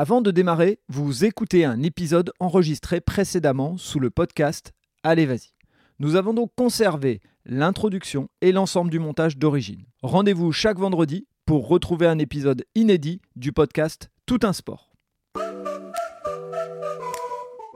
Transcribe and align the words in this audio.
Avant 0.00 0.20
de 0.20 0.30
démarrer, 0.30 0.78
vous 0.88 1.24
écoutez 1.24 1.64
un 1.64 1.82
épisode 1.82 2.30
enregistré 2.38 3.00
précédemment 3.00 3.76
sous 3.78 3.98
le 3.98 4.10
podcast 4.10 4.72
Allez 5.02 5.26
vas-y. 5.26 5.50
Nous 5.98 6.14
avons 6.14 6.32
donc 6.32 6.52
conservé 6.56 7.20
l'introduction 7.44 8.28
et 8.40 8.52
l'ensemble 8.52 8.92
du 8.92 9.00
montage 9.00 9.38
d'origine. 9.38 9.82
Rendez-vous 10.04 10.52
chaque 10.52 10.78
vendredi 10.78 11.26
pour 11.46 11.66
retrouver 11.66 12.06
un 12.06 12.20
épisode 12.20 12.64
inédit 12.76 13.20
du 13.34 13.50
podcast 13.50 14.12
Tout 14.24 14.38
un 14.44 14.52
sport. 14.52 14.92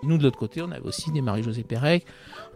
Nous, 0.05 0.17
de 0.17 0.23
l'autre 0.23 0.39
côté, 0.39 0.63
on 0.63 0.71
avait 0.71 0.87
aussi 0.87 1.11
des 1.11 1.23
Marie-Josée 1.23 1.65
Pérec, 1.65 2.07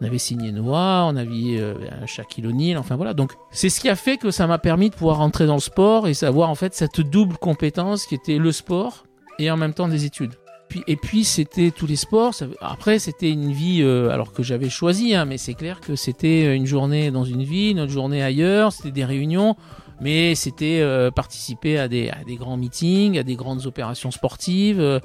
on 0.00 0.04
avait 0.04 0.18
signé 0.18 0.52
Noah, 0.52 1.08
on 1.08 1.16
avait 1.16 1.58
euh, 1.58 2.06
Shaquille 2.06 2.46
O'Neal, 2.46 2.78
enfin 2.78 2.94
voilà. 2.94 3.16
C'est 3.50 3.68
ce 3.68 3.80
qui 3.80 3.88
a 3.88 3.96
fait 3.96 4.16
que 4.16 4.30
ça 4.30 4.46
m'a 4.46 4.58
permis 4.58 4.90
de 4.90 4.94
pouvoir 4.94 5.16
rentrer 5.16 5.46
dans 5.46 5.54
le 5.54 5.60
sport 5.60 6.06
et 6.06 6.14
savoir 6.14 6.50
en 6.50 6.54
fait 6.54 6.72
cette 6.72 7.00
double 7.00 7.36
compétence 7.36 8.06
qui 8.06 8.14
était 8.14 8.38
le 8.38 8.52
sport 8.52 9.06
et 9.38 9.50
en 9.50 9.56
même 9.56 9.74
temps 9.74 9.88
des 9.88 10.04
études. 10.04 10.32
Puis, 10.68 10.82
et 10.88 10.96
puis 10.96 11.24
c'était 11.24 11.70
tous 11.70 11.86
les 11.86 11.96
sports. 11.96 12.34
Après 12.60 12.98
c'était 12.98 13.30
une 13.30 13.52
vie 13.52 13.82
euh, 13.82 14.10
alors 14.10 14.32
que 14.32 14.42
j'avais 14.42 14.68
choisi, 14.68 15.14
hein, 15.14 15.24
mais 15.24 15.38
c'est 15.38 15.54
clair 15.54 15.80
que 15.80 15.94
c'était 15.94 16.56
une 16.56 16.66
journée 16.66 17.10
dans 17.10 17.24
une 17.24 17.44
ville, 17.44 17.72
une 17.72 17.80
autre 17.80 17.92
journée 17.92 18.22
ailleurs. 18.22 18.72
C'était 18.72 18.90
des 18.90 19.04
réunions, 19.04 19.56
mais 20.00 20.34
c'était 20.34 20.80
euh, 20.80 21.12
participer 21.12 21.78
à 21.78 21.86
des, 21.86 22.10
à 22.10 22.24
des 22.26 22.34
grands 22.34 22.56
meetings, 22.56 23.16
à 23.18 23.22
des 23.22 23.36
grandes 23.36 23.66
opérations 23.66 24.10
sportives. 24.10 24.80
euh, 24.80 24.98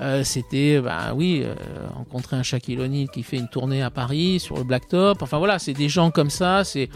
euh, 0.00 0.24
c'était 0.24 0.80
bah 0.80 1.12
oui 1.14 1.42
euh, 1.44 1.54
rencontrer 1.94 2.34
un 2.34 2.42
Shaquille 2.42 2.80
O'Neal 2.80 3.08
qui 3.08 3.22
fait 3.22 3.36
une 3.36 3.48
tournée 3.48 3.80
à 3.80 3.90
Paris 3.90 4.40
sur 4.40 4.56
le 4.56 4.64
blacktop. 4.64 5.22
Enfin 5.22 5.38
voilà, 5.38 5.60
c'est 5.60 5.72
des 5.72 5.88
gens 5.88 6.10
comme 6.10 6.30
ça. 6.30 6.64
C'est 6.64 6.88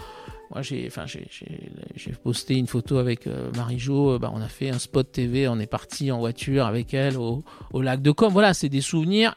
moi 0.51 0.63
j'ai 0.63 0.87
enfin 0.87 1.05
j'ai 1.07 2.13
posté 2.23 2.57
une 2.57 2.67
photo 2.67 2.99
avec 2.99 3.27
euh, 3.27 3.51
Marie-Jo. 3.57 4.13
euh, 4.15 4.19
bah, 4.19 4.31
on 4.35 4.41
a 4.41 4.49
fait 4.49 4.71
un 4.71 4.79
spot 4.79 5.11
TV. 5.11 5.49
On 5.49 5.59
est 5.59 5.67
parti 5.67 6.11
en 6.11 6.19
voiture 6.19 6.67
avec 6.67 6.95
elle 6.95 7.17
au, 7.17 7.45
au 7.73 7.83
lac 7.83 8.03
de 8.03 8.11
Com. 8.11 8.33
Voilà, 8.33 8.55
c'est 8.55 8.69
des 8.69 8.81
souvenirs. 8.81 9.37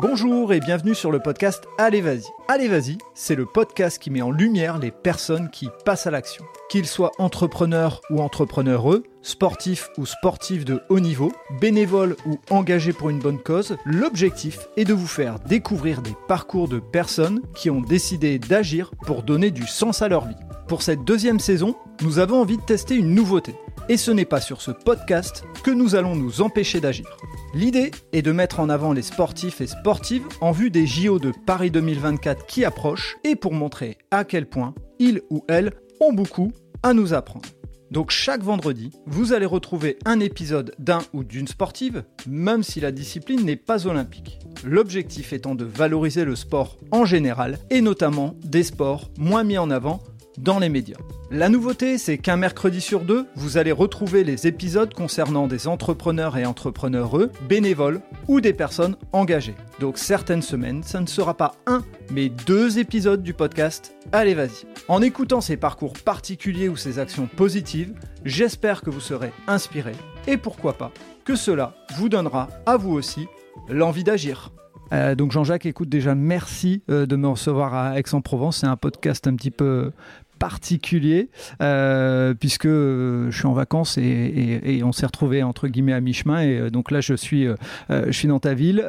Bonjour 0.00 0.52
et 0.52 0.60
bienvenue 0.60 0.94
sur 0.94 1.10
le 1.10 1.18
podcast 1.18 1.64
Allez 1.76 2.00
vas-y. 2.00 2.22
Allez 2.46 2.68
vas-y, 2.68 2.98
c'est 3.14 3.34
le 3.34 3.46
podcast 3.46 4.00
qui 4.00 4.10
met 4.10 4.22
en 4.22 4.30
lumière 4.30 4.78
les 4.78 4.92
personnes 4.92 5.50
qui 5.50 5.68
passent 5.84 6.06
à 6.06 6.12
l'action. 6.12 6.44
Qu'ils 6.70 6.86
soient 6.86 7.10
entrepreneurs 7.18 8.00
ou 8.08 8.20
entrepreneureux, 8.20 9.02
sportifs 9.22 9.90
ou 9.98 10.06
sportifs 10.06 10.64
de 10.64 10.82
haut 10.88 11.00
niveau, 11.00 11.32
bénévoles 11.60 12.14
ou 12.26 12.38
engagés 12.48 12.92
pour 12.92 13.10
une 13.10 13.18
bonne 13.18 13.42
cause, 13.42 13.76
l'objectif 13.84 14.68
est 14.76 14.84
de 14.84 14.94
vous 14.94 15.08
faire 15.08 15.40
découvrir 15.40 16.00
des 16.00 16.14
parcours 16.28 16.68
de 16.68 16.78
personnes 16.78 17.42
qui 17.56 17.68
ont 17.68 17.80
décidé 17.80 18.38
d'agir 18.38 18.92
pour 19.04 19.24
donner 19.24 19.50
du 19.50 19.66
sens 19.66 20.00
à 20.00 20.06
leur 20.06 20.28
vie. 20.28 20.36
Pour 20.68 20.82
cette 20.82 21.02
deuxième 21.02 21.40
saison, 21.40 21.74
nous 22.02 22.20
avons 22.20 22.40
envie 22.40 22.58
de 22.58 22.62
tester 22.62 22.94
une 22.94 23.16
nouveauté. 23.16 23.56
Et 23.90 23.96
ce 23.96 24.10
n'est 24.10 24.26
pas 24.26 24.42
sur 24.42 24.60
ce 24.60 24.70
podcast 24.70 25.44
que 25.64 25.70
nous 25.70 25.94
allons 25.94 26.14
nous 26.14 26.42
empêcher 26.42 26.78
d'agir. 26.78 27.16
L'idée 27.54 27.90
est 28.12 28.20
de 28.20 28.32
mettre 28.32 28.60
en 28.60 28.68
avant 28.68 28.92
les 28.92 29.00
sportifs 29.00 29.62
et 29.62 29.66
sportives 29.66 30.26
en 30.42 30.52
vue 30.52 30.70
des 30.70 30.86
JO 30.86 31.18
de 31.18 31.32
Paris 31.46 31.70
2024 31.70 32.44
qui 32.44 32.66
approchent 32.66 33.16
et 33.24 33.34
pour 33.34 33.54
montrer 33.54 33.96
à 34.10 34.24
quel 34.24 34.44
point 34.44 34.74
ils 34.98 35.22
ou 35.30 35.42
elles 35.48 35.72
ont 36.00 36.12
beaucoup 36.12 36.52
à 36.82 36.92
nous 36.92 37.14
apprendre. 37.14 37.48
Donc 37.90 38.10
chaque 38.10 38.42
vendredi, 38.42 38.90
vous 39.06 39.32
allez 39.32 39.46
retrouver 39.46 39.98
un 40.04 40.20
épisode 40.20 40.74
d'un 40.78 41.00
ou 41.14 41.24
d'une 41.24 41.48
sportive, 41.48 42.04
même 42.26 42.62
si 42.62 42.80
la 42.80 42.92
discipline 42.92 43.46
n'est 43.46 43.56
pas 43.56 43.86
olympique. 43.86 44.38
L'objectif 44.64 45.32
étant 45.32 45.54
de 45.54 45.64
valoriser 45.64 46.26
le 46.26 46.36
sport 46.36 46.76
en 46.90 47.06
général 47.06 47.58
et 47.70 47.80
notamment 47.80 48.34
des 48.44 48.64
sports 48.64 49.10
moins 49.16 49.44
mis 49.44 49.56
en 49.56 49.70
avant 49.70 50.02
dans 50.42 50.58
les 50.58 50.68
médias. 50.68 50.96
La 51.30 51.48
nouveauté, 51.48 51.98
c'est 51.98 52.18
qu'un 52.18 52.36
mercredi 52.36 52.80
sur 52.80 53.00
deux, 53.00 53.26
vous 53.36 53.58
allez 53.58 53.72
retrouver 53.72 54.24
les 54.24 54.46
épisodes 54.46 54.94
concernant 54.94 55.46
des 55.46 55.68
entrepreneurs 55.68 56.36
et 56.36 56.46
entrepreneureux, 56.46 57.30
bénévoles 57.48 58.00
ou 58.28 58.40
des 58.40 58.52
personnes 58.52 58.96
engagées. 59.12 59.54
Donc 59.80 59.98
certaines 59.98 60.42
semaines, 60.42 60.82
ça 60.82 61.00
ne 61.00 61.06
sera 61.06 61.36
pas 61.36 61.52
un, 61.66 61.84
mais 62.10 62.28
deux 62.28 62.78
épisodes 62.78 63.22
du 63.22 63.34
podcast 63.34 63.94
Allez 64.10 64.34
vas-y. 64.34 64.64
En 64.88 65.02
écoutant 65.02 65.42
ces 65.42 65.58
parcours 65.58 65.92
particuliers 65.92 66.70
ou 66.70 66.76
ces 66.76 66.98
actions 66.98 67.26
positives, 67.26 67.92
j'espère 68.24 68.80
que 68.80 68.88
vous 68.88 69.00
serez 69.00 69.32
inspiré 69.46 69.92
et 70.26 70.38
pourquoi 70.38 70.72
pas 70.72 70.92
que 71.24 71.36
cela 71.36 71.74
vous 71.96 72.08
donnera 72.08 72.48
à 72.64 72.78
vous 72.78 72.92
aussi 72.92 73.26
l'envie 73.68 74.04
d'agir. 74.04 74.50
Euh, 74.92 75.14
donc 75.14 75.32
Jean-Jacques, 75.32 75.66
écoute 75.66 75.90
déjà, 75.90 76.14
merci 76.14 76.82
euh, 76.90 77.04
de 77.04 77.16
me 77.16 77.28
recevoir 77.28 77.74
à 77.74 77.98
Aix-en-Provence. 77.98 78.58
C'est 78.58 78.66
un 78.66 78.76
podcast 78.76 79.26
un 79.26 79.34
petit 79.34 79.50
peu 79.50 79.92
particulier 80.38 81.28
euh, 81.60 82.34
puisque 82.34 82.66
euh, 82.66 83.30
je 83.30 83.36
suis 83.38 83.46
en 83.46 83.52
vacances 83.52 83.98
et, 83.98 84.80
on 84.84 84.92
s'est 84.92 85.06
retrouvé 85.06 85.42
entre 85.42 85.68
guillemets 85.68 85.92
à 85.92 86.00
mi-chemin. 86.00 86.40
Et 86.42 86.58
euh, 86.58 86.70
donc 86.70 86.90
là 86.90 87.00
je 87.00 87.14
suis 87.14 87.46
je 87.90 88.12
suis 88.12 88.28
dans 88.28 88.40
ta 88.40 88.54
ville. 88.54 88.84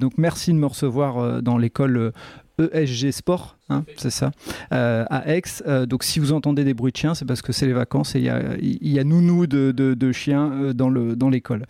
Donc 0.00 0.12
merci 0.18 0.52
de 0.52 0.58
me 0.58 0.66
recevoir 0.66 1.42
dans 1.42 1.58
l'école 1.58 2.12
ESG 2.58 3.10
Sport, 3.10 3.56
hein, 3.68 3.84
c'est 3.96 4.10
ça, 4.10 4.30
euh, 4.72 5.04
à 5.10 5.28
Aix. 5.34 5.42
Euh, 5.66 5.86
donc 5.86 6.04
si 6.04 6.18
vous 6.20 6.32
entendez 6.32 6.64
des 6.64 6.74
bruits 6.74 6.92
de 6.92 6.96
chiens, 6.96 7.14
c'est 7.14 7.24
parce 7.24 7.42
que 7.42 7.52
c'est 7.52 7.66
les 7.66 7.72
vacances 7.72 8.14
et 8.14 8.18
il 8.20 8.24
y 8.24 8.30
a, 8.30 8.40
y 8.60 8.98
a 8.98 9.04
nounou 9.04 9.46
de, 9.46 9.72
de- 9.72 9.94
de 9.94 10.12
chiens 10.12 10.50
euh, 10.52 10.72
dans 10.72 10.88
le 10.88 11.16
dans 11.16 11.28
l'école. 11.28 11.66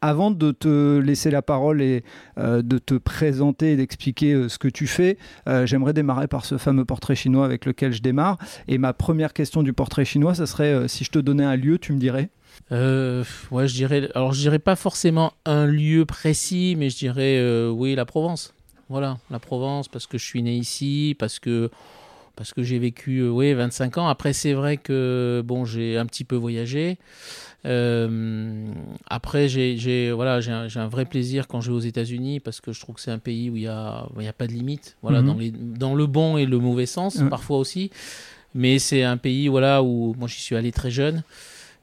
Avant 0.00 0.30
de 0.30 0.50
te 0.52 0.98
laisser 0.98 1.30
la 1.30 1.42
parole 1.42 1.82
et 1.82 2.02
de 2.36 2.78
te 2.78 2.94
présenter 2.94 3.72
et 3.72 3.76
d'expliquer 3.76 4.48
ce 4.48 4.58
que 4.58 4.68
tu 4.68 4.86
fais, 4.86 5.18
j'aimerais 5.64 5.92
démarrer 5.92 6.28
par 6.28 6.44
ce 6.44 6.56
fameux 6.58 6.84
portrait 6.84 7.14
chinois 7.14 7.44
avec 7.44 7.64
lequel 7.64 7.92
je 7.92 8.00
démarre. 8.02 8.38
Et 8.68 8.78
ma 8.78 8.92
première 8.92 9.32
question 9.32 9.62
du 9.62 9.72
portrait 9.72 10.04
chinois, 10.04 10.34
ça 10.34 10.46
serait 10.46 10.88
si 10.88 11.04
je 11.04 11.10
te 11.10 11.18
donnais 11.18 11.44
un 11.44 11.56
lieu, 11.56 11.78
tu 11.78 11.92
me 11.92 11.98
dirais 11.98 12.30
Euh, 12.72 13.24
ouais, 13.50 13.68
je 13.68 13.74
dirais. 13.74 14.08
Alors, 14.14 14.32
je 14.32 14.40
dirais 14.40 14.58
pas 14.58 14.76
forcément 14.76 15.32
un 15.44 15.66
lieu 15.66 16.04
précis, 16.04 16.74
mais 16.78 16.90
je 16.90 16.96
dirais 16.98 17.38
euh, 17.38 17.70
oui 17.70 17.94
la 17.94 18.04
Provence. 18.04 18.54
Voilà, 18.88 19.18
la 19.30 19.38
Provence 19.38 19.88
parce 19.88 20.06
que 20.06 20.18
je 20.18 20.24
suis 20.24 20.42
né 20.42 20.54
ici, 20.56 21.14
parce 21.18 21.38
que 21.38 21.70
parce 22.36 22.54
que 22.54 22.62
j'ai 22.62 22.78
vécu 22.78 23.18
euh, 23.18 23.30
oui 23.30 23.52
25 23.52 23.98
ans. 23.98 24.06
Après, 24.06 24.32
c'est 24.32 24.52
vrai 24.52 24.76
que 24.76 25.42
bon, 25.44 25.64
j'ai 25.64 25.98
un 25.98 26.06
petit 26.06 26.22
peu 26.22 26.36
voyagé. 26.36 26.96
Euh, 27.66 28.72
après, 29.08 29.48
j'ai 29.48 30.12
voilà, 30.12 30.40
j'ai 30.40 30.52
un, 30.52 30.88
vrai 30.88 31.04
plaisir 31.04 31.48
quand 31.48 31.60
je 31.60 31.70
vais 31.70 31.76
aux 31.76 31.80
États-Unis 31.80 32.38
parce 32.38 32.60
que 32.60 32.72
je 32.72 32.80
trouve 32.80 32.94
que 32.94 33.00
c'est 33.00 33.10
un 33.10 33.18
pays 33.18 33.50
où 33.50 33.56
il 33.56 33.62
y 33.62 33.66
a 33.66 34.06
a 34.06 34.32
pas 34.32 34.46
de 34.46 34.52
limite. 34.52 34.96
Voilà, 35.02 35.20
Mhm. 35.20 35.26
dans 35.26 35.34
les 35.36 35.50
dans 35.50 35.94
le 35.94 36.06
bon 36.06 36.36
et 36.36 36.46
le 36.46 36.58
mauvais 36.58 36.86
sens 36.86 37.20
parfois 37.28 37.58
aussi. 37.58 37.90
Mais 38.54 38.78
c'est 38.78 39.02
un 39.02 39.16
pays 39.16 39.48
voilà 39.48 39.82
où 39.82 40.14
moi 40.18 40.28
j'y 40.28 40.40
suis 40.40 40.56
allé 40.56 40.72
très 40.72 40.90
jeune. 40.90 41.22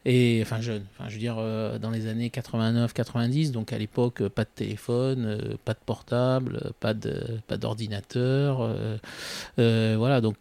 Et 0.07 0.39
enfin 0.43 0.61
jeune, 0.61 0.83
je 1.07 1.13
veux 1.13 1.19
dire 1.19 1.37
euh, 1.39 1.79
dans 1.79 1.89
les 1.89 2.05
années 2.05 2.29
89-90, 2.29 3.51
donc 3.51 3.73
à 3.73 3.79
l'époque 3.79 4.21
euh, 4.21 4.29
pas 4.29 4.43
de 4.43 4.49
téléphone, 4.53 5.25
euh, 5.25 5.55
pas 5.65 5.73
de 5.73 5.79
portable, 5.83 6.71
pas 6.79 6.93
d'ordinateur, 7.57 8.69
voilà 9.57 10.21
donc 10.21 10.37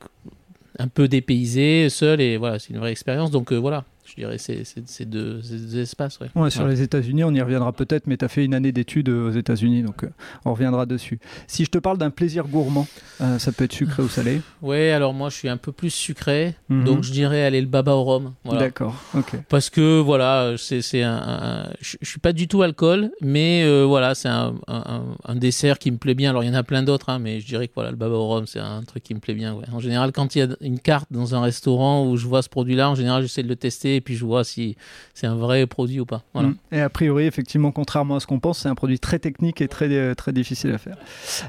un 0.79 0.89
peu 0.89 1.09
dépaysé, 1.09 1.89
seul 1.89 2.21
et 2.21 2.37
voilà 2.37 2.59
c'est 2.59 2.75
une 2.75 2.79
vraie 2.79 2.93
expérience. 2.93 3.31
Donc 3.31 3.55
voilà, 3.55 3.85
je 4.17 4.23
dirais 4.23 4.39
ces 4.39 4.65
deux, 5.05 5.43
ces 5.43 5.57
deux 5.57 5.79
espaces. 5.79 6.19
Ouais. 6.21 6.29
Ouais, 6.35 6.51
sur 6.51 6.67
les 6.67 6.83
États-Unis, 6.83 7.25
on 7.25 7.33
y 7.35 7.41
reviendra 7.41 7.73
peut-être, 7.73 8.07
mais 8.07 8.17
tu 8.17 8.25
as 8.25 8.29
fait 8.29 8.45
une 8.45 8.55
année 8.55 8.73
d'études 8.73 9.09
euh, 9.09 9.29
aux 9.29 9.33
États-Unis, 9.33 9.83
donc 9.83 10.05
euh, 10.05 10.09
on 10.45 10.53
reviendra 10.53 10.87
dessus. 10.87 11.19
Si 11.47 11.65
je 11.65 11.71
te 11.71 11.79
parle 11.79 11.99
d'un 11.99 12.11
plaisir 12.11 12.47
gourmand, 12.47 12.87
euh, 13.21 13.39
ça 13.39 13.53
peut 13.53 13.65
être 13.65 13.73
sucré 13.73 14.03
ou 14.03 14.09
salé. 14.09 14.41
Ouais, 14.63 14.93
alors 14.93 15.13
moi 15.13 15.29
je 15.29 15.35
suis 15.37 15.49
un 15.49 15.57
peu 15.59 15.73
plus 15.73 15.91
sucré, 15.91 16.55
Mhm. 16.69 16.85
donc 16.85 17.03
je 17.05 17.13
dirais 17.13 17.45
aller 17.45 17.61
le 17.61 17.67
baba 17.67 17.93
au 17.95 18.03
rhum. 18.05 18.33
Voilà. 18.45 18.61
D'accord, 18.61 18.95
ok. 19.15 19.37
Parce 19.49 19.69
que 19.71 20.01
voilà, 20.01 20.55
c'est 20.57 21.03
un, 21.03 21.13
un- 21.17 21.71
je, 21.81 21.97
suis 22.03 22.19
pas 22.21 22.33
du 22.33 22.49
tout 22.49 22.63
alcool, 22.63 23.11
mais 23.21 23.63
euh, 23.65 23.85
voilà, 23.85 24.15
c'est 24.15 24.29
un, 24.29 24.55
un- 24.69 25.05
un 25.25 25.35
dessert 25.35 25.79
qui 25.79 25.91
me 25.91 25.99
plaît 25.99 26.15
bien. 26.15 26.31
Alors 26.31 26.43
il 26.45 26.47
y 26.47 26.51
en 26.51 26.55
a 26.55 26.63
plein 26.63 26.83
d'autres, 26.83 27.11
hein, 27.11 27.19
mais 27.19 27.41
je 27.41 27.47
dirais 27.47 27.69
que 27.69 27.75
voilà, 27.75 27.91
le 27.91 27.97
baba 27.97 28.15
au 28.15 28.27
rhum, 28.29 28.47
c'est 28.47 28.59
un 28.61 28.83
truc 28.83 29.03
qui 29.03 29.15
me 29.15 29.21
plaît 29.21 29.35
bien. 29.35 29.57
En 29.73 29.81
général, 29.81 30.13
quand 30.13 30.35
il 30.35 30.39
y 30.39 30.43
a 30.43 30.49
une 30.61 30.79
carte 30.81 31.09
dans 31.11 31.35
un 31.35 31.41
restaurant 31.43 32.07
où 32.09 32.17
je 32.17 32.27
vois 32.27 32.43
ce 32.43 32.49
produit-là, 32.49 32.91
en 32.91 32.95
général, 32.95 33.23
j'essaie 33.23 33.43
de 33.43 33.49
le 33.49 33.57
tester 33.57 33.97
et 33.97 34.01
puis 34.05 34.15
je 34.15 34.25
vois 34.25 34.45
si 34.45 34.77
c'est 35.15 35.27
un 35.27 35.35
vrai 35.35 35.67
produit 35.67 36.01
ou 36.01 36.07
pas. 36.07 36.23
Voilà. 36.33 36.51
Mm. 36.51 36.57
Et 36.73 36.81
a 36.81 36.91
priori, 36.91 37.25
effectivement, 37.25 37.73
contrairement 37.73 38.17
à 38.17 38.21
ce 38.21 38.27
qu'on 38.27 38.39
pense, 38.39 38.61
c'est 38.61 38.69
un 38.69 38.75
produit 38.75 38.99
très 38.99 39.19
technique 39.19 39.61
et 39.61 39.69
très, 39.69 39.89
euh, 39.91 40.15
très 40.15 40.33
difficile 40.33 40.71
à 40.73 40.79
faire. 40.79 40.97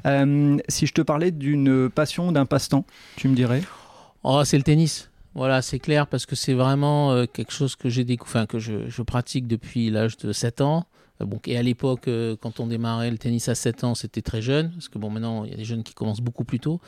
Euh, 0.05 0.57
si 0.67 0.87
je 0.87 0.93
te 0.93 1.01
parlais 1.01 1.31
d'une 1.31 1.89
passion, 1.89 2.31
d'un 2.31 2.45
passe-temps, 2.45 2.85
tu 3.15 3.27
me 3.27 3.35
dirais? 3.35 3.61
Oh, 4.23 4.43
c'est 4.43 4.57
le 4.57 4.63
tennis. 4.63 5.09
Voilà, 5.35 5.61
c'est 5.61 5.79
clair 5.79 6.07
parce 6.07 6.25
que 6.25 6.35
c'est 6.35 6.53
vraiment 6.53 7.11
euh, 7.11 7.25
quelque 7.25 7.51
chose 7.51 7.75
que 7.75 7.89
j'ai 7.89 8.05
découvert, 8.05 8.47
que 8.47 8.57
je, 8.57 8.87
je 8.89 9.01
pratique 9.01 9.47
depuis 9.47 9.89
l'âge 9.89 10.15
de 10.17 10.31
7 10.31 10.61
ans. 10.61 10.85
Euh, 11.21 11.25
Bon, 11.25 11.39
et 11.45 11.57
à 11.57 11.61
l'époque, 11.61 12.07
euh, 12.07 12.35
quand 12.39 12.59
on 12.59 12.67
démarrait 12.67 13.11
le 13.11 13.17
tennis 13.17 13.49
à 13.49 13.55
7 13.55 13.83
ans, 13.83 13.95
c'était 13.95 14.21
très 14.21 14.41
jeune, 14.41 14.71
parce 14.71 14.89
que 14.89 14.97
bon, 14.97 15.09
maintenant, 15.09 15.43
il 15.43 15.51
y 15.51 15.53
a 15.53 15.57
des 15.57 15.65
jeunes 15.65 15.83
qui 15.83 15.93
commencent 15.93 16.21
beaucoup 16.21 16.43
plus 16.43 16.59
tôt. 16.59 16.79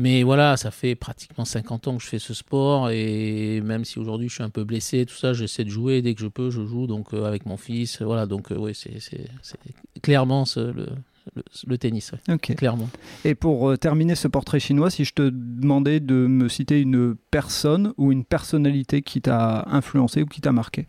Mais 0.00 0.22
voilà, 0.22 0.56
ça 0.56 0.70
fait 0.70 0.94
pratiquement 0.94 1.44
50 1.44 1.88
ans 1.88 1.96
que 1.98 2.02
je 2.02 2.08
fais 2.08 2.18
ce 2.18 2.32
sport, 2.32 2.88
et 2.90 3.60
même 3.60 3.84
si 3.84 3.98
aujourd'hui 3.98 4.28
je 4.28 4.34
suis 4.34 4.42
un 4.42 4.48
peu 4.50 4.64
blessé, 4.64 5.04
tout 5.04 5.14
ça, 5.14 5.32
j'essaie 5.34 5.64
de 5.64 5.68
jouer 5.70 6.00
dès 6.00 6.14
que 6.14 6.20
je 6.20 6.26
peux, 6.26 6.50
je 6.50 6.64
joue 6.64 6.86
donc 6.86 7.12
euh, 7.12 7.24
avec 7.26 7.44
mon 7.44 7.56
fils. 7.58 8.00
Voilà, 8.00 8.24
donc 8.26 8.50
euh, 8.50 8.56
oui, 8.58 8.72
c'est 8.74 8.98
clairement 10.02 10.44
ce- 10.46 10.60
le, 10.72 10.86
le, 11.66 11.78
tennis, 11.78 12.12
Ok. 12.30 12.54
clairement. 12.56 12.88
Et 13.24 13.34
pour 13.34 13.78
terminer 13.78 14.14
ce 14.14 14.26
portrait 14.26 14.58
chinois, 14.58 14.90
si 14.90 15.04
je 15.04 15.12
te 15.12 15.28
demandais 15.30 16.00
de 16.00 16.14
me 16.26 16.48
citer 16.48 16.80
une 16.80 17.14
personne 17.30 17.92
ou 17.98 18.10
une 18.10 18.24
personnalité 18.24 19.02
qui 19.02 19.20
t'a 19.20 19.64
influencé 19.70 20.22
ou 20.22 20.26
qui 20.26 20.40
t'a 20.40 20.52
marqué? 20.52 20.86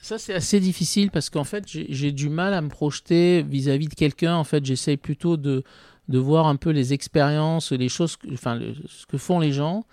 Ça, 0.00 0.18
c'est 0.18 0.34
assez 0.34 0.58
difficile 0.58 1.10
parce 1.12 1.30
qu'en 1.30 1.44
fait, 1.44 1.64
j'ai 1.66 2.10
du 2.10 2.28
mal 2.28 2.54
à 2.54 2.60
me 2.60 2.68
projeter 2.68 3.42
vis-à-vis 3.42 3.86
de 3.88 3.94
quelqu'un. 3.94 4.34
En 4.34 4.42
fait, 4.44 4.64
j'essaye 4.64 4.96
plutôt 4.96 5.36
de, 5.36 5.62
de 6.08 6.18
voir 6.18 6.46
un 6.46 6.56
peu 6.56 6.70
les 6.70 6.92
expériences, 6.92 7.72
les 7.72 7.88
choses, 7.88 8.16
enfin, 8.32 8.58
ce 8.86 9.06
que 9.06 9.18
font 9.18 9.38
les 9.38 9.52
gens. 9.52 9.84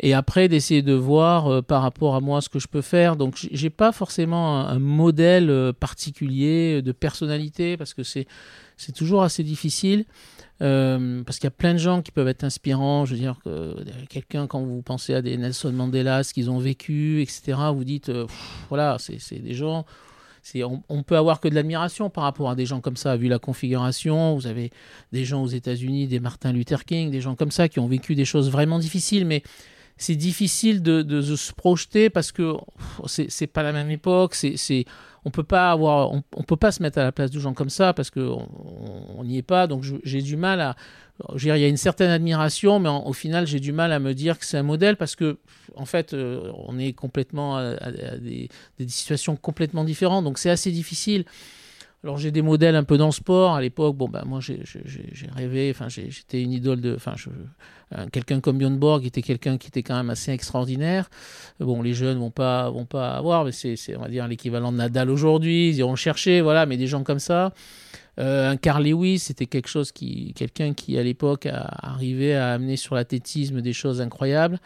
Et 0.00 0.14
après, 0.14 0.48
d'essayer 0.48 0.82
de 0.82 0.92
voir 0.92 1.48
euh, 1.48 1.60
par 1.60 1.82
rapport 1.82 2.14
à 2.14 2.20
moi 2.20 2.40
ce 2.40 2.48
que 2.48 2.60
je 2.60 2.68
peux 2.68 2.82
faire. 2.82 3.16
Donc, 3.16 3.48
j'ai 3.50 3.70
pas 3.70 3.90
forcément 3.90 4.60
un, 4.60 4.78
modèle 4.78 5.50
euh, 5.50 5.72
particulier 5.72 6.82
de 6.82 6.92
personnalité 6.92 7.76
parce 7.76 7.94
que 7.94 8.04
c'est 8.04 8.26
toujours 8.94 9.24
assez 9.24 9.42
difficile. 9.42 10.04
Euh, 10.60 11.22
parce 11.22 11.38
qu'il 11.38 11.46
y 11.46 11.48
a 11.48 11.52
plein 11.52 11.72
de 11.72 11.78
gens 11.78 12.02
qui 12.02 12.10
peuvent 12.10 12.28
être 12.28 12.44
inspirants. 12.44 13.04
Je 13.04 13.14
veux 13.14 13.20
dire, 13.20 13.36
que 13.44 13.76
quelqu'un, 14.08 14.46
quand 14.46 14.60
vous 14.60 14.82
pensez 14.82 15.14
à 15.14 15.22
des 15.22 15.36
Nelson 15.36 15.72
Mandela, 15.72 16.24
ce 16.24 16.34
qu'ils 16.34 16.50
ont 16.50 16.58
vécu, 16.58 17.22
etc., 17.22 17.58
vous 17.72 17.84
dites, 17.84 18.08
euh, 18.08 18.26
voilà, 18.68 18.96
c'est 18.98 19.38
des 19.38 19.54
gens. 19.54 19.86
On, 20.56 20.82
on, 20.88 21.02
peut 21.02 21.16
avoir 21.16 21.40
que 21.40 21.48
de 21.48 21.54
l'admiration 21.54 22.10
par 22.10 22.24
rapport 22.24 22.50
à 22.50 22.54
des 22.54 22.66
gens 22.66 22.80
comme 22.80 22.96
ça, 22.96 23.16
vu 23.16 23.28
la 23.28 23.38
configuration. 23.38 24.34
Vous 24.34 24.46
avez 24.46 24.70
des 25.12 25.24
gens 25.24 25.42
aux 25.42 25.48
États-Unis, 25.48 26.06
des 26.06 26.20
Martin 26.20 26.52
Luther 26.52 26.84
King, 26.84 27.10
des 27.10 27.20
gens 27.20 27.34
comme 27.34 27.50
ça 27.50 27.68
qui 27.68 27.80
ont 27.80 27.86
vécu 27.88 28.14
des 28.14 28.24
choses 28.24 28.50
vraiment 28.50 28.78
difficiles, 28.78 29.26
mais 29.26 29.42
c'est 29.98 30.14
difficile 30.14 30.82
de, 30.82 31.20
se 31.22 31.52
projeter 31.52 32.08
parce 32.08 32.32
que 32.32 32.54
c'est 33.06 33.46
pas 33.46 33.62
la 33.62 33.72
même 33.72 33.90
époque. 33.90 34.34
C'est 34.34 34.84
on 35.24 35.30
peut 35.30 35.42
pas 35.42 35.72
avoir, 35.72 36.12
on, 36.12 36.42
peut 36.42 36.56
pas 36.56 36.70
se 36.70 36.82
mettre 36.82 36.98
à 36.98 37.02
la 37.02 37.12
place 37.12 37.30
de 37.30 37.40
gens 37.40 37.52
comme 37.52 37.68
ça 37.68 37.92
parce 37.92 38.08
que 38.08 38.20
on 38.20 39.24
n'y 39.24 39.36
est 39.36 39.42
pas. 39.42 39.66
Donc 39.66 39.84
j'ai 40.04 40.22
du 40.22 40.36
mal 40.36 40.60
à, 40.60 40.76
il 41.34 41.44
y 41.44 41.50
a 41.50 41.68
une 41.68 41.76
certaine 41.76 42.10
admiration, 42.10 42.78
mais 42.78 42.88
au 42.88 43.12
final 43.12 43.46
j'ai 43.46 43.60
du 43.60 43.72
mal 43.72 43.92
à 43.92 43.98
me 43.98 44.14
dire 44.14 44.38
que 44.38 44.46
c'est 44.46 44.56
un 44.56 44.62
modèle 44.62 44.96
parce 44.96 45.16
que 45.16 45.38
en 45.74 45.84
fait 45.84 46.14
euh, 46.14 46.52
on 46.66 46.78
est 46.78 46.92
complètement 46.92 47.56
à, 47.56 47.92
des, 48.18 48.48
situations 48.86 49.36
complètement 49.36 49.84
différentes. 49.84 50.24
Donc 50.24 50.38
c'est 50.38 50.50
assez 50.50 50.70
difficile. 50.70 51.24
Alors 52.04 52.16
j'ai 52.16 52.30
des 52.30 52.42
modèles 52.42 52.76
un 52.76 52.84
peu 52.84 52.96
dans 52.96 53.06
le 53.06 53.12
sport. 53.12 53.54
À 53.54 53.60
l'époque, 53.60 53.96
bon 53.96 54.08
bah 54.08 54.22
moi 54.24 54.40
j'ai 54.40 54.62
rêvé, 55.34 55.74
j'étais 55.88 56.42
une 56.42 56.52
idole 56.52 56.80
de, 56.80 56.94
enfin 56.94 57.14
quelqu'un 58.12 58.40
comme 58.40 58.58
Björn 58.58 58.78
Borg 58.78 59.04
était 59.04 59.22
quelqu'un 59.22 59.58
qui 59.58 59.68
était 59.68 59.82
quand 59.82 59.96
même 59.96 60.10
assez 60.10 60.30
extraordinaire. 60.30 61.10
Bon 61.58 61.82
les 61.82 61.94
jeunes 61.94 62.18
vont 62.18 62.30
pas 62.30 62.70
vont 62.70 62.84
pas 62.86 63.10
avoir, 63.10 63.44
mais 63.44 63.52
c'est 63.52 63.76
on 63.96 64.00
va 64.00 64.08
dire 64.08 64.28
l'équivalent 64.28 64.70
de 64.70 64.76
Nadal 64.76 65.10
aujourd'hui. 65.10 65.70
Ils 65.70 65.78
iront 65.78 65.96
chercher, 65.96 66.40
voilà, 66.40 66.66
mais 66.66 66.76
des 66.76 66.86
gens 66.86 67.02
comme 67.02 67.18
ça. 67.18 67.52
Euh, 68.18 68.50
un 68.50 68.56
Carl 68.56 68.84
Lewis, 68.84 69.20
c'était 69.20 69.46
quelque 69.46 69.68
chose 69.68 69.92
qui, 69.92 70.32
quelqu'un 70.34 70.74
qui 70.74 70.98
à 70.98 71.02
l'époque 71.02 71.46
a 71.46 71.68
arrivé 71.82 72.34
à 72.34 72.52
amener 72.52 72.76
sur 72.76 72.94
l'athlétisme 72.94 73.60
des 73.60 73.72
choses 73.72 74.00
incroyables. 74.00 74.58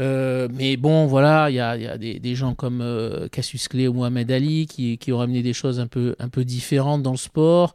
Euh, 0.00 0.48
mais 0.52 0.76
bon, 0.76 1.06
voilà, 1.06 1.50
il 1.50 1.56
y 1.56 1.60
a, 1.60 1.98
des, 1.98 2.34
gens 2.34 2.54
comme 2.54 2.80
euh, 2.80 3.28
Cassius 3.28 3.68
Clay 3.68 3.86
ou 3.86 3.92
Mohamed 3.92 4.30
Ali 4.30 4.66
qui, 4.66 5.12
ont 5.12 5.20
amené 5.20 5.42
des 5.42 5.52
choses 5.52 5.78
un 5.78 5.86
peu, 5.86 6.16
un 6.18 6.28
peu 6.28 6.44
différentes 6.44 7.02
dans 7.02 7.10
le 7.10 7.16
sport. 7.16 7.74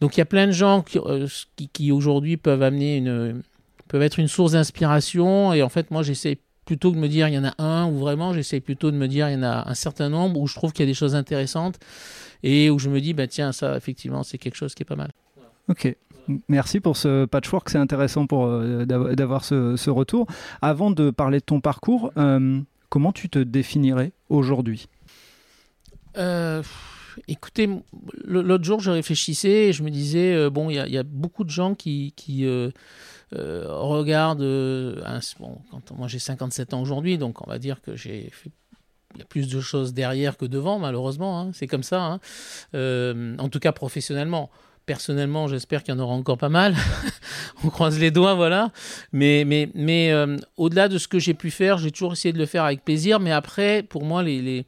Donc 0.00 0.16
il 0.16 0.20
y 0.20 0.22
a 0.22 0.26
plein 0.26 0.46
de 0.46 0.52
gens 0.52 0.82
qui, 0.82 0.98
euh, 0.98 1.26
qui, 1.72 1.90
aujourd'hui 1.90 2.36
peuvent 2.36 2.62
amener 2.62 2.98
une, 2.98 3.42
peuvent 3.88 4.02
être 4.02 4.18
une 4.18 4.28
source 4.28 4.52
d'inspiration. 4.52 5.52
Et 5.52 5.62
en 5.62 5.68
fait, 5.68 5.90
moi, 5.90 6.02
j'essaie 6.02 6.38
plutôt 6.64 6.92
de 6.92 6.96
me 6.96 7.08
dire 7.08 7.28
il 7.28 7.34
y 7.34 7.38
en 7.38 7.44
a 7.44 7.54
un, 7.58 7.86
ou 7.86 7.98
vraiment, 7.98 8.32
j'essaie 8.32 8.60
plutôt 8.60 8.90
de 8.90 8.96
me 8.96 9.08
dire 9.08 9.28
il 9.28 9.34
y 9.34 9.36
en 9.36 9.42
a 9.42 9.68
un 9.68 9.74
certain 9.74 10.08
nombre 10.08 10.40
où 10.40 10.46
je 10.46 10.54
trouve 10.54 10.72
qu'il 10.72 10.84
y 10.84 10.88
a 10.88 10.90
des 10.90 10.94
choses 10.94 11.14
intéressantes 11.14 11.78
et 12.42 12.70
où 12.70 12.78
je 12.78 12.88
me 12.88 13.00
dis, 13.00 13.14
bah, 13.14 13.26
tiens, 13.26 13.52
ça, 13.52 13.76
effectivement, 13.76 14.22
c'est 14.22 14.38
quelque 14.38 14.56
chose 14.56 14.74
qui 14.74 14.82
est 14.82 14.86
pas 14.86 14.96
mal. 14.96 15.10
Ok. 15.68 15.96
Merci 16.48 16.80
pour 16.80 16.96
ce 16.96 17.26
patchwork, 17.26 17.68
c'est 17.68 17.78
intéressant 17.78 18.26
pour 18.26 18.46
euh, 18.46 18.84
d'avoir 18.86 19.44
ce, 19.44 19.90
retour. 19.90 20.26
Avant 20.62 20.90
de 20.90 21.10
parler 21.10 21.38
de 21.40 21.44
ton 21.44 21.60
parcours, 21.60 22.12
euh, 22.16 22.60
comment 22.88 23.12
tu 23.12 23.28
te 23.28 23.38
définirais 23.38 24.12
aujourd'hui? 24.28 24.88
Euh, 26.16 26.62
Écoutez, 27.28 27.68
l'autre 28.24 28.64
jour, 28.64 28.80
je 28.80 28.90
réfléchissais 28.90 29.68
et 29.68 29.72
je 29.72 29.84
me 29.84 29.90
disais, 29.90 30.50
bon, 30.50 30.68
il 30.68 30.74
y, 30.74 30.98
a 30.98 31.02
beaucoup 31.04 31.44
de 31.44 31.50
gens 31.50 31.76
qui, 31.76 32.12
regardent. 33.32 34.40
bon, 35.38 35.58
moi, 35.96 36.08
j'ai 36.08 36.18
57 36.18 36.74
ans 36.74 36.82
aujourd'hui, 36.82 37.16
donc 37.16 37.46
on 37.46 37.48
va 37.48 37.60
dire 37.60 37.80
que 37.82 37.94
j'ai 37.94 38.32
il 39.14 39.20
y 39.20 39.22
a 39.22 39.26
plus 39.26 39.48
de 39.48 39.60
choses 39.60 39.94
derrière 39.94 40.36
que 40.36 40.44
devant, 40.44 40.80
malheureusement. 40.80 41.40
Hein, 41.40 41.50
c'est 41.52 41.68
comme 41.68 41.84
ça. 41.84 42.02
Hein. 42.74 43.36
en 43.38 43.48
tout 43.48 43.60
cas, 43.60 43.70
professionnellement. 43.70 44.50
Personnellement, 44.86 45.48
j'espère 45.48 45.82
qu'il 45.82 45.94
y 45.94 45.96
en 45.96 46.00
aura 46.00 46.12
encore 46.12 46.36
pas 46.36 46.50
mal. 46.50 46.76
On 47.64 47.70
croise 47.70 47.98
les 47.98 48.10
doigts, 48.10 48.34
voilà. 48.34 48.70
Mais, 49.12 49.44
mais, 49.46 49.70
mais 49.74 50.12
euh, 50.12 50.36
au-delà 50.58 50.88
de 50.88 50.98
ce 50.98 51.08
que 51.08 51.18
j'ai 51.18 51.32
pu 51.32 51.50
faire, 51.50 51.78
j'ai 51.78 51.90
toujours 51.90 52.12
essayé 52.12 52.34
de 52.34 52.38
le 52.38 52.44
faire 52.44 52.64
avec 52.64 52.84
plaisir. 52.84 53.18
Mais 53.18 53.32
après, 53.32 53.82
pour 53.82 54.04
moi, 54.04 54.22
les, 54.22 54.42
les, 54.42 54.66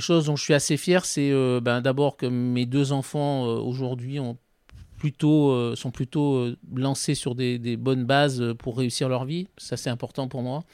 choses 0.00 0.26
dont 0.26 0.36
je 0.36 0.42
suis 0.42 0.52
assez 0.52 0.76
fier, 0.76 1.06
c'est 1.06 1.30
euh, 1.30 1.60
ben, 1.62 1.80
d'abord 1.80 2.18
que 2.18 2.26
mes 2.26 2.66
deux 2.66 2.92
enfants 2.92 3.46
euh, 3.46 3.58
aujourd'hui 3.58 4.20
ont 4.20 4.36
plutôt, 4.98 5.74
sont 5.76 5.90
plutôt 5.90 6.48
lancés 6.74 7.14
sur 7.14 7.34
des, 7.34 7.58
des, 7.58 7.76
bonnes 7.76 8.04
bases 8.04 8.54
pour 8.58 8.76
réussir 8.76 9.08
leur 9.08 9.24
vie. 9.24 9.46
Ça, 9.56 9.76
c'est 9.76 9.90
important 9.90 10.26
pour 10.26 10.42
moi. 10.42 10.64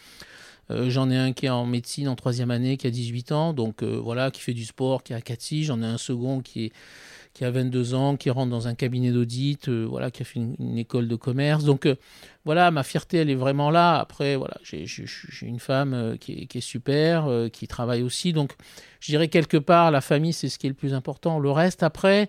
J'en 0.70 1.10
ai 1.10 1.16
un 1.16 1.32
qui 1.32 1.46
est 1.46 1.50
en 1.50 1.66
médecine 1.66 2.08
en 2.08 2.14
troisième 2.14 2.52
année, 2.52 2.76
qui 2.76 2.86
a 2.86 2.90
18 2.90 3.32
ans, 3.32 3.52
donc 3.52 3.82
voilà, 3.82 4.30
qui 4.30 4.40
fait 4.40 4.54
du 4.54 4.64
sport, 4.64 5.02
qui 5.02 5.12
a 5.12 5.20
4 5.20 5.62
J'en 5.62 5.82
ai 5.82 5.86
un 5.86 5.98
second 5.98 6.40
qui 6.40 6.66
est 6.66 6.72
qui 7.34 7.44
a 7.44 7.50
22 7.50 7.94
ans, 7.94 8.16
qui 8.16 8.30
rentre 8.30 8.50
dans 8.50 8.68
un 8.68 8.74
cabinet 8.74 9.10
d'audit, 9.10 9.68
euh, 9.68 9.86
voilà, 9.88 10.10
qui 10.10 10.22
a 10.22 10.24
fait 10.24 10.38
une, 10.38 10.76
école 10.76 11.08
de 11.08 11.16
commerce. 11.16 11.64
Donc 11.64 11.86
euh, 11.86 11.96
voilà, 12.44 12.70
ma 12.70 12.82
fierté, 12.82 13.18
elle 13.18 13.30
est 13.30 13.34
vraiment 13.34 13.70
là. 13.70 13.98
Après, 13.98 14.36
voilà, 14.36 14.56
j'ai 14.62 14.86
une 15.42 15.58
femme 15.58 15.94
euh, 15.94 16.16
qui 16.16 16.46
est, 16.52 16.60
super, 16.60 17.28
qui 17.52 17.66
travaille 17.66 18.02
aussi. 18.02 18.32
Donc 18.32 18.52
je 19.00 19.10
dirais 19.10 19.28
quelque 19.28 19.56
part, 19.56 19.90
la 19.90 20.00
famille, 20.00 20.32
c'est 20.32 20.48
ce 20.48 20.58
qui 20.58 20.66
est 20.66 20.70
le 20.70 20.76
plus 20.76 20.92
important. 20.92 21.38
Le 21.38 21.50
reste, 21.50 21.82
après, 21.82 22.28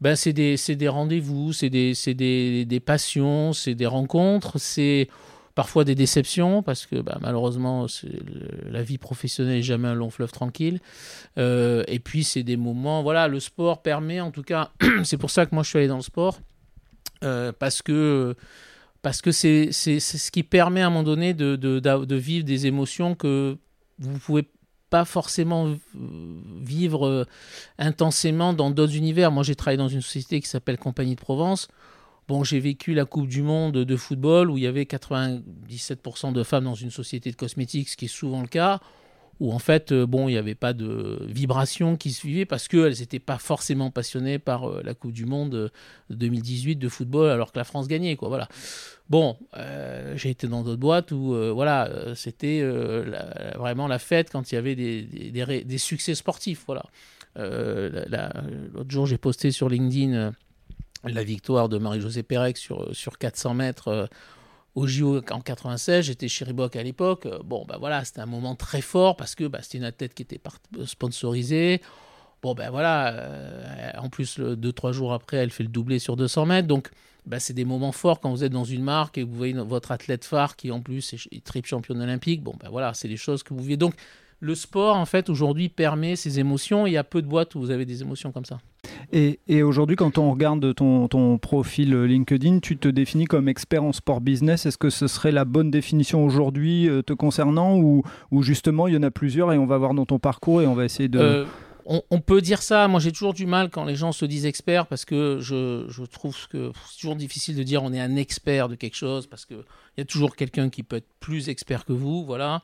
ben, 0.00 0.14
c'est 0.14 0.32
des, 0.32 0.56
des 0.56 0.88
rendez-vous, 0.88 1.52
c'est 1.52 1.70
des, 1.70 1.94
des, 2.06 2.64
des 2.64 2.80
passions, 2.80 3.52
c'est 3.52 3.74
des 3.74 3.86
rencontres, 3.86 4.58
c'est 4.58 5.08
parfois 5.60 5.84
des 5.84 5.94
déceptions 5.94 6.62
parce 6.62 6.86
que 6.86 7.02
bah, 7.02 7.18
malheureusement 7.20 7.84
la 8.64 8.82
vie 8.82 8.96
professionnelle 8.96 9.56
n'est 9.56 9.62
jamais 9.62 9.88
un 9.88 9.94
long 9.94 10.08
fleuve 10.08 10.32
tranquille 10.32 10.80
euh, 11.36 11.84
et 11.86 11.98
puis 11.98 12.24
c'est 12.24 12.42
des 12.42 12.56
moments 12.56 13.02
voilà 13.02 13.28
le 13.28 13.40
sport 13.40 13.82
permet 13.82 14.22
en 14.22 14.30
tout 14.30 14.42
cas 14.42 14.70
c'est 15.04 15.18
pour 15.18 15.30
ça 15.30 15.44
que 15.44 15.54
moi 15.54 15.62
je 15.62 15.68
suis 15.68 15.78
allé 15.78 15.86
dans 15.86 15.98
le 15.98 16.02
sport 16.02 16.40
euh, 17.24 17.52
parce 17.52 17.82
que 17.82 18.34
parce 19.02 19.20
que 19.20 19.32
c'est 19.32 19.70
ce 19.70 20.30
qui 20.30 20.44
permet 20.44 20.80
à 20.80 20.86
un 20.86 20.88
moment 20.88 21.02
donné 21.02 21.34
de, 21.34 21.56
de, 21.56 21.78
de, 21.78 22.16
vivre 22.16 22.46
des 22.46 22.66
émotions 22.66 23.14
que 23.14 23.58
vous 23.98 24.18
pouvez 24.18 24.48
pas 24.88 25.04
forcément 25.04 25.76
vivre 25.94 27.06
euh, 27.06 27.24
intensément 27.78 28.54
dans 28.54 28.70
d'autres 28.70 28.96
univers. 28.96 29.30
Moi, 29.30 29.42
j'ai 29.42 29.54
travaillé 29.54 29.78
dans 29.78 29.88
une 29.88 30.02
société 30.02 30.40
qui 30.40 30.48
s'appelle 30.48 30.76
Compagnie 30.76 31.14
de 31.14 31.20
Provence, 31.20 31.68
Bon, 32.30 32.44
j'ai 32.44 32.60
vécu 32.60 32.94
la 32.94 33.06
Coupe 33.06 33.26
du 33.26 33.42
Monde 33.42 33.72
de 33.72 33.96
football 33.96 34.50
où 34.52 34.56
il 34.56 34.62
y 34.62 34.68
avait 34.68 34.84
97% 34.84 36.32
de 36.32 36.44
femmes 36.44 36.62
dans 36.62 36.76
une 36.76 36.92
société 36.92 37.32
de 37.32 37.34
cosmétiques, 37.34 37.88
ce 37.88 37.96
qui 37.96 38.04
est 38.04 38.08
souvent 38.08 38.40
le 38.40 38.46
cas, 38.46 38.78
où 39.40 39.52
en 39.52 39.58
fait, 39.58 39.90
euh, 39.90 40.06
bon, 40.06 40.28
il 40.28 40.32
n'y 40.34 40.38
avait 40.38 40.54
pas 40.54 40.72
de 40.72 41.26
vibration 41.26 41.96
qui 41.96 42.12
suivait 42.12 42.44
parce 42.44 42.68
qu'elles 42.68 43.00
n'étaient 43.00 43.18
pas 43.18 43.38
forcément 43.38 43.90
passionnées 43.90 44.38
par 44.38 44.70
euh, 44.70 44.80
la 44.84 44.94
Coupe 44.94 45.10
du 45.10 45.26
Monde 45.26 45.72
2018 46.10 46.76
de 46.76 46.88
football 46.88 47.30
alors 47.30 47.50
que 47.50 47.58
la 47.58 47.64
France 47.64 47.88
gagnait, 47.88 48.14
quoi. 48.14 48.28
Voilà. 48.28 48.46
Bon, 49.08 49.36
euh, 49.56 50.16
j'ai 50.16 50.30
été 50.30 50.46
dans 50.46 50.62
d'autres 50.62 50.78
boîtes 50.78 51.10
où, 51.10 51.34
voilà, 51.52 52.14
c'était 52.14 52.62
vraiment 53.56 53.88
la 53.88 53.98
fête 53.98 54.30
quand 54.30 54.52
il 54.52 54.54
y 54.54 54.58
avait 54.58 54.76
des, 54.76 55.64
des 55.64 55.78
succès 55.78 56.14
sportifs, 56.14 56.62
voilà. 56.64 56.84
L'autre 57.34 58.88
jour, 58.88 59.06
j'ai 59.06 59.18
posté 59.18 59.50
sur 59.50 59.68
LinkedIn 59.68 60.32
la 61.04 61.24
victoire 61.24 61.68
de 61.68 61.78
Marie-Josée 61.78 62.22
Pérec 62.22 62.56
sur, 62.56 62.94
sur 62.94 63.18
400 63.18 63.54
mètres 63.54 63.88
euh, 63.88 64.06
au 64.74 64.86
JO 64.86 65.20
en 65.30 65.40
96. 65.40 66.04
J'étais 66.04 66.28
chez 66.28 66.44
Reebok 66.44 66.76
à 66.76 66.82
l'époque. 66.82 67.26
Euh, 67.26 67.38
bon, 67.44 67.64
ben 67.66 67.76
voilà, 67.78 68.04
c'était 68.04 68.20
un 68.20 68.26
moment 68.26 68.54
très 68.54 68.80
fort 68.80 69.16
parce 69.16 69.34
que 69.34 69.44
bah, 69.44 69.60
c'était 69.62 69.78
une 69.78 69.84
athlète 69.84 70.14
qui 70.14 70.22
était 70.22 70.40
sponsorisée. 70.84 71.80
Bon, 72.42 72.54
ben 72.54 72.70
voilà, 72.70 73.14
euh, 73.14 73.90
en 73.98 74.08
plus, 74.08 74.38
deux, 74.38 74.72
trois 74.72 74.92
jours 74.92 75.12
après, 75.12 75.38
elle 75.38 75.50
fait 75.50 75.62
le 75.62 75.68
doublé 75.68 75.98
sur 75.98 76.16
200 76.16 76.46
mètres. 76.46 76.68
Donc, 76.68 76.90
bah, 77.26 77.38
c'est 77.38 77.52
des 77.52 77.66
moments 77.66 77.92
forts 77.92 78.20
quand 78.20 78.30
vous 78.30 78.44
êtes 78.44 78.52
dans 78.52 78.64
une 78.64 78.82
marque 78.82 79.18
et 79.18 79.22
que 79.22 79.28
vous 79.28 79.36
voyez 79.36 79.52
votre 79.52 79.92
athlète 79.92 80.24
phare 80.24 80.56
qui, 80.56 80.70
en 80.70 80.80
plus, 80.80 81.14
est 81.30 81.44
triple 81.44 81.68
championne 81.68 82.00
olympique. 82.00 82.42
Bon, 82.42 82.54
ben 82.58 82.70
voilà, 82.70 82.94
c'est 82.94 83.08
des 83.08 83.18
choses 83.18 83.42
que 83.42 83.52
vous 83.52 83.62
vivez. 83.62 83.76
Donc, 83.76 83.94
le 84.40 84.54
sport, 84.54 84.96
en 84.96 85.04
fait, 85.04 85.28
aujourd'hui, 85.28 85.68
permet 85.68 86.16
ces 86.16 86.40
émotions. 86.40 86.86
Il 86.86 86.92
y 86.92 86.96
a 86.96 87.04
peu 87.04 87.20
de 87.20 87.26
boîtes 87.26 87.54
où 87.54 87.60
vous 87.60 87.70
avez 87.70 87.84
des 87.84 88.00
émotions 88.00 88.32
comme 88.32 88.46
ça. 88.46 88.58
Et, 89.12 89.62
aujourd'hui, 89.62 89.96
quand 89.96 90.18
on 90.18 90.30
regarde 90.30 90.74
ton, 90.74 91.08
ton, 91.08 91.36
profil 91.36 91.94
LinkedIn, 91.94 92.60
tu 92.60 92.78
te 92.78 92.88
définis 92.88 93.26
comme 93.26 93.48
expert 93.48 93.82
en 93.82 93.92
sport 93.92 94.20
business. 94.20 94.66
Est-ce 94.66 94.78
que 94.78 94.88
ce 94.90 95.06
serait 95.06 95.32
la 95.32 95.44
bonne 95.44 95.70
définition 95.70 96.24
aujourd'hui 96.24 96.88
euh, 96.88 97.02
te 97.02 97.12
concernant 97.12 97.76
ou, 97.76 98.02
ou, 98.30 98.42
justement 98.42 98.88
il 98.88 98.94
y 98.94 98.96
en 98.96 99.02
a 99.02 99.10
plusieurs 99.10 99.52
et 99.52 99.58
on 99.58 99.66
va 99.66 99.78
voir 99.78 99.94
dans 99.94 100.06
ton 100.06 100.18
parcours 100.18 100.62
et 100.62 100.66
on 100.66 100.74
va 100.74 100.84
essayer 100.84 101.08
de... 101.08 101.18
Euh, 101.18 101.44
on, 101.86 102.20
peut 102.20 102.40
dire 102.40 102.62
ça. 102.62 102.88
Moi, 102.88 103.00
j'ai 103.00 103.12
toujours 103.12 103.34
du 103.34 103.46
mal 103.46 103.70
quand 103.70 103.84
les 103.84 103.96
gens 103.96 104.12
se 104.12 104.24
disent 104.24 104.46
experts 104.46 104.86
parce 104.86 105.04
que 105.04 105.38
je, 105.40 106.04
trouve 106.06 106.48
que 106.48 106.72
c'est 106.88 107.00
toujours 107.00 107.16
difficile 107.16 107.56
de 107.56 107.62
dire 107.62 107.82
on 107.82 107.92
est 107.92 108.00
un 108.00 108.16
expert 108.16 108.68
de 108.68 108.74
quelque 108.74 108.96
chose 108.96 109.26
parce 109.26 109.46
qu'il 109.46 109.62
y 109.98 110.00
a 110.00 110.04
toujours 110.04 110.36
quelqu'un 110.36 110.70
qui 110.70 110.82
peut 110.82 110.96
être 110.96 111.08
plus 111.20 111.48
expert 111.48 111.84
que 111.84 111.92
vous. 111.92 112.24
Voilà. 112.24 112.62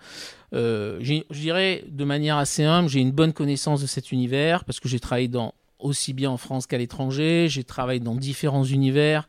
Euh, 0.55 0.99
je 1.01 1.23
dirais 1.31 1.85
de 1.89 2.05
manière 2.05 2.37
assez 2.37 2.65
humble, 2.65 2.89
j'ai 2.89 3.01
une 3.01 3.13
bonne 3.13 3.33
connaissance 3.33 3.83
de 3.83 3.87
cet 3.87 4.13
univers 4.13 4.65
parce 4.65 4.81
que 4.81 4.89
j'ai 4.89 5.01
travaillé 5.01 5.29
dans 5.29 5.55
aussi 5.79 6.13
bien 6.13 6.31
en 6.31 6.37
France 6.37 6.67
qu'à 6.67 6.79
l'étranger. 6.79 7.49
J'ai 7.49 7.65
travaillé 7.65 8.01
dans 8.01 8.15
différents 8.15 8.65
univers. 8.65 9.29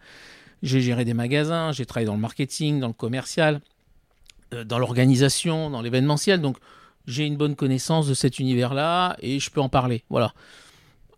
J'ai 0.63 0.81
géré 0.81 1.05
des 1.05 1.13
magasins, 1.13 1.71
j'ai 1.71 1.85
travaillé 1.85 2.07
dans 2.07 2.15
le 2.15 2.19
marketing, 2.21 2.79
dans 2.79 2.87
le 2.87 2.93
commercial, 2.93 3.61
euh, 4.53 4.63
dans 4.63 4.79
l'organisation, 4.79 5.69
dans 5.69 5.81
l'événementiel. 5.81 6.41
Donc, 6.41 6.57
j'ai 7.07 7.25
une 7.25 7.37
bonne 7.37 7.55
connaissance 7.55 8.07
de 8.07 8.13
cet 8.13 8.37
univers-là 8.39 9.15
et 9.21 9.39
je 9.39 9.49
peux 9.49 9.61
en 9.61 9.69
parler. 9.69 10.03
Voilà. 10.09 10.33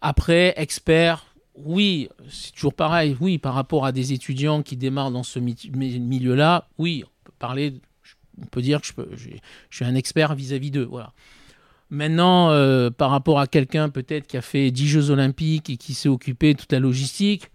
Après, 0.02 0.54
expert, 0.56 1.26
oui, 1.56 2.10
c'est 2.30 2.54
toujours 2.54 2.74
pareil. 2.74 3.18
Oui, 3.20 3.38
par 3.38 3.54
rapport 3.54 3.86
à 3.86 3.92
des 3.92 4.14
étudiants 4.14 4.62
qui 4.62 4.78
démarrent 4.78 5.12
dans 5.12 5.24
ce 5.24 5.40
milieu-là, 5.40 6.68
oui, 6.78 7.04
on 7.06 7.26
peut 7.26 7.34
parler, 7.40 7.74
on 8.42 8.46
peut 8.46 8.62
dire 8.62 8.82
que 8.82 8.88
je, 8.88 8.94
peux, 8.94 9.10
suis 9.70 9.86
un 9.86 9.96
expert 9.96 10.36
vis-à-vis 10.36 10.72
d'eux. 10.72 10.88
Voilà. 10.90 11.12
Maintenant, 11.90 12.52
euh, 12.52 12.92
par 12.92 13.10
rapport 13.10 13.40
à 13.40 13.48
quelqu'un 13.48 13.90
peut-être 13.90 14.28
qui 14.28 14.38
a 14.38 14.42
fait 14.42 14.70
10 14.70 14.88
Jeux 14.88 15.10
Olympiques 15.10 15.72
et 15.72 15.78
qui 15.78 15.96
s'est 15.96 16.10
occupé 16.10 16.54
de 16.54 16.60
toute 16.60 16.72
la 16.72 16.80
logistique, 16.80 17.50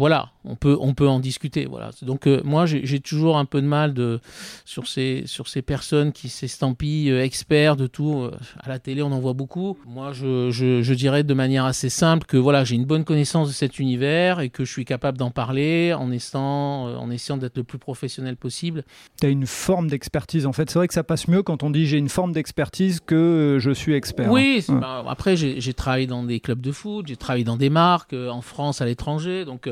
voilà, 0.00 0.30
on 0.46 0.56
peut, 0.56 0.78
on 0.80 0.94
peut 0.94 1.06
en 1.06 1.20
discuter. 1.20 1.66
Voilà. 1.66 1.90
Donc 2.00 2.26
euh, 2.26 2.40
moi, 2.42 2.64
j'ai 2.64 3.00
toujours 3.00 3.36
un 3.36 3.44
peu 3.44 3.60
de 3.60 3.66
mal 3.66 3.92
de, 3.92 4.18
sur, 4.64 4.86
ces, 4.86 5.24
sur 5.26 5.46
ces 5.46 5.60
personnes 5.60 6.12
qui 6.12 6.30
s'estampillent 6.30 7.10
euh, 7.10 7.22
experts 7.22 7.76
de 7.76 7.86
tout. 7.86 8.22
Euh, 8.22 8.30
à 8.58 8.70
la 8.70 8.78
télé, 8.78 9.02
on 9.02 9.12
en 9.12 9.20
voit 9.20 9.34
beaucoup. 9.34 9.76
Moi, 9.86 10.12
je, 10.14 10.50
je, 10.50 10.94
dirais 10.94 11.22
de 11.22 11.34
manière 11.34 11.66
assez 11.66 11.90
simple 11.90 12.26
que 12.26 12.38
voilà, 12.38 12.64
j'ai 12.64 12.76
une 12.76 12.86
bonne 12.86 13.04
connaissance 13.04 13.48
de 13.48 13.52
cet 13.52 13.78
univers 13.78 14.40
et 14.40 14.48
que 14.48 14.64
je 14.64 14.72
suis 14.72 14.86
capable 14.86 15.18
d'en 15.18 15.30
parler 15.30 15.92
en 15.92 16.10
essayant, 16.10 16.86
en 16.96 17.10
essayant 17.10 17.36
d'être 17.36 17.58
le 17.58 17.64
plus 17.64 17.78
professionnel 17.78 18.38
possible. 18.38 18.84
Tu 19.20 19.26
as 19.26 19.30
une 19.30 19.46
forme 19.46 19.88
d'expertise. 19.88 20.46
En 20.46 20.54
fait, 20.54 20.70
c'est 20.70 20.78
vrai 20.78 20.88
que 20.88 20.94
ça 20.94 21.04
passe 21.04 21.28
mieux 21.28 21.42
quand 21.42 21.62
on 21.62 21.68
dit 21.68 21.84
j'ai 21.84 21.98
une 21.98 22.08
forme 22.08 22.32
d'expertise 22.32 23.00
que 23.00 23.58
je 23.60 23.70
suis 23.70 23.92
expert. 23.92 24.32
Oui, 24.32 24.64
bah, 24.66 25.04
après, 25.06 25.36
j'ai 25.36 25.74
travaillé 25.74 26.06
dans 26.06 26.22
des 26.22 26.40
clubs 26.40 26.62
de 26.62 26.72
foot, 26.72 27.06
j'ai 27.06 27.18
travaillé 27.18 27.44
dans 27.44 27.58
des 27.58 27.68
marques 27.68 28.14
en 28.14 28.40
France, 28.40 28.80
à 28.80 28.86
l'étranger. 28.86 29.44
Donc, 29.44 29.68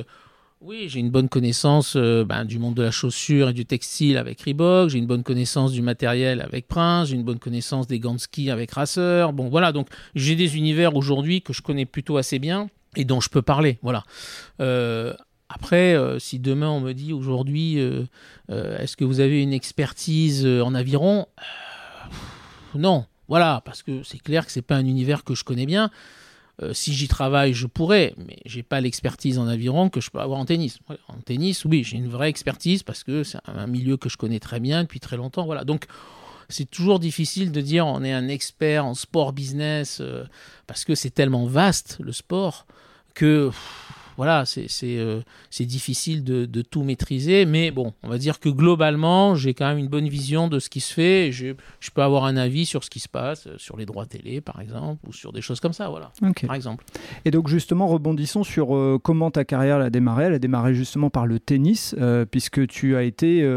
oui, 0.61 0.89
j'ai 0.89 0.99
une 0.99 1.11
bonne 1.11 1.29
connaissance 1.29 1.95
euh, 1.97 2.25
ben, 2.25 2.45
du 2.45 2.59
monde 2.59 2.75
de 2.75 2.83
la 2.83 2.91
chaussure 2.91 3.51
et 3.51 3.53
du 3.53 3.65
textile 3.65 4.17
avec 4.17 4.41
Reebok, 4.41 4.91
j'ai 4.91 4.99
une 4.99 5.07
bonne 5.07 5.23
connaissance 5.23 5.73
du 5.73 5.83
matériel 5.83 6.41
avec 6.41 6.67
Prince, 6.67 7.09
j'ai 7.09 7.15
une 7.15 7.23
bonne 7.23 7.39
connaissance 7.39 7.87
des 7.87 8.01
gants 8.01 8.15
de 8.15 8.21
ski 8.21 8.51
avec 8.51 8.73
Racer. 8.73 9.33
Bon, 9.33 9.49
voilà, 9.49 9.71
donc 9.71 9.87
j'ai 10.17 10.35
des 10.35 10.57
univers 10.57 10.97
aujourd'hui 10.97 11.43
que 11.43 11.53
je 11.53 11.63
connais 11.63 11.87
plutôt 11.87 12.17
assez 12.17 12.41
bien 12.41 12.69
et 12.97 13.05
dont 13.05 13.21
je 13.21 13.29
peux 13.29 13.43
parler. 13.43 13.79
Voilà. 13.83 14.03
Euh, 14.61 15.15
après, 15.49 15.95
euh, 15.95 16.19
si 16.19 16.41
demain 16.41 16.71
on 16.71 16.81
me 16.81 16.93
dit 16.93 17.13
aujourd'hui, 17.13 17.79
est-ce 18.49 18.97
que 18.97 19.05
vous 19.05 19.21
avez 19.21 19.41
une 19.41 19.53
expertise 19.53 20.45
en 20.45 20.75
aviron? 20.75 21.27
Non, 22.75 23.07
voilà, 23.29 23.63
parce 23.65 23.85
que 23.85 24.03
c'est 24.03 24.21
clair 24.21 24.45
que 24.45 24.51
c'est 24.51 24.63
pas 24.63 24.77
un 24.77 24.87
univers 24.87 25.23
que 25.23 25.35
je 25.35 25.45
connais 25.45 25.67
bien. 25.67 25.91
Euh, 26.61 26.73
si 26.75 26.93
j'y 26.93 27.07
travaille, 27.07 27.55
je 27.55 27.67
pourrais, 27.67 28.15
mais 28.17 28.39
j'ai 28.45 28.63
pas 28.63 28.81
l'expertise 28.81 29.39
en 29.39 29.47
aviron 29.47 29.91
que 29.91 30.01
je 30.01 30.11
peux 30.11 30.19
avoir 30.19 30.41
en 30.41 30.45
tennis. 30.45 30.79
En 31.09 31.19
tennis, 31.25 31.65
oui, 31.65 31.85
j'ai 31.85 31.97
une 31.97 32.09
vraie 32.09 32.29
expertise 32.29 32.83
parce 32.83 33.05
que 33.05 33.23
c'est 33.23 33.39
un 33.47 33.67
milieu 33.67 33.97
que 33.97 34.09
je 34.09 34.17
connais 34.17 34.41
très 34.41 34.59
bien 34.59 34.83
depuis 34.83 35.01
très 35.01 35.17
longtemps. 35.17 35.45
Voilà. 35.47 35.65
Donc, 35.65 35.87
c'est 36.49 36.69
toujours 36.69 36.99
difficile 36.99 37.53
de 37.53 37.61
dire 37.61 37.87
on 37.87 38.03
est 38.03 38.13
un 38.13 38.29
expert 38.29 38.85
en 38.85 38.95
sport 38.95 39.33
business 39.33 39.99
euh, 40.01 40.25
parce 40.67 40.85
que 40.85 40.95
c'est 40.95 41.11
tellement 41.11 41.47
vaste 41.47 41.99
le 42.01 42.13
sport 42.13 42.67
que 43.15 43.51
voilà, 44.19 44.43
euh, 44.43 45.23
c'est 45.49 45.65
difficile 45.65 46.25
de, 46.25 46.45
de, 46.45 46.61
tout 46.61 46.83
maîtriser, 46.83 47.47
mais 47.47 47.71
bon, 47.71 47.95
on 48.03 48.09
va 48.09 48.19
dire 48.19 48.41
que 48.41 48.49
globalement, 48.49 49.37
j'ai 49.37 49.55
quand 49.55 49.69
même 49.69 49.79
une 49.79 49.87
bonne 49.87 50.09
vision 50.09 50.49
de 50.49 50.59
ce 50.59 50.69
qui 50.69 50.81
se 50.81 50.93
fait. 50.93 51.31
je, 51.31 51.55
je, 51.79 51.91
peux 51.93 52.03
avoir 52.03 52.25
un 52.25 52.37
avis 52.37 52.67
sur 52.67 52.83
ce 52.83 52.91
qui 52.91 52.99
se 52.99 53.09
passe, 53.09 53.47
euh, 53.47 53.55
sur 53.59 53.77
les 53.77 53.87
droits 53.87 54.07
télé, 54.07 54.41
par 54.41 54.61
exemple, 54.61 55.01
ou 55.09 55.13
sur 55.13 55.33
des 55.33 55.41
choses 55.41 55.61
comme 55.61 55.73
ça, 55.73 55.89
voilà, 55.89 56.11
par 56.45 56.57
exemple. 56.57 56.85
Et 57.25 57.31
donc, 57.31 57.47
justement, 57.47 57.87
rebondissons 57.87 58.43
sur 58.43 58.75
euh, 58.75 58.99
comment 59.01 59.31
ta 59.31 59.45
carrière 59.45 59.77
a 59.77 59.89
démarré. 59.89 60.25
Elle 60.25 60.35
a 60.35 60.41
démarré 60.41 60.75
justement 60.75 61.11
par 61.11 61.25
le 61.25 61.39
tennis, 61.39 61.95
puisque 62.33 62.67
tu 62.67 62.97
as 62.97 63.05
été 63.05 63.49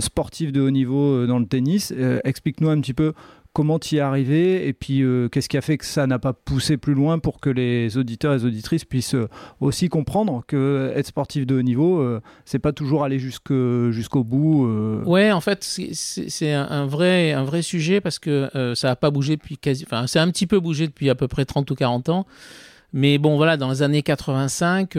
sportif 0.00 0.50
de 0.50 0.60
haut 0.60 0.70
niveau 0.70 1.28
dans 1.28 1.38
le 1.38 1.46
tennis. 1.46 1.94
Explique-nous 2.24 2.70
un 2.70 2.80
petit 2.80 2.94
peu 2.94 3.12
comment 3.52 3.78
tu 3.78 3.96
y 3.96 3.98
es 3.98 4.00
arrivé 4.00 4.66
et 4.66 4.72
puis 4.72 5.02
euh, 5.02 5.28
qu'est-ce 5.28 5.48
qui 5.48 5.56
a 5.56 5.60
fait 5.60 5.76
que 5.76 5.84
ça 5.84 6.06
n'a 6.06 6.18
pas 6.18 6.32
poussé 6.32 6.76
plus 6.76 6.94
loin 6.94 7.18
pour 7.18 7.38
que 7.38 7.50
les 7.50 7.98
auditeurs 7.98 8.32
et 8.32 8.38
les 8.38 8.44
auditrices 8.46 8.84
puissent 8.84 9.14
euh, 9.14 9.28
aussi 9.60 9.88
comprendre 9.88 10.42
que 10.46 10.92
être 10.96 11.06
sportif 11.06 11.46
de 11.46 11.56
haut 11.56 11.62
niveau, 11.62 11.98
euh, 12.00 12.20
c'est 12.46 12.58
pas 12.58 12.72
toujours 12.72 13.04
aller 13.04 13.18
jusqu'au 13.18 14.24
bout. 14.24 14.66
Ouais, 15.04 15.32
en 15.32 15.40
fait, 15.40 15.62
c'est 15.64 16.52
un 16.52 16.86
vrai, 16.86 17.32
un 17.32 17.44
vrai 17.44 17.62
sujet 17.62 18.00
parce 18.00 18.18
que 18.18 18.48
ça 18.74 18.88
n'a 18.88 18.96
pas 18.96 19.10
bougé 19.10 19.36
depuis 19.36 19.58
quasi. 19.58 19.84
Enfin, 19.86 20.06
c'est 20.06 20.18
un 20.18 20.30
petit 20.30 20.46
peu 20.46 20.60
bougé 20.60 20.86
depuis 20.86 21.10
à 21.10 21.14
peu 21.14 21.28
près 21.28 21.44
30 21.44 21.70
ou 21.70 21.74
40 21.74 22.08
ans. 22.08 22.26
Mais 22.94 23.18
bon, 23.18 23.36
voilà, 23.36 23.56
dans 23.56 23.70
les 23.70 23.82
années 23.82 24.02
85, 24.02 24.90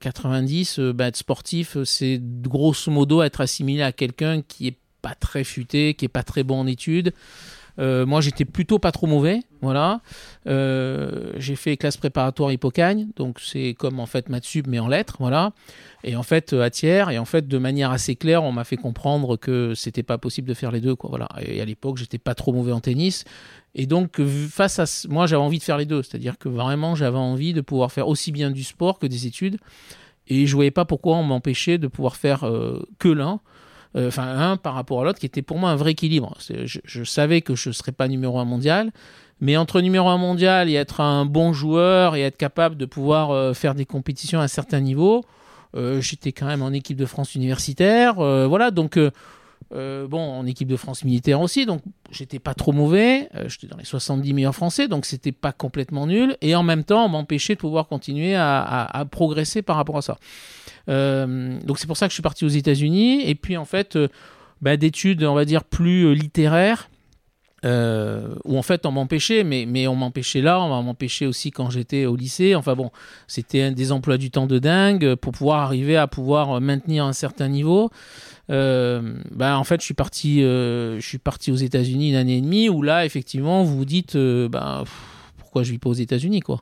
90, 0.00 0.78
bah, 0.94 1.08
être 1.08 1.16
sportif, 1.16 1.76
c'est 1.84 2.20
grosso 2.22 2.90
modo 2.90 3.22
être 3.22 3.40
assimilé 3.40 3.82
à 3.82 3.92
quelqu'un 3.92 4.42
qui 4.42 4.68
est 4.68 4.76
pas 5.02 5.14
très 5.14 5.44
futé, 5.44 5.94
qui 5.94 6.04
est 6.04 6.08
pas 6.08 6.22
très 6.22 6.42
bon 6.42 6.60
en 6.60 6.66
études, 6.66 7.12
euh, 7.80 8.04
moi, 8.04 8.20
j'étais 8.20 8.44
plutôt 8.44 8.78
pas 8.78 8.92
trop 8.92 9.06
mauvais. 9.06 9.40
Voilà. 9.62 10.00
Euh, 10.46 11.32
j'ai 11.36 11.56
fait 11.56 11.76
classe 11.76 11.96
préparatoire 11.96 12.52
Hippocagne, 12.52 13.08
donc 13.16 13.40
c'est 13.40 13.74
comme 13.78 14.00
en 14.00 14.06
fait 14.06 14.28
Mathsub 14.28 14.66
mais 14.66 14.78
en 14.78 14.88
lettres, 14.88 15.16
voilà. 15.18 15.52
Et 16.02 16.16
en 16.16 16.22
fait 16.22 16.54
à 16.54 16.70
tiers, 16.70 17.10
et 17.10 17.18
en 17.18 17.26
fait 17.26 17.46
de 17.46 17.58
manière 17.58 17.90
assez 17.90 18.16
claire, 18.16 18.42
on 18.42 18.52
m'a 18.52 18.64
fait 18.64 18.78
comprendre 18.78 19.36
que 19.36 19.74
c'était 19.74 20.02
pas 20.02 20.16
possible 20.16 20.48
de 20.48 20.54
faire 20.54 20.70
les 20.70 20.80
deux, 20.80 20.94
quoi. 20.94 21.10
Voilà. 21.10 21.28
Et 21.42 21.60
à 21.60 21.64
l'époque, 21.64 21.98
j'étais 21.98 22.18
pas 22.18 22.34
trop 22.34 22.52
mauvais 22.52 22.72
en 22.72 22.80
tennis, 22.80 23.24
et 23.74 23.86
donc 23.86 24.22
face 24.48 24.78
à 24.78 24.84
moi, 25.10 25.26
j'avais 25.26 25.42
envie 25.42 25.58
de 25.58 25.62
faire 25.62 25.78
les 25.78 25.86
deux, 25.86 26.02
c'est-à-dire 26.02 26.38
que 26.38 26.48
vraiment 26.48 26.94
j'avais 26.94 27.18
envie 27.18 27.52
de 27.52 27.60
pouvoir 27.60 27.92
faire 27.92 28.08
aussi 28.08 28.32
bien 28.32 28.50
du 28.50 28.64
sport 28.64 28.98
que 28.98 29.06
des 29.06 29.26
études, 29.26 29.58
et 30.26 30.46
je 30.46 30.54
voyais 30.54 30.70
pas 30.70 30.86
pourquoi 30.86 31.16
on 31.16 31.22
m'empêchait 31.22 31.76
de 31.76 31.86
pouvoir 31.86 32.16
faire 32.16 32.44
euh, 32.44 32.82
que 32.98 33.08
l'un. 33.08 33.40
Euh, 33.96 34.08
enfin 34.08 34.22
un 34.22 34.56
par 34.56 34.74
rapport 34.74 35.00
à 35.00 35.04
l'autre, 35.04 35.18
qui 35.18 35.26
était 35.26 35.42
pour 35.42 35.58
moi 35.58 35.70
un 35.70 35.76
vrai 35.76 35.92
équilibre. 35.92 36.36
Je, 36.38 37.04
savais 37.04 37.40
que 37.40 37.56
je 37.56 37.70
ne 37.70 37.72
serais 37.72 37.92
pas 37.92 38.06
numéro 38.06 38.38
un 38.38 38.44
mondial, 38.44 38.92
mais 39.40 39.56
entre 39.56 39.80
numéro 39.80 40.08
un 40.08 40.16
mondial 40.16 40.70
et 40.70 40.74
être 40.74 41.00
un 41.00 41.24
bon 41.24 41.52
joueur 41.52 42.14
et 42.14 42.20
être 42.20 42.36
capable 42.36 42.76
de 42.76 42.86
pouvoir 42.86 43.32
euh, 43.32 43.52
faire 43.52 43.74
des 43.74 43.86
compétitions 43.86 44.38
à 44.38 44.44
un 44.44 44.48
certain 44.48 44.80
niveau, 44.80 45.24
euh, 45.74 46.00
j'étais 46.00 46.30
quand 46.30 46.46
même 46.46 46.62
en 46.62 46.70
équipe 46.70 46.96
de 46.96 47.06
France 47.06 47.34
universitaire. 47.34 48.14
voilà, 48.14 48.70
donc 48.70 48.96
bon, 49.70 50.18
en 50.18 50.46
équipe 50.46 50.68
de 50.68 50.76
France 50.76 51.04
militaire 51.04 51.40
aussi, 51.40 51.66
donc 51.66 51.82
j'étais 52.10 52.38
pas 52.38 52.54
trop 52.54 52.72
mauvais. 52.72 53.28
j'étais 53.46 53.66
dans 53.66 53.76
les 53.76 53.84
70 53.84 54.34
meilleurs 54.34 54.54
français, 54.54 54.88
donc 54.88 55.06
c'était 55.06 55.32
pas 55.32 55.52
complètement 55.52 56.06
nul. 56.06 56.36
Et 56.40 56.54
en 56.54 56.62
même 56.62 56.84
temps, 56.84 57.04
on 57.04 57.08
m'empêchait 57.08 57.54
de 57.54 57.60
pouvoir 57.60 57.86
continuer 57.86 58.34
à, 58.34 59.06
progresser 59.10 59.62
par 59.62 59.76
rapport 59.76 59.98
à 59.98 60.02
ça. 60.02 60.18
Euh, 60.88 61.58
donc 61.64 61.78
c'est 61.78 61.86
pour 61.86 61.96
ça 61.96 62.06
que 62.06 62.10
je 62.10 62.14
suis 62.14 62.22
parti 62.22 62.44
aux 62.44 62.48
États-Unis. 62.48 63.22
Et 63.28 63.34
puis 63.34 63.56
en 63.56 63.64
fait, 63.64 63.96
euh, 63.96 64.08
bah, 64.60 64.76
d'études, 64.76 65.22
on 65.24 65.34
va 65.34 65.44
dire, 65.44 65.64
plus 65.64 66.14
euh, 67.64 68.34
où 68.44 68.56
en 68.58 68.62
fait 68.62 68.86
on 68.86 68.92
m'empêchait, 68.92 69.44
mais, 69.44 69.66
mais 69.66 69.86
on 69.86 69.94
m'empêchait 69.94 70.40
là, 70.40 70.60
on 70.60 70.82
m'empêchait 70.82 71.26
aussi 71.26 71.50
quand 71.50 71.70
j'étais 71.70 72.06
au 72.06 72.16
lycée. 72.16 72.54
Enfin 72.54 72.74
bon, 72.74 72.90
c'était 73.26 73.70
des 73.70 73.92
emplois 73.92 74.16
du 74.16 74.30
temps 74.30 74.46
de 74.46 74.58
dingue 74.58 75.14
pour 75.16 75.32
pouvoir 75.32 75.60
arriver 75.60 75.96
à 75.96 76.06
pouvoir 76.06 76.60
maintenir 76.60 77.04
un 77.04 77.12
certain 77.12 77.48
niveau. 77.48 77.90
bah, 78.48 79.58
en 79.58 79.64
fait, 79.64 79.80
je 79.80 79.84
suis 79.84 79.94
parti, 79.94 80.40
je 80.40 81.00
suis 81.00 81.18
parti 81.18 81.52
aux 81.52 81.56
États-Unis 81.56 82.10
une 82.10 82.16
année 82.16 82.38
et 82.38 82.40
demie 82.40 82.68
où 82.68 82.82
là, 82.82 83.04
effectivement, 83.04 83.62
vous 83.62 83.76
vous 83.76 83.84
dites, 83.84 84.16
bah, 84.16 84.84
pourquoi 85.38 85.62
je 85.62 85.72
vis 85.72 85.78
pas 85.78 85.90
aux 85.90 85.94
États-Unis, 85.94 86.40
quoi? 86.40 86.60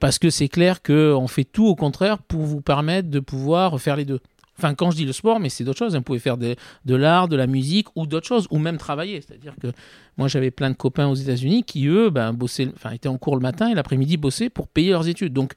Parce 0.00 0.18
que 0.18 0.30
c'est 0.30 0.48
clair 0.48 0.82
qu'on 0.82 1.26
fait 1.26 1.44
tout 1.44 1.66
au 1.66 1.74
contraire 1.74 2.18
pour 2.18 2.42
vous 2.42 2.60
permettre 2.60 3.08
de 3.08 3.20
pouvoir 3.20 3.80
faire 3.80 3.96
les 3.96 4.04
deux. 4.04 4.20
Enfin, 4.58 4.74
quand 4.74 4.90
je 4.90 4.96
dis 4.96 5.04
le 5.04 5.12
sport, 5.12 5.38
mais 5.38 5.48
c'est 5.48 5.64
d'autres 5.64 5.78
choses. 5.78 5.94
Vous 5.94 6.02
pouvez 6.02 6.18
faire 6.18 6.38
de, 6.38 6.56
l'art, 6.86 7.28
de 7.28 7.36
la 7.36 7.46
musique 7.46 7.88
ou 7.94 8.06
d'autres 8.06 8.26
choses, 8.26 8.46
ou 8.50 8.58
même 8.58 8.78
travailler. 8.78 9.20
C'est-à-dire 9.20 9.54
que 9.60 9.68
moi, 10.16 10.28
j'avais 10.28 10.50
plein 10.50 10.70
de 10.70 10.76
copains 10.76 11.08
aux 11.08 11.14
États-Unis 11.14 11.64
qui, 11.64 11.86
eux, 11.86 12.10
ben, 12.10 12.32
bossaient, 12.32 12.68
enfin, 12.74 12.90
étaient 12.90 13.08
en 13.08 13.18
cours 13.18 13.36
le 13.36 13.42
matin 13.42 13.68
et 13.68 13.74
l'après-midi 13.74 14.16
bossaient 14.16 14.48
pour 14.48 14.68
payer 14.68 14.90
leurs 14.90 15.08
études. 15.08 15.32
Donc, 15.32 15.52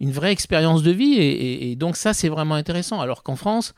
une 0.00 0.10
vraie 0.10 0.32
expérience 0.32 0.82
de 0.82 0.90
vie. 0.90 1.14
et 1.14 1.76
donc, 1.76 1.96
ça, 1.96 2.12
c'est 2.12 2.28
vraiment 2.28 2.54
intéressant. 2.54 3.00
Alors 3.00 3.22
qu'en 3.22 3.36
France, 3.36 3.74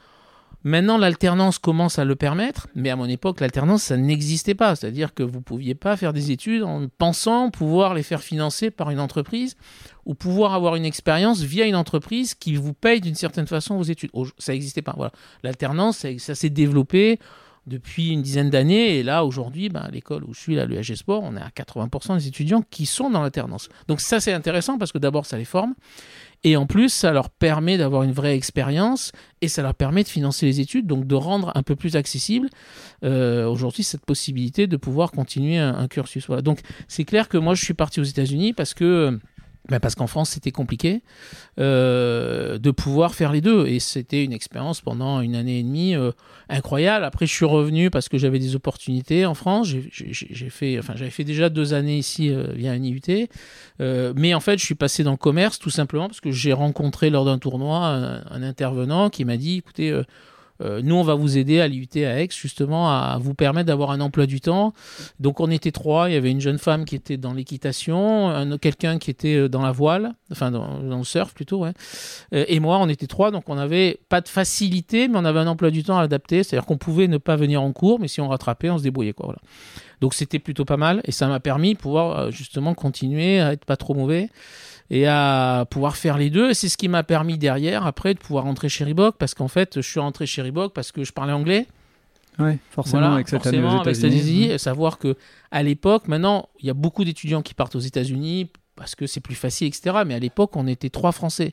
Maintenant, 0.63 0.99
l'alternance 0.99 1.59
commence 1.59 1.99
à 1.99 2.05
le 2.05 2.17
permettre, 2.17 2.69
mais 2.75 2.91
à 2.91 2.97
mon 2.97 3.07
époque, 3.07 3.41
l'alternance, 3.41 3.85
ça 3.85 3.97
n'existait 3.97 4.55
pas. 4.55 4.77
C'est-à-dire 4.77 5.15
que 5.15 5.23
vous 5.23 5.39
ne 5.39 5.43
pouviez 5.43 5.75
pas 5.75 5.97
faire 5.97 6.13
des 6.13 6.31
études 6.31 6.63
en 6.63 6.87
pensant 6.99 7.51
pouvoir 7.51 7.95
les 7.95 8.03
faire 8.03 8.21
financer 8.21 8.71
par 8.71 8.91
une 8.91 9.01
entreprise 9.01 9.57
ou 10.05 10.15
pouvoir 10.15 10.53
avoir 10.53 10.77
une 10.77 10.85
expérience 10.85 11.41
via 11.41 11.65
une 11.65 11.77
entreprise 11.77 12.35
qui 12.35 12.57
vous 12.57 12.75
paye 12.75 13.01
d'une 13.01 13.15
certaine 13.15 13.47
façon 13.47 13.77
vos 13.77 13.85
études. 13.85 14.11
Ça 14.39 14.53
n'existait 14.53 14.83
pas. 14.83 14.93
Voilà. 14.95 15.13
L'alternance, 15.43 16.07
ça, 16.19 16.35
s'est 16.35 16.51
développé 16.51 17.19
depuis 17.67 18.11
une 18.11 18.21
dizaine 18.21 18.51
d'années. 18.51 18.99
Et 18.99 19.03
là, 19.03 19.25
aujourd'hui, 19.25 19.71
ben, 19.71 19.81
à 19.81 19.91
l'école 19.91 20.25
où 20.25 20.35
je 20.35 20.41
suis, 20.41 20.55
là, 20.57 20.67
l'UAG 20.67 20.95
Sport, 20.95 21.23
on 21.23 21.37
est 21.37 21.41
à 21.41 21.49
80% 21.49 22.19
des 22.19 22.27
étudiants 22.27 22.63
qui 22.71 22.85
sont 22.85 23.09
dans 23.11 23.23
l'alternance. 23.23 23.71
Donc 23.89 24.01
ça, 24.01 24.21
c'est 24.21 24.33
intéressant 24.33 24.77
parce 24.77 24.93
que 24.93 24.99
d'abord, 24.99 25.25
ça 25.25 25.39
les 25.39 25.45
forme. 25.45 25.75
Et 26.43 26.57
en 26.57 26.67
plus, 26.67 26.89
ça 26.89 27.13
leur 27.13 27.29
permet 27.29 27.77
d'avoir 27.77 28.03
une 28.03 28.13
vraie 28.13 28.35
expérience 28.35 29.13
et 29.43 29.49
ça 29.49 29.63
leur 29.63 29.75
permet 29.75 30.03
de 30.03 30.09
financer 30.09 30.47
les 30.47 30.61
études, 30.61 30.87
donc 30.87 31.07
de 31.07 31.15
rendre 31.15 31.53
un 31.55 31.63
peu 31.63 31.77
plus 31.77 31.97
accessible 31.97 32.49
euh, 33.05 33.47
aujourd'hui 33.47 33.83
cette 33.83 34.07
possibilité 34.07 34.67
de 34.67 34.77
pouvoir 34.77 35.13
continuer 35.13 35.59
un, 35.59 35.87
cursus. 35.89 36.27
Voilà. 36.27 36.41
Donc 36.41 36.61
c'est 36.89 37.05
clair 37.05 37.29
que 37.29 37.37
moi, 37.37 37.55
je 37.55 37.63
suis 37.63 37.75
parti 37.75 38.01
aux 38.01 38.05
États-Unis 38.05 38.55
parce 38.55 38.73
que 38.73 39.19
ben 39.69 39.79
parce 39.79 39.95
qu'en 39.95 40.07
France, 40.07 40.31
c'était 40.31 40.51
compliqué 40.51 41.03
euh, 41.59 42.59
de 42.59 42.71
pouvoir 42.71 43.15
faire 43.15 43.31
les 43.31 43.41
deux. 43.41 43.67
Et 43.67 43.79
c'était 43.79 44.25
une 44.25 44.33
expérience 44.33 44.81
pendant 44.81 45.21
une 45.21 45.37
année 45.37 45.61
et 45.61 45.63
demie 45.63 45.95
euh, 45.95 46.13
incroyable. 46.49 47.05
Après, 47.05 47.27
je 47.27 47.33
suis 47.33 47.45
revenu 47.45 47.91
parce 47.91 48.09
que 48.09 48.19
j'avais 48.19 48.39
des 48.39 48.57
opportunités 48.57 49.27
en 49.27 49.35
France. 49.35 49.69
J'ai 49.69 50.51
fait, 50.51 50.79
enfin, 50.79 50.95
j'avais 50.97 51.11
fait 51.11 51.25
déjà 51.25 51.51
deux 51.51 51.75
années 51.75 51.99
ici 51.99 52.31
euh, 52.31 52.53
via 52.55 52.73
un 52.73 52.83
IUT. 52.83 53.29
Mais 53.79 54.35
en 54.35 54.41
fait, 54.41 54.59
je 54.59 54.65
suis 54.65 54.75
passé 54.75 55.05
dans 55.05 55.13
le 55.13 55.17
commerce 55.17 55.59
tout 55.59 55.71
simplement 55.71 56.09
parce 56.09 56.21
que 56.21 56.31
j'ai 56.31 56.53
rencontré 56.53 57.11
lors 57.11 57.25
d'un 57.25 57.39
tournoi 57.39 57.79
un, 57.87 58.25
un, 58.31 58.43
intervenant 58.43 59.11
qui 59.11 59.25
m'a 59.25 59.37
dit, 59.37 59.59
écoutez, 59.59 59.93
euh, 60.61 60.81
nous, 60.83 60.95
on 60.95 61.03
va 61.03 61.15
vous 61.15 61.39
aider 61.39 61.61
à 61.61 61.69
l'IUT 61.69 61.89
à 61.97 62.21
Aix, 62.21 62.29
justement, 62.31 62.91
à 62.91 63.19
vous 63.21 63.35
permettre 63.35 63.67
d'avoir 63.67 63.91
un 63.91 64.01
emploi 64.01 64.27
du 64.27 64.41
temps. 64.41 64.73
Donc, 65.19 65.41
on 65.41 65.51
était 65.51 65.73
trois. 65.73 66.09
Il 66.09 66.15
y 66.15 66.17
avait 66.17 66.31
une 66.31 66.41
jeune 66.41 66.59
femme 66.59 66.85
qui 66.85 66.95
était 66.95 67.17
dans 67.17 67.33
l'équitation, 67.33 68.59
quelqu'un 68.61 68.99
qui 68.99 69.11
était 69.11 69.37
euh, 69.37 69.49
dans 69.49 69.63
la 69.63 69.73
voile, 69.73 70.15
enfin, 70.31 70.51
dans, 70.51 70.79
le 70.79 71.05
surf 71.05 71.35
plutôt. 71.35 71.65
Euh, 71.65 71.73
et 72.31 72.61
moi, 72.61 72.79
on 72.79 72.89
était 72.89 73.07
trois. 73.07 73.31
Donc, 73.31 73.49
on 73.49 73.55
n'avait 73.55 74.01
pas 74.09 74.21
de 74.21 74.29
facilité, 74.29 75.09
mais 75.09 75.19
on 75.19 75.25
avait 75.25 75.41
un 75.41 75.47
emploi 75.47 75.71
du 75.71 75.83
temps 75.83 75.99
à 75.99 76.03
adapter. 76.03 76.43
C'est-à-dire 76.43 76.67
qu'on 76.67 76.79
pouvait 76.79 77.09
ne 77.09 77.19
pas 77.19 77.37
venir 77.37 77.63
en 77.63 77.73
cours, 77.73 78.01
mais 78.01 78.09
si 78.09 78.21
on 78.21 78.29
rattrapait, 78.29 78.71
on 78.71 78.79
se 78.79 78.83
débrouillait. 78.83 79.15
Donc, 80.01 80.15
c'était 80.15 80.39
plutôt 80.39 80.65
pas 80.65 80.77
mal. 80.77 81.01
Et 81.05 81.13
ça 81.13 81.27
m'a 81.27 81.41
permis 81.41 81.75
de 81.75 81.79
pouvoir, 81.79 82.31
justement, 82.31 82.75
continuer 82.75 83.41
à 83.41 83.53
être 83.53 83.65
pas 83.65 83.77
trop 83.77 83.95
mauvais 83.95 84.31
et 84.91 85.07
à 85.07 85.67
pouvoir 85.71 85.97
faire 85.97 86.19
les 86.19 86.31
deux. 86.31 86.53
C'est 86.53 86.69
ce 86.69 86.77
qui 86.77 86.89
m'a 86.89 87.03
permis 87.03 87.39
derrière, 87.39 87.87
après, 87.87 88.15
de 88.15 88.19
pouvoir 88.19 88.45
rentrer 88.45 88.69
chez 88.69 88.85
Reebok, 88.85 89.17
parce 89.17 89.35
qu'en 89.35 89.49
fait, 89.49 89.77
je 89.77 89.89
suis 89.89 90.01
rentré 90.01 90.27
chez 90.27 90.43
Reebok 90.43 90.73
parce 90.75 90.93
que 90.93 91.05
je 91.05 91.13
parlais 91.13 91.33
anglais. 91.33 91.67
Oui, 92.39 92.59
forcément, 92.71 93.01
voilà, 93.01 93.15
avec 93.15 93.29
cette 93.29 93.47
année 93.47 93.63
aux 93.63 93.83
États-Unis. 93.83 94.59
Savoir 94.59 94.99
que 94.99 95.17
à 95.51 95.63
l'époque, 95.63 96.09
maintenant, 96.09 96.49
il 96.61 96.67
y 96.67 96.71
a 96.71 96.75
beaucoup 96.75 97.05
d'étudiants 97.05 97.43
qui 97.43 97.55
partent 97.55 97.77
aux 97.77 97.81
États-Unis 97.81 98.51
parce 98.77 98.95
que 98.95 99.07
c'est 99.07 99.21
plus 99.21 99.35
facile, 99.35 99.69
etc. 99.69 99.99
Mais 100.07 100.15
à 100.15 100.19
l'époque, 100.19 100.57
on 100.57 100.67
était 100.67 100.91
trois 100.91 101.13
Français 101.13 101.53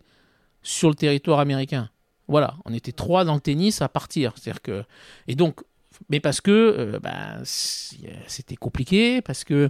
sur 0.63 0.89
le 0.89 0.95
territoire 0.95 1.39
américain. 1.39 1.89
Voilà, 2.27 2.55
on 2.65 2.73
était 2.73 2.91
trois 2.91 3.25
dans 3.25 3.35
le 3.35 3.39
tennis 3.41 3.81
à 3.81 3.89
partir. 3.89 4.33
C'est-à-dire 4.35 4.61
que 4.61 4.83
et 5.27 5.35
donc 5.35 5.61
mais 6.09 6.19
parce 6.19 6.41
que 6.41 6.51
euh, 6.51 6.99
bah, 6.99 7.39
c'était 7.43 8.55
compliqué, 8.55 9.21
parce 9.21 9.43
que 9.43 9.69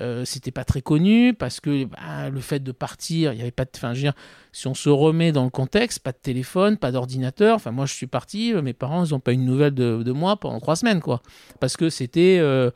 euh, 0.00 0.24
c'était 0.24 0.50
pas 0.50 0.64
très 0.64 0.82
connu, 0.82 1.34
parce 1.34 1.60
que 1.60 1.84
bah, 1.84 2.28
le 2.30 2.40
fait 2.40 2.60
de 2.60 2.72
partir, 2.72 3.32
il 3.32 3.38
y 3.38 3.42
avait 3.42 3.50
pas 3.50 3.64
de. 3.64 3.70
Enfin, 3.76 3.92
je 3.94 3.98
veux 3.98 4.04
dire, 4.04 4.14
si 4.52 4.66
on 4.66 4.74
se 4.74 4.88
remet 4.88 5.32
dans 5.32 5.44
le 5.44 5.50
contexte, 5.50 6.00
pas 6.00 6.12
de 6.12 6.18
téléphone, 6.20 6.76
pas 6.76 6.90
d'ordinateur. 6.90 7.56
Enfin, 7.56 7.70
moi, 7.70 7.86
je 7.86 7.94
suis 7.94 8.06
parti, 8.06 8.52
euh, 8.52 8.62
mes 8.62 8.72
parents, 8.72 9.04
ils 9.04 9.12
n'ont 9.12 9.20
pas 9.20 9.32
eu 9.32 9.36
de 9.36 9.42
nouvelles 9.42 9.74
de, 9.74 10.12
moi 10.12 10.36
pendant 10.36 10.60
trois 10.60 10.76
semaines, 10.76 11.00
quoi. 11.00 11.22
Parce 11.60 11.76
que 11.76 11.90
c'était. 11.90 12.38
Euh, 12.40 12.70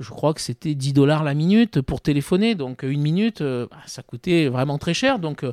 je 0.00 0.10
crois 0.10 0.34
que 0.34 0.40
c'était 0.40 0.74
10 0.74 0.94
dollars 0.94 1.22
la 1.22 1.34
minute 1.34 1.80
pour 1.80 2.00
téléphoner. 2.00 2.54
Donc, 2.54 2.82
une 2.82 3.02
minute, 3.02 3.42
bah, 3.42 3.68
ça 3.86 4.02
coûtait 4.02 4.48
vraiment 4.48 4.78
très 4.78 4.94
cher. 4.94 5.18
Donc, 5.20 5.44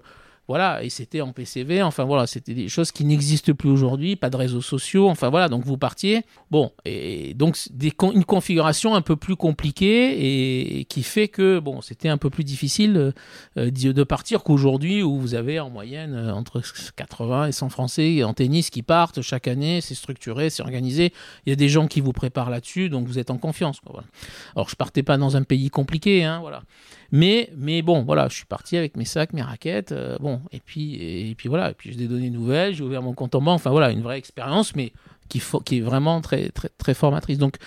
voilà, 0.50 0.84
et 0.84 0.90
c'était 0.90 1.22
en 1.22 1.32
PCV, 1.32 1.84
enfin 1.84 2.06
voilà, 2.06 2.26
c'était 2.26 2.56
des 2.56 2.70
choses 2.70 2.92
qui 2.92 3.06
n'existent 3.06 3.54
plus 3.54 3.70
aujourd'hui, 3.70 4.16
pas 4.16 4.32
de 4.32 4.36
réseaux 4.36 4.64
sociaux, 4.64 5.08
enfin 5.08 5.30
voilà, 5.30 5.48
donc 5.48 5.64
vous 5.64 5.78
partiez. 5.78 6.24
Bon, 6.50 6.72
et 6.86 7.36
donc 7.36 7.56
une 7.76 8.26
configuration 8.26 8.96
un 8.96 9.04
peu 9.04 9.16
plus 9.16 9.36
compliquée 9.36 10.80
et, 10.80 10.86
qui 10.86 11.04
fait 11.04 11.28
que, 11.28 11.60
bon, 11.60 11.82
c'était 11.82 12.10
un 12.10 12.18
peu 12.18 12.32
plus 12.32 12.44
difficile 12.44 13.14
euh, 13.58 13.70
de 13.70 14.04
partir 14.04 14.42
qu'aujourd'hui 14.42 15.04
où 15.04 15.20
vous 15.20 15.36
avez 15.36 15.60
en 15.60 15.70
moyenne 15.70 16.16
euh, 16.16 16.34
entre 16.34 16.64
80 16.96 17.46
et 17.46 17.52
100 17.52 17.70
Français 17.70 18.24
en 18.24 18.34
tennis 18.34 18.72
qui 18.72 18.82
partent 18.82 19.22
chaque 19.22 19.48
année, 19.48 19.82
c'est 19.82 19.94
structuré, 19.94 20.50
c'est 20.50 20.64
organisé, 20.64 21.14
il 21.46 21.52
y 21.52 21.54
a 21.54 21.58
des 21.58 21.70
gens 21.70 21.86
qui 21.86 22.02
vous 22.02 22.12
préparent 22.12 22.50
là-dessus, 22.50 22.90
donc 22.90 23.06
vous 23.06 23.20
êtes 23.20 23.30
en 23.30 23.38
confiance. 23.38 23.82
Quoi, 23.82 23.92
voilà. 23.92 24.08
Alors 24.56 24.68
je 24.68 24.76
partais 24.76 25.04
pas 25.04 25.18
dans 25.18 25.38
un 25.38 25.44
pays 25.44 25.70
compliqué, 25.70 26.24
hein, 26.24 26.40
voilà. 26.40 26.64
Mais, 27.12 27.50
mais 27.58 27.82
bon, 27.82 28.04
voilà, 28.04 28.28
je 28.28 28.36
suis 28.36 28.46
parti 28.46 28.78
avec 28.78 28.96
mes 28.96 29.06
sacs, 29.06 29.34
mes 29.34 29.42
raquettes, 29.42 29.92
euh, 29.92 30.18
bon, 30.20 30.42
et 30.52 30.60
puis, 30.60 30.96
et, 30.96 31.34
puis 31.36 31.50
voilà, 31.50 31.72
et 31.72 31.74
puis 31.74 31.92
j'ai 31.92 31.98
des 31.98 32.08
données 32.08 32.30
nouvelles, 32.30 32.76
j'ai 32.76 32.84
ouvert 32.84 33.02
mon 33.02 33.14
compte 33.14 33.34
en 33.34 33.42
banque, 33.42 33.56
enfin 33.56 33.72
voilà, 33.72 33.92
une 33.92 34.02
vraie 34.02 34.18
expérience, 34.18 34.76
mais 34.76 34.94
qui, 35.28 35.40
est 35.40 35.82
vraiment 35.82 36.22
très, 36.22 36.50
très, 36.50 36.70
très 36.70 36.94
formatrice. 36.94 37.38
Donc, 37.38 37.58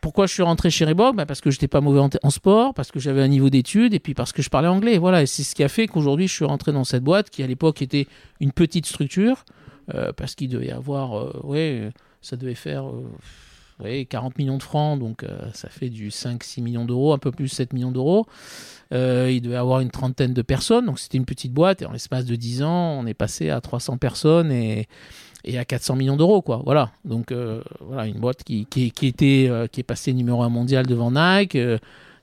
pourquoi 0.00 0.26
je 0.26 0.34
suis 0.34 0.42
rentré 0.42 0.70
chez 0.70 0.84
Reebok? 0.84 1.16
Bah 1.16 1.24
Parce 1.24 1.40
que 1.40 1.50
je 1.50 1.56
n'étais 1.56 1.68
pas 1.68 1.80
mauvais 1.80 2.00
en, 2.22 2.30
sport, 2.30 2.74
parce 2.74 2.90
que 2.90 3.00
j'avais 3.00 3.22
un 3.22 3.28
niveau 3.28 3.48
d'études, 3.48 3.94
et 3.94 3.98
puis 4.00 4.12
parce 4.12 4.32
que 4.32 4.42
je 4.42 4.50
parlais 4.50 4.68
anglais. 4.68 4.98
Voilà, 4.98 5.22
et 5.22 5.26
c'est 5.26 5.42
ce 5.42 5.54
qui 5.54 5.64
a 5.64 5.68
fait 5.68 5.86
qu'aujourd'hui, 5.86 6.28
je 6.28 6.34
suis 6.34 6.44
rentré 6.44 6.72
dans 6.72 6.84
cette 6.84 7.02
boîte 7.02 7.30
qui, 7.30 7.42
à 7.42 7.46
l'époque, 7.46 7.80
était 7.80 8.06
une 8.40 8.52
petite 8.52 8.84
structure, 8.84 9.44
euh, 9.94 10.12
parce 10.12 10.34
qu'il 10.34 10.48
devait 10.48 10.72
avoir, 10.72 11.18
euh, 11.18 11.90
ça 12.20 12.36
devait 12.36 12.54
faire. 12.54 12.88
Euh, 12.88 13.04
oui, 13.82 14.06
40 14.06 14.38
millions 14.38 14.56
de 14.56 14.62
francs, 14.62 14.98
donc 14.98 15.24
euh, 15.24 15.50
ça 15.52 15.68
fait 15.68 15.88
du 15.88 16.10
5-6 16.10 16.62
millions 16.62 16.84
d'euros, 16.84 17.12
un 17.12 17.18
peu 17.18 17.32
plus 17.32 17.48
7 17.48 17.72
millions 17.72 17.90
d'euros. 17.90 18.26
Euh, 18.92 19.30
il 19.30 19.40
devait 19.40 19.56
avoir 19.56 19.80
une 19.80 19.90
trentaine 19.90 20.32
de 20.32 20.42
personnes, 20.42 20.86
donc 20.86 21.00
c'était 21.00 21.18
une 21.18 21.24
petite 21.24 21.52
boîte, 21.52 21.82
et 21.82 21.86
en 21.86 21.92
l'espace 21.92 22.24
de 22.24 22.36
10 22.36 22.62
ans, 22.62 22.98
on 23.00 23.06
est 23.06 23.14
passé 23.14 23.50
à 23.50 23.60
300 23.60 23.98
personnes 23.98 24.52
et, 24.52 24.86
à 25.56 25.64
400 25.64 25.96
millions 25.96 26.16
d'euros, 26.16 26.40
quoi. 26.40 26.62
Voilà, 26.64 26.92
donc 27.04 27.32
euh, 27.32 27.62
voilà, 27.80 28.06
une 28.06 28.18
boîte 28.18 28.44
qui, 28.44 28.66
était, 28.72 29.68
qui 29.72 29.80
est 29.80 29.84
passée 29.86 30.12
numéro 30.12 30.42
1 30.42 30.48
mondial 30.48 30.86
devant 30.86 31.10
Nike 31.10 31.58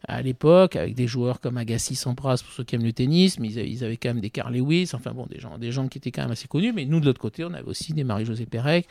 à 0.08 0.22
l'époque, 0.22 0.76
avec 0.76 0.96
des 0.96 1.08
joueurs 1.08 1.40
comme 1.40 1.58
Agassi, 1.58 1.96
Sampras, 1.96 2.42
pour 2.44 2.54
ceux 2.54 2.64
qui 2.64 2.76
aiment 2.76 2.84
le 2.84 2.94
tennis, 2.94 3.40
mais 3.40 3.50
ils 3.50 3.84
avaient, 3.84 3.98
quand 3.98 4.10
même 4.10 4.20
des 4.20 4.30
Carl 4.30 4.54
Lewis, 4.54 4.92
enfin 4.94 5.12
bon, 5.12 5.28
des 5.28 5.40
gens, 5.40 5.58
des 5.58 5.72
gens 5.72 5.88
qui 5.88 6.00
étaient 6.00 6.12
quand 6.12 6.24
même 6.24 6.32
assez 6.32 6.48
connus. 6.48 6.74
Mais 6.74 6.86
nous, 6.86 7.00
de 7.00 7.06
l'autre 7.06 7.22
côté, 7.22 7.46
on 7.46 7.54
avait 7.54 7.68
aussi 7.68 7.94
des 7.94 8.04
Marie-Josée 8.04 8.48
Pérec, 8.48 8.88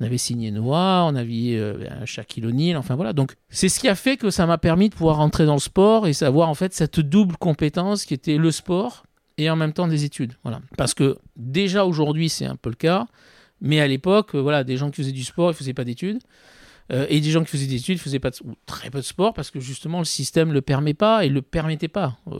on 0.00 0.04
avait 0.04 0.18
signé 0.18 0.50
Noah, 0.50 1.04
on 1.06 1.16
avait 1.16 1.56
euh, 1.56 2.06
Shaquille 2.06 2.46
O'Neal, 2.46 2.76
enfin 2.76 2.94
voilà. 2.94 3.12
Donc, 3.12 3.34
c'est 3.48 3.68
ce 3.68 3.80
qui 3.80 3.88
a 3.88 3.94
fait 3.94 4.16
que 4.16 4.30
ça 4.30 4.46
m'a 4.46 4.58
permis 4.58 4.88
de 4.88 4.94
pouvoir 4.94 5.20
entrer 5.20 5.46
dans 5.46 5.54
le 5.54 5.60
sport 5.60 6.06
et 6.06 6.12
savoir 6.12 6.48
en 6.48 6.54
fait 6.54 6.72
cette 6.72 7.00
double 7.00 7.36
compétence 7.36 8.04
qui 8.04 8.14
était 8.14 8.36
le 8.36 8.50
sport 8.50 9.04
et 9.38 9.50
en 9.50 9.56
même 9.56 9.72
temps 9.72 9.88
des 9.88 10.04
études. 10.04 10.34
Voilà. 10.44 10.60
Parce 10.76 10.94
que 10.94 11.18
déjà 11.36 11.84
aujourd'hui, 11.84 12.28
c'est 12.28 12.46
un 12.46 12.56
peu 12.56 12.70
le 12.70 12.76
cas, 12.76 13.06
mais 13.60 13.80
à 13.80 13.88
l'époque, 13.88 14.34
voilà, 14.34 14.62
des 14.62 14.76
gens 14.76 14.90
qui 14.90 15.02
faisaient 15.02 15.12
du 15.12 15.24
sport, 15.24 15.50
ils 15.50 15.54
faisaient 15.54 15.74
pas 15.74 15.84
d'études. 15.84 16.20
Euh, 16.92 17.06
et 17.08 17.20
des 17.20 17.30
gens 17.30 17.42
qui 17.42 17.50
faisaient 17.50 17.66
des 17.66 17.76
études 17.76 17.98
faisaient 17.98 18.18
pas 18.18 18.30
de, 18.30 18.36
ou 18.44 18.52
très 18.66 18.90
peu 18.90 18.98
de 18.98 19.04
sport 19.04 19.32
parce 19.32 19.50
que 19.50 19.60
justement 19.60 19.98
le 19.98 20.04
système 20.04 20.52
le 20.52 20.60
permet 20.60 20.94
pas 20.94 21.24
et 21.24 21.28
le 21.28 21.40
permettait 21.40 21.88
pas. 21.88 22.18
Euh, 22.30 22.38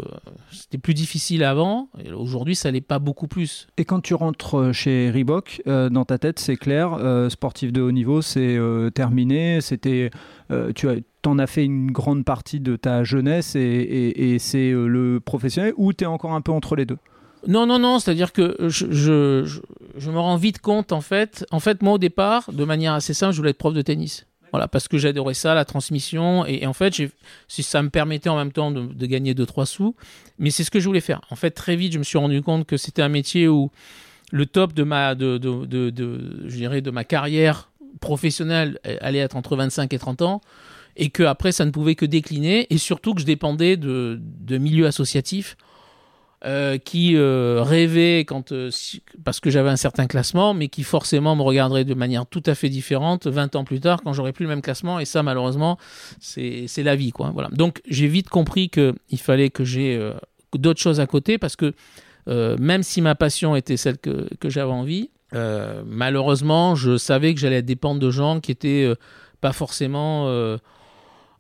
C'était 0.50 0.78
plus 0.78 0.94
difficile 0.94 1.42
avant. 1.42 1.88
Aujourd'hui, 2.14 2.54
ça 2.54 2.70
l'est 2.70 2.80
pas 2.82 2.98
beaucoup 2.98 3.28
plus. 3.28 3.66
Et 3.78 3.84
quand 3.84 4.00
tu 4.00 4.14
rentres 4.14 4.72
chez 4.74 5.10
Reebok, 5.10 5.62
euh, 5.66 5.88
dans 5.88 6.04
ta 6.04 6.18
tête, 6.18 6.38
c'est 6.38 6.56
clair, 6.56 6.94
euh, 6.94 7.30
sportif 7.30 7.72
de 7.72 7.80
haut 7.80 7.92
niveau, 7.92 8.20
c'est 8.20 8.56
euh, 8.56 8.90
terminé. 8.90 9.60
C'était, 9.60 10.10
euh, 10.50 10.72
tu 10.74 10.88
as 10.88 10.96
t'en 11.22 11.38
as 11.38 11.46
fait 11.46 11.64
une 11.64 11.92
grande 11.92 12.24
partie 12.24 12.58
de 12.58 12.74
ta 12.74 13.04
jeunesse 13.04 13.54
et, 13.54 13.60
et, 13.60 14.34
et 14.34 14.38
c'est 14.40 14.72
le 14.72 15.20
professionnel 15.24 15.72
ou 15.76 15.92
tu 15.92 16.02
es 16.02 16.06
encore 16.06 16.32
un 16.32 16.40
peu 16.40 16.50
entre 16.50 16.74
les 16.74 16.84
deux? 16.84 16.98
Non, 17.46 17.64
non, 17.66 17.78
non, 17.78 18.00
c'est-à-dire 18.00 18.32
que 18.32 18.56
je, 18.60 18.86
je, 18.90 19.44
je, 19.44 19.60
je, 19.96 20.10
me 20.10 20.18
rends 20.18 20.36
vite 20.36 20.60
compte, 20.60 20.92
en 20.92 21.00
fait. 21.00 21.46
En 21.50 21.60
fait, 21.60 21.82
moi, 21.82 21.94
au 21.94 21.98
départ, 21.98 22.52
de 22.52 22.64
manière 22.64 22.92
assez 22.92 23.14
simple, 23.14 23.32
je 23.32 23.38
voulais 23.38 23.50
être 23.50 23.58
prof 23.58 23.74
de 23.74 23.82
tennis. 23.82 24.26
Voilà, 24.52 24.68
parce 24.68 24.86
que 24.86 24.98
j'adorais 24.98 25.34
ça, 25.34 25.54
la 25.54 25.64
transmission. 25.64 26.44
Et, 26.46 26.66
en 26.66 26.74
fait, 26.74 26.94
si 27.48 27.62
ça 27.62 27.82
me 27.82 27.88
permettait 27.88 28.28
en 28.28 28.36
même 28.36 28.52
temps 28.52 28.70
de, 28.70 29.06
gagner 29.06 29.34
2-3 29.34 29.64
sous. 29.64 29.96
Mais 30.38 30.50
c'est 30.50 30.62
ce 30.62 30.70
que 30.70 30.78
je 30.78 30.86
voulais 30.86 31.00
faire. 31.00 31.22
En 31.30 31.36
fait, 31.36 31.50
très 31.50 31.74
vite, 31.74 31.92
je 31.94 31.98
me 31.98 32.04
suis 32.04 32.18
rendu 32.18 32.42
compte 32.42 32.66
que 32.66 32.76
c'était 32.76 33.02
un 33.02 33.08
métier 33.08 33.48
où 33.48 33.70
le 34.30 34.46
top 34.46 34.74
de 34.74 34.82
ma, 34.82 35.14
de, 35.14 35.38
de, 35.38 35.90
de, 35.90 36.44
je 36.46 36.56
dirais, 36.56 36.82
de 36.82 36.90
ma 36.90 37.04
carrière 37.04 37.70
professionnelle 38.00 38.78
allait 39.00 39.18
être 39.18 39.36
entre 39.36 39.56
25 39.56 39.92
et 39.92 39.98
30 39.98 40.22
ans. 40.22 40.40
Et 40.96 41.08
que 41.08 41.22
après, 41.22 41.52
ça 41.52 41.64
ne 41.64 41.70
pouvait 41.70 41.94
que 41.94 42.04
décliner. 42.04 42.66
Et 42.68 42.76
surtout 42.76 43.14
que 43.14 43.22
je 43.22 43.26
dépendais 43.26 43.78
de, 43.78 44.20
de 44.20 44.58
milieux 44.58 44.86
associatifs. 44.86 45.56
Euh, 46.44 46.76
qui 46.76 47.14
euh, 47.14 47.62
rêvait 47.62 48.24
quand 48.24 48.50
euh, 48.50 48.68
parce 49.22 49.38
que 49.38 49.48
j'avais 49.48 49.70
un 49.70 49.76
certain 49.76 50.08
classement, 50.08 50.54
mais 50.54 50.66
qui 50.66 50.82
forcément 50.82 51.36
me 51.36 51.42
regarderait 51.42 51.84
de 51.84 51.94
manière 51.94 52.26
tout 52.26 52.42
à 52.46 52.56
fait 52.56 52.68
différente 52.68 53.28
20 53.28 53.54
ans 53.54 53.62
plus 53.62 53.78
tard 53.78 54.00
quand 54.02 54.12
j'aurais 54.12 54.32
plus 54.32 54.42
le 54.42 54.48
même 54.48 54.60
classement. 54.60 54.98
Et 54.98 55.04
ça, 55.04 55.22
malheureusement, 55.22 55.78
c'est 56.18 56.66
la 56.78 56.96
vie, 56.96 57.12
quoi. 57.12 57.30
Voilà. 57.32 57.48
Donc 57.52 57.80
j'ai 57.86 58.08
vite 58.08 58.28
compris 58.28 58.70
que 58.70 58.92
il 59.08 59.20
fallait 59.20 59.50
que 59.50 59.62
j'ai 59.62 60.12
d'autres 60.52 60.80
choses 60.80 60.98
à 60.98 61.06
côté 61.06 61.38
parce 61.38 61.54
que 61.54 61.74
même 62.26 62.82
si 62.82 63.02
ma 63.02 63.14
passion 63.14 63.54
était 63.54 63.76
celle 63.76 63.98
que, 63.98 64.28
que 64.40 64.50
j'avais 64.50 64.72
envie, 64.72 65.10
malheureusement, 65.86 66.74
je 66.74 66.96
savais 66.96 67.34
que 67.34 67.40
j'allais 67.40 67.62
dépendre 67.62 68.00
de 68.00 68.10
gens 68.10 68.40
qui 68.40 68.50
étaient 68.50 68.92
pas 69.40 69.52
forcément 69.52 70.26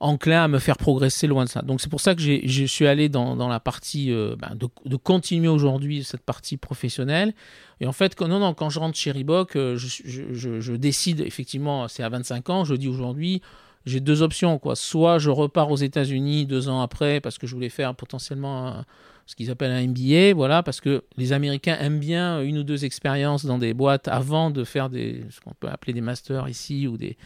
enclin 0.02 0.44
à 0.44 0.48
me 0.48 0.58
faire 0.58 0.76
progresser 0.76 1.26
loin 1.26 1.44
de 1.44 1.48
ça. 1.48 1.62
Donc 1.62 1.80
c'est 1.80 1.88
pour 1.88 2.00
ça 2.00 2.14
que 2.14 2.20
je 2.20 2.64
suis 2.64 2.86
allé 2.86 3.08
dans, 3.08 3.48
la 3.48 3.60
partie 3.60 4.12
euh, 4.12 4.36
ben, 4.36 4.56
de, 4.56 4.96
continuer 4.96 5.48
aujourd'hui 5.48 6.04
cette 6.04 6.22
partie 6.22 6.56
professionnelle. 6.56 7.32
Et 7.80 7.86
en 7.86 7.92
fait, 7.92 8.14
quand, 8.14 8.70
je 8.70 8.78
rentre 8.78 8.96
chez 8.96 9.12
Reebok, 9.12 9.56
euh, 9.56 9.76
je, 9.76 10.02
je, 10.04 10.60
je, 10.60 10.72
décide 10.74 11.20
effectivement, 11.20 11.88
c'est 11.88 12.02
à 12.02 12.08
25 12.08 12.50
ans, 12.50 12.64
je 12.64 12.74
dis 12.74 12.88
aujourd'hui, 12.88 13.42
j'ai 13.86 14.00
deux 14.00 14.22
options. 14.22 14.58
Quoi. 14.58 14.76
Soit 14.76 15.18
je 15.18 15.30
repars 15.30 15.70
aux 15.70 15.76
États-Unis 15.76 16.46
deux 16.46 16.68
ans 16.68 16.80
après 16.80 17.20
parce 17.20 17.38
que 17.38 17.46
je 17.46 17.54
voulais 17.54 17.68
faire 17.68 17.94
potentiellement 17.94 18.84
ce 19.26 19.36
qu'ils 19.36 19.50
appellent 19.50 19.70
un 19.70 19.86
MBA, 19.86 20.34
voilà, 20.34 20.62
parce 20.62 20.80
que 20.80 21.04
les 21.16 21.32
Américains 21.32 21.76
aiment 21.78 22.00
bien 22.00 22.42
une 22.42 22.58
ou 22.58 22.62
deux 22.64 22.84
expériences 22.84 23.44
dans 23.44 23.58
des 23.58 23.72
boîtes 23.72 24.08
avant 24.08 24.50
de 24.50 24.64
faire 24.64 24.90
des, 24.90 25.24
ce 25.30 25.40
qu'on 25.40 25.54
peut 25.54 25.68
appeler 25.68 25.92
des 25.92 26.00
masters 26.00 26.48
ici 26.48 26.86
ou 26.88 26.96
des, 26.96 27.16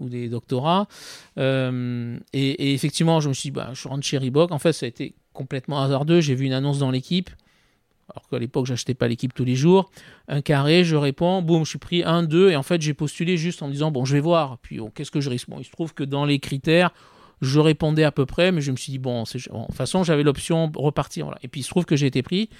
ou 0.00 0.08
des 0.08 0.28
doctorats. 0.28 0.88
Euh, 1.38 2.18
et, 2.32 2.74
effectivement, 2.74 3.20
je 3.20 3.28
me 3.28 3.34
suis 3.34 3.48
dit, 3.48 3.50
bah, 3.52 3.70
je 3.74 3.86
rentre 3.86 4.04
chez 4.04 4.18
Reebok. 4.18 4.50
En 4.50 4.58
fait, 4.58 4.72
ça 4.72 4.86
a 4.86 4.88
été 4.88 5.14
complètement 5.32 5.80
hasardeux. 5.80 6.20
J'ai 6.20 6.34
vu 6.34 6.46
une 6.46 6.52
annonce 6.52 6.78
dans 6.78 6.90
l'équipe. 6.90 7.30
Alors 8.12 8.28
qu'à 8.28 8.38
l'époque, 8.40 8.66
j'achetais 8.66 8.94
pas 8.94 9.06
l'équipe 9.06 9.32
tous 9.32 9.44
les 9.44 9.54
jours. 9.54 9.90
Un 10.26 10.40
carré, 10.40 10.82
je 10.82 10.96
réponds, 10.96 11.42
boum, 11.42 11.64
je 11.64 11.70
suis 11.70 11.78
pris 11.78 12.02
un, 12.02 12.24
deux. 12.24 12.50
Et 12.50 12.56
en 12.56 12.64
fait, 12.64 12.82
j'ai 12.82 12.94
postulé 12.94 13.36
juste 13.36 13.62
en 13.62 13.68
disant, 13.68 13.92
bon, 13.92 14.04
je 14.04 14.14
vais 14.14 14.20
voir. 14.20 14.58
Puis, 14.58 14.80
qu'est-ce 14.94 15.12
que 15.12 15.20
je 15.20 15.30
risque? 15.30 15.48
Bon, 15.48 15.60
il 15.60 15.64
se 15.64 15.70
trouve 15.70 15.94
que 15.94 16.02
dans 16.02 16.24
les 16.24 16.40
critères, 16.40 16.92
je 17.40 17.60
répondais 17.60 18.04
à 18.04 18.10
peu 18.10 18.26
près, 18.26 18.50
mais 18.50 18.60
je 18.60 18.72
me 18.72 18.76
suis 18.76 18.90
dit, 18.90 18.98
bon, 18.98 19.22
de 19.22 19.28
toute 19.28 19.74
façon, 19.74 20.02
j'avais 20.02 20.24
l'option 20.24 20.70
repartir. 20.74 21.34
Et 21.42 21.48
puis, 21.48 21.60
il 21.60 21.64
se 21.64 21.70
trouve 21.70 21.84
que 21.84 21.96
j'ai 21.96 22.06
été 22.06 22.22
pris. 22.22 22.50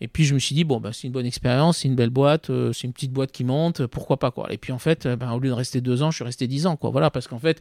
Et 0.00 0.08
puis, 0.08 0.24
je 0.24 0.34
me 0.34 0.38
suis 0.38 0.54
dit, 0.54 0.64
bon, 0.64 0.80
bah, 0.80 0.90
c'est 0.92 1.06
une 1.06 1.12
bonne 1.12 1.26
expérience, 1.26 1.78
c'est 1.78 1.88
une 1.88 1.96
belle 1.96 2.10
boîte, 2.10 2.50
euh, 2.50 2.72
c'est 2.72 2.86
une 2.86 2.92
petite 2.92 3.12
boîte 3.12 3.32
qui 3.32 3.44
monte, 3.44 3.86
pourquoi 3.86 4.18
pas, 4.18 4.30
quoi. 4.30 4.52
Et 4.52 4.58
puis, 4.58 4.72
en 4.72 4.78
fait, 4.78 5.06
euh, 5.06 5.16
bah, 5.16 5.32
au 5.32 5.40
lieu 5.40 5.48
de 5.48 5.54
rester 5.54 5.80
deux 5.80 6.02
ans, 6.02 6.10
je 6.10 6.16
suis 6.16 6.24
resté 6.24 6.46
dix 6.46 6.66
ans, 6.66 6.76
quoi. 6.76 6.90
Voilà, 6.90 7.10
parce 7.10 7.26
qu'en 7.26 7.38
fait, 7.38 7.60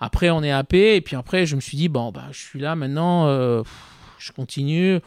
après, 0.00 0.30
on 0.30 0.42
est 0.42 0.50
happé. 0.50 0.96
Et 0.96 1.00
puis 1.00 1.16
après, 1.16 1.46
je 1.46 1.54
me 1.56 1.60
suis 1.60 1.76
dit, 1.76 1.88
bon, 1.88 2.10
bah, 2.10 2.26
je 2.32 2.38
suis 2.38 2.58
là 2.58 2.74
maintenant, 2.74 3.26
euh, 3.26 3.62
je 4.18 4.32
continue. 4.32 4.98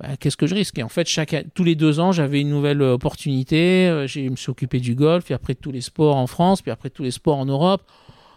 Bah, 0.00 0.16
qu'est-ce 0.18 0.36
que 0.36 0.46
je 0.46 0.54
risque? 0.54 0.78
Et 0.78 0.82
en 0.82 0.88
fait, 0.88 1.06
chaque, 1.06 1.34
tous 1.54 1.64
les 1.64 1.76
deux 1.76 2.00
ans, 2.00 2.10
j'avais 2.10 2.40
une 2.40 2.50
nouvelle 2.50 2.82
opportunité. 2.82 4.04
Je 4.06 4.28
me 4.28 4.36
suis 4.36 4.50
occupé 4.50 4.80
du 4.80 4.94
golf, 4.94 5.24
puis 5.24 5.34
après 5.34 5.54
tous 5.54 5.72
les 5.72 5.80
sports 5.80 6.16
en 6.16 6.26
France, 6.26 6.62
puis 6.62 6.70
après 6.70 6.90
tous 6.90 7.02
les 7.02 7.10
sports 7.10 7.36
en 7.36 7.46
Europe. 7.46 7.82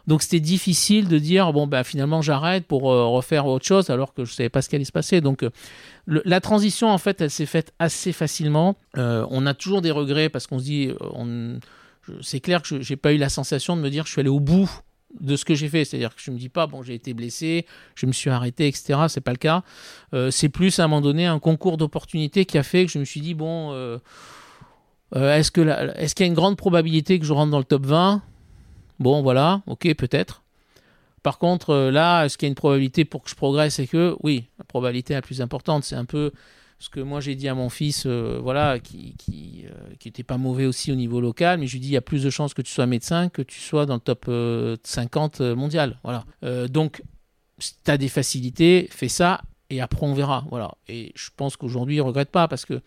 Donc 0.08 0.22
c'était 0.22 0.40
difficile 0.40 1.08
de 1.08 1.18
dire 1.18 1.54
bon 1.54 1.68
ben 1.68 1.84
finalement 1.84 2.22
j'arrête 2.22 2.66
pour 2.66 2.92
euh, 2.92 3.06
refaire 3.08 3.46
autre 3.46 3.66
chose 3.66 3.90
alors 3.90 4.14
que 4.14 4.26
je 4.26 4.34
savais 4.34 4.50
pas 4.50 4.62
ce 4.62 4.70
qui 4.70 4.76
allait 4.76 4.86
se 4.86 4.92
passer. 4.92 5.22
Donc 5.22 5.44
euh, 5.44 5.50
la 6.08 6.42
transition 6.42 6.90
en 6.90 6.98
fait 6.98 7.22
elle 7.22 7.30
s'est 7.30 7.46
faite 7.46 7.74
assez 7.80 8.12
facilement. 8.12 8.76
Euh, 8.98 9.26
on 9.30 9.46
a 9.46 9.54
toujours 9.54 9.82
des 9.82 9.92
regrets 9.92 10.30
parce 10.30 10.48
qu'on 10.48 10.60
se 10.60 10.64
dit 10.64 10.92
c'est 12.22 12.40
clair 12.40 12.62
que 12.62 12.82
je 12.82 12.94
n'ai 12.94 12.98
pas 12.98 13.14
eu 13.14 13.18
la 13.18 13.30
sensation 13.30 13.76
de 13.76 13.82
me 13.82 13.90
dire 13.90 14.04
que 14.04 14.08
je 14.08 14.14
suis 14.14 14.22
allé 14.22 14.30
au 14.30 14.40
bout 14.40 14.70
de 15.20 15.36
ce 15.36 15.46
que 15.46 15.54
j'ai 15.54 15.70
fait. 15.70 15.86
C'est-à-dire 15.86 16.16
que 16.16 16.22
je 16.22 16.32
me 16.32 16.38
dis 16.38 16.50
pas, 16.50 16.68
bon, 16.68 16.84
j'ai 16.84 16.94
été 16.96 17.14
blessé, 17.14 17.66
je 17.96 18.06
me 18.06 18.14
suis 18.14 18.30
arrêté, 18.30 18.68
etc. 18.68 19.02
C'est 19.08 19.22
pas 19.22 19.32
le 19.32 19.38
cas. 19.38 19.64
c'est 20.32 20.50
plus 20.50 20.80
à 20.80 20.86
un 20.86 20.88
moment 20.88 21.02
donné 21.02 21.26
un 21.26 21.38
concours 21.38 21.78
d'opportunités 21.78 22.46
qui 22.46 22.58
a 22.58 22.64
fait 22.64 22.86
que 22.86 22.92
je 22.92 22.98
me 22.98 23.06
suis 23.06 23.22
dit, 23.22 23.36
bon, 23.36 24.00
est-ce 25.14 25.52
qu'il 25.52 25.70
est 25.70 26.20
y 26.20 26.24
a 26.24 26.26
une 26.26 26.34
grande 26.34 26.58
probabilité 26.58 27.20
que 27.20 27.26
je 27.26 27.34
rentre 27.34 27.52
dans 27.52 27.60
le 27.60 27.66
top 27.66 27.86
20 27.86 28.24
Bon, 29.02 29.24
voilà, 29.24 29.64
ok, 29.66 29.96
peut-être. 29.96 30.44
Par 31.24 31.40
contre, 31.40 31.72
euh, 31.72 31.90
là, 31.90 32.24
est-ce 32.24 32.38
qu'il 32.38 32.46
y 32.46 32.50
a 32.50 32.52
une 32.52 32.56
probabilité 32.56 33.04
pour 33.04 33.24
que 33.24 33.32
je 33.32 33.36
progresse 33.36 33.80
et 33.80 33.88
que, 33.88 34.16
oui, 34.22 34.46
la 34.60 34.64
probabilité 34.64 35.16
la 35.16 35.24
plus 35.24 35.42
importante, 35.42 35.84
c'est 35.84 35.96
un 35.96 36.06
peu 36.06 36.32
ce 36.78 36.88
que 36.90 37.00
moi 37.00 37.20
j'ai 37.20 37.34
dit 37.34 37.48
à 37.48 37.56
mon 37.56 37.70
fils, 37.70 38.04
euh, 38.06 38.40
voilà, 38.44 38.78
qui 38.80 39.16
qui, 39.18 39.66
euh, 39.66 40.24
pas 40.24 40.38
mauvais 40.38 40.68
aussi 40.68 40.92
au 40.92 40.96
niveau 40.96 41.20
local, 41.20 41.60
mais 41.60 41.66
je 41.66 41.74
lui 41.74 41.80
dis 41.80 41.88
il 41.88 41.94
y 41.94 41.98
a 41.98 42.02
plus 42.02 42.22
de 42.24 42.30
chances 42.30 42.54
que 42.54 42.62
tu 42.62 42.72
sois 42.72 42.86
médecin 42.86 43.30
que 43.30 43.42
tu 43.42 43.60
sois 43.60 43.88
dans 43.88 43.96
le 43.96 44.00
top 44.00 44.30
50 44.84 45.42
mondial, 45.42 46.00
voilà. 46.04 46.26
donc, 46.68 47.02
si 47.58 47.74
tu 47.84 47.90
as 47.90 47.98
des 47.98 48.08
facilités, 48.08 48.88
fais 48.92 49.10
ça 49.10 49.42
et 49.72 49.82
après 49.82 50.06
on 50.06 50.14
verra, 50.14 50.46
voilà. 50.52 50.76
Et 50.88 51.12
je 51.16 51.30
pense 51.36 51.58
qu'aujourd'hui 51.58 51.96
il 51.96 52.02
regrette 52.02 52.30
pas 52.30 52.48
parce 52.48 52.66
que 52.66 52.82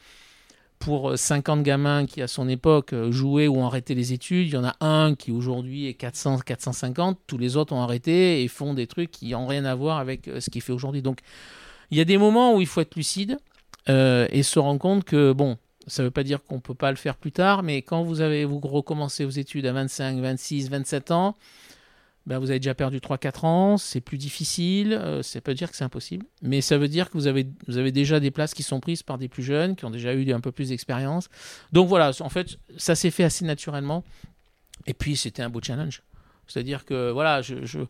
pour 0.84 1.18
50 1.18 1.62
gamins 1.62 2.04
qui 2.04 2.20
à 2.20 2.28
son 2.28 2.46
époque 2.46 2.92
euh, 2.92 3.10
jouaient 3.10 3.48
ou 3.48 3.56
ont 3.56 3.66
arrêté 3.66 3.94
les 3.94 4.12
études, 4.12 4.48
il 4.48 4.52
y 4.52 4.56
en 4.56 4.64
a 4.64 4.76
un 4.80 5.14
qui 5.14 5.32
aujourd'hui 5.32 5.86
est 5.86 5.94
400, 5.94 6.40
450, 6.40 7.18
tous 7.26 7.38
les 7.38 7.56
autres 7.56 7.72
ont 7.72 7.80
arrêté 7.80 8.42
et 8.42 8.48
font 8.48 8.74
des 8.74 8.86
trucs 8.86 9.10
qui 9.10 9.30
n'ont 9.30 9.46
rien 9.46 9.64
à 9.64 9.74
voir 9.74 9.98
avec 9.98 10.28
euh, 10.28 10.40
ce 10.40 10.50
qu'il 10.50 10.60
fait 10.60 10.72
aujourd'hui. 10.72 11.00
Donc 11.00 11.20
il 11.90 11.96
y 11.96 12.02
a 12.02 12.04
des 12.04 12.18
moments 12.18 12.54
où 12.54 12.60
il 12.60 12.66
faut 12.66 12.82
être 12.82 12.96
lucide 12.96 13.38
euh, 13.88 14.28
et 14.30 14.42
se 14.42 14.58
rendre 14.58 14.78
compte 14.78 15.04
que, 15.04 15.32
bon, 15.32 15.56
ça 15.86 16.02
ne 16.02 16.08
veut 16.08 16.10
pas 16.10 16.22
dire 16.22 16.42
qu'on 16.42 16.56
ne 16.56 16.60
peut 16.60 16.74
pas 16.74 16.90
le 16.90 16.96
faire 16.98 17.16
plus 17.16 17.32
tard, 17.32 17.62
mais 17.62 17.80
quand 17.80 18.02
vous 18.02 18.20
avez 18.20 18.44
vous 18.44 18.60
recommencez 18.60 19.24
vos 19.24 19.30
études 19.30 19.64
à 19.64 19.72
25, 19.72 20.18
26, 20.18 20.68
27 20.68 21.10
ans, 21.12 21.36
ben 22.26 22.38
vous 22.38 22.50
avez 22.50 22.58
déjà 22.58 22.74
perdu 22.74 22.98
3-4 22.98 23.46
ans, 23.46 23.76
c'est 23.76 24.00
plus 24.00 24.16
difficile, 24.16 24.94
euh, 24.94 25.22
ça 25.22 25.40
peut 25.40 25.52
dire 25.52 25.70
que 25.70 25.76
c'est 25.76 25.84
impossible, 25.84 26.24
mais 26.40 26.62
ça 26.62 26.78
veut 26.78 26.88
dire 26.88 27.10
que 27.10 27.18
vous 27.18 27.26
avez, 27.26 27.46
vous 27.66 27.76
avez 27.76 27.92
déjà 27.92 28.18
des 28.18 28.30
places 28.30 28.54
qui 28.54 28.62
sont 28.62 28.80
prises 28.80 29.02
par 29.02 29.18
des 29.18 29.28
plus 29.28 29.42
jeunes, 29.42 29.76
qui 29.76 29.84
ont 29.84 29.90
déjà 29.90 30.14
eu 30.14 30.32
un 30.32 30.40
peu 30.40 30.50
plus 30.50 30.70
d'expérience. 30.70 31.28
Donc 31.72 31.88
voilà, 31.88 32.12
en 32.20 32.28
fait, 32.30 32.58
ça 32.78 32.94
s'est 32.94 33.10
fait 33.10 33.24
assez 33.24 33.44
naturellement. 33.44 34.04
Et 34.86 34.94
puis 34.94 35.16
c'était 35.16 35.42
un 35.42 35.50
beau 35.50 35.60
challenge. 35.62 36.02
C'est-à-dire 36.46 36.84
que 36.84 37.10
voilà, 37.10 37.42
je 37.42 37.56
ne 37.56 37.66
je, 37.66 37.80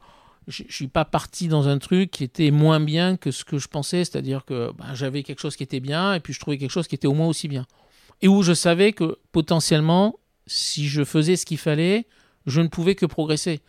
je, 0.49 0.65
suis 0.69 0.89
pas 0.89 1.05
parti 1.05 1.49
dans 1.49 1.69
un 1.69 1.79
truc 1.79 2.11
qui 2.11 2.25
était 2.25 2.51
moins 2.51 2.81
bien 2.81 3.17
que 3.17 3.31
ce 3.31 3.45
que 3.45 3.59
je 3.59 3.69
pensais, 3.69 4.05
c'est-à-dire 4.05 4.45
que 4.45 4.73
ben, 4.77 4.95
j'avais 4.95 5.23
quelque 5.23 5.41
chose 5.41 5.57
qui 5.57 5.63
était 5.63 5.81
bien, 5.81 6.15
et 6.15 6.21
puis 6.21 6.33
je 6.33 6.41
trouvais 6.41 6.59
quelque 6.59 6.71
chose 6.71 6.89
qui 6.89 6.95
était 6.95 7.07
au 7.07 7.15
moins 7.15 7.29
aussi 7.29 7.49
bien. 7.49 7.67
Et 8.21 8.29
où 8.29 8.43
je 8.43 8.53
savais 8.53 8.93
que 8.93 9.19
potentiellement, 9.33 10.19
si 10.47 10.89
je 10.89 11.05
faisais 11.05 11.37
ce 11.37 11.47
qu'il 11.47 11.59
fallait, 11.59 12.07
je 12.47 12.61
ne 12.61 12.69
pouvais 12.69 12.95
que 12.95 13.07
progresser. 13.07 13.61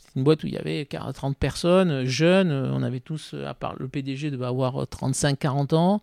C'était 0.00 0.12
une 0.16 0.24
boîte 0.24 0.44
où 0.44 0.46
il 0.46 0.54
y 0.54 0.58
avait 0.58 0.86
30 0.86 1.36
personnes, 1.36 2.04
jeunes. 2.04 2.52
On 2.52 2.82
avait 2.82 3.00
tous, 3.00 3.34
à 3.46 3.54
part 3.54 3.74
le 3.78 3.88
PDG, 3.88 4.30
devait 4.30 4.46
avoir 4.46 4.84
35-40 4.84 5.74
ans. 5.74 6.02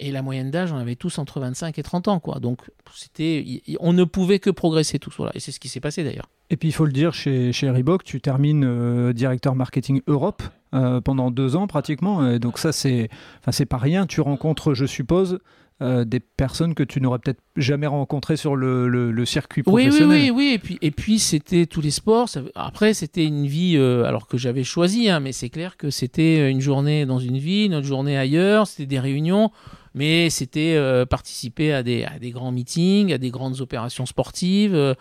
Et 0.00 0.10
la 0.10 0.22
moyenne 0.22 0.50
d'âge, 0.50 0.72
on 0.72 0.76
avait 0.76 0.96
tous 0.96 1.18
entre 1.18 1.38
25 1.38 1.78
et 1.78 1.82
30 1.82 2.08
ans. 2.08 2.20
Quoi. 2.20 2.40
Donc, 2.40 2.70
c'était, 2.94 3.62
on 3.78 3.92
ne 3.92 4.02
pouvait 4.04 4.40
que 4.40 4.50
progresser 4.50 4.98
tous. 4.98 5.16
Et 5.34 5.40
c'est 5.40 5.52
ce 5.52 5.60
qui 5.60 5.68
s'est 5.68 5.80
passé 5.80 6.02
d'ailleurs. 6.02 6.28
Et 6.50 6.56
puis, 6.56 6.68
il 6.68 6.72
faut 6.72 6.84
le 6.84 6.92
dire, 6.92 7.14
chez, 7.14 7.52
chez 7.52 7.70
Reebok, 7.70 8.02
tu 8.02 8.20
termines 8.20 8.64
euh, 8.64 9.12
directeur 9.12 9.54
marketing 9.54 10.02
Europe 10.08 10.42
euh, 10.74 11.00
pendant 11.00 11.30
deux 11.30 11.54
ans 11.54 11.68
pratiquement. 11.68 12.38
Donc, 12.38 12.58
ça, 12.58 12.72
c'est, 12.72 13.08
c'est 13.50 13.66
pas 13.66 13.78
rien. 13.78 14.06
Tu 14.06 14.20
rencontres, 14.20 14.74
je 14.74 14.84
suppose, 14.84 15.38
euh, 15.82 16.04
des 16.04 16.20
personnes 16.20 16.72
que 16.76 16.84
tu 16.84 17.00
n'aurais 17.00 17.18
peut-être 17.18 17.42
jamais 17.56 17.88
rencontrées 17.88 18.36
sur 18.36 18.54
le, 18.54 18.86
le, 18.86 19.24
circuit 19.24 19.64
professionnel. 19.64 20.08
Oui, 20.08 20.30
oui, 20.30 20.30
oui, 20.30 20.52
Et 20.54 20.58
puis, 20.58 20.78
et 20.82 20.90
puis 20.92 21.18
c'était 21.18 21.66
tous 21.66 21.80
les 21.80 21.90
sports. 21.90 22.28
après, 22.54 22.94
c'était 22.94 23.24
une 23.24 23.48
vie, 23.48 23.74
euh, 23.76 24.04
alors 24.04 24.28
que 24.28 24.38
j'avais 24.38 24.62
choisi, 24.62 25.08
hein, 25.08 25.18
mais 25.18 25.32
c'est 25.32 25.48
clair 25.48 25.76
que 25.76 25.90
c'était 25.90 26.48
une 26.48 26.60
journée 26.60 27.06
dans 27.06 27.18
une 27.18 27.38
vie, 27.38 27.64
une 27.64 27.74
autre 27.74 27.88
journée 27.88 28.16
ailleurs, 28.16 28.68
c'était 28.68 28.86
des 28.86 29.00
réunions, 29.00 29.50
mais 29.94 30.30
c'était 30.30 30.76
euh, 30.76 31.06
participer 31.06 31.72
à 31.72 31.82
des, 31.82 32.04
à 32.04 32.20
des 32.20 32.30
grands 32.30 32.52
meetings, 32.52 33.12
à 33.12 33.18
des 33.18 33.30
grandes 33.30 33.60
opérations 33.60 34.06
sportives. 34.06 34.94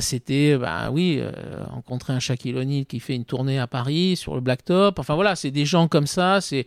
c'était, 0.00 0.58
bah 0.58 0.90
oui, 0.92 1.22
rencontrer 1.70 2.12
un 2.12 2.20
Shaquille 2.20 2.56
O'Neal 2.56 2.84
qui 2.84 3.00
fait 3.00 3.16
une 3.16 3.24
tournée 3.24 3.58
à 3.58 3.66
Paris 3.66 4.16
sur 4.16 4.34
le 4.34 4.42
Blacktop. 4.42 4.98
Enfin 4.98 5.14
voilà, 5.14 5.34
c'est 5.34 5.50
des 5.50 5.64
gens 5.64 5.88
comme 5.88 6.06
ça. 6.06 6.42
C'est 6.42 6.66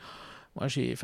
moi, 0.57 0.67
j'ai, 0.67 0.95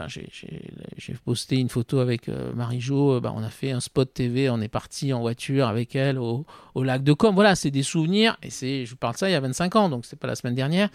posté 1.24 1.58
une 1.58 1.70
photo 1.70 2.00
avec 2.00 2.28
euh, 2.28 2.54
Marie-Jo. 2.54 3.18
Euh, 3.18 3.20
bah, 3.20 3.32
on 3.36 3.44
a 3.44 3.52
fait 3.52 3.72
un 3.72 3.80
spot 3.80 4.12
TV. 4.12 4.50
On 4.50 4.60
est 4.62 4.68
parti 4.68 5.14
en 5.14 5.22
voiture 5.22 5.68
avec 5.68 5.96
elle 5.96 6.18
au, 6.18 6.46
lac 6.76 7.04
de 7.04 7.14
Com. 7.14 7.36
Voilà, 7.36 7.54
c'est 7.54 7.70
des 7.70 7.84
souvenirs. 7.84 8.36
Et 8.42 8.50
c'est, 8.50 8.88
je 8.88 8.96
parle 8.96 9.14
de 9.14 9.20
ça 9.20 9.30
il 9.30 9.34
y 9.34 9.36
a 9.36 9.40
25 9.40 9.76
ans, 9.76 9.90
donc 9.90 10.06
c'est 10.06 10.18
pas 10.18 10.26
la 10.26 10.34
semaine 10.34 10.56
dernière. 10.56 10.90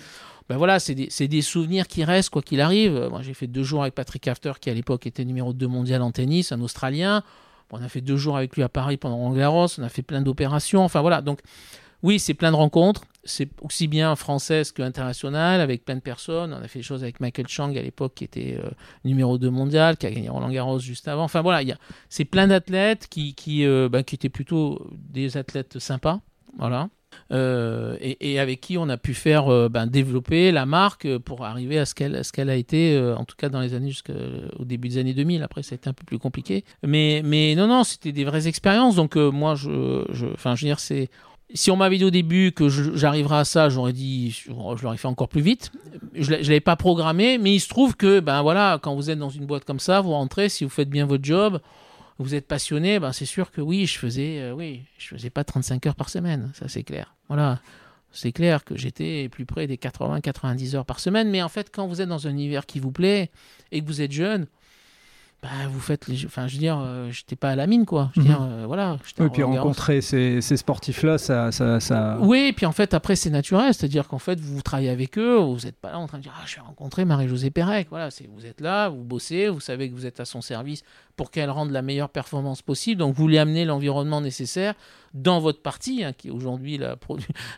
Ben 0.48 0.56
voilà, 0.56 0.80
c'est 0.80 0.94
des, 0.94 1.42
souvenirs 1.42 1.86
qui 1.86 2.02
restent 2.02 2.30
quoi 2.30 2.42
qu'il 2.42 2.60
arrive. 2.60 2.96
Euh, 2.96 3.10
moi, 3.10 3.22
j'ai 3.22 3.34
fait 3.34 3.46
deux 3.46 3.62
jours 3.62 3.82
avec 3.82 3.94
Patrick 3.94 4.26
After, 4.26 4.52
qui 4.60 4.70
à 4.70 4.74
l'époque 4.74 5.06
était 5.06 5.24
numéro 5.24 5.52
2 5.52 5.68
mondial 5.68 6.02
en 6.02 6.10
tennis, 6.10 6.50
un 6.50 6.60
Australien. 6.60 7.22
on 7.70 7.80
a 7.80 7.88
fait 7.88 8.00
deux 8.00 8.16
jours 8.16 8.36
avec 8.36 8.56
lui 8.56 8.64
à 8.64 8.68
Paris 8.68 8.96
pendant 8.96 9.18
Roland 9.18 9.36
Garros. 9.36 9.66
On 9.78 9.84
a 9.84 9.88
fait 9.88 10.02
plein 10.02 10.20
d'opérations. 10.20 10.82
Enfin 10.82 11.00
voilà, 11.00 11.22
donc 11.22 11.40
oui, 12.02 12.18
c'est 12.18 12.34
plein 12.34 12.50
de 12.50 12.56
rencontres. 12.56 13.02
C'est 13.24 13.48
aussi 13.60 13.88
bien 13.88 14.14
française 14.16 14.72
qu'internationale, 14.72 15.60
avec 15.60 15.84
plein 15.84 15.96
de 15.96 16.00
personnes. 16.00 16.54
On 16.54 16.62
a 16.62 16.68
fait 16.68 16.78
des 16.78 16.84
choses 16.84 17.02
avec 17.02 17.20
Michael 17.20 17.48
Chang 17.48 17.70
à 17.76 17.82
l'époque, 17.82 18.14
qui 18.14 18.24
était 18.24 18.58
euh, 18.62 18.70
numéro 19.04 19.36
2 19.36 19.50
mondial, 19.50 19.96
qui 19.96 20.06
a 20.06 20.10
gagné 20.10 20.28
Roland 20.28 20.50
Garros 20.50 20.78
juste 20.78 21.08
avant. 21.08 21.24
Enfin 21.24 21.42
voilà, 21.42 21.74
c'est 22.08 22.24
plein 22.24 22.46
d'athlètes 22.46 23.08
qui, 23.08 23.34
qui, 23.34 23.66
euh, 23.66 23.88
ben, 23.88 24.02
qui, 24.02 24.14
étaient 24.14 24.28
plutôt 24.28 24.88
des 24.92 25.36
athlètes 25.36 25.78
sympas. 25.78 26.20
Voilà. 26.56 26.88
Euh, 27.32 27.96
et, 28.00 28.38
avec 28.38 28.60
qui 28.60 28.78
on 28.78 28.88
a 28.88 28.96
pu 28.96 29.12
faire 29.12 29.68
ben, 29.68 29.86
développer 29.86 30.52
la 30.52 30.66
marque 30.66 31.18
pour 31.18 31.44
arriver 31.44 31.78
à 31.78 31.84
ce 31.84 31.94
qu'elle 31.94 32.20
qu'elle 32.32 32.50
a 32.50 32.54
été, 32.54 32.98
en 33.16 33.24
tout 33.24 33.34
cas 33.36 33.48
dans 33.48 33.60
les 33.60 33.74
années 33.74 33.90
jusqu'au 33.90 34.64
début 34.64 34.88
des 34.88 34.98
années 34.98 35.14
2000. 35.14 35.42
Après, 35.42 35.62
ça 35.62 35.74
a 35.74 35.76
été 35.76 35.88
un 35.88 35.94
peu 35.94 36.04
plus 36.04 36.18
compliqué. 36.18 36.64
Mais, 36.86 37.22
mais 37.24 37.54
non, 37.56 37.66
non, 37.66 37.82
c'était 37.82 38.12
des 38.12 38.24
vraies 38.24 38.46
expériences. 38.46 38.94
Donc, 38.96 39.16
moi, 39.16 39.54
je, 39.56 40.32
enfin, 40.32 40.54
je 40.54 40.64
veux 40.64 40.68
dire, 40.68 40.80
c'est 40.80 41.10
si 41.54 41.70
on 41.70 41.76
m'avait 41.76 41.96
dit 41.96 42.04
au 42.04 42.10
début 42.10 42.52
que 42.52 42.68
j'arriverais 42.68 43.38
à 43.38 43.44
ça, 43.44 43.68
j'aurais 43.68 43.92
dit, 43.92 44.30
je 44.30 44.52
l'aurais 44.52 44.96
fait 44.96 45.08
encore 45.08 45.28
plus 45.28 45.40
vite. 45.40 45.72
Je 46.14 46.32
ne 46.32 46.36
l'avais 46.36 46.60
pas 46.60 46.76
programmé, 46.76 47.38
mais 47.38 47.54
il 47.54 47.60
se 47.60 47.68
trouve 47.68 47.96
que, 47.96 48.20
ben 48.20 48.42
voilà, 48.42 48.78
quand 48.82 48.94
vous 48.94 49.10
êtes 49.10 49.18
dans 49.18 49.30
une 49.30 49.46
boîte 49.46 49.64
comme 49.64 49.80
ça, 49.80 50.00
vous 50.00 50.10
rentrez, 50.10 50.48
si 50.48 50.64
vous 50.64 50.70
faites 50.70 50.90
bien 50.90 51.06
votre 51.06 51.24
job, 51.24 51.60
vous 52.18 52.34
êtes 52.34 52.46
passionné, 52.46 52.98
ben 52.98 53.12
c'est 53.12 53.26
sûr 53.26 53.50
que 53.50 53.60
oui, 53.60 53.86
je 53.86 53.98
faisais, 53.98 54.40
euh, 54.40 54.52
oui, 54.52 54.82
je 54.98 55.08
faisais 55.08 55.30
pas 55.30 55.44
35 55.44 55.86
heures 55.86 55.94
par 55.94 56.10
semaine, 56.10 56.50
ça 56.54 56.68
c'est 56.68 56.82
clair. 56.82 57.14
Voilà. 57.28 57.60
C'est 58.10 58.32
clair 58.32 58.64
que 58.64 58.76
j'étais 58.76 59.28
plus 59.28 59.44
près 59.44 59.66
des 59.66 59.76
80-90 59.76 60.76
heures 60.76 60.86
par 60.86 60.98
semaine. 60.98 61.30
Mais 61.30 61.42
en 61.42 61.48
fait, 61.48 61.70
quand 61.70 61.86
vous 61.86 62.00
êtes 62.00 62.08
dans 62.08 62.26
un 62.26 62.30
univers 62.30 62.64
qui 62.64 62.80
vous 62.80 62.90
plaît 62.90 63.30
et 63.70 63.82
que 63.82 63.86
vous 63.86 64.00
êtes 64.00 64.12
jeune, 64.12 64.46
bah, 65.42 65.48
vous 65.70 65.78
faites 65.78 66.08
les 66.08 66.26
enfin 66.26 66.48
je 66.48 66.54
veux 66.54 66.58
dire 66.58 66.78
euh, 66.80 67.10
j'étais 67.12 67.36
pas 67.36 67.50
à 67.50 67.54
la 67.56 67.66
mine 67.68 67.86
quoi. 67.86 68.10
Je 68.14 68.20
veux 68.20 68.26
Mhm. 68.26 68.32
dire, 68.34 68.42
euh, 68.42 68.64
voilà 68.66 68.96
j'étais 69.06 69.24
Et 69.24 69.28
puis 69.30 69.42
rencontrer 69.44 70.00
ces, 70.00 70.40
ces 70.40 70.56
sportifs-là, 70.56 71.16
ça, 71.16 71.52
ça, 71.52 71.78
ça... 71.78 72.18
oui 72.20 72.46
et 72.48 72.52
puis 72.52 72.66
en 72.66 72.72
fait 72.72 72.92
après 72.92 73.14
c'est 73.14 73.30
naturel. 73.30 73.72
C'est 73.72 73.86
à 73.86 73.88
dire 73.88 74.08
qu'en 74.08 74.18
fait 74.18 74.40
vous 74.40 74.62
travaillez 74.62 74.90
avec 74.90 75.16
eux 75.16 75.36
vous 75.36 75.60
n'êtes 75.64 75.76
pas 75.78 75.92
là 75.92 75.98
en 76.00 76.06
train 76.08 76.18
de 76.18 76.24
dire 76.24 76.34
ah 76.36 76.42
je 76.44 76.56
vais 76.56 76.62
rencontrer 76.62 77.04
Marie-Josée 77.04 77.50
Pérec. 77.50 77.86
Voilà 77.90 78.10
c'est 78.10 78.28
vous 78.28 78.46
êtes 78.46 78.60
là 78.60 78.88
vous 78.88 79.04
bossez 79.04 79.48
vous 79.48 79.60
savez 79.60 79.88
que 79.88 79.94
vous 79.94 80.06
êtes 80.06 80.18
à 80.18 80.24
son 80.24 80.40
service 80.40 80.82
pour 81.18 81.30
qu'elle 81.30 81.50
rende 81.50 81.70
la 81.72 81.82
meilleure 81.82 82.08
performance 82.08 82.62
possible. 82.62 83.00
Donc 83.00 83.14
vous 83.14 83.28
lui 83.28 83.36
amenez 83.36 83.66
l'environnement 83.66 84.22
nécessaire 84.22 84.72
dans 85.12 85.40
votre 85.40 85.60
partie 85.60 86.04
hein, 86.04 86.12
qui 86.12 86.28
est 86.28 86.30
aujourd'hui 86.30 86.78
la, 86.78 86.96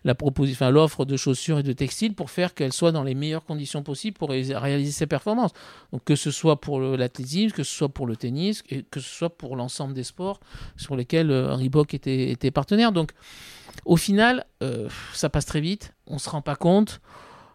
l'offre 0.71 1.05
de 1.05 1.17
chaussures 1.17 1.59
et 1.59 1.63
de 1.63 1.73
textiles 1.73 2.15
pour 2.15 2.31
faire 2.31 2.55
qu'elle 2.55 2.73
soit 2.73 2.91
dans 2.91 3.05
les 3.05 3.15
meilleures 3.15 3.45
conditions 3.45 3.83
possibles 3.83 4.17
pour 4.17 4.31
ré- 4.31 4.57
réaliser 4.57 4.93
ses 4.93 5.07
performances. 5.07 5.53
Donc 5.93 6.03
que 6.05 6.17
ce 6.17 6.31
soit 6.31 6.61
pour 6.61 6.81
l'athlétisme 6.81 7.55
que 7.55 7.63
ce 7.63 7.73
soit 7.77 7.89
pour 7.91 8.07
le 8.07 8.17
tennis 8.17 8.63
et 8.71 8.83
que 8.83 8.99
ce 8.99 9.09
soit 9.09 9.31
pour 9.37 9.57
l'ensemble 9.57 9.95
des 9.95 10.05
sports 10.05 10.41
sur 10.77 10.97
lesquels 10.97 11.31
euh, 11.31 11.55
Reebok 11.55 11.93
était, 11.95 12.51
partenaire. 12.51 12.93
Donc 12.93 13.13
au 13.85 13.97
final, 13.97 14.47
euh, 14.63 14.89
ça 15.13 15.29
passe 15.29 15.45
très 15.47 15.61
vite, 15.61 15.95
on 16.07 16.19
se 16.19 16.31
rend 16.31 16.43
pas 16.43 16.57
compte 16.57 17.01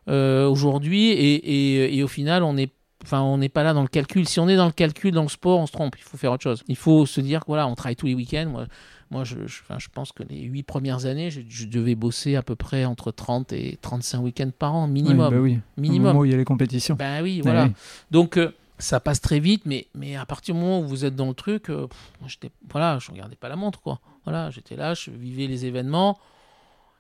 euh, 0.07 0.47
aujourd'hui, 0.47 1.07
et, 1.09 1.33
et- 1.35 1.97
et 1.97 2.03
au 2.03 2.07
final, 2.07 2.43
on 2.43 2.57
est 2.57 2.71
Enfin, 3.05 3.21
on 3.21 3.37
n'est 3.37 3.49
pas 3.49 3.61
là 3.63 3.73
dans 3.73 3.83
le 3.83 3.87
calcul. 3.87 4.27
Si 4.27 4.39
on 4.39 4.49
est 4.49 4.55
dans 4.55 4.65
le 4.65 4.71
calcul, 4.71 5.11
dans 5.13 5.21
le 5.21 5.29
sport, 5.29 5.59
on 5.59 5.67
se 5.67 5.71
trompe. 5.71 5.95
Il 5.99 6.03
faut 6.03 6.17
faire 6.17 6.31
autre 6.31 6.41
chose. 6.43 6.63
Il 6.67 6.75
faut 6.75 7.05
se 7.05 7.21
dire 7.21 7.41
que 7.41 7.45
voilà, 7.47 7.67
on 7.67 7.75
travaille 7.75 7.95
tous 7.95 8.07
les 8.07 8.15
week-ends. 8.15 8.47
Moi, 8.49 8.65
moi 9.11 9.23
je, 9.23 9.45
je- 9.45 9.61
enfin, 9.61 9.77
je 9.79 9.87
pense 9.93 10.11
que 10.11 10.23
les 10.23 10.41
huit 10.41 10.63
premières 10.63 11.05
années, 11.05 11.29
je, 11.29 11.41
je 11.47 11.65
devais 11.67 11.93
bosser 11.93 12.35
à 12.35 12.41
peu 12.41 12.55
près 12.55 12.83
entre 12.85 13.11
30 13.11 13.53
et 13.53 13.77
35 13.81 14.19
week-ends 14.21 14.49
par 14.57 14.73
an, 14.73 14.85
Oui, 14.87 14.91
minimum. 14.93 15.29
bah 15.31 15.39
oui. 15.39 15.59
Au 15.77 15.81
minimum. 15.81 16.07
moment 16.07 16.19
où 16.21 16.25
il 16.25 16.31
y 16.31 16.33
a 16.33 16.37
les 16.37 16.45
compétitions. 16.45 16.95
Ben 16.95 17.21
oui, 17.21 17.37
Ouais, 17.37 17.41
voilà. 17.43 17.69
Donc 18.09 18.37
euh, 18.37 18.51
ça 18.79 18.99
passe 18.99 19.21
très 19.21 19.39
vite, 19.39 19.61
mais, 19.65 19.85
mais 19.93 20.15
à 20.15 20.25
partir 20.25 20.55
du 20.55 20.61
moment 20.61 20.79
où 20.79 20.87
vous 20.87 21.05
êtes 21.05 21.15
dans 21.15 21.27
le 21.27 21.33
truc, 21.35 21.69
euh, 21.69 21.87
j'étais, 22.27 22.49
voilà, 22.71 22.97
je 22.99 23.11
regardais 23.11 23.35
pas 23.35 23.49
la 23.49 23.55
montre, 23.55 23.79
quoi. 23.81 23.99
Voilà, 24.25 24.49
j'étais 24.49 24.75
là, 24.75 24.95
je 24.95 25.11
vivais 25.11 25.45
les 25.45 25.65
événements, 25.67 26.17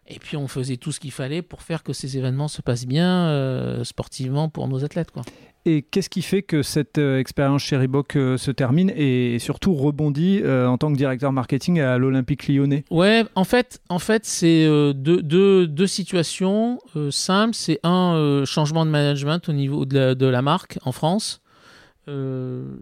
et 0.07 0.19
puis 0.19 0.37
on 0.37 0.47
faisait 0.47 0.77
tout 0.77 0.91
ce 0.91 0.99
qu'il 0.99 1.11
fallait 1.11 1.41
pour 1.41 1.63
faire 1.63 1.81
que 1.81 1.91
ces 1.91 2.15
événements 2.17 2.47
se 2.47 2.61
passent 2.61 2.85
bien 2.85 3.27
euh, 3.29 3.83
sportivement 3.83 4.47
pour 4.49 4.67
nos 4.67 4.85
athlètes, 4.85 5.09
quoi. 5.11 5.23
Et 5.67 5.81
qu'est-ce 5.81 6.11
qui 6.11 6.21
fait 6.21 6.43
que 6.43 6.61
cette 6.61 6.99
euh, 6.99 7.19
expérience 7.19 7.63
chez 7.63 7.75
Reebok 7.75 8.15
euh, 8.15 8.37
se 8.37 8.51
termine 8.51 8.91
et 8.95 9.39
surtout 9.39 9.73
rebondit 9.73 10.41
euh, 10.43 10.67
en 10.67 10.77
tant 10.77 10.91
que 10.91 10.97
directeur 10.97 11.31
marketing 11.31 11.79
à 11.79 11.97
l'Olympique 11.97 12.47
lyonnais? 12.47 12.85
Ouais, 12.91 13.25
en 13.33 13.45
fait, 13.45 13.81
en 13.89 13.97
fait 13.97 14.25
c'est 14.25 14.67
deux, 14.93 15.87
situations 15.87 16.79
simples. 17.09 17.55
C'est 17.55 17.79
un 17.83 18.43
changement 18.45 18.85
de 18.85 18.91
management 18.91 19.49
au 19.49 19.53
niveau 19.53 19.85
de 19.85 19.97
la, 19.97 20.15
de 20.15 20.25
la 20.27 20.41
marque 20.41 20.77
en 20.83 20.91
France, 20.91 21.41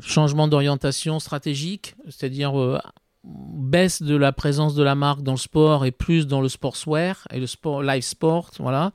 changement 0.01 0.47
d'orientation 0.47 1.19
stratégique, 1.19 1.95
c'est-à-dire 2.09 2.81
baisse 3.23 4.01
de 4.01 4.15
la 4.15 4.31
présence 4.31 4.75
de 4.75 4.83
la 4.83 4.95
marque 4.95 5.21
dans 5.21 5.33
le 5.33 5.37
sport 5.37 5.85
et 5.85 5.91
plus 5.91 6.27
dans 6.27 6.41
le 6.41 6.49
sportswear 6.49 7.27
et 7.31 7.39
le 7.39 7.47
sport 7.47 7.81
live 7.81 8.03
sport, 8.03 8.51
voilà, 8.59 8.91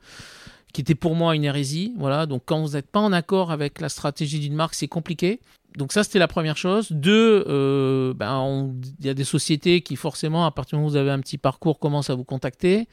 qui 0.73 0.81
était 0.81 0.95
pour 0.95 1.15
moi 1.15 1.35
une 1.35 1.43
hérésie, 1.43 1.93
voilà. 1.97 2.25
Donc 2.25 2.43
quand 2.45 2.61
vous 2.61 2.73
n'êtes 2.73 2.89
pas 2.89 2.99
en 2.99 3.11
accord 3.11 3.51
avec 3.51 3.81
la 3.81 3.89
stratégie 3.89 4.39
d'une 4.39 4.55
marque, 4.55 4.75
c'est 4.75 4.87
compliqué. 4.87 5.39
Donc 5.77 5.91
ça, 5.91 6.03
c'était 6.03 6.19
la 6.19 6.27
première 6.27 6.57
chose. 6.57 6.91
Deux, 6.91 7.45
euh, 7.47 8.13
ben, 8.13 8.73
il 8.99 9.05
y 9.05 9.09
a 9.09 9.13
des 9.13 9.23
sociétés 9.23 9.81
qui 9.81 9.95
forcément, 9.95 10.45
à 10.45 10.51
partir 10.51 10.77
du 10.77 10.81
moment 10.81 10.87
où 10.87 10.91
vous 10.91 10.97
avez 10.97 11.11
un 11.11 11.19
petit 11.19 11.37
parcours, 11.37 11.79
commencent 11.79 12.09
à 12.09 12.15
vous 12.15 12.23
contacter. 12.23 12.87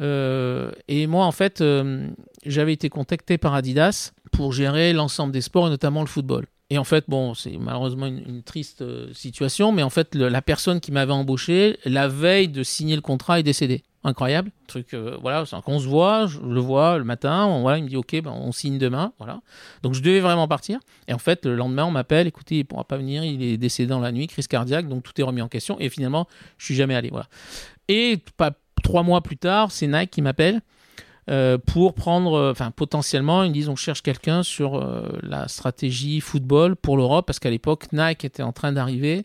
Euh, 0.00 0.70
et 0.88 1.06
moi, 1.06 1.24
en 1.24 1.32
fait, 1.32 1.60
euh, 1.60 2.08
j'avais 2.46 2.72
été 2.72 2.88
contacté 2.88 3.36
par 3.36 3.54
Adidas 3.54 4.12
pour 4.32 4.52
gérer 4.52 4.92
l'ensemble 4.92 5.32
des 5.32 5.40
sports 5.40 5.66
et 5.66 5.70
notamment 5.70 6.00
le 6.00 6.06
football. 6.06 6.46
Et 6.70 6.78
en 6.78 6.84
fait, 6.84 7.04
bon, 7.08 7.34
c'est 7.34 7.56
malheureusement 7.58 8.06
une, 8.06 8.42
triste 8.42 8.82
situation, 9.12 9.70
mais 9.70 9.82
en 9.82 9.90
fait, 9.90 10.14
la 10.14 10.42
personne 10.42 10.80
qui 10.80 10.92
m'avait 10.92 11.12
embauché, 11.12 11.78
la 11.84 12.08
veille 12.08 12.48
de 12.48 12.62
signer 12.62 12.96
le 12.96 13.02
contrat, 13.02 13.38
est 13.38 13.42
décédée. 13.42 13.82
Incroyable, 14.06 14.50
truc, 14.66 14.92
euh, 14.92 15.16
voilà, 15.22 15.44
qu'on 15.64 15.78
se 15.78 15.88
voit, 15.88 16.26
je 16.26 16.38
le 16.38 16.60
vois 16.60 16.98
le 16.98 17.04
matin, 17.04 17.46
on, 17.46 17.62
voilà, 17.62 17.78
il 17.78 17.84
me 17.84 17.88
dit 17.88 17.96
ok, 17.96 18.20
ben, 18.22 18.32
on 18.32 18.52
signe 18.52 18.76
demain, 18.76 19.14
voilà. 19.18 19.40
Donc 19.82 19.94
je 19.94 20.02
devais 20.02 20.20
vraiment 20.20 20.46
partir. 20.46 20.78
Et 21.08 21.14
en 21.14 21.18
fait, 21.18 21.46
le 21.46 21.56
lendemain, 21.56 21.86
on 21.86 21.90
m'appelle, 21.90 22.26
écoutez, 22.26 22.58
il 22.58 22.64
pourra 22.64 22.84
pas 22.84 22.98
venir, 22.98 23.24
il 23.24 23.42
est 23.42 23.56
décédé 23.56 23.88
dans 23.88 24.00
la 24.00 24.12
nuit, 24.12 24.26
crise 24.26 24.46
cardiaque, 24.46 24.88
donc 24.88 25.04
tout 25.04 25.18
est 25.18 25.24
remis 25.24 25.40
en 25.40 25.48
question. 25.48 25.78
Et 25.80 25.88
finalement, 25.88 26.28
je 26.58 26.66
suis 26.66 26.74
jamais 26.74 26.94
allé, 26.94 27.08
voilà. 27.08 27.28
Et 27.88 28.18
pas 28.36 28.50
trois 28.82 29.02
mois 29.02 29.22
plus 29.22 29.38
tard, 29.38 29.72
c'est 29.72 29.86
Nike 29.86 30.10
qui 30.10 30.22
m'appelle 30.22 30.60
euh, 31.30 31.56
pour 31.56 31.94
prendre, 31.94 32.34
euh, 32.34 32.50
enfin 32.50 32.70
potentiellement, 32.70 33.44
ils 33.44 33.52
disent 33.52 33.68
on 33.68 33.76
cherche 33.76 34.02
quelqu'un 34.02 34.42
sur 34.42 34.76
euh, 34.76 35.08
la 35.22 35.48
stratégie 35.48 36.20
football 36.20 36.76
pour 36.76 36.96
l'Europe 36.96 37.26
parce 37.26 37.38
qu'à 37.38 37.50
l'époque 37.50 37.86
Nike 37.92 38.24
était 38.24 38.42
en 38.42 38.52
train 38.52 38.72
d'arriver. 38.72 39.24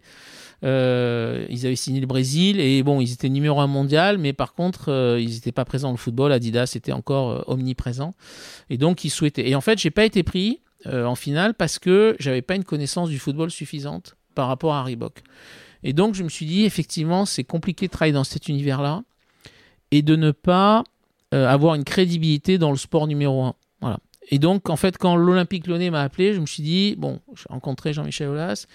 Ils 0.61 1.65
avaient 1.65 1.75
signé 1.75 2.01
le 2.01 2.07
Brésil 2.07 2.59
et 2.59 2.83
bon, 2.83 2.99
ils 2.99 3.13
étaient 3.13 3.29
numéro 3.29 3.61
un 3.61 3.67
mondial, 3.67 4.17
mais 4.17 4.33
par 4.33 4.53
contre, 4.53 5.17
ils 5.17 5.29
n'étaient 5.29 5.53
pas 5.53 5.63
présents 5.63 5.87
dans 5.87 5.93
le 5.93 5.97
football. 5.97 6.33
Adidas 6.33 6.73
était 6.75 6.91
encore 6.91 7.45
omniprésent 7.47 8.13
et 8.69 8.77
donc 8.77 9.05
ils 9.05 9.09
souhaitaient. 9.09 9.47
Et 9.47 9.55
en 9.55 9.61
fait, 9.61 9.79
j'ai 9.79 9.89
pas 9.89 10.03
été 10.03 10.21
pris 10.21 10.59
en 10.85 11.15
finale 11.15 11.53
parce 11.53 11.79
que 11.79 12.17
j'avais 12.19 12.41
pas 12.41 12.55
une 12.55 12.65
connaissance 12.65 13.07
du 13.07 13.19
football 13.19 13.51
suffisante 13.51 14.17
par 14.35 14.49
rapport 14.49 14.73
à 14.73 14.83
Reebok. 14.83 15.23
Et 15.83 15.93
donc, 15.93 16.13
je 16.13 16.23
me 16.23 16.29
suis 16.29 16.45
dit, 16.45 16.65
effectivement, 16.65 17.25
c'est 17.25 17.45
compliqué 17.45 17.87
de 17.87 17.91
travailler 17.91 18.13
dans 18.13 18.25
cet 18.25 18.49
univers-là 18.49 19.03
et 19.91 20.01
de 20.01 20.17
ne 20.17 20.31
pas 20.31 20.83
euh, 21.33 21.47
avoir 21.47 21.75
une 21.75 21.83
crédibilité 21.83 22.57
dans 22.57 22.71
le 22.71 22.77
sport 22.77 23.07
numéro 23.07 23.43
un. 23.43 23.55
Voilà. 23.81 23.99
Et 24.31 24.39
donc, 24.39 24.69
en 24.69 24.75
fait, 24.75 24.97
quand 24.97 25.15
l'Olympique 25.15 25.67
Lyonnais 25.67 25.89
m'a 25.89 26.01
appelé, 26.01 26.33
je 26.33 26.39
me 26.39 26.45
suis 26.45 26.63
dit, 26.63 26.95
bon, 26.97 27.19
j'ai 27.35 27.45
rencontré 27.49 27.93
Jean-Michel 27.93 28.27
Aulas, 28.29 28.67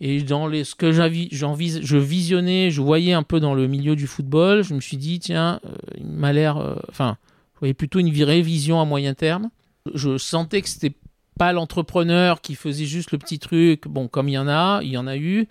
et 0.00 0.20
dans 0.22 0.48
les, 0.48 0.64
ce 0.64 0.74
que 0.74 0.90
je 0.90 1.96
visionnais, 1.96 2.70
je 2.70 2.80
voyais 2.80 3.12
un 3.12 3.22
peu 3.22 3.38
dans 3.40 3.54
le 3.54 3.68
milieu 3.68 3.94
du 3.94 4.06
football, 4.06 4.64
je 4.64 4.74
me 4.74 4.80
suis 4.80 4.96
dit, 4.96 5.20
tiens, 5.20 5.60
euh, 5.64 5.74
il 5.96 6.06
m'a 6.06 6.32
l'air. 6.32 6.56
euh, 6.56 6.74
Enfin, 6.88 7.16
je 7.54 7.60
voyais 7.60 7.74
plutôt 7.74 8.00
une 8.00 8.12
vraie 8.12 8.42
vision 8.42 8.80
à 8.80 8.84
moyen 8.84 9.14
terme. 9.14 9.50
Je 9.94 10.18
sentais 10.18 10.60
que 10.60 10.68
c'était 10.68 10.94
pas 11.38 11.52
l'entrepreneur 11.52 12.40
qui 12.40 12.56
faisait 12.56 12.84
juste 12.84 13.12
le 13.12 13.18
petit 13.18 13.38
truc, 13.38 13.86
bon, 13.86 14.08
comme 14.08 14.28
il 14.28 14.32
y 14.32 14.38
en 14.38 14.48
a, 14.48 14.80
il 14.82 14.90
y 14.90 14.96
en 14.96 15.06
a 15.06 15.16
eu, 15.16 15.46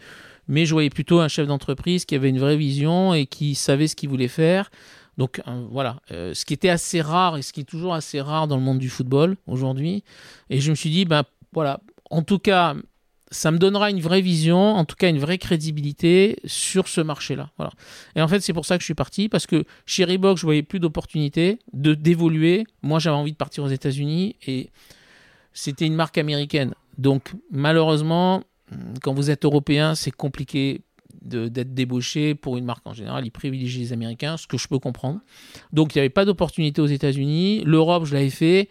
mais 0.48 0.66
je 0.66 0.74
voyais 0.74 0.90
plutôt 0.90 1.20
un 1.22 1.28
chef 1.30 1.48
d'entreprise 1.48 2.06
qui 2.06 2.16
avait 2.16 2.30
une 2.30 2.40
vraie 2.40 2.58
vision 2.58 3.14
et 3.14 3.26
qui 3.26 3.56
savait 3.56 3.88
ce 3.88 3.96
qu'il 3.96 4.10
voulait 4.10 4.28
faire. 4.28 4.70
Donc 5.22 5.40
euh, 5.48 5.68
voilà, 5.70 6.02
Euh, 6.12 6.34
ce 6.34 6.46
qui 6.46 6.56
était 6.56 6.70
assez 6.70 7.00
rare 7.00 7.38
et 7.38 7.44
ce 7.44 7.54
qui 7.54 7.62
est 7.62 7.70
toujours 7.76 7.94
assez 7.94 8.20
rare 8.20 8.48
dans 8.48 8.58
le 8.58 8.64
monde 8.64 8.80
du 8.80 8.90
football 8.90 9.38
aujourd'hui. 9.46 10.04
Et 10.50 10.60
je 10.60 10.72
me 10.72 10.76
suis 10.76 10.90
dit, 10.90 11.06
ben 11.06 11.24
voilà, 11.54 11.80
en 12.10 12.24
tout 12.24 12.40
cas, 12.40 12.76
ça 13.30 13.52
me 13.52 13.60
donnera 13.60 13.92
une 13.92 14.02
vraie 14.02 14.22
vision, 14.22 14.58
en 14.58 14.84
tout 14.84 14.96
cas 14.96 15.10
une 15.10 15.20
vraie 15.20 15.38
crédibilité 15.38 16.40
sur 16.46 16.88
ce 16.88 17.02
marché-là. 17.02 17.52
Et 18.16 18.22
en 18.24 18.28
fait, 18.28 18.40
c'est 18.40 18.52
pour 18.52 18.66
ça 18.66 18.78
que 18.78 18.82
je 18.82 18.86
suis 18.86 18.96
parti, 18.96 19.30
parce 19.30 19.46
que 19.46 19.64
chez 19.86 20.06
Reebok, 20.06 20.38
je 20.40 20.46
voyais 20.48 20.64
plus 20.64 20.80
d'opportunités 20.80 21.60
de 21.72 21.94
d'évoluer. 21.94 22.66
Moi, 22.82 22.98
j'avais 22.98 23.16
envie 23.16 23.34
de 23.34 23.38
partir 23.46 23.64
aux 23.64 23.74
États-Unis 23.80 24.38
et 24.48 24.72
c'était 25.54 25.86
une 25.86 25.96
marque 26.04 26.18
américaine. 26.18 26.74
Donc 26.98 27.34
malheureusement, 27.52 28.44
quand 29.04 29.14
vous 29.14 29.30
êtes 29.30 29.46
européen, 29.46 29.94
c'est 29.94 30.16
compliqué 30.26 30.82
d'être 31.22 31.74
débauché 31.74 32.36
pour 32.36 32.58
une 32.58 32.66
marque 32.66 32.86
en 32.88 32.94
général. 32.94 33.26
Ils 33.26 33.32
privilégient 33.32 33.80
les 33.80 33.94
Américains, 33.94 34.38
ce 34.38 34.48
que 34.48 34.58
je 34.58 34.68
peux 34.68 34.80
comprendre. 34.80 35.20
Donc 35.72 35.94
il 35.94 35.98
n'y 35.98 36.02
avait 36.02 36.10
pas 36.10 36.26
d'opportunité 36.26 36.82
aux 36.82 36.88
États-Unis. 36.88 37.64
L'Europe, 37.66 38.06
je 38.06 38.14
l'avais 38.14 38.30
fait. 38.30 38.70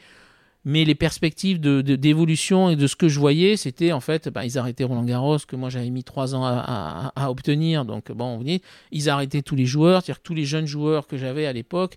Mais 0.66 0.84
les 0.84 0.94
perspectives 0.94 1.58
de- 1.58 1.80
de- 1.80 1.96
d'évolution 1.96 2.68
et 2.68 2.76
de 2.76 2.86
ce 2.86 2.94
que 2.94 3.08
je 3.08 3.18
voyais, 3.18 3.56
c'était 3.56 3.92
en 3.92 4.00
fait, 4.00 4.28
ben, 4.28 4.42
ils 4.44 4.58
arrêtaient 4.58 4.84
Roland 4.84 5.04
Garros, 5.04 5.38
que 5.48 5.56
moi 5.56 5.70
j'avais 5.70 5.88
mis 5.88 6.04
trois 6.04 6.34
ans 6.34 6.44
à, 6.44 7.12
à- 7.16 7.30
obtenir. 7.30 7.86
Donc 7.86 8.12
bon, 8.12 8.36
vous 8.36 8.42
voyez, 8.42 8.60
ils 8.92 9.08
arrêtaient 9.08 9.40
tous 9.40 9.56
les 9.56 9.64
joueurs, 9.64 10.02
c'est-à-dire 10.02 10.20
tous 10.22 10.34
les 10.34 10.44
jeunes 10.44 10.66
joueurs 10.66 11.06
que 11.06 11.16
j'avais 11.16 11.46
à 11.46 11.54
l'époque. 11.54 11.96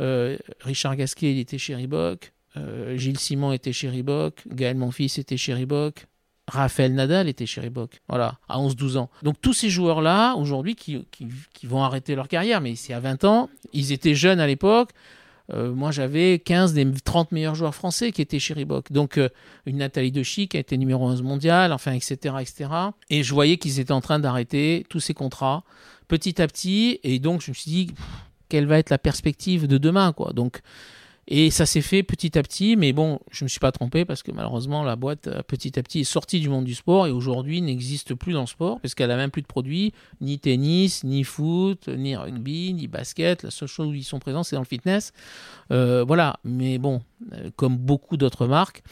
Euh, 0.00 0.36
Richard 0.60 0.96
Gasquet, 0.96 1.32
il 1.32 1.38
était 1.38 1.56
chez 1.56 1.74
Reebok. 1.76 2.32
Euh, 2.58 2.94
Gilles 2.98 3.18
Simon 3.18 3.52
était 3.52 3.72
chez 3.72 3.88
Reebok. 3.88 4.42
Gaël 4.48 4.76
Monfils 4.76 5.18
était 5.18 5.38
chez 5.38 5.54
Reebok. 5.54 6.06
Raphaël 6.46 6.92
Nadal 6.94 7.28
était 7.28 7.46
chez 7.46 7.60
Reebok, 7.62 8.00
voilà, 8.08 8.38
à 8.48 8.58
11-12 8.58 8.98
ans. 8.98 9.10
Donc 9.22 9.40
tous 9.40 9.54
ces 9.54 9.70
joueurs-là, 9.70 10.34
aujourd'hui, 10.34 10.74
qui, 10.74 11.06
qui- 11.10 11.26
vont 11.66 11.82
arrêter 11.82 12.14
leur 12.14 12.28
carrière, 12.28 12.60
mais 12.60 12.74
c'est 12.76 12.92
à 12.92 13.00
20 13.00 13.24
ans, 13.24 13.48
ils 13.72 13.92
étaient 13.92 14.14
jeunes 14.14 14.40
à 14.40 14.46
l'époque. 14.46 14.90
Euh, 15.52 15.72
moi, 15.74 15.90
j'avais 15.90 16.38
15 16.38 16.72
des 16.74 16.90
30 17.04 17.32
meilleurs 17.32 17.54
joueurs 17.54 17.74
français 17.74 18.12
qui 18.12 18.22
étaient 18.22 18.38
chez 18.38 18.54
Reebok. 18.54 18.92
Donc, 18.92 19.18
euh, 19.18 19.28
une 19.66 19.76
Nathalie 19.78 20.10
Dechy 20.12 20.48
qui 20.48 20.56
a 20.56 20.60
été 20.60 20.76
numéro 20.78 21.06
11 21.06 21.22
mondial, 21.22 21.72
enfin, 21.72 21.92
etc., 21.92 22.36
etc. 22.40 22.70
Et 23.10 23.22
je 23.22 23.32
voyais 23.34 23.56
qu'ils 23.58 23.78
étaient 23.80 23.92
en 23.92 24.00
train 24.00 24.18
d'arrêter 24.18 24.86
tous 24.88 25.00
ces 25.00 25.12
contrats 25.14 25.62
petit 26.08 26.40
à 26.40 26.46
petit. 26.46 26.98
Et 27.02 27.18
donc, 27.18 27.42
je 27.42 27.50
me 27.50 27.54
suis 27.54 27.70
dit, 27.70 27.90
quelle 28.48 28.66
va 28.66 28.78
être 28.78 28.88
la 28.90 28.98
perspective 28.98 29.66
de 29.66 29.76
demain, 29.78 30.12
quoi. 30.12 30.32
Donc, 30.32 30.60
Et 31.26 31.50
ça 31.50 31.64
s'est 31.64 31.80
fait 31.80 32.02
petit 32.02 32.38
à 32.38 32.42
petit, 32.42 32.76
mais 32.76 32.92
bon, 32.92 33.18
je 33.30 33.44
ne 33.44 33.46
me 33.46 33.48
suis 33.48 33.60
pas 33.60 33.72
trompé 33.72 34.04
parce 34.04 34.22
que 34.22 34.30
malheureusement, 34.30 34.82
la 34.82 34.96
boîte, 34.96 35.26
euh, 35.28 35.42
petit 35.42 35.78
à 35.78 35.82
petit, 35.82 36.00
est 36.00 36.04
sortie 36.04 36.40
du 36.40 36.48
monde 36.48 36.64
du 36.64 36.74
sport 36.74 37.06
et 37.06 37.10
aujourd'hui 37.10 37.62
n'existe 37.62 38.14
plus 38.14 38.32
dans 38.32 38.42
le 38.42 38.46
sport 38.46 38.80
parce 38.80 38.94
qu'elle 38.94 39.08
n'a 39.08 39.16
même 39.16 39.30
plus 39.30 39.42
de 39.42 39.46
produits, 39.46 39.94
ni 40.20 40.38
tennis, 40.38 41.02
ni 41.02 41.24
foot, 41.24 41.88
ni 41.88 42.14
rugby, 42.14 42.74
ni 42.74 42.88
basket. 42.88 43.42
La 43.42 43.50
seule 43.50 43.68
chose 43.68 43.88
où 43.88 43.94
ils 43.94 44.04
sont 44.04 44.18
présents, 44.18 44.42
c'est 44.42 44.56
dans 44.56 44.62
le 44.62 44.66
fitness. 44.66 45.12
Euh, 45.70 46.04
voilà, 46.06 46.38
mais 46.44 46.78
bon, 46.78 47.00
euh, 47.32 47.50
comme 47.56 47.76
beaucoup 47.78 48.16
d'autres 48.16 48.46
marques. 48.46 48.82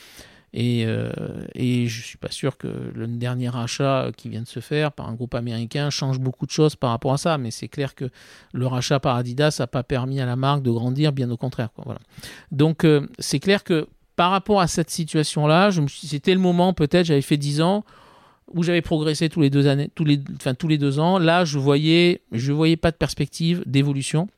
Et, 0.54 0.84
euh, 0.86 1.10
et 1.54 1.86
je 1.86 2.02
suis 2.02 2.18
pas 2.18 2.30
sûr 2.30 2.58
que 2.58 2.68
le 2.94 3.06
dernier 3.06 3.54
achat 3.56 4.10
qui 4.16 4.28
vient 4.28 4.42
de 4.42 4.48
se 4.48 4.60
faire 4.60 4.92
par 4.92 5.08
un 5.08 5.14
groupe 5.14 5.34
américain 5.34 5.88
change 5.88 6.20
beaucoup 6.20 6.44
de 6.44 6.50
choses 6.50 6.76
par 6.76 6.90
rapport 6.90 7.14
à 7.14 7.18
ça. 7.18 7.38
Mais 7.38 7.50
c'est 7.50 7.68
clair 7.68 7.94
que 7.94 8.10
le 8.52 8.66
rachat 8.66 9.00
par 9.00 9.16
Adidas 9.16 9.56
n'a 9.58 9.66
pas 9.66 9.82
permis 9.82 10.20
à 10.20 10.26
la 10.26 10.36
marque 10.36 10.62
de 10.62 10.70
grandir, 10.70 11.12
bien 11.12 11.30
au 11.30 11.36
contraire. 11.36 11.70
Donc 12.50 12.84
euh, 12.84 13.06
c'est 13.18 13.40
clair 13.40 13.64
que 13.64 13.88
par 14.14 14.30
rapport 14.30 14.60
à 14.60 14.66
cette 14.66 14.90
situation-là, 14.90 15.70
c'était 15.88 16.34
le 16.34 16.40
moment 16.40 16.74
peut-être, 16.74 17.06
j'avais 17.06 17.22
fait 17.22 17.38
10 17.38 17.62
ans 17.62 17.84
où 18.52 18.62
j'avais 18.62 18.82
progressé 18.82 19.28
tous 19.28 19.40
les 19.40 19.50
deux 19.50 20.98
ans. 20.98 21.18
Là, 21.18 21.44
je 21.44 21.58
voyais, 21.58 22.20
voyais 22.30 22.76
pas 22.76 22.90
de 22.90 22.96
perspective 22.96 23.62
d'évolution. 23.66 24.28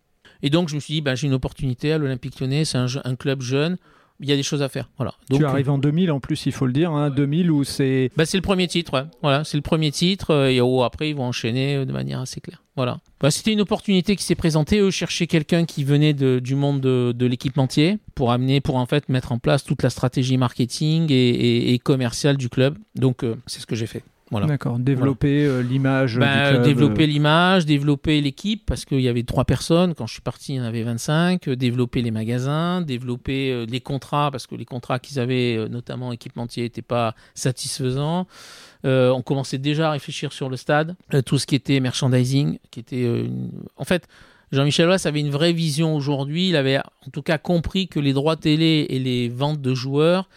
Et 0.42 0.50
donc, 0.50 0.68
je 0.68 0.74
me 0.74 0.80
suis 0.80 0.94
dit, 0.94 1.00
ben, 1.00 1.14
j'ai 1.14 1.26
une 1.26 1.32
opportunité 1.32 1.92
à 1.92 1.98
l'Olympique 1.98 2.38
lyonnais, 2.40 2.64
c'est 2.64 2.78
un, 2.78 3.16
club 3.16 3.40
jeune 3.40 3.76
il 4.20 4.28
y 4.28 4.32
a 4.32 4.36
des 4.36 4.42
choses 4.42 4.62
à 4.62 4.68
faire. 4.68 4.90
Voilà. 4.96 5.14
Donc, 5.28 5.40
tu 5.40 5.46
arrives 5.46 5.70
en 5.70 5.78
2000 5.78 6.10
en 6.12 6.20
plus, 6.20 6.46
il 6.46 6.52
faut 6.52 6.66
le 6.66 6.72
dire, 6.72 6.92
hein, 6.92 7.10
2000 7.10 7.50
où 7.50 7.64
c'est. 7.64 8.10
Bah, 8.16 8.24
c'est 8.26 8.36
le 8.36 8.42
premier 8.42 8.68
titre, 8.68 9.08
voilà, 9.22 9.44
c'est 9.44 9.56
le 9.56 9.62
premier 9.62 9.90
titre 9.90 10.30
euh, 10.30 10.50
et 10.50 10.60
oh, 10.60 10.82
après 10.82 11.10
ils 11.10 11.16
vont 11.16 11.24
enchaîner 11.24 11.76
euh, 11.76 11.84
de 11.84 11.92
manière 11.92 12.20
assez 12.20 12.40
claire. 12.40 12.62
Voilà. 12.76 12.98
Bah, 13.20 13.30
c'était 13.30 13.52
une 13.52 13.60
opportunité 13.60 14.16
qui 14.16 14.24
s'est 14.24 14.34
présentée. 14.34 14.78
Eux 14.78 14.90
cherchaient 14.90 15.26
quelqu'un 15.26 15.64
qui 15.64 15.84
venait 15.84 16.14
de, 16.14 16.38
du 16.38 16.54
monde 16.54 16.80
de, 16.80 17.12
de 17.14 17.26
l'équipementier 17.26 17.98
pour 18.14 18.32
amener, 18.32 18.60
pour 18.60 18.76
en 18.76 18.86
fait 18.86 19.08
mettre 19.08 19.32
en 19.32 19.38
place 19.38 19.64
toute 19.64 19.82
la 19.82 19.90
stratégie 19.90 20.36
marketing 20.36 21.10
et, 21.10 21.14
et, 21.14 21.74
et 21.74 21.78
commerciale 21.78 22.36
du 22.36 22.48
club. 22.48 22.78
Donc 22.94 23.24
euh, 23.24 23.36
c'est 23.46 23.60
ce 23.60 23.66
que 23.66 23.74
j'ai 23.74 23.86
fait. 23.86 24.02
Voilà. 24.34 24.48
D'accord, 24.48 24.80
développer 24.80 25.46
voilà. 25.46 25.60
euh, 25.60 25.62
l'image. 25.62 26.18
Ben, 26.18 26.60
développer 26.60 27.06
l'image, 27.06 27.66
développer 27.66 28.20
l'équipe, 28.20 28.66
parce 28.66 28.84
qu'il 28.84 29.00
y 29.00 29.06
avait 29.06 29.22
trois 29.22 29.44
personnes. 29.44 29.94
Quand 29.94 30.08
je 30.08 30.14
suis 30.14 30.22
parti, 30.22 30.54
il 30.54 30.56
y 30.56 30.60
en 30.60 30.64
avait 30.64 30.82
25. 30.82 31.46
Euh, 31.46 31.54
développer 31.54 32.02
les 32.02 32.10
magasins, 32.10 32.80
développer 32.80 33.52
euh, 33.52 33.64
les 33.64 33.80
contrats, 33.80 34.32
parce 34.32 34.48
que 34.48 34.56
les 34.56 34.64
contrats 34.64 34.98
qu'ils 34.98 35.20
avaient, 35.20 35.56
euh, 35.56 35.68
notamment 35.68 36.10
équipementiers, 36.10 36.64
n'étaient 36.64 36.82
pas 36.82 37.14
satisfaisants. 37.34 38.26
Euh, 38.84 39.10
on 39.10 39.22
commençait 39.22 39.58
déjà 39.58 39.90
à 39.90 39.92
réfléchir 39.92 40.32
sur 40.32 40.48
le 40.48 40.56
stade, 40.56 40.96
tout 41.24 41.38
ce 41.38 41.46
qui 41.46 41.54
était 41.54 41.78
merchandising, 41.78 42.58
qui 42.72 42.80
était. 42.80 43.04
Une... 43.04 43.52
En 43.76 43.84
fait, 43.84 44.08
Jean-Michel 44.50 44.86
Aulas 44.86 45.04
avait 45.06 45.20
une 45.20 45.30
vraie 45.30 45.52
vision 45.52 45.94
aujourd'hui. 45.94 46.48
Il 46.48 46.56
avait 46.56 46.78
en 46.78 47.10
tout 47.12 47.22
cas 47.22 47.38
compris 47.38 47.86
que 47.86 48.00
les 48.00 48.12
droits 48.12 48.34
télé 48.34 48.86
et 48.88 48.98
les 48.98 49.28
ventes 49.28 49.60
de 49.60 49.74
joueurs 49.74 50.28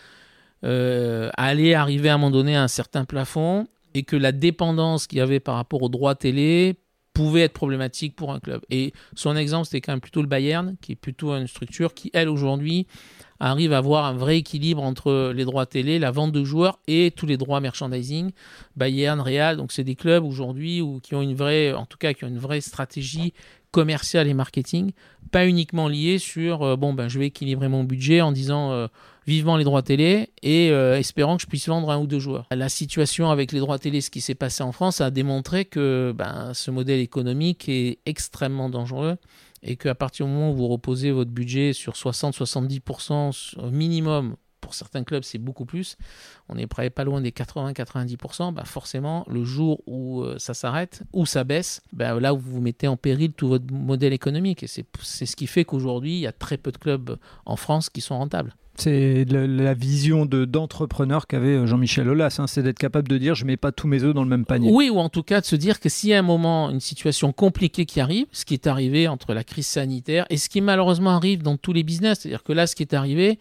euh, 0.64 1.30
allaient 1.38 1.76
arriver 1.76 2.10
à 2.10 2.16
un 2.16 2.18
moment 2.18 2.32
donné 2.32 2.56
à 2.56 2.64
un 2.64 2.68
certain 2.68 3.06
plafond 3.06 3.68
et 3.94 4.04
que 4.04 4.16
la 4.16 4.32
dépendance 4.32 5.08
qu'il 5.08 5.20
y 5.20 5.22
avait 5.22 5.40
par 5.40 5.56
rapport 5.56 5.82
aux 5.82 5.90
droits 5.90 6.16
télé 6.16 6.80
pouvait 7.14 7.42
être 7.42 7.54
problématique 7.54 8.16
pour 8.16 8.32
un 8.32 8.40
club. 8.40 8.62
Et 8.70 8.94
son 9.16 9.36
exemple, 9.36 9.66
c'était 9.66 9.82
quand 9.82 9.92
même 9.92 10.02
plutôt 10.02 10.22
le 10.22 10.28
Bayern, 10.28 10.76
qui 10.82 10.92
est 10.92 10.96
plutôt 10.96 11.34
une 11.34 11.48
structure 11.48 11.96
qui, 11.96 12.12
elle, 12.14 12.30
aujourd'hui, 12.30 12.86
arrive 13.40 13.74
à 13.74 13.80
avoir 13.80 14.06
un 14.06 14.14
vrai 14.14 14.38
équilibre 14.38 14.84
entre 14.84 15.32
les 15.36 15.44
droits 15.44 15.66
télé, 15.66 15.98
la 15.98 16.12
vente 16.12 16.32
de 16.32 16.44
joueurs 16.44 16.80
et 16.88 17.12
tous 17.16 17.26
les 17.26 17.38
droits 17.38 17.60
merchandising. 17.60 18.32
Bayern, 18.76 19.20
Real, 19.20 19.58
donc 19.58 19.72
c'est 19.72 19.84
des 19.84 19.96
clubs 19.96 20.24
aujourd'hui 20.24 20.84
qui 21.02 21.16
ont 21.16 21.24
une 21.24 21.34
vraie, 21.34 21.74
en 21.74 21.88
tout 21.88 21.98
cas, 21.98 22.14
qui 22.14 22.24
ont 22.24 22.28
une 22.28 22.38
vraie 22.38 22.62
stratégie 22.62 23.34
commerciale 23.72 24.28
et 24.28 24.34
marketing, 24.34 24.92
pas 25.32 25.48
uniquement 25.48 25.88
liée 25.88 26.20
sur 26.20 26.64
euh, 26.64 26.76
bon 26.76 26.94
ben 26.94 27.10
je 27.10 27.20
vais 27.20 27.28
équilibrer 27.28 27.68
mon 27.68 27.84
budget 27.84 28.22
en 28.22 28.32
disant 28.32 28.72
euh, 28.72 28.88
vivement 29.28 29.58
les 29.58 29.66
droits 29.66 29.84
télé 29.84 30.30
et 30.42 30.72
euh, 30.72 30.98
espérant 30.98 31.36
que 31.36 31.44
je 31.44 31.48
puisse 31.48 31.68
vendre 31.68 31.92
un 31.92 32.00
ou 32.00 32.08
deux 32.08 32.20
joueurs. 32.20 32.48
La 32.50 32.70
situation 32.70 33.30
avec 33.30 33.52
les 33.52 33.60
droits 33.60 33.78
télé, 33.78 34.00
ce 34.02 34.10
qui 34.10 34.22
s'est 34.22 34.36
passé 34.36 34.64
en 34.64 34.72
France, 34.72 35.02
a 35.02 35.12
démontré 35.12 35.66
que 35.66 36.14
ben, 36.16 36.54
ce 36.54 36.72
modèle 36.72 37.02
économique 37.02 37.68
est 37.68 38.00
extrêmement 38.06 38.70
dangereux 38.70 39.18
et 39.64 39.76
qu'à 39.76 39.96
partir 39.96 40.26
du 40.26 40.32
moment 40.32 40.52
où 40.52 40.56
vous 40.56 40.68
reposez 40.68 41.12
votre 41.12 41.32
budget 41.32 41.74
sur 41.74 41.94
60-70% 41.94 43.60
au 43.60 43.70
minimum, 43.70 44.38
pour 44.62 44.74
certains 44.74 45.04
clubs 45.04 45.24
c'est 45.24 45.38
beaucoup 45.38 45.66
plus, 45.66 45.98
on 46.50 46.58
est 46.58 46.68
près 46.68 46.90
pas 46.90 47.04
loin 47.04 47.22
des 47.22 47.32
80-90%, 47.32 48.54
bah 48.54 48.66
forcément 48.66 49.26
le 49.28 49.44
jour 49.44 49.82
où 49.88 50.22
euh, 50.22 50.38
ça 50.40 50.54
s'arrête, 50.54 51.04
ou 51.14 51.26
ça 51.26 51.44
baisse, 51.44 51.82
bah 51.92 52.20
là 52.20 52.32
vous 52.32 52.52
vous 52.52 52.62
mettez 52.62 52.88
en 52.88 52.98
péril 52.98 53.34
tout 53.34 53.48
votre 53.48 53.72
modèle 53.74 54.14
économique 54.14 54.64
et 54.64 54.68
c'est 54.68 55.26
ce 55.26 55.36
qui 55.36 55.48
fait 55.48 55.66
qu'aujourd'hui 55.66 56.14
il 56.14 56.20
y 56.20 56.28
a 56.28 56.32
très 56.32 56.58
peu 56.58 56.72
de 56.72 56.78
clubs 56.78 57.18
en 57.46 57.56
France 57.56 57.90
qui 57.90 58.02
sont 58.02 58.18
rentables. 58.18 58.56
C'est 58.78 59.26
la, 59.26 59.74
vision 59.74 60.26
d'entrepreneur 60.26 61.22
de, 61.22 61.26
qu'avait 61.26 61.68
Jean-Michel 61.68 62.08
Aulas, 62.10 62.38
hein, 62.40 62.48
c'est 62.48 62.62
d'être 62.62 62.78
capable 62.78 63.08
de 63.08 63.18
dire 63.18 63.34
je 63.34 63.44
mets 63.46 63.58
pas 63.58 63.72
tous 63.72 63.88
mes 63.88 64.04
œufs 64.04 64.14
dans 64.14 64.24
le 64.24 64.30
même 64.30 64.46
panier. 64.46 64.70
Oui, 64.72 64.90
ou 64.90 65.00
en 65.00 65.10
tout 65.10 65.24
cas 65.24 65.42
de 65.42 65.46
se 65.46 65.56
dire 65.56 65.80
que 65.80 65.90
s'il 65.90 66.10
y 66.10 66.14
a 66.14 66.20
un 66.20 66.24
moment, 66.24 66.70
une 66.70 66.80
situation 66.80 67.34
compliquée 67.34 67.86
qui 67.86 68.00
arrive, 68.00 68.28
ce 68.32 68.46
qui 68.46 68.54
est 68.54 68.68
arrivé 68.68 69.08
entre 69.08 69.34
la 69.34 69.44
crise 69.44 69.68
sanitaire 69.68 70.26
et 70.30 70.38
ce 70.38 70.48
qui 70.48 70.62
malheureusement 70.62 71.12
arrive 71.12 71.42
dans 71.42 71.58
tous 71.58 71.74
les 71.74 71.84
business, 71.84 72.20
c'est-à-dire 72.22 72.44
que 72.44 72.54
là, 72.54 72.68
ce 72.68 72.76
qui 72.76 72.84
est 72.84 72.94
arrivé, 72.94 73.40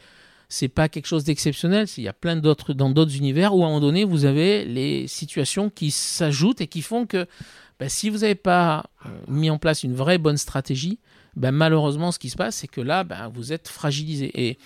c'est 0.49 0.69
pas 0.69 0.89
quelque 0.89 1.07
chose 1.07 1.25
d'exceptionnel, 1.25 1.87
il 1.97 2.05
y 2.05 2.09
a 2.09 2.13
plein 2.13 2.37
d'autres 2.37 2.73
dans 2.73 2.91
d'autres 2.91 3.17
univers 3.17 3.55
où 3.55 3.63
à 3.63 3.67
un 3.67 3.69
moment 3.69 3.81
donné, 3.81 4.05
vous 4.05 4.25
avez 4.25 4.65
les 4.65 5.07
situations 5.07 5.71
qui 5.71 5.91
s'ajoutent 5.91 6.61
et 6.61 6.67
qui 6.67 6.83
font 6.83 7.05
que 7.05 7.27
ben, 7.79 7.89
si 7.89 8.09
vous 8.09 8.19
n'avez 8.19 8.37
pas 8.37 8.87
mis 9.29 9.51
en 9.51 9.59
place 9.59 9.83
une 9.83 9.95
vraie 9.95 10.19
bonne 10.19 10.39
stratégie, 10.39 10.99
ben, 11.35 11.53
malheureusement, 11.53 12.13
ce 12.13 12.19
qui 12.19 12.31
se 12.31 12.37
passe, 12.37 12.57
c'est 12.57 12.69
que 12.69 12.81
là, 12.81 13.05
ben, 13.05 13.31
vous 13.35 13.53
êtes 13.53 13.69
fragilisé. 13.69 14.31
Et 14.49 14.59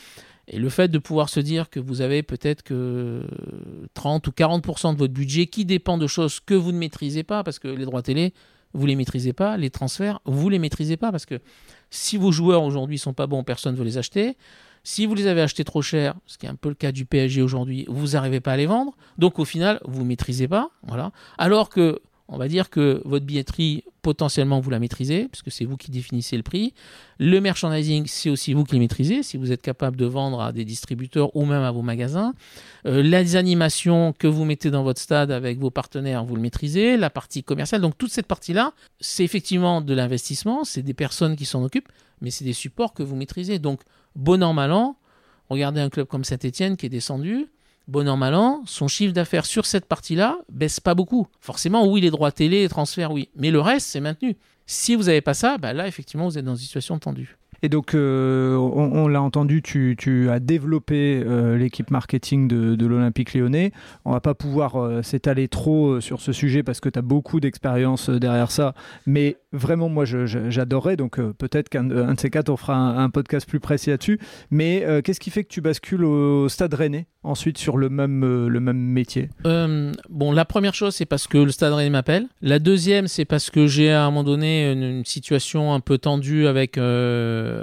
et 0.50 0.58
le 0.58 0.68
fait 0.68 0.88
de 0.88 0.98
pouvoir 0.98 1.28
se 1.28 1.40
dire 1.40 1.70
que 1.70 1.78
vous 1.78 2.00
avez 2.00 2.22
peut-être 2.22 2.62
que 2.62 3.22
30 3.94 4.26
ou 4.26 4.30
40% 4.32 4.92
de 4.94 4.98
votre 4.98 5.14
budget 5.14 5.46
qui 5.46 5.64
dépend 5.64 5.96
de 5.96 6.08
choses 6.08 6.40
que 6.40 6.54
vous 6.54 6.72
ne 6.72 6.78
maîtrisez 6.78 7.22
pas, 7.22 7.44
parce 7.44 7.60
que 7.60 7.68
les 7.68 7.84
droits 7.84 8.02
télé, 8.02 8.34
vous 8.74 8.84
les 8.84 8.96
maîtrisez 8.96 9.32
pas, 9.32 9.56
les 9.56 9.70
transferts, 9.70 10.20
vous 10.24 10.48
les 10.48 10.58
maîtrisez 10.58 10.96
pas, 10.96 11.12
parce 11.12 11.24
que 11.24 11.40
si 11.90 12.16
vos 12.16 12.32
joueurs 12.32 12.64
aujourd'hui 12.64 12.98
sont 12.98 13.14
pas 13.14 13.28
bons, 13.28 13.44
personne 13.44 13.74
ne 13.74 13.78
veut 13.78 13.84
les 13.84 13.96
acheter. 13.96 14.36
Si 14.82 15.06
vous 15.06 15.14
les 15.14 15.26
avez 15.26 15.42
achetés 15.42 15.62
trop 15.62 15.82
cher, 15.82 16.14
ce 16.26 16.38
qui 16.38 16.46
est 16.46 16.48
un 16.48 16.54
peu 16.54 16.68
le 16.68 16.74
cas 16.74 16.90
du 16.90 17.04
PSG 17.04 17.42
aujourd'hui, 17.42 17.84
vous 17.88 18.08
n'arrivez 18.08 18.40
pas 18.40 18.52
à 18.52 18.56
les 18.56 18.66
vendre. 18.66 18.96
Donc 19.18 19.38
au 19.38 19.44
final, 19.44 19.80
vous 19.84 20.02
ne 20.02 20.08
maîtrisez 20.08 20.48
pas. 20.48 20.70
Alors 21.38 21.68
que 21.68 22.00
on 22.32 22.38
va 22.38 22.46
dire 22.46 22.70
que 22.70 23.02
votre 23.04 23.26
billetterie, 23.26 23.82
potentiellement, 24.02 24.60
vous 24.60 24.70
la 24.70 24.78
maîtrisez, 24.78 25.26
puisque 25.26 25.50
c'est 25.50 25.64
vous 25.64 25.76
qui 25.76 25.90
définissez 25.90 26.36
le 26.36 26.44
prix. 26.44 26.72
Le 27.18 27.40
merchandising, 27.40 28.06
c'est 28.06 28.30
aussi 28.30 28.54
vous 28.54 28.62
qui 28.62 28.74
le 28.74 28.78
maîtrisez, 28.78 29.24
si 29.24 29.36
vous 29.36 29.50
êtes 29.50 29.62
capable 29.62 29.96
de 29.96 30.06
vendre 30.06 30.40
à 30.40 30.52
des 30.52 30.64
distributeurs 30.64 31.34
ou 31.34 31.44
même 31.44 31.62
à 31.62 31.72
vos 31.72 31.82
magasins. 31.82 32.32
Euh, 32.86 33.02
les 33.02 33.34
animations 33.34 34.14
que 34.16 34.28
vous 34.28 34.44
mettez 34.44 34.70
dans 34.70 34.84
votre 34.84 35.00
stade 35.00 35.32
avec 35.32 35.58
vos 35.58 35.70
partenaires, 35.70 36.24
vous 36.24 36.36
le 36.36 36.40
maîtrisez. 36.40 36.96
La 36.96 37.10
partie 37.10 37.42
commerciale, 37.42 37.80
donc 37.80 37.98
toute 37.98 38.12
cette 38.12 38.28
partie-là, 38.28 38.74
c'est 39.00 39.24
effectivement 39.24 39.80
de 39.80 39.92
l'investissement, 39.92 40.62
c'est 40.62 40.82
des 40.82 40.94
personnes 40.94 41.34
qui 41.34 41.46
s'en 41.46 41.64
occupent, 41.64 41.88
mais 42.20 42.30
c'est 42.30 42.44
des 42.44 42.52
supports 42.52 42.94
que 42.94 43.02
vous 43.02 43.16
maîtrisez. 43.16 43.58
Donc, 43.58 43.80
bon 44.14 44.40
an, 44.44 44.52
mal 44.52 44.70
an, 44.70 44.96
regardez 45.48 45.80
un 45.80 45.90
club 45.90 46.06
comme 46.06 46.22
Saint-Etienne 46.22 46.76
qui 46.76 46.86
est 46.86 46.90
descendu 46.90 47.48
bon 47.88 48.08
an, 48.08 48.16
mal 48.16 48.34
an, 48.34 48.62
son 48.66 48.88
chiffre 48.88 49.12
d'affaires 49.12 49.46
sur 49.46 49.66
cette 49.66 49.86
partie-là 49.86 50.38
baisse 50.50 50.80
pas 50.80 50.94
beaucoup. 50.94 51.26
Forcément, 51.40 51.86
oui, 51.86 52.00
les 52.00 52.10
droits 52.10 52.32
télé, 52.32 52.62
les 52.62 52.68
transferts, 52.68 53.12
oui. 53.12 53.28
Mais 53.34 53.50
le 53.50 53.60
reste, 53.60 53.88
c'est 53.88 54.00
maintenu. 54.00 54.36
Si 54.66 54.94
vous 54.94 55.04
n'avez 55.04 55.20
pas 55.20 55.34
ça, 55.34 55.58
bah 55.58 55.72
là, 55.72 55.88
effectivement, 55.88 56.28
vous 56.28 56.38
êtes 56.38 56.44
dans 56.44 56.54
une 56.54 56.60
situation 56.60 56.98
tendue. 56.98 57.36
Et 57.62 57.68
donc, 57.68 57.94
euh, 57.94 58.56
on, 58.56 59.08
l'a 59.08 59.20
entendu, 59.20 59.62
tu, 59.62 60.28
as 60.30 60.40
développé 60.40 61.22
euh, 61.24 61.58
l'équipe 61.58 61.90
marketing 61.90 62.48
de, 62.48 62.86
l'Olympique 62.86 63.34
lyonnais. 63.34 63.72
On 64.04 64.12
va 64.12 64.20
pas 64.20 64.34
pouvoir 64.34 64.76
euh, 64.76 65.02
s'étaler 65.02 65.48
trop 65.48 66.00
sur 66.00 66.20
ce 66.20 66.32
sujet 66.32 66.62
parce 66.62 66.80
que 66.80 66.88
tu 66.88 66.98
as 66.98 67.02
beaucoup 67.02 67.40
d'expérience 67.40 68.08
derrière 68.08 68.50
ça. 68.50 68.74
Mais 69.06 69.36
vraiment, 69.52 69.88
moi, 69.88 70.04
j'adorais. 70.04 70.96
Donc, 70.96 71.20
peut-être 71.20 71.68
qu'un 71.68 71.84
de 71.84 72.14
ces 72.18 72.30
quatre, 72.30 72.48
on 72.48 72.56
fera 72.56 72.74
un, 72.74 73.10
podcast 73.10 73.48
plus 73.48 73.60
précis 73.60 73.90
là-dessus. 73.90 74.18
Mais 74.50 74.84
qu'est-ce 75.04 75.20
qui 75.20 75.30
fait 75.30 75.44
que 75.44 75.48
tu 75.48 75.60
bascules 75.60 76.04
au 76.04 76.48
Stade 76.48 76.74
Rennais 76.74 77.06
ensuite 77.22 77.58
sur 77.58 77.76
le 77.76 77.90
même, 77.90 78.24
le 78.46 78.60
même 78.60 78.78
métier? 78.78 79.28
Bon, 79.44 80.32
la 80.32 80.44
première 80.44 80.74
chose, 80.74 80.94
c'est 80.94 81.06
parce 81.06 81.26
que 81.26 81.38
le 81.38 81.50
Stade 81.50 81.72
Rennais 81.72 81.90
m'appelle. 81.90 82.26
La 82.40 82.58
deuxième, 82.58 83.08
c'est 83.08 83.24
parce 83.24 83.50
que 83.50 83.66
j'ai 83.66 83.90
à 83.90 84.04
un 84.04 84.10
moment 84.10 84.24
donné 84.24 84.72
une 84.72 85.04
situation 85.04 85.74
un 85.74 85.80
peu 85.80 85.98
tendue 85.98 86.46
avec 86.46 86.78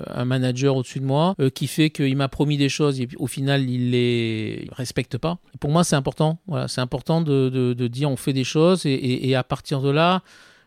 un 0.07 0.25
manager 0.25 0.75
au-dessus 0.75 0.99
de 0.99 1.05
moi 1.05 1.35
euh, 1.39 1.49
qui 1.49 1.67
fait 1.67 1.89
qu'il 1.89 2.15
m'a 2.15 2.27
promis 2.27 2.57
des 2.57 2.69
choses 2.69 2.99
et 2.99 3.07
au 3.17 3.27
final 3.27 3.69
il 3.69 3.91
les 3.91 4.67
respecte 4.71 5.17
pas. 5.17 5.37
Pour 5.59 5.71
moi 5.71 5.83
c'est 5.83 5.95
important. 5.95 6.39
Voilà, 6.47 6.67
c'est 6.67 6.81
important 6.81 7.21
de, 7.21 7.73
dire 7.87 8.09
on 8.09 8.15
fait 8.15 8.33
des 8.33 8.43
choses 8.43 8.85
et, 8.85 9.35
à 9.35 9.43
partir 9.43 9.81
de 9.81 9.89
là 9.89 10.21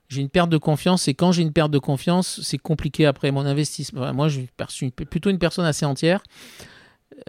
j'ai 0.09 0.21
une 0.21 0.29
perte 0.29 0.51
de 0.51 0.59
confiance 0.59 1.07
et 1.09 1.15
quand 1.15 1.33
j'ai 1.33 1.43
une 1.43 1.53
perte 1.53 1.71
de 1.71 1.79
confiance 1.79 2.41
c'est 2.43 2.59
compliqué 2.59 3.07
après 3.07 3.31
mon 3.31 3.47
investissement. 3.47 4.13
Moi 4.13 4.29
je 4.29 4.41
suis 4.69 4.91
plutôt 4.91 5.31
une 5.31 5.39
personne 5.39 5.65
assez 5.65 5.87
entière. 5.87 6.23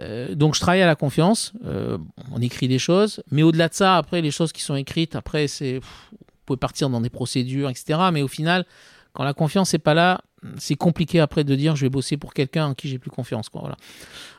Euh, 0.00 0.34
donc 0.34 0.54
je 0.54 0.60
travaille 0.60 0.82
à 0.82 0.86
la 0.86 0.94
confiance, 0.94 1.52
euh, 1.66 1.98
on 2.32 2.40
écrit 2.40 2.68
des 2.68 2.78
choses, 2.78 3.22
mais 3.30 3.42
au-delà 3.42 3.68
de 3.68 3.74
ça, 3.74 3.96
après 3.98 4.22
les 4.22 4.30
choses 4.30 4.52
qui 4.52 4.62
sont 4.62 4.74
écrites, 4.74 5.16
après 5.16 5.48
c'est, 5.48 5.80
vous 5.80 6.16
pouvez 6.46 6.56
partir 6.56 6.88
dans 6.88 7.00
des 7.00 7.10
procédures, 7.10 7.68
etc. 7.68 7.98
Mais 8.12 8.22
au 8.22 8.28
final, 8.28 8.64
quand 9.12 9.24
la 9.24 9.34
confiance 9.34 9.72
n'est 9.72 9.78
pas 9.78 9.94
là, 9.94 10.22
c'est 10.58 10.74
compliqué 10.74 11.20
après 11.20 11.44
de 11.44 11.54
dire 11.54 11.76
je 11.76 11.84
vais 11.86 11.90
bosser 11.90 12.16
pour 12.16 12.34
quelqu'un 12.34 12.66
en 12.66 12.74
qui 12.74 12.88
j'ai 12.88 12.98
plus 12.98 13.10
confiance. 13.10 13.48
Quoi, 13.48 13.60
voilà. 13.60 13.76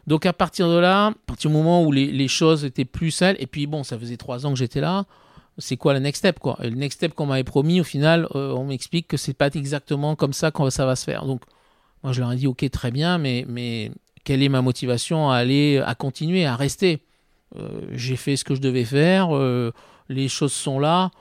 Donc 0.06 0.26
à 0.26 0.34
partir 0.34 0.70
de 0.70 0.78
là, 0.78 1.08
à 1.08 1.14
partir 1.26 1.50
du 1.50 1.56
moment 1.56 1.84
où 1.84 1.92
les, 1.92 2.12
les 2.12 2.28
choses 2.28 2.66
étaient 2.66 2.86
plus 2.86 3.12
sales, 3.12 3.38
et 3.40 3.48
puis 3.48 3.68
bon, 3.68 3.84
ça 3.84 3.98
faisait 3.98 4.18
trois 4.18 4.46
ans 4.46 4.52
que 4.52 4.60
j'étais 4.60 4.82
là, 4.82 5.06
c'est 5.58 5.78
quoi 5.78 5.94
le 5.94 6.00
next 6.00 6.20
step 6.20 6.40
quoi? 6.40 6.58
Le 6.62 6.72
next 6.72 6.98
step 6.98 7.14
qu'on 7.14 7.28
m'avait 7.28 7.44
promis, 7.44 7.80
au 7.80 7.84
final, 7.84 8.28
euh, 8.36 8.52
on 8.54 8.66
m'explique 8.66 9.08
que 9.08 9.18
c'est 9.18 9.34
pas 9.34 9.50
exactement 9.54 10.16
comme 10.16 10.34
ça 10.34 10.52
que 10.52 10.70
ça 10.70 10.86
va 10.86 10.96
se 10.96 11.06
faire. 11.06 11.26
Donc 11.26 11.42
moi 12.04 12.12
je 12.12 12.20
leur 12.20 12.32
ai 12.32 12.36
dit 12.36 12.48
ok 12.48 12.70
très 12.70 12.92
bien, 12.92 13.18
mais, 13.18 13.46
mais 13.48 13.92
quelle 14.24 14.44
est 14.44 14.50
ma 14.50 14.62
motivation 14.62 15.30
à 15.30 15.38
aller, 15.38 15.82
à 15.86 15.96
continuer, 15.96 16.46
à 16.46 16.56
rester? 16.56 17.02
Euh, 17.56 17.82
J'ai 17.92 18.16
fait 18.16 18.36
ce 18.36 18.44
que 18.44 18.56
je 18.56 18.62
devais 18.62 18.84
faire, 18.84 19.36
euh, 19.36 19.72
les 20.10 20.28
choses 20.28 20.54
sont 20.54 20.80
là, 20.80 21.12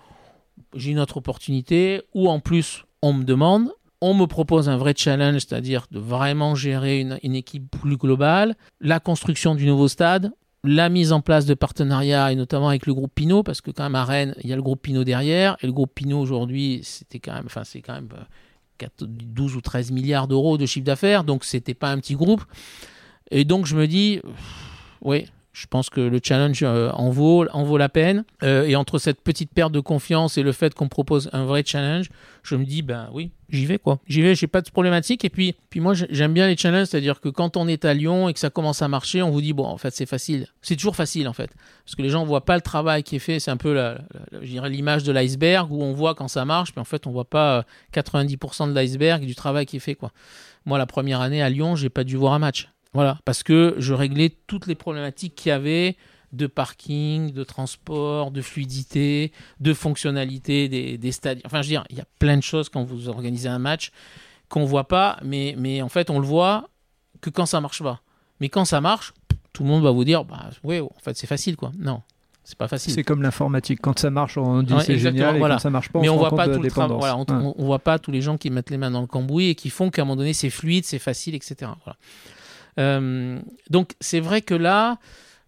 j'ai 0.74 0.90
une 0.90 0.98
autre 0.98 1.18
opportunité, 1.18 2.02
ou 2.14 2.28
en 2.28 2.40
plus 2.40 2.84
on 3.02 3.12
me 3.12 3.24
demande, 3.24 3.70
on 4.02 4.14
me 4.14 4.26
propose 4.26 4.68
un 4.68 4.76
vrai 4.76 4.94
challenge, 4.96 5.46
c'est-à-dire 5.46 5.86
de 5.92 6.00
vraiment 6.00 6.56
gérer 6.56 7.00
une, 7.00 7.34
équipe 7.36 7.70
plus 7.70 7.96
globale, 7.96 8.56
la 8.80 8.98
construction 8.98 9.54
du 9.54 9.64
nouveau 9.64 9.86
stade, 9.86 10.32
la 10.64 10.88
mise 10.88 11.12
en 11.12 11.20
place 11.20 11.46
de 11.46 11.54
partenariats, 11.54 12.32
et 12.32 12.34
notamment 12.34 12.68
avec 12.68 12.86
le 12.86 12.94
groupe 12.94 13.12
Pinot, 13.14 13.44
parce 13.44 13.60
que 13.60 13.70
quand 13.70 13.84
même 13.84 13.94
à 13.94 14.04
Rennes, 14.04 14.34
il 14.42 14.50
y 14.50 14.52
a 14.52 14.56
le 14.56 14.62
groupe 14.62 14.82
Pinot 14.82 15.04
derrière, 15.04 15.56
et 15.62 15.66
le 15.66 15.72
groupe 15.72 15.94
Pinot 15.94 16.18
aujourd'hui, 16.18 16.80
c'était 16.82 17.20
quand 17.20 17.32
même, 17.32 17.44
enfin 17.46 17.62
c'est 17.62 17.80
quand 17.80 17.94
même 17.94 18.08
12 19.00 19.54
ou 19.54 19.60
13 19.60 19.92
milliards 19.92 20.26
d'euros 20.26 20.58
de 20.58 20.66
chiffre 20.66 20.84
d'affaires, 20.84 21.22
donc 21.22 21.44
c'était 21.44 21.74
pas 21.74 21.90
un 21.90 21.98
petit 21.98 22.16
groupe. 22.16 22.42
Et 23.30 23.44
donc 23.44 23.66
je 23.66 23.76
me 23.76 23.86
dis, 23.86 24.20
oui, 25.00 25.26
je 25.52 25.66
pense 25.66 25.90
que 25.90 26.00
le 26.00 26.18
challenge 26.22 26.62
euh, 26.62 26.90
en, 26.92 27.10
vaut, 27.10 27.46
en 27.52 27.62
vaut 27.62 27.76
la 27.76 27.90
peine. 27.90 28.24
Euh, 28.42 28.64
et 28.64 28.74
entre 28.74 28.98
cette 28.98 29.20
petite 29.20 29.52
perte 29.52 29.72
de 29.72 29.80
confiance 29.80 30.38
et 30.38 30.42
le 30.42 30.52
fait 30.52 30.74
qu'on 30.74 30.88
propose 30.88 31.28
un 31.32 31.44
vrai 31.44 31.62
challenge, 31.64 32.08
je 32.42 32.56
me 32.56 32.64
dis, 32.64 32.80
ben 32.80 33.10
oui, 33.12 33.32
j'y 33.50 33.66
vais 33.66 33.78
quoi. 33.78 33.98
J'y 34.08 34.22
vais, 34.22 34.34
j'ai 34.34 34.46
pas 34.46 34.62
de 34.62 34.70
problématique. 34.70 35.26
Et 35.26 35.28
puis, 35.28 35.54
puis 35.68 35.80
moi, 35.80 35.92
j'aime 35.94 36.32
bien 36.32 36.46
les 36.46 36.56
challenges, 36.56 36.86
c'est-à-dire 36.86 37.20
que 37.20 37.28
quand 37.28 37.58
on 37.58 37.68
est 37.68 37.84
à 37.84 37.92
Lyon 37.92 38.30
et 38.30 38.32
que 38.32 38.38
ça 38.38 38.48
commence 38.48 38.80
à 38.80 38.88
marcher, 38.88 39.22
on 39.22 39.30
vous 39.30 39.42
dit, 39.42 39.52
bon, 39.52 39.66
en 39.66 39.76
fait, 39.76 39.94
c'est 39.94 40.06
facile. 40.06 40.46
C'est 40.62 40.76
toujours 40.76 40.96
facile, 40.96 41.28
en 41.28 41.34
fait. 41.34 41.50
Parce 41.84 41.96
que 41.96 42.02
les 42.02 42.08
gens 42.08 42.22
ne 42.22 42.26
voient 42.26 42.46
pas 42.46 42.54
le 42.54 42.62
travail 42.62 43.02
qui 43.02 43.16
est 43.16 43.20
fait. 43.20 43.38
C'est 43.38 43.50
un 43.50 43.58
peu, 43.58 43.78
l'image 44.40 45.04
de 45.04 45.12
l'iceberg 45.12 45.70
où 45.70 45.82
on 45.82 45.92
voit 45.92 46.14
quand 46.14 46.28
ça 46.28 46.46
marche, 46.46 46.72
puis 46.72 46.80
en 46.80 46.84
fait, 46.84 47.06
on 47.06 47.10
voit 47.10 47.28
pas 47.28 47.66
90% 47.92 48.70
de 48.70 48.74
l'iceberg 48.74 49.22
et 49.22 49.26
du 49.26 49.34
travail 49.34 49.66
qui 49.66 49.76
est 49.76 49.80
fait, 49.80 49.96
quoi. 49.96 50.12
Moi, 50.64 50.78
la 50.78 50.86
première 50.86 51.20
année 51.20 51.42
à 51.42 51.50
Lyon, 51.50 51.76
j'ai 51.76 51.90
pas 51.90 52.04
dû 52.04 52.16
voir 52.16 52.32
un 52.32 52.38
match. 52.38 52.70
Voilà, 52.94 53.18
parce 53.24 53.42
que 53.42 53.74
je 53.78 53.94
réglais 53.94 54.36
toutes 54.46 54.66
les 54.66 54.74
problématiques 54.74 55.34
qu'il 55.34 55.48
y 55.48 55.52
avait 55.52 55.96
de 56.32 56.46
parking, 56.46 57.32
de 57.32 57.44
transport, 57.44 58.30
de 58.30 58.40
fluidité, 58.40 59.32
de 59.60 59.74
fonctionnalité 59.74 60.68
des, 60.68 60.98
des 60.98 61.12
stades. 61.12 61.40
Enfin, 61.44 61.62
je 61.62 61.68
veux 61.68 61.72
dire, 61.72 61.84
il 61.90 61.96
y 61.96 62.00
a 62.00 62.06
plein 62.18 62.36
de 62.36 62.42
choses 62.42 62.68
quand 62.68 62.84
vous 62.84 63.08
organisez 63.08 63.48
un 63.48 63.58
match 63.58 63.92
qu'on 64.48 64.64
voit 64.64 64.88
pas, 64.88 65.18
mais, 65.22 65.54
mais 65.58 65.82
en 65.82 65.88
fait, 65.88 66.10
on 66.10 66.18
le 66.18 66.26
voit 66.26 66.68
que 67.20 67.30
quand 67.30 67.46
ça 67.46 67.60
marche 67.60 67.82
pas. 67.82 68.00
Mais 68.40 68.48
quand 68.48 68.64
ça 68.64 68.80
marche, 68.80 69.12
tout 69.52 69.62
le 69.62 69.68
monde 69.68 69.82
va 69.82 69.90
vous 69.90 70.04
dire, 70.04 70.24
bah 70.24 70.50
oui, 70.64 70.80
en 70.80 70.90
fait, 71.02 71.16
c'est 71.16 71.26
facile, 71.26 71.56
quoi. 71.56 71.72
Non, 71.78 72.02
c'est 72.44 72.58
pas 72.58 72.68
facile. 72.68 72.92
C'est 72.92 73.04
comme 73.04 73.22
l'informatique. 73.22 73.80
Quand 73.80 73.98
ça 73.98 74.10
marche, 74.10 74.36
on 74.36 74.62
dit 74.62 74.72
ouais, 74.72 74.84
c'est 74.84 74.98
génial, 74.98 75.38
voilà. 75.38 75.54
et 75.54 75.56
quand 75.56 75.62
ça 75.62 75.70
marche 75.70 75.90
pas, 75.90 75.98
on 75.98 76.02
Mais 76.02 76.08
on, 76.08 76.16
voit 76.16 76.34
pas 76.34 76.48
de 76.48 76.54
tout 76.54 76.62
le 76.62 76.70
travail. 76.70 76.98
Voilà, 76.98 77.16
on, 77.16 77.24
ouais. 77.24 77.54
on, 77.56 77.64
voit 77.64 77.78
pas 77.78 77.98
tous 77.98 78.10
les 78.10 78.20
gens 78.20 78.36
qui 78.36 78.50
mettent 78.50 78.70
les 78.70 78.78
mains 78.78 78.90
dans 78.90 79.00
le 79.00 79.06
cambouis 79.06 79.48
et 79.50 79.54
qui 79.54 79.70
font 79.70 79.90
qu'à 79.90 80.02
un 80.02 80.04
moment 80.04 80.16
donné, 80.16 80.32
c'est 80.32 80.50
fluide, 80.50 80.84
c'est 80.84 80.98
facile, 80.98 81.34
etc. 81.34 81.70
Voilà. 81.84 81.96
Euh, 82.78 83.40
donc 83.70 83.92
c'est 84.00 84.20
vrai 84.20 84.42
que 84.42 84.54
là, 84.54 84.98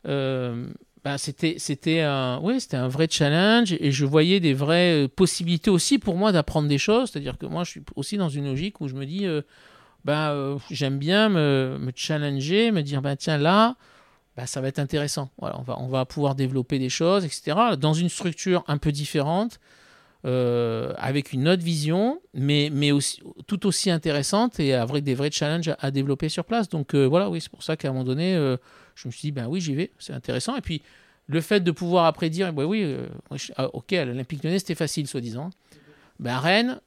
euh, 0.07 0.66
bah, 1.05 1.18
c'était 1.18 1.57
c'était 1.59 2.01
un 2.01 2.41
c'était 2.59 2.77
un 2.77 2.89
vrai 2.89 3.09
challenge 3.11 3.75
et 3.79 3.93
je 3.93 4.05
voyais 4.05 4.41
des 4.41 4.55
vraies 4.55 5.09
possibilités 5.14 5.70
aussi 5.70 5.99
pour 5.99 6.16
moi 6.16 6.33
d'apprendre 6.33 6.68
des 6.68 6.79
choses. 6.79 7.11
C'est-à-dire 7.11 7.39
que 7.39 7.47
moi 7.47 7.64
je 7.64 7.70
suis 7.70 7.83
aussi 7.97 8.16
dans 8.16 8.29
une 8.29 8.47
logique 8.47 8.81
où 8.81 8.89
je 8.89 8.95
me 8.95 9.05
dis 9.05 9.27
euh, 9.27 9.43
bah, 10.05 10.31
euh, 10.31 10.59
j'aime 10.70 10.99
bien 10.99 11.29
me, 11.29 11.93
challenger, 11.95 12.70
me 12.72 12.83
dire 12.83 13.03
bah, 13.03 13.16
tiens 13.16 13.39
là. 13.39 13.77
Bah, 14.37 14.47
ça 14.47 14.61
va 14.61 14.68
être 14.68 14.81
intéressant. 14.81 15.31
On 15.39 15.62
va, 15.62 15.79
on 15.79 15.87
va 15.87 16.07
pouvoir 16.07 16.35
développer 16.35 16.81
des 16.81 16.89
choses, 16.89 17.25
etc. 17.25 17.77
Dans 17.79 17.95
une 17.95 18.09
structure 18.09 18.64
un 18.66 18.79
peu 18.79 18.91
différente, 18.91 19.61
euh, 20.27 20.95
avec 20.97 21.35
une 21.35 21.47
autre 21.49 21.62
vision, 21.62 22.18
mais, 22.33 22.70
mais 22.72 22.93
aussi, 22.93 23.20
tout 23.47 23.66
aussi 23.66 23.91
intéressante 23.91 24.59
et 24.59 24.72
avec 24.72 25.05
des 25.05 25.14
vrais 25.14 25.31
challenges 25.31 25.75
à, 25.79 25.91
développer 25.91 26.31
sur 26.31 26.47
place. 26.47 26.70
Donc 26.70 26.95
euh, 26.95 27.05
voilà, 27.05 27.29
oui, 27.29 27.43
c'est 27.43 27.51
pour 27.51 27.62
ça 27.62 27.77
qu'à 27.77 27.89
un 27.89 27.93
moment 27.93 28.05
donné, 28.05 28.35
euh, 28.35 28.57
je 28.95 29.07
me 29.07 29.12
suis 29.12 29.20
dit, 29.20 29.33
ben 29.33 29.49
oui, 29.49 29.61
j'y 29.61 29.75
vais, 29.75 29.91
c'est 29.99 30.14
intéressant. 30.14 30.57
Et 30.57 30.62
puis 30.62 30.81
le 31.27 31.43
fait 31.43 31.61
de 31.61 31.70
pouvoir 31.70 32.07
après 32.07 32.31
dire, 32.31 32.55
ben 32.55 32.64
oui, 32.64 32.97
ah, 33.57 33.68
ok, 33.75 33.93
à 33.93 34.07
l'Olympique 34.07 34.43
Lyonnais, 34.43 34.59
c'était 34.59 34.75
facile, 34.75 35.07
soi-disant. 35.07 35.51
Ben, 36.20 36.33
à 36.33 36.41
Rennes, 36.41 36.81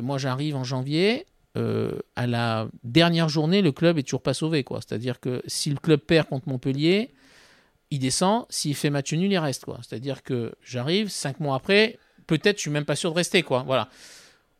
moi 0.00 0.18
j'arrive 0.18 0.54
en 0.54 0.62
janvier. 0.62 1.26
à 1.56 2.26
la 2.28 2.68
dernière 2.84 3.28
journée, 3.28 3.60
le 3.60 3.72
club 3.72 3.98
est 3.98 4.04
toujours 4.04 4.22
pas 4.22 4.34
sauvé. 4.34 4.62
quoi. 4.62 4.78
C'est-à-dire 4.86 5.18
que 5.18 5.42
si 5.48 5.70
le 5.70 5.78
club 5.78 5.98
perd 5.98 6.28
contre 6.28 6.48
Montpellier, 6.48 7.10
il 7.90 7.98
descend. 7.98 8.46
S'il 8.50 8.76
fait 8.76 8.90
match 8.90 9.12
nul, 9.12 9.32
il 9.32 9.38
reste. 9.38 9.64
quoi. 9.64 9.80
C'est-à-dire 9.82 10.22
que 10.22 10.54
j'arrive, 10.62 11.08
cinq 11.08 11.40
mois 11.40 11.56
après, 11.56 11.98
peut-être 12.28 12.58
je 12.58 12.62
suis 12.62 12.70
même 12.70 12.84
pas 12.84 12.94
sûr 12.94 13.10
de 13.10 13.16
rester 13.16 13.42
quoi. 13.42 13.64
Voilà. 13.66 13.88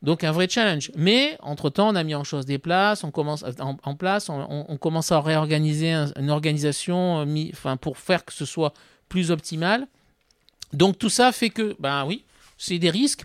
Donc 0.02 0.24
un 0.24 0.32
vrai 0.32 0.48
challenge. 0.48 0.90
Mais 0.96 1.36
entre-temps, 1.40 1.88
on 1.88 1.94
a 1.94 2.02
mis 2.02 2.14
en 2.14 2.24
chose 2.24 2.46
des 2.46 2.58
places, 2.58 3.04
on 3.04 3.10
commence 3.10 3.44
en, 3.60 3.76
en 3.82 3.94
place, 3.94 4.28
on, 4.28 4.76
commence 4.76 5.12
à 5.12 5.20
réorganiser 5.20 5.92
un, 5.92 6.12
une 6.16 6.30
organisation 6.30 7.24
enfin, 7.52 7.76
pour 7.76 7.98
faire 7.98 8.24
que 8.24 8.32
ce 8.32 8.44
soit 8.44 8.74
plus 9.08 9.30
optimal. 9.30 9.86
Donc 10.72 10.98
tout 10.98 11.10
ça 11.10 11.32
fait 11.32 11.50
que, 11.50 11.76
ben 11.78 12.04
oui, 12.04 12.24
c'est 12.56 12.78
des 12.78 12.90
risques. 12.90 13.22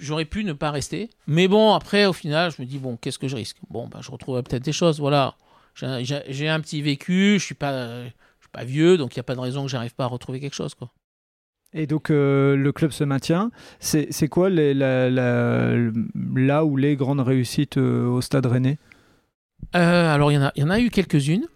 J'aurais 0.00 0.24
pu 0.24 0.44
ne 0.44 0.52
pas 0.52 0.70
rester. 0.70 1.10
Mais 1.26 1.48
bon, 1.48 1.74
après, 1.74 2.06
au 2.06 2.12
final, 2.12 2.52
je 2.52 2.62
me 2.62 2.66
dis, 2.66 2.78
bon, 2.78 2.96
qu'est-ce 2.96 3.18
que 3.18 3.26
je 3.26 3.34
risque? 3.34 3.56
Bon, 3.70 3.88
ben, 3.88 4.00
je 4.00 4.10
retrouverai 4.10 4.44
peut-être 4.44 4.62
des 4.62 4.72
choses. 4.72 5.00
Voilà. 5.00 5.34
J'ai 5.74 6.48
un 6.48 6.60
petit 6.60 6.80
vécu, 6.80 7.38
je 7.40 7.44
suis 7.44 7.54
pas, 7.56 8.04
je 8.04 8.08
suis 8.08 8.50
pas 8.52 8.64
vieux, 8.64 8.96
donc 8.96 9.14
il 9.14 9.18
n'y 9.18 9.20
a 9.20 9.24
pas 9.24 9.34
de 9.34 9.40
raison 9.40 9.64
que 9.64 9.68
j'arrive 9.68 9.94
pas 9.94 10.04
à 10.04 10.08
retrouver 10.08 10.38
quelque 10.38 10.54
chose. 10.54 10.74
Quoi. 10.74 10.90
Et 11.74 11.86
donc 11.86 12.10
euh, 12.10 12.56
le 12.56 12.72
club 12.72 12.92
se 12.92 13.04
maintient. 13.04 13.50
C'est 13.80 14.28
quoi 14.28 14.48
la, 14.50 14.72
la, 15.10 15.76
là 16.34 16.64
où 16.64 16.76
les 16.76 16.96
grandes 16.96 17.20
réussites 17.20 17.76
euh, 17.76 18.06
au 18.06 18.20
Stade 18.20 18.46
Rennais? 18.46 18.78
Euh, 19.76 20.14
Alors 20.14 20.32
il 20.32 20.36
y, 20.36 20.60
y 20.60 20.62
en 20.64 20.70
a 20.70 20.80
eu 20.80 20.90
quelques-unes. 20.90 21.46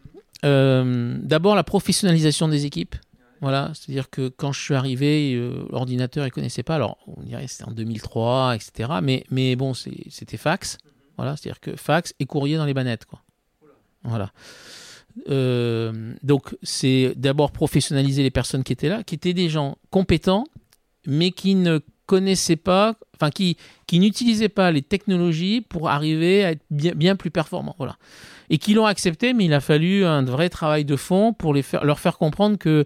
D'abord 0.43 1.55
la 1.55 1.65
professionnalisation 1.65 2.49
des 2.49 2.67
équipes. 2.67 2.97
Voilà, 3.41 3.73
c'est-à-dire 3.75 4.09
que 4.09 4.29
quand 4.29 4.53
je 4.53 4.61
suis 4.61 4.75
arrivé, 4.75 5.35
l'ordinateur, 5.71 6.25
ne 6.25 6.31
connaissait 6.31 6.63
pas. 6.63 6.77
Alors, 6.77 6.99
on 7.09 7.23
dirait 7.23 7.49
c'était 7.49 7.65
en 7.65 7.73
2003, 7.73 8.55
etc. 8.55 8.91
Mais, 9.03 9.25
mais 9.33 9.57
bon, 9.57 9.75
c'était 9.75 10.37
fax. 10.37 10.79
Voilà, 11.17 11.37
c'est-à-dire 11.37 11.59
que 11.59 11.75
fax 11.75 12.15
et 12.21 12.27
courrier 12.27 12.57
dans 12.57 12.65
les 12.65 12.75
bannettes. 12.75 13.05
Quoi. 13.05 13.21
Voilà. 14.05 14.31
Euh, 15.29 16.15
donc, 16.23 16.57
c'est 16.63 17.15
d'abord 17.17 17.53
professionnaliser 17.53 18.23
les 18.23 18.31
personnes 18.31 18.65
qui 18.65 18.73
étaient 18.73 18.89
là, 18.89 19.03
qui 19.03 19.15
étaient 19.15 19.35
des 19.35 19.49
gens 19.49 19.77
compétents, 19.91 20.45
mais 21.07 21.31
qui 21.31 21.55
ne 21.55 21.81
connaissaient 22.07 22.57
pas, 22.57 22.95
enfin, 23.15 23.31
qui, 23.31 23.57
qui 23.87 23.99
n'utilisaient 23.99 24.49
pas 24.49 24.71
les 24.71 24.83
technologies 24.83 25.61
pour 25.61 25.89
arriver 25.89 26.45
à 26.45 26.53
être 26.53 26.63
bien, 26.71 26.93
bien 26.95 27.17
plus 27.17 27.31
performants. 27.31 27.75
Voilà. 27.79 27.97
Et 28.51 28.59
qui 28.59 28.75
l'ont 28.75 28.87
accepté, 28.87 29.33
mais 29.33 29.47
il 29.47 29.55
a 29.55 29.61
fallu 29.61 30.05
un 30.05 30.23
vrai 30.23 30.49
travail 30.49 30.85
de 30.85 30.97
fond 30.97 31.33
pour 31.33 31.55
les 31.55 31.63
faire, 31.63 31.85
leur 31.85 32.01
faire 32.01 32.19
comprendre 32.19 32.59
que 32.59 32.85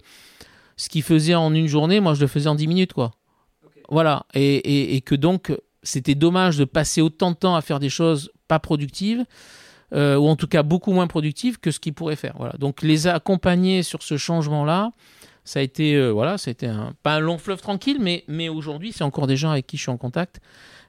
ce 0.77 0.89
qu'ils 0.89 1.03
faisaient 1.03 1.35
en 1.35 1.55
une 1.55 1.67
journée, 1.67 2.01
moi, 2.01 2.15
je 2.15 2.21
le 2.21 2.27
faisais 2.27 2.49
en 2.49 2.55
10 2.55 2.67
minutes, 2.67 2.93
quoi. 2.93 3.13
Okay. 3.65 3.81
Voilà. 3.89 4.27
Et, 4.35 4.57
et, 4.57 4.97
et 4.97 5.01
que 5.01 5.15
donc, 5.15 5.53
c'était 5.83 6.15
dommage 6.15 6.59
de 6.59 6.65
passer 6.65 7.01
autant 7.01 7.31
de 7.31 7.37
temps 7.37 7.57
à 7.57 7.63
faire 7.63 7.81
des 7.81 7.89
choses 7.89 8.31
pas 8.49 8.59
productives 8.59 9.25
euh, 9.95 10.17
ou 10.17 10.27
en 10.27 10.37
tout 10.37 10.49
cas 10.49 10.63
beaucoup 10.63 10.93
moins 10.93 11.07
productive 11.07 11.59
que 11.59 11.71
ce 11.71 11.81
qu'ils 11.81 11.95
pourraient 11.95 12.17
faire. 12.17 12.35
Voilà. 12.39 12.55
Donc 12.59 12.83
les 12.83 13.07
accompagner 13.07 13.83
sur 13.83 14.03
ce 14.03 14.17
changement-là, 14.17 14.93
ça 15.47 15.61
a 15.61 15.63
été, 15.63 15.95
euh, 15.95 16.11
voilà, 16.11 16.37
un, 16.65 16.93
pas 17.05 17.15
un 17.15 17.21
long 17.21 17.39
fleuve 17.39 17.61
tranquille, 17.63 17.99
mais, 18.01 18.25
mais 18.27 18.49
aujourd'hui, 18.49 18.93
c'est 18.93 19.05
encore 19.05 19.29
des 19.29 19.37
gens 19.37 19.53
avec 19.53 19.67
qui 19.67 19.77
je 19.77 19.83
suis 19.83 19.91
en 19.91 19.97
contact 19.97 20.41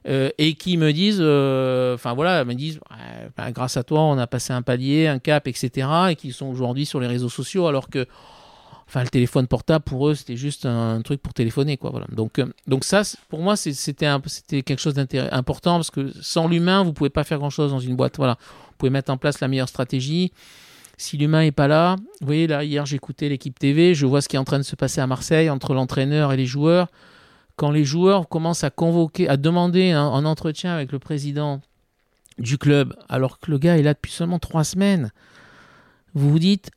euh, 0.08 0.30
et 0.36 0.54
qui 0.54 0.76
me 0.76 0.92
disent, 0.92 1.20
euh, 1.20 1.94
enfin 1.94 2.12
voilà, 2.12 2.44
me 2.44 2.54
disent, 2.54 2.80
bah, 3.36 3.52
grâce 3.52 3.76
à 3.76 3.84
toi, 3.84 4.00
on 4.00 4.18
a 4.18 4.26
passé 4.26 4.52
un 4.52 4.62
palier, 4.62 5.06
un 5.06 5.20
cap, 5.20 5.46
etc. 5.46 5.88
et 6.10 6.16
qui 6.16 6.32
sont 6.32 6.46
aujourd'hui 6.46 6.86
sur 6.86 6.98
les 6.98 7.06
réseaux 7.06 7.28
sociaux, 7.28 7.68
alors 7.68 7.88
que 7.88 8.06
enfin 8.88 9.02
le 9.02 9.08
téléphone 9.08 9.46
portable 9.46 9.84
pour 9.84 10.08
eux 10.08 10.14
c'était 10.14 10.38
juste 10.38 10.64
un 10.64 11.02
truc 11.02 11.20
pour 11.20 11.34
téléphoner 11.34 11.76
quoi 11.76 11.90
voilà 11.90 12.06
donc 12.10 12.40
donc 12.66 12.84
ça 12.84 13.02
pour 13.28 13.40
moi 13.40 13.54
c'était 13.54 14.06
quelque 14.62 14.78
chose 14.78 14.94
d'important 14.94 15.74
parce 15.76 15.90
que 15.90 16.10
sans 16.22 16.48
l'humain 16.48 16.82
vous 16.82 16.94
pouvez 16.94 17.10
pas 17.10 17.22
faire 17.22 17.38
grand 17.38 17.50
chose 17.50 17.70
dans 17.70 17.80
une 17.80 17.96
boîte 17.96 18.16
voilà 18.16 18.38
pouvez 18.78 18.90
mettre 18.90 19.12
en 19.12 19.16
place 19.16 19.40
la 19.40 19.48
meilleure 19.48 19.68
stratégie 19.68 20.32
si 20.96 21.16
l'humain 21.16 21.42
est 21.42 21.52
pas 21.52 21.68
là 21.68 21.96
vous 22.20 22.26
voyez 22.26 22.46
là 22.46 22.64
hier 22.64 22.86
j'écoutais 22.86 23.28
l'équipe 23.28 23.58
TV 23.58 23.94
je 23.94 24.06
vois 24.06 24.20
ce 24.20 24.28
qui 24.28 24.36
est 24.36 24.38
en 24.38 24.44
train 24.44 24.58
de 24.58 24.64
se 24.64 24.76
passer 24.76 25.00
à 25.00 25.06
Marseille 25.06 25.50
entre 25.50 25.74
l'entraîneur 25.74 26.32
et 26.32 26.36
les 26.36 26.46
joueurs 26.46 26.88
quand 27.56 27.70
les 27.70 27.84
joueurs 27.84 28.28
commencent 28.28 28.64
à 28.64 28.70
convoquer 28.70 29.28
à 29.28 29.36
demander 29.36 29.90
un, 29.90 30.06
un 30.06 30.24
entretien 30.24 30.74
avec 30.74 30.92
le 30.92 30.98
président 30.98 31.60
du 32.38 32.58
club 32.58 32.94
alors 33.08 33.38
que 33.38 33.50
le 33.50 33.58
gars 33.58 33.78
est 33.78 33.82
là 33.82 33.94
depuis 33.94 34.12
seulement 34.12 34.38
trois 34.38 34.64
semaines 34.64 35.12
vous 36.14 36.30
vous 36.30 36.38
dites 36.38 36.70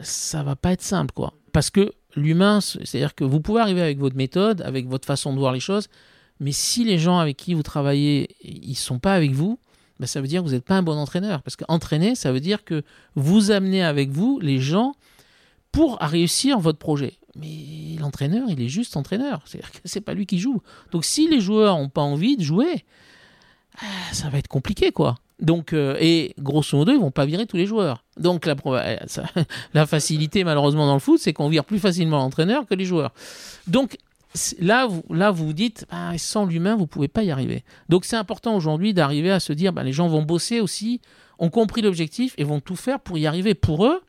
ça 0.00 0.42
va 0.42 0.56
pas 0.56 0.72
être 0.72 0.82
simple, 0.82 1.12
quoi. 1.14 1.34
Parce 1.52 1.70
que 1.70 1.92
l'humain, 2.16 2.60
c'est-à-dire 2.60 3.14
que 3.14 3.24
vous 3.24 3.40
pouvez 3.40 3.60
arriver 3.60 3.82
avec 3.82 3.98
votre 3.98 4.16
méthode, 4.16 4.62
avec 4.62 4.88
votre 4.88 5.06
façon 5.06 5.32
de 5.32 5.38
voir 5.38 5.52
les 5.52 5.60
choses, 5.60 5.88
mais 6.40 6.52
si 6.52 6.84
les 6.84 6.98
gens 6.98 7.18
avec 7.18 7.36
qui 7.36 7.54
vous 7.54 7.62
travaillez, 7.62 8.36
ils 8.42 8.74
sont 8.74 8.98
pas 8.98 9.14
avec 9.14 9.32
vous, 9.32 9.58
ben, 10.02 10.08
ça 10.08 10.20
veut 10.20 10.26
dire 10.26 10.42
que 10.42 10.48
vous 10.48 10.54
n'êtes 10.54 10.64
pas 10.64 10.74
un 10.74 10.82
bon 10.82 10.96
entraîneur. 10.96 11.42
Parce 11.42 11.54
qu'entraîner, 11.54 12.16
ça 12.16 12.32
veut 12.32 12.40
dire 12.40 12.64
que 12.64 12.82
vous 13.14 13.52
amenez 13.52 13.84
avec 13.84 14.10
vous 14.10 14.40
les 14.40 14.58
gens 14.58 14.96
pour 15.70 15.98
réussir 16.00 16.58
votre 16.58 16.80
projet. 16.80 17.14
Mais 17.36 17.96
l'entraîneur, 18.00 18.48
il 18.48 18.60
est 18.60 18.68
juste 18.68 18.96
entraîneur. 18.96 19.42
C'est-à-dire 19.46 19.70
que 19.70 19.78
c'est 19.84 20.00
pas 20.00 20.14
lui 20.14 20.26
qui 20.26 20.40
joue. 20.40 20.60
Donc 20.90 21.04
si 21.04 21.28
les 21.28 21.40
joueurs 21.40 21.78
n'ont 21.78 21.88
pas 21.88 22.00
envie 22.00 22.36
de 22.36 22.42
jouer, 22.42 22.84
ah, 23.78 23.84
ça 24.12 24.28
va 24.28 24.38
être 24.38 24.48
compliqué, 24.48 24.90
quoi. 24.90 25.18
Donc, 25.38 25.72
euh, 25.72 25.96
et 26.00 26.34
grosso 26.40 26.76
modo, 26.76 26.90
ils 26.90 26.98
vont 26.98 27.12
pas 27.12 27.24
virer 27.24 27.46
tous 27.46 27.56
les 27.56 27.66
joueurs. 27.66 28.02
Donc 28.16 28.44
la, 28.44 28.56
la 29.72 29.86
facilité, 29.86 30.42
malheureusement, 30.42 30.86
dans 30.86 30.94
le 30.94 31.00
foot, 31.00 31.20
c'est 31.20 31.32
qu'on 31.32 31.48
vire 31.48 31.64
plus 31.64 31.78
facilement 31.78 32.18
l'entraîneur 32.18 32.66
que 32.66 32.74
les 32.74 32.86
joueurs. 32.86 33.12
Donc 33.68 33.98
là, 34.58 34.86
vous, 34.86 35.02
là, 35.10 35.30
vous 35.30 35.46
vous 35.46 35.52
dites, 35.52 35.86
bah, 35.90 36.12
sans 36.18 36.46
l'humain, 36.46 36.76
vous 36.76 36.86
pouvez 36.86 37.08
pas 37.08 37.22
y 37.22 37.30
arriver. 37.30 37.64
Donc 37.88 38.04
c'est 38.04 38.16
important 38.16 38.56
aujourd'hui 38.56 38.94
d'arriver 38.94 39.30
à 39.30 39.40
se 39.40 39.52
dire, 39.52 39.72
bah, 39.72 39.82
les 39.82 39.92
gens 39.92 40.08
vont 40.08 40.22
bosser 40.22 40.60
aussi, 40.60 41.00
ont 41.38 41.50
compris 41.50 41.82
l'objectif 41.82 42.34
et 42.38 42.44
vont 42.44 42.60
tout 42.60 42.76
faire 42.76 43.00
pour 43.00 43.18
y 43.18 43.26
arriver 43.26 43.54
pour 43.54 43.86
eux 43.86 44.00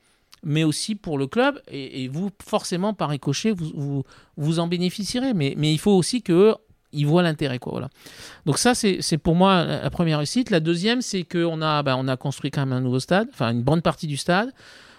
mais 0.44 0.64
aussi 0.64 0.96
pour 0.96 1.18
le 1.18 1.26
club. 1.26 1.62
Et, 1.72 2.08
vous, 2.10 2.30
forcément, 2.46 2.94
par 2.94 3.10
ricochet, 3.10 3.52
vous, 3.52 4.04
vous, 4.38 4.60
en 4.60 4.68
bénéficierez. 4.68 5.34
Mais, 5.34 5.56
il 5.56 5.80
faut 5.80 5.92
aussi 5.92 6.22
que 6.22 6.56
ils 6.96 7.08
voient 7.08 7.24
l'intérêt. 7.24 7.60
Voilà. 7.66 7.90
Donc 8.46 8.60
ça, 8.60 8.76
c'est 8.76 9.18
pour 9.18 9.36
moi 9.36 9.64
la 9.66 9.90
première 9.90 10.20
réussite. 10.20 10.52
La 10.52 10.60
deuxième, 10.60 11.02
c'est 11.02 11.24
qu'on 11.24 11.62
a, 11.62 11.82
ben, 11.82 11.96
on 11.98 12.08
a 12.08 12.18
construit 12.18 12.52
quand 12.52 12.62
même 12.62 12.74
un 12.74 12.82
nouveau 12.82 13.00
stade, 13.00 13.30
enfin 13.32 13.52
une 13.52 13.64
bonne 13.64 13.82
partie 13.82 14.06
du 14.06 14.18
stade. 14.18 14.52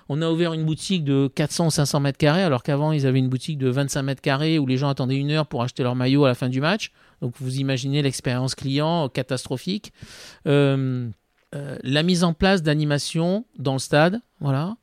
On 0.09 0.21
a 0.23 0.31
ouvert 0.31 0.53
une 0.53 0.65
boutique 0.65 1.05
de 1.05 1.31
400 1.35 1.67
ou 1.67 1.71
500 1.71 2.01
mètres 2.01 2.19
carrés, 2.19 2.43
alors 2.43 2.63
qu'avant, 2.63 2.93
ils 2.93 3.07
avaient 3.07 3.19
une 3.19 3.29
boutique 3.29 3.59
de 3.59 3.69
25 3.69 4.03
mètres 4.03 4.21
carrés 4.21 4.59
où 4.59 4.67
les 4.67 4.77
gens 4.77 4.89
attendaient 4.89 5.17
une 5.17 5.31
heure 5.31 5.47
pour 5.47 5.63
acheter 5.63 5.83
leur 5.83 5.95
maillot 5.95 6.25
à 6.25 6.29
la 6.29 6.35
fin 6.35 6.49
du 6.49 6.61
match. 6.61 6.91
Donc 7.21 7.35
vous 7.39 7.59
imaginez 7.59 8.03
l'expérience 8.03 8.55
client 8.55 9.09
catastrophique. 9.09 9.93
Euh, 10.47 11.09
euh, 11.55 11.79
la 11.83 12.03
mise 12.03 12.25
en 12.25 12.35
place 12.35 12.63
d'animation 12.63 13.47
dans 13.59 13.75
le 13.75 13.79
stade, 13.79 14.21
voilà. 14.41 14.77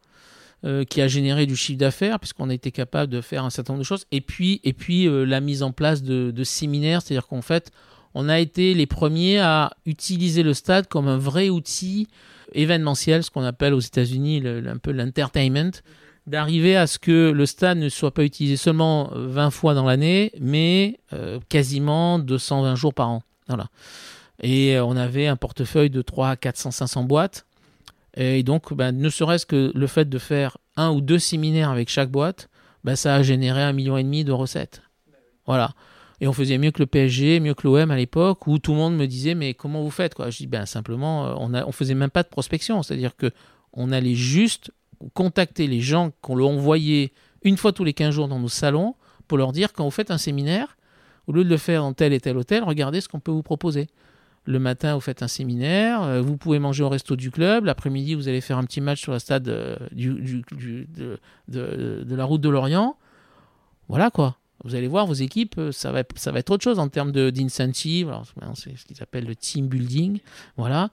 Euh, 0.64 0.84
qui 0.84 1.02
a 1.02 1.08
généré 1.08 1.48
du 1.48 1.56
chiffre 1.56 1.80
d'affaires, 1.80 2.20
puisqu'on 2.20 2.50
a 2.50 2.54
été 2.54 2.72
capable 2.72 3.12
de 3.12 3.22
faire 3.22 3.44
un 3.44 3.50
certain 3.50 3.74
nombre 3.74 3.82
de 3.82 3.88
choses. 3.88 4.06
Et 4.12 4.22
puis, 4.22 4.62
la 4.64 5.40
mise 5.40 5.64
en 5.64 5.72
place 5.72 6.04
de, 6.04 6.44
séminaires, 6.44 7.02
c'est-à-dire 7.02 7.28
qu'en 7.28 7.42
fait, 7.42 7.72
on 8.14 8.30
a 8.30 8.40
été 8.40 8.74
les 8.74 8.86
premiers 8.86 9.40
à 9.40 9.72
utiliser 9.86 10.44
le 10.44 10.54
stade 10.54 10.88
comme 10.88 11.08
un 11.08 11.18
vrai 11.18 11.50
outil 11.50 12.08
événementiel, 12.54 13.24
ce 13.24 13.32
qu'on 13.32 13.44
appelle 13.44 13.74
aux 13.74 13.80
États-Unis 13.80 14.44
un 14.46 14.78
peu 14.78 14.92
l'entertainment, 14.92 15.72
d'arriver 16.28 16.76
à 16.76 16.88
ce 16.88 17.00
que 17.00 17.32
le 17.32 17.46
stade 17.46 17.78
ne 17.78 17.90
soit 17.90 18.14
pas 18.14 18.24
utilisé 18.24 18.58
seulement 18.58 19.10
20 19.14 19.50
fois 19.52 19.74
dans 19.74 19.86
l'année, 19.86 20.32
mais 20.40 21.00
euh, 21.14 21.40
quasiment 21.50 22.20
220 22.20 22.76
jours 22.76 22.94
par 22.94 23.10
an. 23.10 23.24
Voilà. 23.48 23.68
Et 24.42 24.80
on 24.80 24.96
avait 24.96 25.28
un 25.28 25.36
portefeuille 25.36 25.90
de 25.90 26.02
3 26.02 26.36
400, 26.36 26.72
500 26.72 27.04
boîtes. 27.04 27.46
Et 28.16 28.44
donc, 28.44 28.74
ben, 28.74 28.92
ne 28.92 29.10
serait-ce 29.10 29.46
que 29.46 29.72
le 29.74 29.88
fait 29.88 30.10
de 30.10 30.18
faire 30.18 30.58
un 30.76 30.92
ou 30.92 31.02
deux 31.02 31.20
séminaires 31.20 31.70
avec 31.70 31.90
chaque 31.90 32.10
boîte, 32.10 32.50
ben, 32.84 32.96
ça 32.96 33.16
a 33.16 33.24
généré 33.24 33.62
un 33.62 33.74
million 33.74 33.98
et 33.98 34.04
demi 34.04 34.24
de 34.24 34.32
recettes. 34.32 34.82
Voilà. 35.46 35.74
Et 36.22 36.28
on 36.28 36.34
faisait 36.34 36.60
mieux 36.60 36.72
que 36.72 36.80
le 36.80 36.86
PSG, 36.86 37.40
mieux 37.40 37.56
que 37.56 37.68
l'OM 37.68 37.92
à 37.92 37.98
l'époque, 37.98 38.48
où 38.48 38.60
tout 38.60 38.72
le 38.72 38.78
monde 38.78 38.96
me 38.96 39.08
disait 39.08 39.36
mais 39.36 39.54
comment 39.54 39.82
vous 39.82 39.90
faites 39.90 40.14
quoi 40.14 40.30
Je 40.30 40.38
dis 40.38 40.48
ben 40.48 40.66
simplement, 40.66 41.26
euh, 41.26 41.34
on 41.38 41.54
a, 41.54 41.66
on 41.66 41.72
faisait 41.72 41.96
même 41.96 42.12
pas 42.12 42.24
de 42.24 42.30
prospection, 42.30 42.84
c'est-à-dire 42.84 43.16
que 43.18 43.32
on 43.74 43.92
allait 43.92 44.16
juste 44.16 44.72
contacter 45.14 45.68
les 45.68 45.82
gens 45.82 46.12
qu'on 46.22 46.36
leur 46.36 46.50
envoyait 46.50 47.12
une 47.42 47.58
fois 47.58 47.74
tous 47.74 47.84
les 47.84 47.94
15 47.94 48.14
jours 48.14 48.28
dans 48.28 48.40
nos 48.40 48.50
salons 48.50 48.96
pour 49.28 49.38
leur 49.38 49.52
dire 49.52 49.74
quand 49.74 49.84
vous 49.84 49.92
faites 49.92 50.12
un 50.12 50.18
séminaire, 50.18 50.78
au 51.26 51.32
lieu 51.32 51.44
de 51.44 51.50
le 51.50 51.58
faire 51.58 51.82
dans 51.82 51.94
tel 51.94 52.14
et 52.14 52.20
tel 52.20 52.38
hôtel, 52.38 52.64
regardez 52.64 53.02
ce 53.02 53.10
qu'on 53.10 53.20
peut 53.20 53.32
vous 53.32 53.44
proposer. 53.44 53.88
Le 54.46 54.58
matin, 54.58 54.96
vous 54.96 55.02
faites 55.02 55.22
un 55.22 55.28
séminaire. 55.28 56.02
Euh, 56.02 56.22
vous 56.22 56.36
pouvez 56.36 56.58
manger 56.58 56.84
au 56.84 56.90
resto 56.90 57.16
du 57.16 57.30
club. 57.30 57.66
L'après-midi, 57.66 58.16
vous 58.16 58.28
allez 58.28 58.42
faire 58.42 58.58
un 58.58 58.64
petit 58.64 58.82
match 58.82 59.00
sur 59.00 59.12
le 59.12 59.20
stade 59.20 59.48
euh, 59.48 59.76
de, 61.48 62.16
la 62.16 62.26
route 62.26 62.42
de 62.42 62.50
Lorient. 62.50 62.98
Voilà 63.88 64.10
quoi. 64.10 64.38
Vous 64.64 64.76
allez 64.76 64.88
voir 64.88 65.06
vos 65.08 65.14
équipes, 65.14 65.58
euh, 65.58 65.72
ça 65.72 65.92
va, 65.92 66.04
ça 66.16 66.32
va 66.32 66.40
être 66.40 66.50
autre 66.52 66.64
chose 66.64 66.80
en 66.80 66.88
termes 66.88 67.12
d'incentive. 67.12 68.14
C'est 68.56 68.78
ce 68.78 68.86
qu'ils 68.86 69.02
appellent 69.02 69.26
le 69.26 69.36
team 69.36 69.68
building. 69.68 70.20
Voilà, 70.58 70.90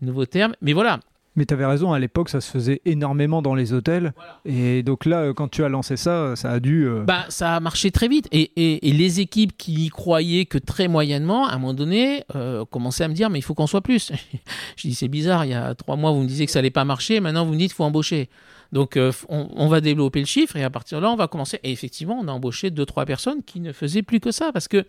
nouveau 0.00 0.26
terme. 0.26 0.54
Mais 0.62 0.72
voilà, 0.72 1.00
mais 1.36 1.46
tu 1.46 1.54
avais 1.54 1.66
raison, 1.66 1.92
à 1.92 1.98
l'époque, 1.98 2.28
ça 2.28 2.40
se 2.40 2.48
faisait 2.48 2.80
énormément 2.84 3.42
dans 3.42 3.56
les 3.56 3.72
hôtels. 3.72 4.14
Et 4.44 4.84
donc 4.84 5.04
là, 5.04 5.32
quand 5.34 5.48
tu 5.48 5.64
as 5.64 5.68
lancé 5.68 5.96
ça, 5.96 6.36
ça 6.36 6.52
a 6.52 6.60
dû. 6.60 6.86
Euh, 6.86 7.02
bah, 7.04 7.24
ça 7.28 7.56
a 7.56 7.60
marché 7.60 7.90
très 7.90 8.06
vite. 8.06 8.28
Et, 8.30 8.52
et, 8.86 8.92
les 8.92 9.20
équipes 9.20 9.56
qui 9.56 9.86
y 9.86 9.88
croyaient 9.88 10.46
que 10.46 10.58
très 10.58 10.86
moyennement, 10.86 11.48
à 11.48 11.54
un 11.54 11.58
moment 11.58 11.74
donné, 11.74 12.24
euh, 12.36 12.64
commençaient 12.64 13.04
à 13.04 13.08
me 13.08 13.14
dire 13.14 13.30
Mais 13.30 13.40
il 13.40 13.42
faut 13.42 13.54
qu'on 13.54 13.66
soit 13.66 13.80
plus. 13.80 14.12
je 14.76 14.88
dis 14.88 14.94
C'est 14.94 15.08
bizarre, 15.08 15.44
il 15.44 15.50
y 15.50 15.54
a 15.54 15.74
trois 15.74 15.96
mois, 15.96 16.12
vous 16.12 16.22
me 16.22 16.28
disiez 16.28 16.46
que 16.46 16.52
ça 16.52 16.60
allait 16.60 16.70
pas 16.70 16.84
marcher. 16.84 17.18
Maintenant, 17.18 17.44
vous 17.44 17.52
me 17.52 17.58
dites 17.58 17.70
qu'il 17.70 17.76
faut 17.76 17.84
embaucher. 17.84 18.28
Donc, 18.70 18.96
euh, 18.96 19.12
on, 19.28 19.68
va 19.68 19.80
développer 19.80 20.20
le 20.20 20.26
chiffre. 20.26 20.56
Et 20.56 20.62
à 20.62 20.70
partir 20.70 20.98
de 20.98 21.02
là, 21.02 21.10
on 21.10 21.16
va 21.16 21.26
commencer. 21.26 21.58
Et 21.64 21.72
effectivement, 21.72 22.18
on 22.20 22.28
a 22.28 22.32
embauché 22.32 22.70
deux, 22.70 22.86
trois 22.86 23.06
personnes 23.06 23.42
qui 23.42 23.60
ne 23.60 23.72
faisaient 23.72 24.02
plus 24.02 24.20
que 24.20 24.30
ça. 24.30 24.52
Parce 24.52 24.68
que. 24.68 24.84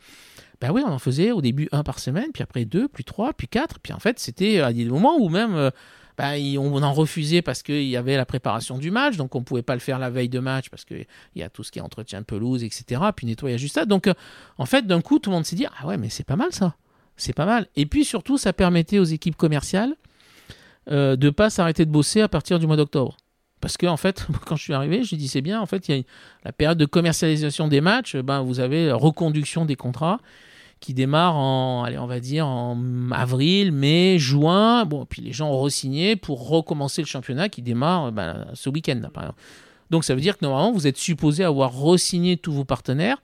Ben 0.62 0.72
oui, 0.72 0.82
on 0.86 0.90
en 0.90 1.00
faisait 1.00 1.34
au 1.34 1.42
début 1.42 1.68
un 1.74 1.84
par 1.84 2.00
semaine, 2.00 2.28
puis 2.34 2.42
après 2.42 2.64
deux, 2.64 2.88
puis 2.88 3.04
trois, 3.04 3.34
puis 3.34 3.50
quatre. 3.50 3.80
Puis 3.80 3.92
en 3.92 4.00
fait, 4.00 4.20
c'était 4.20 4.62
à 4.62 4.72
des 4.72 4.86
moments 4.86 5.18
où 5.20 5.28
même 5.28 5.70
bah, 6.18 6.32
on 6.58 6.82
en 6.82 6.94
refusait 6.94 7.42
parce 7.42 7.62
qu'il 7.64 7.84
y 7.84 7.98
avait 7.98 8.16
la 8.16 8.26
préparation 8.26 8.78
du 8.78 8.92
match, 8.92 9.18
donc 9.18 9.36
on 9.36 9.40
ne 9.40 9.44
pouvait 9.44 9.62
pas 9.62 9.74
le 9.74 9.80
faire 9.80 10.00
la 10.00 10.10
veille 10.10 10.30
de 10.30 10.40
match 10.40 10.70
parce 10.70 10.86
qu'il 10.86 11.06
y 11.36 11.44
a 11.44 11.50
tout 11.50 11.64
ce 11.64 11.72
qui 11.72 11.80
est 11.80 11.82
entretien 11.82 12.22
de 12.22 12.26
pelouse, 12.26 12.64
etc., 12.64 13.02
puis 13.16 13.28
nettoyage 13.28 13.62
du 13.62 13.68
stade. 13.68 13.90
Donc, 13.90 14.08
euh, 14.08 14.14
en 14.58 14.66
fait, 14.66 14.88
d'un 14.88 15.02
coup, 15.02 15.20
tout 15.20 15.30
le 15.30 15.36
monde 15.36 15.46
s'est 15.46 15.56
dit 15.56 15.66
Ah 15.80 15.88
ouais, 15.88 15.98
mais 15.98 16.10
c'est 16.10 16.24
pas 16.24 16.36
mal 16.36 16.52
ça. 16.52 16.76
C'est 17.18 17.34
pas 17.34 17.46
mal. 17.46 17.68
Et 17.76 17.86
puis 17.86 18.06
surtout, 18.06 18.38
ça 18.38 18.54
permettait 18.54 19.00
aux 19.00 19.06
équipes 19.06 19.38
commerciales 19.38 19.96
euh, 20.92 21.16
de 21.16 21.28
ne 21.28 21.32
pas 21.32 21.50
s'arrêter 21.50 21.86
de 21.86 21.92
bosser 21.92 22.22
à 22.22 22.28
partir 22.28 22.60
du 22.60 22.68
mois 22.68 22.78
d'octobre. 22.78 23.18
Parce 23.62 23.78
que 23.78 23.88
en 23.88 23.98
fait, 23.98 24.28
quand 24.46 24.56
je 24.56 24.64
suis 24.64 24.74
arrivé, 24.74 25.04
je 25.04 25.16
dit 25.16 25.28
c'est 25.28 25.42
bien, 25.42 25.60
en 25.62 25.66
fait, 25.66 25.88
il 25.90 25.96
y 25.96 26.00
a 26.00 26.04
la 26.44 26.52
période 26.52 26.78
de 26.78 26.86
commercialisation 26.86 27.68
des 27.68 27.82
matchs, 27.82 28.16
ben, 28.16 28.42
vous 28.42 28.60
avez 28.60 28.92
reconduction 28.92 29.66
des 29.66 29.76
contrats 29.76 30.20
qui 30.86 30.94
démarre 30.94 31.36
en, 31.36 31.84
allez, 31.84 31.98
on 31.98 32.06
va 32.06 32.20
dire 32.20 32.46
en 32.46 32.78
avril, 33.12 33.72
mai, 33.72 34.20
juin. 34.20 34.86
Bon, 34.86 35.08
puis 35.08 35.24
les 35.24 35.34
gens 35.34 35.50
ont 35.50 35.60
re-signé 35.60 36.16
pour 36.16 36.48
recommencer 36.48 37.02
le 37.02 37.08
championnat 37.08 37.50
qui 37.50 37.64
démarre 37.64 38.12
ben, 38.12 38.46
ce 38.54 38.70
week-end, 38.70 39.02
par 39.12 39.24
exemple. 39.24 39.42
Donc 39.90 40.04
ça 40.04 40.14
veut 40.14 40.22
dire 40.22 40.38
que 40.38 40.46
normalement, 40.46 40.72
vous 40.72 40.86
êtes 40.86 40.98
supposé 40.98 41.44
avoir 41.44 41.74
re-signé 41.74 42.38
tous 42.38 42.54
vos 42.54 42.66
partenaires 42.66 43.20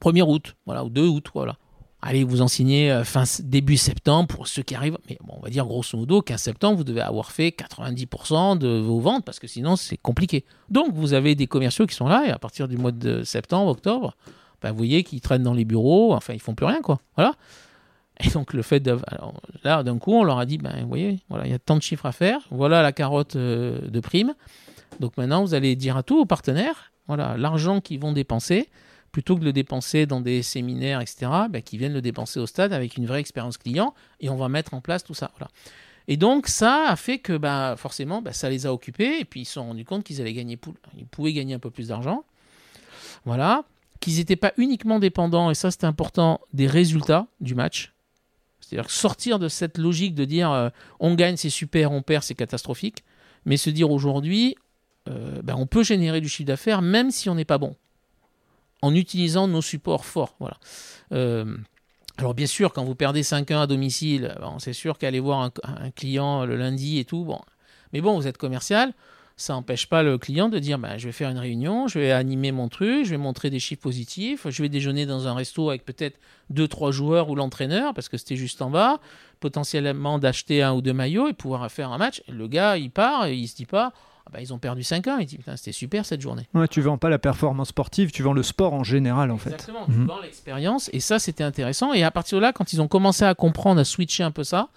1er 0.00 0.22
août, 0.22 0.54
voilà, 0.66 0.84
ou 0.84 0.90
2 0.90 1.06
août, 1.06 1.28
voilà. 1.32 1.56
Allez, 2.02 2.24
vous 2.24 2.42
en 2.42 2.48
signez 2.48 2.92
euh, 2.92 3.04
fin, 3.04 3.24
début 3.42 3.78
septembre 3.78 4.28
pour 4.28 4.46
ceux 4.46 4.62
qui 4.62 4.74
arrivent. 4.74 4.98
Mais 5.08 5.16
bon, 5.24 5.34
on 5.38 5.40
va 5.40 5.48
dire 5.48 5.64
grosso 5.64 5.96
modo 5.96 6.20
qu'à 6.20 6.36
septembre, 6.36 6.76
vous 6.76 6.84
devez 6.84 7.00
avoir 7.00 7.32
fait 7.32 7.48
90% 7.48 8.58
de 8.58 8.68
vos 8.68 9.00
ventes 9.00 9.24
parce 9.24 9.38
que 9.38 9.46
sinon, 9.46 9.76
c'est 9.76 9.96
compliqué. 9.96 10.44
Donc, 10.68 10.92
vous 10.92 11.14
avez 11.14 11.34
des 11.34 11.46
commerciaux 11.46 11.86
qui 11.86 11.94
sont 11.94 12.06
là 12.06 12.24
et 12.26 12.30
à 12.30 12.38
partir 12.38 12.68
du 12.68 12.76
mois 12.76 12.92
de 12.92 13.24
septembre, 13.24 13.70
octobre, 13.70 14.14
bah, 14.62 14.70
vous 14.72 14.76
voyez 14.76 15.04
qu'ils 15.04 15.20
traînent 15.20 15.42
dans 15.42 15.54
les 15.54 15.64
bureaux, 15.64 16.14
enfin 16.14 16.34
ils 16.34 16.40
font 16.40 16.54
plus 16.54 16.66
rien 16.66 16.80
quoi. 16.82 17.00
Voilà. 17.16 17.34
Et 18.20 18.30
donc 18.30 18.52
le 18.52 18.62
fait 18.62 18.80
de, 18.80 18.98
là 19.62 19.82
d'un 19.82 19.98
coup 19.98 20.12
on 20.12 20.24
leur 20.24 20.38
a 20.38 20.46
dit 20.46 20.58
ben 20.58 20.74
vous 20.82 20.88
voyez 20.88 21.20
voilà 21.28 21.46
il 21.46 21.52
y 21.52 21.54
a 21.54 21.58
tant 21.58 21.76
de 21.76 21.82
chiffres 21.82 22.06
à 22.06 22.12
faire, 22.12 22.40
voilà 22.50 22.82
la 22.82 22.92
carotte 22.92 23.36
euh, 23.36 23.80
de 23.88 24.00
prime. 24.00 24.34
Donc 25.00 25.16
maintenant 25.16 25.44
vous 25.44 25.54
allez 25.54 25.76
dire 25.76 25.96
à 25.96 26.02
tous 26.02 26.16
vos 26.16 26.26
partenaires 26.26 26.92
voilà 27.06 27.36
l'argent 27.36 27.80
qu'ils 27.80 28.00
vont 28.00 28.12
dépenser 28.12 28.68
plutôt 29.12 29.36
que 29.36 29.40
de 29.40 29.46
le 29.46 29.52
dépenser 29.52 30.06
dans 30.06 30.20
des 30.20 30.42
séminaires 30.42 31.00
etc. 31.00 31.30
Ben, 31.48 31.62
qu'ils 31.62 31.78
viennent 31.78 31.92
le 31.92 32.02
dépenser 32.02 32.40
au 32.40 32.46
stade 32.46 32.72
avec 32.72 32.96
une 32.96 33.06
vraie 33.06 33.20
expérience 33.20 33.56
client 33.56 33.94
et 34.20 34.28
on 34.30 34.36
va 34.36 34.48
mettre 34.48 34.74
en 34.74 34.80
place 34.80 35.04
tout 35.04 35.14
ça 35.14 35.30
voilà. 35.38 35.50
Et 36.08 36.16
donc 36.16 36.48
ça 36.48 36.86
a 36.88 36.96
fait 36.96 37.18
que 37.18 37.36
bah, 37.36 37.76
forcément 37.76 38.20
bah, 38.20 38.32
ça 38.32 38.50
les 38.50 38.66
a 38.66 38.72
occupés 38.72 39.20
et 39.20 39.24
puis 39.24 39.42
ils 39.42 39.44
se 39.44 39.52
sont 39.52 39.64
rendus 39.64 39.84
compte 39.84 40.02
qu'ils 40.02 40.20
allaient 40.20 40.32
gagner 40.32 40.58
ils 40.96 41.06
pouvaient 41.06 41.34
gagner 41.34 41.54
un 41.54 41.60
peu 41.60 41.70
plus 41.70 41.88
d'argent. 41.88 42.24
Voilà 43.24 43.64
qu'ils 44.00 44.16
n'étaient 44.16 44.36
pas 44.36 44.52
uniquement 44.56 44.98
dépendants, 44.98 45.50
et 45.50 45.54
ça 45.54 45.70
c'est 45.70 45.84
important, 45.84 46.40
des 46.52 46.66
résultats 46.66 47.26
du 47.40 47.54
match. 47.54 47.94
C'est-à-dire 48.60 48.90
sortir 48.90 49.38
de 49.38 49.48
cette 49.48 49.78
logique 49.78 50.14
de 50.14 50.24
dire 50.24 50.50
euh, 50.50 50.68
on 51.00 51.14
gagne 51.14 51.36
c'est 51.36 51.50
super, 51.50 51.92
on 51.92 52.02
perd 52.02 52.22
c'est 52.22 52.34
catastrophique, 52.34 53.04
mais 53.44 53.56
se 53.56 53.70
dire 53.70 53.90
aujourd'hui 53.90 54.56
euh, 55.08 55.40
ben, 55.42 55.54
on 55.56 55.66
peut 55.66 55.82
générer 55.82 56.20
du 56.20 56.28
chiffre 56.28 56.46
d'affaires 56.46 56.82
même 56.82 57.10
si 57.10 57.28
on 57.28 57.34
n'est 57.34 57.44
pas 57.44 57.58
bon, 57.58 57.76
en 58.82 58.94
utilisant 58.94 59.48
nos 59.48 59.62
supports 59.62 60.04
forts. 60.04 60.36
Voilà. 60.38 60.58
Euh, 61.12 61.56
alors 62.18 62.34
bien 62.34 62.46
sûr, 62.46 62.72
quand 62.72 62.84
vous 62.84 62.96
perdez 62.96 63.22
5-1 63.22 63.62
à 63.62 63.66
domicile, 63.66 64.36
c'est 64.58 64.72
sûr 64.72 64.98
qu'aller 64.98 65.20
voir 65.20 65.40
un, 65.40 65.52
un, 65.62 65.90
client 65.92 66.44
le 66.44 66.56
lundi 66.56 66.98
et 66.98 67.04
tout, 67.04 67.24
bon. 67.24 67.40
Mais 67.92 68.00
bon, 68.00 68.18
vous 68.18 68.26
êtes 68.26 68.36
commercial, 68.36 68.92
ça 69.38 69.52
n'empêche 69.52 69.86
pas 69.86 70.02
le 70.02 70.18
client 70.18 70.48
de 70.48 70.58
dire 70.58 70.78
bah, 70.78 70.98
je 70.98 71.06
vais 71.06 71.12
faire 71.12 71.30
une 71.30 71.38
réunion, 71.38 71.86
je 71.86 72.00
vais 72.00 72.10
animer 72.10 72.50
mon 72.50 72.68
truc, 72.68 73.04
je 73.04 73.10
vais 73.10 73.16
montrer 73.16 73.50
des 73.50 73.60
chiffres 73.60 73.80
positifs, 73.80 74.46
je 74.50 74.62
vais 74.62 74.68
déjeuner 74.68 75.06
dans 75.06 75.28
un 75.28 75.34
resto 75.34 75.70
avec 75.70 75.84
peut-être 75.84 76.18
deux 76.50 76.66
trois 76.66 76.90
joueurs 76.90 77.30
ou 77.30 77.36
l'entraîneur 77.36 77.94
parce 77.94 78.08
que 78.08 78.16
c'était 78.16 78.36
juste 78.36 78.60
en 78.62 78.68
bas, 78.68 78.98
potentiellement 79.38 80.18
d'acheter 80.18 80.62
un 80.62 80.74
ou 80.74 80.82
deux 80.82 80.92
maillots 80.92 81.28
et 81.28 81.34
pouvoir 81.34 81.70
faire 81.70 81.92
un 81.92 81.98
match. 81.98 82.22
le 82.28 82.48
gars, 82.48 82.76
il 82.76 82.90
part 82.90 83.26
et 83.26 83.36
il 83.36 83.46
se 83.46 83.54
dit 83.54 83.64
pas 83.64 83.92
ah 84.26 84.30
bah, 84.32 84.40
ils 84.42 84.52
ont 84.52 84.58
perdu 84.58 84.82
5 84.82 85.06
ans. 85.06 85.16
Il 85.18 85.26
dit 85.26 85.38
c'était 85.56 85.72
super 85.72 86.04
cette 86.04 86.20
journée. 86.20 86.46
Ouais, 86.52 86.68
tu 86.68 86.82
vends 86.82 86.98
pas 86.98 87.08
la 87.08 87.18
performance 87.18 87.68
sportive, 87.68 88.10
tu 88.10 88.22
vends 88.22 88.34
le 88.34 88.42
sport 88.42 88.74
en 88.74 88.84
général 88.84 89.30
en 89.30 89.38
fait. 89.38 89.50
Exactement, 89.50 89.86
tu 89.86 89.92
mhm. 89.92 90.06
vends 90.06 90.20
l'expérience 90.20 90.90
et 90.92 91.00
ça 91.00 91.18
c'était 91.18 91.44
intéressant. 91.44 91.94
Et 91.94 92.02
à 92.02 92.10
partir 92.10 92.38
de 92.38 92.42
là, 92.42 92.52
quand 92.52 92.72
ils 92.72 92.82
ont 92.82 92.88
commencé 92.88 93.24
à 93.24 93.34
comprendre, 93.34 93.80
à 93.80 93.84
switcher 93.84 94.24
un 94.24 94.32
peu 94.32 94.44
ça, 94.44 94.68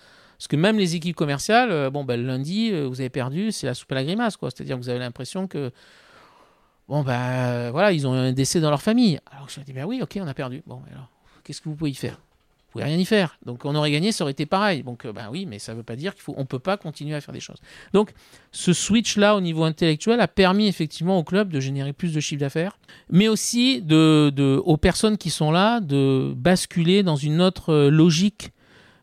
Parce 0.42 0.48
que 0.48 0.56
même 0.56 0.80
les 0.80 0.96
équipes 0.96 1.16
commerciales, 1.16 1.92
bon, 1.92 2.04
ben, 2.04 2.20
le 2.20 2.26
lundi, 2.26 2.72
vous 2.72 3.00
avez 3.00 3.12
perdu, 3.12 3.52
c'est 3.52 3.68
la 3.68 3.76
soupe 3.76 3.92
à 3.92 3.96
la 3.96 4.04
grimace, 4.04 4.38
quoi. 4.38 4.50
C'est-à-dire 4.50 4.76
que 4.76 4.82
vous 4.82 4.90
avez 4.90 4.98
l'impression 4.98 5.46
que 5.46 5.72
bon 6.88 7.04
ben 7.04 7.70
voilà, 7.70 7.92
ils 7.92 8.08
ont 8.08 8.14
un 8.14 8.34
décès 8.34 8.60
dans 8.60 8.72
leur 8.72 8.82
famille. 8.82 9.20
Alors 9.32 9.48
je 9.50 9.60
me 9.60 9.66
dis 9.66 9.72
ben 9.72 9.86
oui, 9.86 10.02
ok, 10.02 10.18
on 10.20 10.28
a 10.28 10.34
perdu. 10.34 10.64
Bon, 10.66 10.82
alors 10.92 11.12
qu'est-ce 11.44 11.62
que 11.62 11.70
vous 11.70 11.76
pouvez 11.76 11.92
y 11.92 11.96
faire? 11.96 12.14
Vous 12.16 12.72
pouvez 12.80 12.86
rien 12.86 12.98
y 12.98 13.06
faire. 13.06 13.38
Donc 13.46 13.66
on 13.66 13.76
aurait 13.76 13.92
gagné, 13.92 14.12
ça 14.12 14.24
aurait 14.24 14.32
été 14.32 14.48
pareil. 14.48 14.82
Donc 14.82 15.06
ben 15.06 15.30
oui, 15.30 15.46
mais 15.46 15.60
ça 15.60 15.74
ne 15.74 15.78
veut 15.78 15.84
pas 15.84 15.96
dire 15.96 16.16
qu'il 16.16 16.24
faut, 16.24 16.34
peut 16.46 16.58
pas 16.58 16.76
continuer 16.76 17.14
à 17.14 17.22
faire 17.22 17.36
des 17.36 17.40
choses. 17.40 17.60
Donc 17.94 18.12
ce 18.52 18.74
switch 18.74 19.18
là 19.18 19.36
au 19.36 19.42
niveau 19.42 19.64
intellectuel 19.64 20.20
a 20.22 20.28
permis 20.28 20.68
effectivement 20.68 21.20
au 21.20 21.24
club 21.24 21.50
de 21.50 21.60
générer 21.60 21.94
plus 21.94 22.16
de 22.16 22.20
chiffre 22.20 22.40
d'affaires, 22.40 22.80
mais 23.12 23.28
aussi 23.28 23.86
aux 23.92 24.78
personnes 24.78 25.20
qui 25.20 25.30
sont 25.30 25.52
là 25.52 25.82
de 25.82 26.34
basculer 26.36 27.04
dans 27.04 27.16
une 27.16 27.42
autre 27.42 27.72
euh, 27.72 27.90
logique 27.92 28.52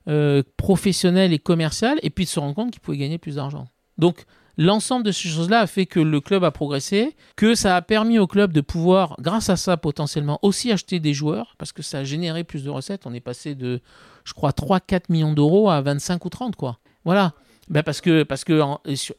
euh, 0.08 0.42
professionnelle 0.56 1.32
et 1.32 1.38
commerciale, 1.38 1.98
et 2.02 2.10
puis 2.10 2.24
de 2.24 2.30
se 2.30 2.40
rendre 2.40 2.54
compte 2.54 2.70
qu'ils 2.70 2.80
pouvaient 2.80 2.98
gagner 2.98 3.18
plus 3.18 3.36
d'argent. 3.36 3.68
Donc 3.98 4.26
L'ensemble 4.60 5.06
de 5.06 5.12
ces 5.12 5.28
choses-là 5.28 5.60
a 5.60 5.66
fait 5.68 5.86
que 5.86 6.00
le 6.00 6.20
club 6.20 6.42
a 6.42 6.50
progressé, 6.50 7.14
que 7.36 7.54
ça 7.54 7.76
a 7.76 7.80
permis 7.80 8.18
au 8.18 8.26
club 8.26 8.52
de 8.52 8.60
pouvoir, 8.60 9.14
grâce 9.20 9.50
à 9.50 9.56
ça 9.56 9.76
potentiellement, 9.76 10.40
aussi 10.42 10.72
acheter 10.72 10.98
des 10.98 11.14
joueurs, 11.14 11.54
parce 11.58 11.70
que 11.70 11.80
ça 11.80 11.98
a 11.98 12.04
généré 12.04 12.42
plus 12.42 12.64
de 12.64 12.70
recettes. 12.70 13.06
On 13.06 13.14
est 13.14 13.20
passé 13.20 13.54
de, 13.54 13.80
je 14.24 14.32
crois, 14.32 14.50
3-4 14.50 15.02
millions 15.10 15.32
d'euros 15.32 15.70
à 15.70 15.80
25 15.80 16.24
ou 16.24 16.28
30, 16.28 16.56
quoi. 16.56 16.80
Voilà. 17.04 17.34
Ben 17.68 17.84
parce, 17.84 18.00
que, 18.00 18.24
parce, 18.24 18.42
que, 18.42 18.60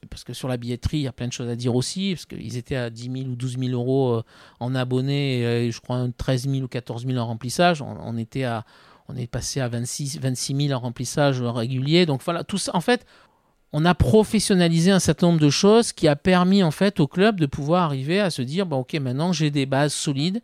parce 0.09 0.25
que 0.25 0.33
sur 0.33 0.49
la 0.49 0.57
billetterie, 0.57 0.97
il 0.97 1.03
y 1.03 1.07
a 1.07 1.13
plein 1.13 1.27
de 1.27 1.33
choses 1.33 1.47
à 1.47 1.55
dire 1.55 1.73
aussi, 1.73 2.15
parce 2.15 2.25
qu'ils 2.25 2.57
étaient 2.57 2.75
à 2.75 2.89
10 2.89 3.03
000 3.03 3.15
ou 3.29 3.35
12 3.35 3.59
000 3.59 3.71
euros 3.71 4.15
euh, 4.15 4.23
en 4.59 4.75
abonnés, 4.75 5.67
et 5.67 5.71
je 5.71 5.79
crois 5.79 6.05
13 6.17 6.49
000 6.49 6.63
ou 6.63 6.67
14 6.67 7.05
000 7.05 7.17
en 7.17 7.27
remplissage. 7.27 7.81
On, 7.81 8.17
était 8.17 8.43
à, 8.43 8.65
on 9.09 9.15
est 9.15 9.27
passé 9.27 9.59
à 9.59 9.67
26, 9.67 10.19
26 10.19 10.67
000 10.67 10.77
en 10.77 10.79
remplissage 10.79 11.41
régulier. 11.41 12.05
Donc 12.05 12.21
voilà, 12.23 12.43
tout 12.43 12.57
ça, 12.57 12.75
en 12.75 12.81
fait, 12.81 13.05
on 13.73 13.85
a 13.85 13.95
professionnalisé 13.95 14.91
un 14.91 14.99
certain 14.99 15.27
nombre 15.27 15.39
de 15.39 15.49
choses 15.49 15.91
qui 15.93 16.07
a 16.07 16.15
permis 16.15 16.63
en 16.63 16.71
fait 16.71 16.99
au 16.99 17.07
club 17.07 17.39
de 17.39 17.45
pouvoir 17.45 17.83
arriver 17.83 18.19
à 18.19 18.29
se 18.29 18.41
dire 18.41 18.65
bon 18.65 18.77
ok 18.77 18.95
maintenant 18.95 19.31
j'ai 19.31 19.51
des 19.51 19.65
bases 19.65 19.93
solides, 19.93 20.41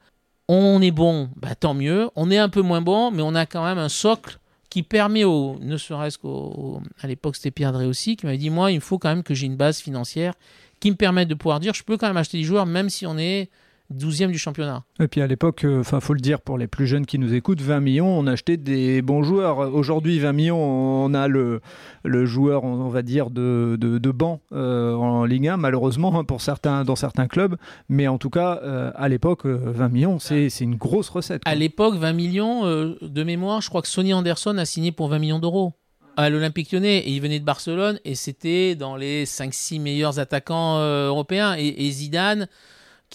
on 0.47 0.79
est 0.81 0.91
bon, 0.91 1.29
bah, 1.35 1.55
tant 1.55 1.73
mieux, 1.73 2.09
on 2.15 2.29
est 2.29 2.37
un 2.37 2.49
peu 2.49 2.61
moins 2.61 2.81
bon, 2.81 3.09
mais 3.09 3.23
on 3.23 3.33
a 3.33 3.47
quand 3.47 3.65
même 3.65 3.79
un 3.79 3.89
socle 3.89 4.37
qui 4.69 4.83
permet 4.83 5.23
au, 5.23 5.57
ne 5.59 5.77
serait-ce 5.77 6.19
qu'à 6.19 7.07
l'époque 7.07 7.35
c'était 7.35 7.49
Pierre 7.49 7.71
Drey 7.71 7.85
aussi, 7.85 8.15
qui 8.15 8.25
m'avait 8.25 8.37
dit 8.37 8.49
moi 8.49 8.71
il 8.71 8.81
faut 8.81 8.99
quand 8.99 9.09
même 9.09 9.23
que 9.23 9.33
j'ai 9.33 9.47
une 9.47 9.55
base 9.55 9.79
financière 9.79 10.33
qui 10.79 10.91
me 10.91 10.95
permette 10.95 11.27
de 11.27 11.33
pouvoir 11.33 11.59
dire 11.59 11.73
je 11.73 11.83
peux 11.83 11.97
quand 11.97 12.07
même 12.07 12.17
acheter 12.17 12.37
des 12.37 12.43
joueurs 12.43 12.65
même 12.65 12.89
si 12.89 13.07
on 13.07 13.17
est 13.17 13.49
12e 13.93 14.31
du 14.31 14.39
championnat. 14.39 14.83
Et 14.99 15.07
puis 15.07 15.21
à 15.21 15.27
l'époque, 15.27 15.63
euh, 15.63 15.81
enfin 15.81 15.99
faut 15.99 16.13
le 16.13 16.19
dire 16.19 16.41
pour 16.41 16.57
les 16.57 16.67
plus 16.67 16.87
jeunes 16.87 17.05
qui 17.05 17.19
nous 17.19 17.33
écoutent, 17.33 17.61
20 17.61 17.79
millions, 17.81 18.07
on 18.07 18.25
achetait 18.25 18.57
des 18.57 19.01
bons 19.01 19.23
joueurs. 19.23 19.59
Aujourd'hui, 19.73 20.17
20 20.17 20.33
millions, 20.33 20.57
on 20.57 21.13
a 21.13 21.27
le, 21.27 21.61
le 22.03 22.25
joueur, 22.25 22.63
on 22.63 22.89
va 22.89 23.03
dire, 23.03 23.29
de, 23.29 23.77
de, 23.79 24.11
banc 24.11 24.41
euh, 24.53 24.95
en 24.95 25.25
Ligue 25.25 25.49
1, 25.49 25.57
malheureusement, 25.57 26.17
hein, 26.19 26.23
pour 26.23 26.41
certains, 26.41 26.83
dans 26.83 26.95
certains 26.95 27.27
clubs. 27.27 27.57
Mais 27.87 28.07
en 28.07 28.17
tout 28.17 28.29
cas, 28.29 28.59
euh, 28.63 28.91
à 28.95 29.07
l'époque, 29.07 29.45
20 29.45 29.89
millions, 29.89 30.19
c'est 30.19 30.49
une 30.61 30.75
grosse 30.75 31.09
recette. 31.09 31.41
À 31.45 31.53
l'époque, 31.53 31.95
20 31.95 32.13
millions, 32.13 32.65
de 32.65 33.23
mémoire, 33.23 33.61
je 33.61 33.69
crois 33.69 33.81
que 33.81 33.87
Sonny 33.87 34.13
Anderson 34.13 34.57
a 34.57 34.65
signé 34.65 34.91
pour 34.91 35.09
20 35.09 35.19
millions 35.19 35.39
d'euros 35.39 35.73
à 36.17 36.29
l'Olympique 36.29 36.71
lyonnais 36.71 36.99
et 36.99 37.11
il 37.11 37.21
venait 37.21 37.39
de 37.39 37.45
Barcelone 37.45 37.99
et 38.05 38.15
c'était 38.15 38.75
dans 38.75 38.95
les 38.95 39.25
5-6 39.25 39.81
meilleurs 39.81 40.17
attaquants 40.17 40.79
européens 40.79 41.55
et, 41.57 41.85
et 41.85 41.91
Zidane 41.91 42.47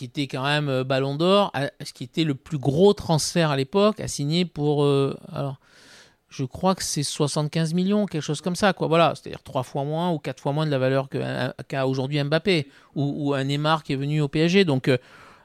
qui 0.01 0.07
était 0.07 0.28
quand 0.28 0.44
même 0.44 0.70
euh, 0.70 0.82
Ballon 0.82 1.14
d'Or, 1.14 1.53
ce 1.84 1.92
qui 1.92 2.05
était 2.05 2.24
le 2.24 2.34
plus 2.34 2.57
gros 2.57 2.94
transfert 2.94 3.51
à 3.51 3.57
l'époque, 3.59 4.01
a 4.01 4.09
signé 4.09 4.46
pour. 4.46 4.82
Euh, 4.82 5.14
alors, 5.30 5.61
je 6.30 6.44
crois 6.44 6.74
que 6.74 6.82
c'est 6.82 7.03
75 7.03 7.74
millions, 7.74 8.07
quelque 8.07 8.22
chose 8.22 8.40
comme 8.40 8.57
ça, 8.57 8.72
quoi. 8.72 8.88
Voilà, 8.88 9.12
c'est-à-dire 9.14 9.42
trois 9.42 9.62
fois 9.62 9.84
moins 9.84 10.11
ou 10.11 10.18
quatre 10.18 10.40
fois 10.40 10.53
moins 10.53 10.64
de 10.64 10.70
la 10.70 10.78
valeur 10.78 11.11
qu'a 11.68 11.86
aujourd'hui 11.86 12.22
Mbappé 12.22 12.68
ou, 12.94 13.34
un 13.34 13.44
Neymar 13.44 13.82
qui 13.82 13.92
est 13.92 13.96
venu 13.96 14.22
au 14.22 14.28
PSG. 14.28 14.64
Donc, 14.64 14.88
euh, 14.88 14.96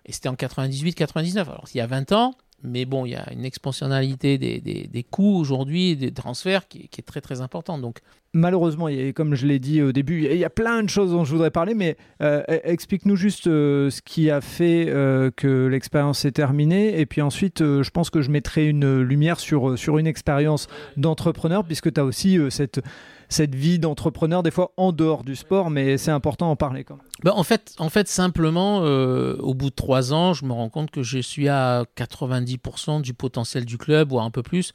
et 0.06 0.14
c'était 0.14 0.30
en 0.30 0.36
98-99. 0.36 1.42
Alors, 1.42 1.66
il 1.74 1.78
y 1.78 1.82
a 1.82 1.88
20 1.88 2.14
ans, 2.14 2.34
mais 2.64 2.86
bon, 2.86 3.06
il 3.06 3.12
y 3.12 3.16
a 3.16 3.32
une 3.32 3.46
expansionnalité 3.46 4.38
des, 4.38 4.60
des, 4.60 5.04
coûts 5.04 5.38
aujourd'hui, 5.38 5.96
des 5.96 6.12
transferts 6.12 6.68
qui, 6.68 6.90
est 6.98 7.06
très 7.06 7.22
très 7.22 7.42
importante. 7.42 7.82
Donc, 7.82 8.00
malheureusement, 8.34 8.88
comme 9.16 9.36
je 9.36 9.46
l'ai 9.46 9.60
dit 9.60 9.82
au 9.82 9.92
début, 9.92 10.26
il 10.26 10.38
y 10.38 10.46
a 10.46 10.50
plein 10.50 10.82
de 10.82 10.90
choses 10.90 11.12
dont 11.12 11.24
je 11.24 11.32
voudrais 11.32 11.52
parler, 11.52 11.74
mais 11.74 11.98
euh, 12.22 12.42
e-, 12.50 12.62
explique-nous 12.64 13.16
juste 13.16 13.48
euh, 13.48 13.90
ce 13.90 14.02
qui 14.02 14.30
a 14.32 14.42
fait 14.42 14.86
euh, 14.88 15.32
que 15.36 15.68
l'expérience 15.68 16.20
s'est 16.20 16.32
terminée. 16.32 17.00
Et 17.00 17.06
puis 17.06 17.22
ensuite, 17.22 17.60
je 17.60 17.90
pense 17.90 18.10
que 18.10 18.22
je 18.22 18.32
mettrai 18.32 18.68
une 18.68 19.02
lumière 19.02 19.40
sur, 19.40 19.78
sur 19.78 19.98
une 19.98 20.08
expérience 20.08 20.68
d'entrepreneur, 20.98 21.64
puisque 21.64 21.94
tu 21.94 22.00
as 22.00 22.06
aussi 22.06 22.40
cette, 22.50 22.82
cette 23.30 23.56
vie 23.56 23.80
d'entrepreneur, 23.80 24.44
des 24.44 24.52
fois 24.52 24.74
en 24.78 24.92
dehors 24.92 25.24
du 25.24 25.36
sport, 25.36 25.70
mais 25.70 25.98
c'est 25.98 26.12
important 26.12 26.48
d'en 26.48 26.56
parler 26.56 26.84
quand 26.84 26.96
même. 26.96 27.06
Ben, 27.24 27.32
en, 27.36 27.44
fait, 27.44 27.76
en 27.80 27.90
fait, 27.90 28.08
simplement, 28.08 28.80
au 28.80 29.54
bout 29.54 29.70
de 29.70 29.76
trois 29.76 30.14
ans, 30.14 30.34
je 30.34 30.46
me 30.46 30.54
rends 30.54 30.70
compte 30.70 30.92
que 30.92 31.04
je 31.04 31.20
suis 31.20 31.50
à 31.50 31.84
90% 31.98 33.02
du 33.02 33.14
potentiel 33.14 33.66
du 33.66 33.78
club, 33.78 34.10
voire 34.10 34.26
un 34.26 34.32
peu 34.32 34.44
plus 34.44 34.74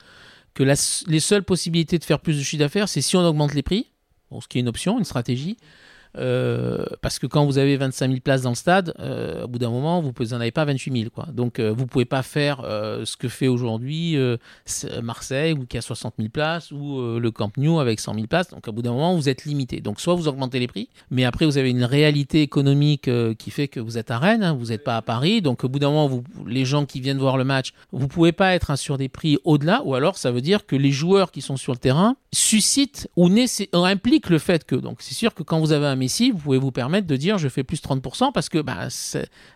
que 0.54 0.62
les 0.62 1.20
seules 1.20 1.44
possibilités 1.44 1.98
de 1.98 2.04
faire 2.04 2.20
plus 2.20 2.36
de 2.36 2.42
chiffre 2.42 2.60
d'affaires, 2.60 2.88
c'est 2.88 3.00
si 3.00 3.16
on 3.16 3.24
augmente 3.24 3.54
les 3.54 3.62
prix, 3.62 3.90
ce 4.40 4.48
qui 4.48 4.58
est 4.58 4.60
une 4.60 4.68
option, 4.68 4.98
une 4.98 5.04
stratégie, 5.04 5.56
euh, 6.16 6.84
parce 7.02 7.18
que 7.18 7.26
quand 7.26 7.44
vous 7.46 7.58
avez 7.58 7.76
25 7.76 8.08
000 8.08 8.20
places 8.20 8.42
dans 8.42 8.50
le 8.50 8.56
stade, 8.56 8.94
euh, 8.98 9.44
au 9.44 9.48
bout 9.48 9.58
d'un 9.58 9.70
moment, 9.70 10.00
vous 10.00 10.12
n'en 10.24 10.40
avez 10.40 10.50
pas 10.50 10.64
28 10.64 10.98
000. 10.98 11.10
Quoi. 11.10 11.26
Donc, 11.32 11.58
euh, 11.58 11.72
vous 11.72 11.82
ne 11.82 11.88
pouvez 11.88 12.04
pas 12.04 12.22
faire 12.22 12.60
ce 12.60 13.16
que 13.16 13.28
fait 13.28 13.48
aujourd'hui 13.48 14.16
Marseille, 15.02 15.54
qui 15.68 15.78
a 15.78 15.82
60 15.82 16.14
000 16.18 16.28
places, 16.30 16.70
ou 16.72 17.00
le 17.18 17.30
Camp 17.30 17.56
Nou 17.56 17.80
avec 17.80 18.00
100 18.00 18.14
000 18.14 18.26
places. 18.26 18.50
Donc, 18.50 18.66
au 18.68 18.72
bout 18.72 18.82
d'un 18.82 18.92
moment, 18.92 19.14
vous 19.14 19.28
êtes 19.28 19.44
limité. 19.44 19.80
Donc, 19.80 20.00
soit 20.00 20.14
vous 20.14 20.28
augmentez 20.28 20.58
les 20.58 20.66
prix, 20.66 20.88
mais 21.10 21.24
après, 21.24 21.46
vous 21.46 21.58
avez 21.58 21.70
une 21.70 21.84
réalité 21.84 22.42
économique 22.42 23.10
qui 23.38 23.50
fait 23.50 23.68
que 23.68 23.80
vous 23.80 23.98
êtes 23.98 24.10
à 24.10 24.18
Rennes, 24.18 24.42
hein, 24.42 24.54
vous 24.54 24.66
n'êtes 24.66 24.84
pas 24.84 24.96
à 24.96 25.02
Paris. 25.02 25.42
Donc, 25.42 25.64
au 25.64 25.68
bout 25.68 25.78
d'un 25.78 25.90
moment, 25.90 26.22
les 26.46 26.64
gens 26.64 26.86
qui 26.86 27.00
viennent 27.00 27.18
voir 27.18 27.36
le 27.36 27.44
match, 27.44 27.72
vous 27.92 28.04
ne 28.04 28.10
pouvez 28.10 28.32
pas 28.32 28.54
être 28.54 28.76
sur 28.76 28.98
des 28.98 29.08
prix 29.08 29.38
au-delà, 29.44 29.82
ou 29.84 29.94
alors 29.94 30.16
ça 30.16 30.30
veut 30.30 30.40
dire 30.40 30.66
que 30.66 30.76
les 30.76 30.90
joueurs 30.90 31.30
qui 31.30 31.40
sont 31.40 31.56
sur 31.56 31.72
le 31.72 31.78
terrain 31.78 32.16
suscitent 32.32 33.08
ou, 33.16 33.28
ou 33.28 33.84
impliquent 33.84 34.30
le 34.30 34.38
fait 34.38 34.64
que. 34.64 34.76
Donc, 34.76 34.98
c'est 35.00 35.14
sûr 35.14 35.34
que 35.34 35.42
quand 35.42 35.60
vous 35.60 35.72
avez 35.72 35.86
un 35.86 35.99
Messi, 36.00 36.32
vous 36.32 36.38
pouvez 36.38 36.58
vous 36.58 36.72
permettre 36.72 37.06
de 37.06 37.16
dire 37.16 37.38
je 37.38 37.48
fais 37.48 37.62
plus 37.62 37.80
30% 37.82 38.32
parce 38.32 38.48
que 38.48 38.58
bah, 38.58 38.88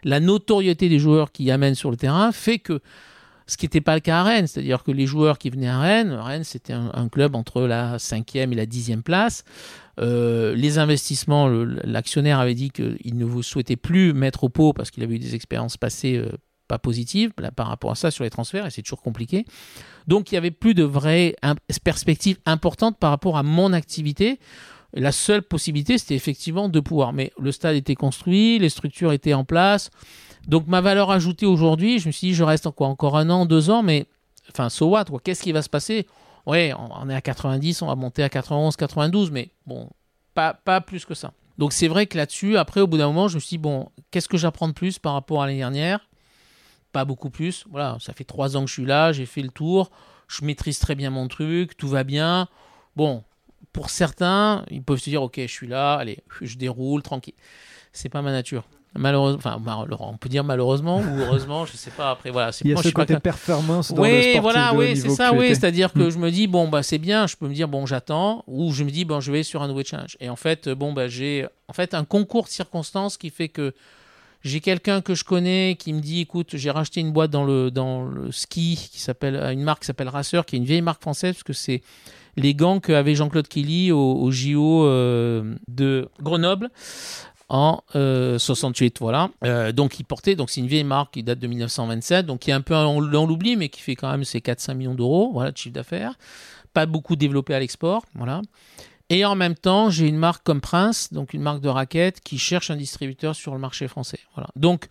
la 0.05 0.21
notoriété 0.21 0.89
des 0.89 0.99
joueurs 0.99 1.33
qui 1.33 1.51
amènent 1.51 1.75
sur 1.75 1.91
le 1.91 1.97
terrain 1.97 2.31
fait 2.31 2.59
que 2.61 2.81
ce 3.47 3.57
qui 3.57 3.67
n'était 3.67 3.81
pas 3.81 3.95
le 3.95 4.01
cas 4.01 4.21
à 4.21 4.23
Rennes, 4.23 4.47
c'est-à-dire 4.47 4.83
que 4.83 4.91
les 4.91 5.07
joueurs 5.07 5.39
qui 5.39 5.51
venaient 5.51 5.69
à 5.69 5.79
Rennes, 5.79 6.13
Rennes 6.13 6.45
c'était 6.45 6.73
un, 6.73 7.09
club 7.09 7.35
entre 7.35 7.63
la 7.63 7.99
cinquième 7.99 8.53
et 8.53 8.57
la 8.57 8.67
dixième 8.67 9.03
place. 9.03 9.45
Euh, 10.01 10.55
les 10.55 10.79
investissements, 10.79 11.49
l'actionnaire 11.49 12.39
avait 12.39 12.55
dit 12.55 12.71
qu'il 12.71 13.17
ne 13.17 13.25
vous 13.25 13.43
souhaitait 13.43 13.77
plus 13.77 14.13
mettre 14.13 14.45
au 14.45 14.49
pot 14.49 14.73
parce 14.73 14.91
qu'il 14.91 15.03
avait 15.03 15.17
eu 15.17 15.19
des 15.19 15.35
expériences 15.35 15.77
passées 15.77 16.17
euh, 16.17 16.31
pas 16.69 16.79
positives 16.79 17.33
par 17.55 17.69
rapport 17.69 17.91
à 17.91 17.95
ça 17.95 18.11
sur 18.11 18.25
les 18.25 18.31
transferts 18.31 18.67
et 18.67 18.71
c'est 18.71 18.83
toujours 18.83 19.03
compliqué. 19.03 19.45
Donc 20.07 20.33
il 20.33 20.35
y 20.35 20.39
avait 20.39 20.51
plus 20.51 20.75
de 20.75 20.83
vraies 20.83 21.37
perspectives 21.83 22.39
importantes 22.47 22.99
par 22.99 23.11
rapport 23.11 23.37
à 23.37 23.43
mon 23.43 23.73
activité. 23.73 24.39
La 24.95 25.13
seule 25.13 25.43
possibilité, 25.43 25.99
c'était 25.99 26.15
effectivement 26.15 26.69
de 26.69 26.81
pouvoir. 26.81 27.13
Mais 27.13 27.33
le 27.39 27.53
stade 27.53 27.75
était 27.77 27.97
construit, 27.97 28.59
les 28.59 28.69
structures 28.69 29.13
étaient 29.13 29.35
en 29.35 29.45
place. 29.45 29.91
Donc 30.47 30.67
ma 30.67 30.81
valeur 30.81 31.11
ajoutée 31.11 31.47
aujourd'hui, 31.47 31.99
je 31.99 32.07
me 32.07 32.13
suis 32.13 32.29
dit, 32.29 32.35
je 32.35 32.45
reste 32.45 32.71
quoi, 32.71 32.89
encore 32.89 33.17
un 33.17 33.31
an, 33.31 33.47
deux 33.47 33.71
ans, 33.71 33.83
mais 33.83 34.07
enfin, 34.51 34.69
so 34.69 34.87
what 34.87 35.07
Qu'est-ce 35.23 35.43
qui 35.43 35.53
va 35.53 35.63
se 35.63 35.69
passer? 35.69 36.07
Oui, 36.47 36.73
on 36.75 37.09
est 37.09 37.15
à 37.15 37.23
90, 37.23 37.83
on 37.83 37.87
va 37.87 37.95
monter 37.95 38.23
à 38.23 38.29
91, 38.29 38.77
92, 38.77 39.31
mais 39.31 39.49
bon, 39.67 39.89
pas, 40.35 40.53
pas 40.53 40.83
plus 40.83 41.07
que 41.07 41.15
ça. 41.15 41.33
Donc 41.57 41.73
c'est 41.73 41.89
vrai 41.89 42.07
que 42.07 42.19
là-dessus, 42.19 42.59
après, 42.59 42.81
au 42.81 42.87
bout 42.87 42.99
d'un 42.99 43.07
moment, 43.07 43.29
je 43.29 43.37
me 43.37 43.41
suis 43.41 43.51
dit, 43.51 43.59
bon, 43.59 43.89
qu'est-ce 44.11 44.29
que 44.29 44.37
j'apprends 44.37 44.69
de 44.69 44.75
plus 44.75 44.99
par 44.99 45.15
rapport 45.15 45.43
à 45.43 45.47
l'année 45.47 45.59
dernière? 45.59 46.07
Pas 46.93 47.07
beaucoup 47.07 47.31
plus. 47.31 47.65
Voilà, 47.71 47.97
ça 48.01 48.13
fait 48.13 48.25
trois 48.25 48.57
ans 48.57 48.63
que 48.65 48.69
je 48.69 48.75
suis 48.75 48.85
là, 48.85 49.13
j'ai 49.13 49.27
fait 49.27 49.43
le 49.43 49.49
tour, 49.49 49.91
je 50.29 50.45
maîtrise 50.45 50.79
très 50.79 50.95
bien 50.95 51.11
mon 51.11 51.29
truc, 51.29 51.77
tout 51.77 51.89
va 51.89 52.05
bien. 52.05 52.49
Bon, 52.97 53.25
pour 53.75 53.91
certains, 53.91 54.65
ils 54.71 54.83
peuvent 54.83 54.99
se 54.99 55.11
dire 55.11 55.23
ok, 55.23 55.35
je 55.37 55.47
suis 55.47 55.67
là, 55.67 55.97
allez, 55.97 56.21
je 56.41 56.57
déroule 56.57 57.03
tranquille. 57.03 57.35
C'est 57.93 58.09
pas 58.09 58.23
ma 58.23 58.33
nature. 58.33 58.65
Malheureusement, 58.97 59.41
enfin, 59.57 59.87
on 59.99 60.17
peut 60.17 60.29
dire 60.29 60.45
malheureusement 60.45 61.01
ou 61.01 61.21
heureusement, 61.21 61.67
je 61.67 61.77
sais 61.77 61.91
pas. 61.91 62.13
Après, 62.13 62.31
voilà, 62.31 62.53
c'est. 62.53 62.65
Il 62.65 62.71
y 62.71 62.75
a 62.75 62.77
ce 62.77 62.89
côté 62.91 63.19
performance 63.19 63.93
dans 63.93 64.03
oui, 64.03 64.39
voilà, 64.39 64.73
oui, 64.73 64.97
c'est 64.97 65.09
ça, 65.11 65.35
oui. 65.35 65.49
C'est-à-dire 65.49 65.93
que 65.93 65.99
hmm. 65.99 66.11
je 66.11 66.19
me 66.19 66.31
dis 66.31 66.47
bon 66.47 66.69
bah 66.69 66.85
c'est 66.85 66.99
bien, 66.99 67.27
je 67.27 67.35
peux 67.35 67.49
me 67.49 67.55
dire 67.55 67.67
bon 67.67 67.85
j'attends, 67.87 68.45
ou 68.47 68.73
je 68.73 68.85
me 68.85 68.91
dis 68.91 69.05
bon 69.05 69.19
je 69.19 69.33
vais 69.33 69.43
sur 69.43 69.63
un 69.63 69.69
nouveau 69.69 69.83
challenge. 69.83 70.17
Et 70.21 70.29
en 70.29 70.37
fait, 70.37 70.69
bon 70.69 70.93
bah 70.93 71.09
j'ai 71.09 71.45
en 71.67 71.73
fait 71.73 71.93
un 71.95 72.05
concours 72.05 72.45
de 72.45 72.51
circonstances 72.51 73.17
qui 73.17 73.31
fait 73.31 73.49
que 73.49 73.75
j'ai 74.45 74.61
quelqu'un 74.61 75.01
que 75.01 75.15
je 75.15 75.25
connais 75.25 75.77
qui 75.79 75.93
me 75.93 76.01
dit 76.01 76.21
écoute, 76.21 76.57
j'ai 76.57 76.71
racheté 76.71 77.01
une 77.01 77.13
boîte 77.13 77.31
dans 77.31 77.45
le 77.45 78.31
ski 78.31 78.89
qui 78.93 79.01
s'appelle 79.01 79.37
une 79.53 79.63
marque 79.63 79.81
qui 79.81 79.87
s'appelle 79.87 80.09
Racer, 80.09 80.45
qui 80.45 80.57
est 80.57 80.59
une 80.59 80.65
vieille 80.65 80.83
marque 80.83 81.03
française 81.03 81.35
parce 81.35 81.43
que 81.43 81.53
c'est 81.53 81.83
les 82.37 82.55
gants 82.55 82.81
qu'avait 82.81 83.15
Jean-Claude 83.15 83.49
Kelly 83.49 83.93
au, 83.93 84.31
JO 84.31 84.87
euh, 84.87 85.55
de 85.69 86.09
Grenoble 86.21 86.71
en 87.49 87.83
68 87.93 88.97
euh, 88.97 88.99
voilà 89.01 89.31
euh, 89.45 89.71
donc 89.71 90.01
il 90.01 90.05
portait 90.05 90.35
donc 90.35 90.51
c'est 90.51 90.61
une 90.61 90.67
vieille 90.67 90.83
marque 90.83 91.13
qui 91.13 91.23
date 91.23 91.39
de 91.39 91.47
1927 91.47 92.25
donc 92.25 92.41
qui 92.41 92.51
est 92.51 92.55
un 92.55 92.63
peu 92.63 92.75
dans 92.75 93.27
l'oubli 93.27 93.57
mais 93.57 93.69
qui 93.69 93.83
fait 93.83 93.95
quand 93.97 94.11
même 94.11 94.25
ses 94.25 94.41
4-5 94.41 94.75
millions 94.75 94.95
d'euros 94.95 95.31
voilà 95.33 95.53
de 95.53 95.57
chiffre 95.57 95.75
d'affaires 95.75 96.17
pas 96.75 96.85
beaucoup 96.85 97.17
développé 97.17 97.55
à 97.55 97.61
l'export. 97.61 98.05
Voilà. 98.15 98.43
Et 99.11 99.25
en 99.25 99.35
même 99.35 99.55
temps, 99.55 99.91
j'ai 99.91 100.09
une 100.09 100.17
marque 100.17 100.45
comme 100.45 100.61
Prince, 100.61 101.13
donc 101.13 101.35
une 101.35 101.43
marque 101.43 101.61
de 101.61 101.69
raquettes, 101.69 102.21
qui 102.21 102.39
cherche 102.39 102.71
un 102.71 102.77
distributeur 102.77 103.35
sur 103.35 103.53
le 103.53 103.61
marché 103.61 103.87
français. 103.87 104.21
Voilà. 104.35 104.49
Donc, 104.57 104.87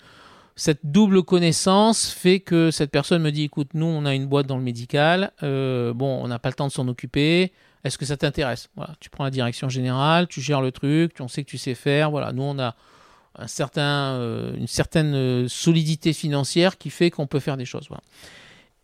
cette 0.55 0.81
double 0.83 1.23
connaissance 1.23 2.09
fait 2.09 2.39
que 2.39 2.69
cette 2.69 2.91
personne 2.91 3.23
me 3.23 3.31
dit 3.31 3.43
écoute, 3.43 3.69
nous, 3.73 3.87
on 3.87 4.05
a 4.05 4.13
une 4.13 4.27
boîte 4.27 4.45
dans 4.45 4.57
le 4.57 4.63
médical, 4.63 5.31
euh, 5.41 5.93
bon, 5.93 6.23
on 6.23 6.27
n'a 6.27 6.37
pas 6.37 6.49
le 6.49 6.55
temps 6.55 6.67
de 6.67 6.71
s'en 6.71 6.87
occuper. 6.87 7.51
Est-ce 7.83 7.97
que 7.97 8.05
ça 8.05 8.15
t'intéresse? 8.15 8.69
Tu 8.99 9.09
prends 9.09 9.23
la 9.23 9.31
direction 9.31 9.67
générale, 9.67 10.27
tu 10.27 10.41
gères 10.41 10.61
le 10.61 10.71
truc, 10.71 11.15
on 11.19 11.27
sait 11.27 11.43
que 11.43 11.49
tu 11.49 11.57
sais 11.57 11.75
faire. 11.75 12.11
Voilà, 12.11 12.31
nous, 12.31 12.43
on 12.43 12.59
a 12.59 12.75
euh, 13.77 14.55
une 14.55 14.67
certaine 14.67 15.15
euh, 15.15 15.47
solidité 15.47 16.13
financière 16.13 16.77
qui 16.77 16.89
fait 16.89 17.09
qu'on 17.09 17.27
peut 17.27 17.39
faire 17.39 17.57
des 17.57 17.65
choses. 17.65 17.89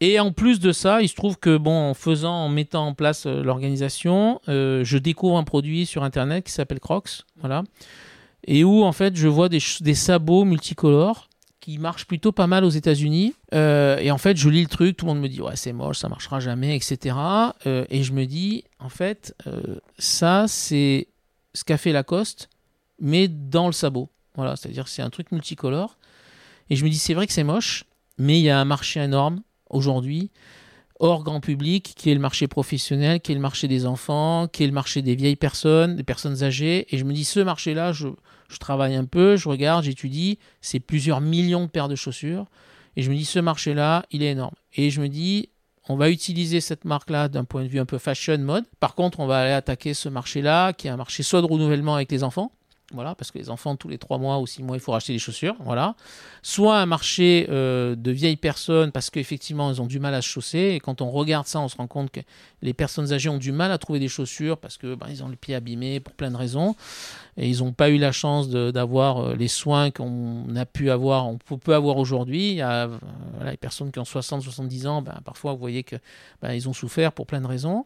Et 0.02 0.20
en 0.20 0.32
plus 0.32 0.60
de 0.60 0.72
ça, 0.72 1.02
il 1.02 1.10
se 1.10 1.16
trouve 1.16 1.38
que 1.38 1.58
bon, 1.58 1.90
en 1.90 1.94
faisant, 1.94 2.34
en 2.34 2.50
mettant 2.50 2.88
en 2.88 2.94
place 2.94 3.26
euh, 3.26 3.44
l'organisation, 3.44 4.40
euh, 4.48 4.84
je 4.84 4.98
découvre 4.98 5.38
un 5.38 5.44
produit 5.44 5.86
sur 5.86 6.04
internet 6.04 6.46
qui 6.46 6.54
s'appelle 6.54 6.80
Crocs, 6.80 7.24
voilà, 7.42 7.64
et 8.48 8.64
où 8.64 8.84
en 8.84 8.94
fait 8.94 9.18
je 9.18 9.28
vois 9.28 9.50
des, 9.50 9.60
sabots 9.60 10.46
multicolores 10.46 11.28
qui 11.60 11.78
marchent 11.78 12.08
plutôt 12.08 12.32
pas 12.32 12.48
mal 12.48 12.64
aux 12.64 12.70
États-Unis. 12.70 13.34
Euh, 13.54 13.98
et 13.98 14.12
en 14.12 14.18
fait, 14.18 14.38
je 14.38 14.48
lis 14.48 14.62
le 14.62 14.70
truc, 14.70 14.96
tout 14.96 15.06
le 15.06 15.12
monde 15.12 15.22
me 15.22 15.28
dit 15.28 15.42
ouais 15.42 15.58
c'est 15.58 15.74
moche, 15.74 15.98
ça 15.98 16.08
marchera 16.08 16.40
jamais, 16.40 16.78
etc. 16.78 17.18
Et 17.66 18.04
je 18.04 18.14
me 18.14 18.26
dis 18.26 18.64
en 18.80 18.88
fait, 18.88 19.36
ça 19.98 20.46
c'est 20.48 21.10
ce 21.54 21.66
qu'a 21.66 21.78
fait 21.78 21.92
Lacoste, 21.92 22.50
mais 23.02 23.28
dans 23.28 23.68
le 23.68 23.74
sabot. 23.74 24.10
Voilà, 24.36 24.56
c'est-à-dire 24.56 24.88
c'est 24.88 25.02
un 25.02 25.10
truc 25.10 25.34
multicolore. 25.34 25.98
Et 26.70 26.78
je 26.78 26.86
me 26.86 26.90
dis 26.90 26.98
c'est 26.98 27.14
vrai 27.14 27.28
que 27.28 27.34
c'est 27.34 27.44
moche, 27.44 27.84
mais 28.18 28.40
il 28.40 28.44
y 28.44 28.50
a 28.50 28.58
un 28.58 28.66
marché 28.66 29.02
énorme 29.02 29.42
aujourd'hui, 29.70 30.32
hors 31.00 31.24
grand 31.24 31.40
public, 31.40 31.94
qui 31.96 32.12
est 32.12 32.14
le 32.14 32.20
marché 32.20 32.48
professionnel, 32.48 33.22
qui 33.22 33.32
est 33.32 33.36
le 33.36 33.42
marché 33.42 33.68
des 33.68 33.86
enfants, 33.86 34.48
qui 34.48 34.64
est 34.64 34.68
le 34.68 34.74
marché 34.74 35.02
des 35.02 35.16
vieilles 35.16 35.38
personnes, 35.38 35.96
des 35.96 36.04
personnes 36.04 36.44
âgées. 36.44 36.94
Et 36.94 36.98
je 36.98 37.06
me 37.06 37.14
dis, 37.14 37.24
ce 37.24 37.40
marché-là, 37.40 37.94
je, 37.94 38.10
je 38.50 38.58
travaille 38.58 38.96
un 38.96 39.06
peu, 39.06 39.38
je 39.38 39.48
regarde, 39.48 39.86
j'étudie, 39.86 40.40
c'est 40.62 40.80
plusieurs 40.80 41.22
millions 41.22 41.66
de 41.66 41.70
paires 41.70 41.88
de 41.88 41.96
chaussures. 41.96 42.48
Et 42.96 43.02
je 43.02 43.10
me 43.10 43.16
dis, 43.16 43.26
ce 43.26 43.40
marché-là, 43.40 44.06
il 44.12 44.24
est 44.24 44.32
énorme. 44.32 44.56
Et 44.76 44.90
je 44.90 45.00
me 45.02 45.08
dis, 45.08 45.50
on 45.88 45.96
va 45.96 46.10
utiliser 46.10 46.60
cette 46.62 46.86
marque-là 46.86 47.30
d'un 47.30 47.46
point 47.46 47.64
de 47.64 47.68
vue 47.68 47.80
un 47.80 47.86
peu 47.86 47.98
fashion, 47.98 48.38
mode. 48.38 48.66
Par 48.80 48.94
contre, 48.94 49.20
on 49.20 49.26
va 49.26 49.40
aller 49.40 49.54
attaquer 49.54 49.94
ce 49.94 50.10
marché-là, 50.10 50.74
qui 50.74 50.88
est 50.88 50.92
un 50.92 50.98
marché 50.98 51.24
soit 51.24 51.42
de 51.42 51.48
renouvellement 51.48 51.96
avec 51.96 52.12
les 52.12 52.24
enfants, 52.24 52.52
voilà, 52.92 53.14
parce 53.14 53.30
que 53.32 53.38
les 53.38 53.50
enfants, 53.52 53.76
tous 53.76 53.88
les 53.88 54.00
3 54.00 54.18
mois 54.18 54.40
ou 54.40 54.48
6 54.48 54.64
mois, 54.64 54.76
il 54.76 54.80
faut 54.80 54.92
racheter 54.92 55.14
des 55.14 55.20
chaussures. 55.20 55.56
Voilà. 55.60 55.96
Soit 56.42 56.80
un 56.80 56.88
marché 56.88 57.46
euh, 57.50 57.96
de 57.96 58.12
vieilles 58.12 58.36
personnes, 58.36 58.92
parce 58.92 59.10
qu'effectivement, 59.12 59.72
ils 59.72 59.80
ont 59.82 59.86
du 59.86 60.00
mal 60.00 60.14
à 60.16 60.22
se 60.22 60.28
chausser. 60.28 60.74
Et 60.76 60.80
quand 60.80 61.02
on 61.02 61.12
regarde 61.12 61.46
ça, 61.46 61.60
on 61.60 61.68
se 61.68 61.78
rend 61.78 61.88
compte 61.88 62.10
que 62.10 62.22
les 62.62 62.74
personnes 62.74 63.14
âgées 63.14 63.30
ont 63.30 63.38
du 63.38 63.52
mal 63.52 63.72
à 63.72 63.78
trouver 63.78 64.00
des 64.00 64.08
chaussures 64.08 64.58
parce 64.58 64.78
que 64.78 64.96
ben, 64.96 65.08
ils 65.10 65.24
ont 65.24 65.28
le 65.28 65.36
pied 65.36 65.54
abîmé 65.54 66.00
pour 66.00 66.14
plein 66.16 66.32
de 66.32 66.36
raisons. 66.36 66.76
Et 67.38 67.48
ils 67.48 67.60
n'ont 67.60 67.74
pas 67.74 67.90
eu 67.90 67.98
la 67.98 68.12
chance 68.12 68.50
d'avoir 68.50 69.20
euh, 69.20 69.36
les 69.36 69.48
soins 69.48 69.92
qu'on 69.92 70.56
a 70.56 70.66
pu 70.66 70.90
avoir, 70.90 71.28
on 71.28 71.38
peut 71.38 71.76
avoir 71.76 71.98
aujourd'hui. 71.98 72.62
Euh, 72.62 72.88
voilà, 73.36 73.52
les 73.52 73.58
personnes 73.58 73.92
qui 73.92 74.00
ont 74.00 74.06
60, 74.06 74.42
70 74.42 74.88
ans, 74.88 75.02
ben, 75.04 75.20
parfois, 75.24 75.54
vous 75.54 75.60
voyez 75.60 75.84
que 75.84 75.96
ben, 76.42 76.60
ont 76.68 76.74
souffert 76.74 77.12
pour 77.12 77.28
plein 77.28 77.42
de 77.42 77.48
raisons. 77.48 77.86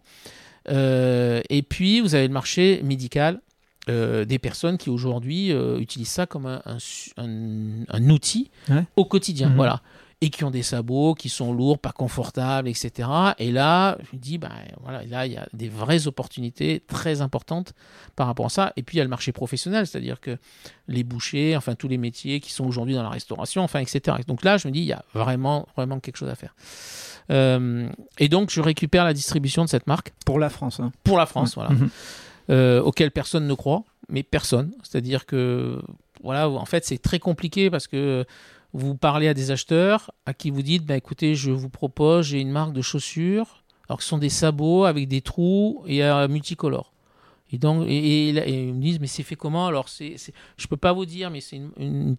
Et 0.69 1.65
puis, 1.67 1.99
vous 1.99 2.15
avez 2.15 2.27
le 2.27 2.33
marché 2.33 2.79
médical 2.83 3.41
euh, 3.89 4.23
des 4.25 4.39
personnes 4.39 4.77
qui 4.77 4.89
aujourd'hui 4.89 5.51
euh, 5.51 5.77
utilisent 5.79 6.09
ça 6.09 6.25
comme 6.25 6.45
un, 6.45 6.61
un, 6.65 6.77
un, 7.17 7.83
un 7.89 8.09
outil 8.09 8.49
Ouais. 8.69 8.85
au 8.95 9.05
quotidien. 9.05 9.49
Mhm. 9.49 9.55
Voilà. 9.55 9.81
Et 10.21 10.29
qui 10.29 10.45
ont 10.45 10.51
des 10.51 10.63
sabots 10.63 11.15
qui 11.15 11.27
sont 11.27 11.51
lourds, 11.51 11.79
pas 11.79 11.91
confortables, 11.91 12.69
etc. 12.69 13.09
Et 13.39 13.51
là, 13.51 13.97
je 14.09 14.15
me 14.15 14.21
dis, 14.21 14.37
ben, 14.37 14.51
voilà, 14.81 15.03
là, 15.03 15.25
il 15.25 15.33
y 15.33 15.37
a 15.37 15.45
des 15.51 15.67
vraies 15.67 16.07
opportunités 16.07 16.81
très 16.87 17.19
importantes 17.19 17.73
par 18.15 18.27
rapport 18.27 18.45
à 18.45 18.49
ça. 18.49 18.71
Et 18.77 18.83
puis, 18.83 18.95
il 18.95 18.99
y 18.99 19.01
a 19.01 19.03
le 19.03 19.09
marché 19.09 19.33
professionnel, 19.33 19.85
c'est-à-dire 19.85 20.21
que 20.21 20.37
les 20.87 21.03
bouchers, 21.03 21.57
enfin, 21.57 21.75
tous 21.75 21.89
les 21.89 21.97
métiers 21.97 22.39
qui 22.39 22.53
sont 22.53 22.63
aujourd'hui 22.65 22.95
dans 22.95 23.03
la 23.03 23.09
restauration, 23.09 23.63
enfin, 23.63 23.79
etc. 23.81 24.15
Donc 24.25 24.45
là, 24.45 24.55
je 24.57 24.69
me 24.69 24.71
dis, 24.71 24.79
il 24.79 24.85
y 24.85 24.93
a 24.93 25.03
vraiment, 25.13 25.67
vraiment 25.75 25.99
quelque 25.99 26.15
chose 26.15 26.29
à 26.29 26.35
faire. 26.35 26.55
Euh, 27.29 27.89
et 28.17 28.29
donc, 28.29 28.49
je 28.49 28.61
récupère 28.61 29.03
la 29.03 29.13
distribution 29.13 29.65
de 29.65 29.69
cette 29.69 29.87
marque 29.87 30.13
Pour 30.25 30.39
la 30.39 30.49
France. 30.49 30.79
hein. 30.79 30.93
pour 31.03 31.17
la 31.17 31.25
France, 31.25 31.55
voilà 31.55 31.71
Mhm. 31.71 31.89
Euh, 32.49 32.81
auquel 32.81 33.11
personne 33.11 33.47
ne 33.47 33.53
croit, 33.53 33.83
mais 34.09 34.23
personne. 34.23 34.71
C'est-à-dire 34.83 35.25
que, 35.25 35.81
voilà, 36.23 36.49
en 36.49 36.65
fait, 36.65 36.85
c'est 36.85 36.97
très 36.97 37.19
compliqué 37.19 37.69
parce 37.69 37.87
que 37.87 38.25
vous 38.73 38.95
parlez 38.95 39.27
à 39.27 39.33
des 39.33 39.51
acheteurs 39.51 40.11
à 40.25 40.33
qui 40.33 40.49
vous 40.49 40.61
dites, 40.61 40.85
bah, 40.85 40.97
écoutez, 40.97 41.35
je 41.35 41.51
vous 41.51 41.69
propose, 41.69 42.27
j'ai 42.27 42.39
une 42.39 42.51
marque 42.51 42.73
de 42.73 42.81
chaussures, 42.81 43.63
alors 43.87 43.97
que 43.97 44.03
ce 44.03 44.09
sont 44.09 44.17
des 44.17 44.29
sabots 44.29 44.85
avec 44.85 45.07
des 45.07 45.21
trous 45.21 45.83
et 45.87 46.03
euh, 46.03 46.27
multicolores. 46.27 46.92
Et 47.53 47.59
donc, 47.59 47.85
ils 47.87 48.33
me 48.73 48.81
disent, 48.81 48.99
mais 48.99 49.05
c'est 49.05 49.21
fait 49.21 49.35
comment? 49.35 49.67
Alors, 49.67 49.87
c'est, 49.87 50.15
je 50.57 50.67
peux 50.67 50.75
pas 50.75 50.91
vous 50.91 51.05
dire, 51.05 51.29
mais 51.29 51.39
c'est 51.39 51.61
une, 51.77 52.17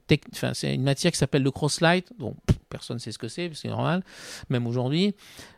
matière 0.78 1.10
qui 1.10 1.18
s'appelle 1.18 1.42
le 1.42 1.50
crosslight. 1.50 2.12
Pff, 2.16 2.56
personne 2.70 2.98
ne 2.98 3.00
sait 3.00 3.10
ce 3.10 3.18
que 3.18 3.26
c'est, 3.26 3.50
c'est 3.52 3.66
normal, 3.66 4.04
même 4.48 4.64
aujourd'hui. 4.68 5.12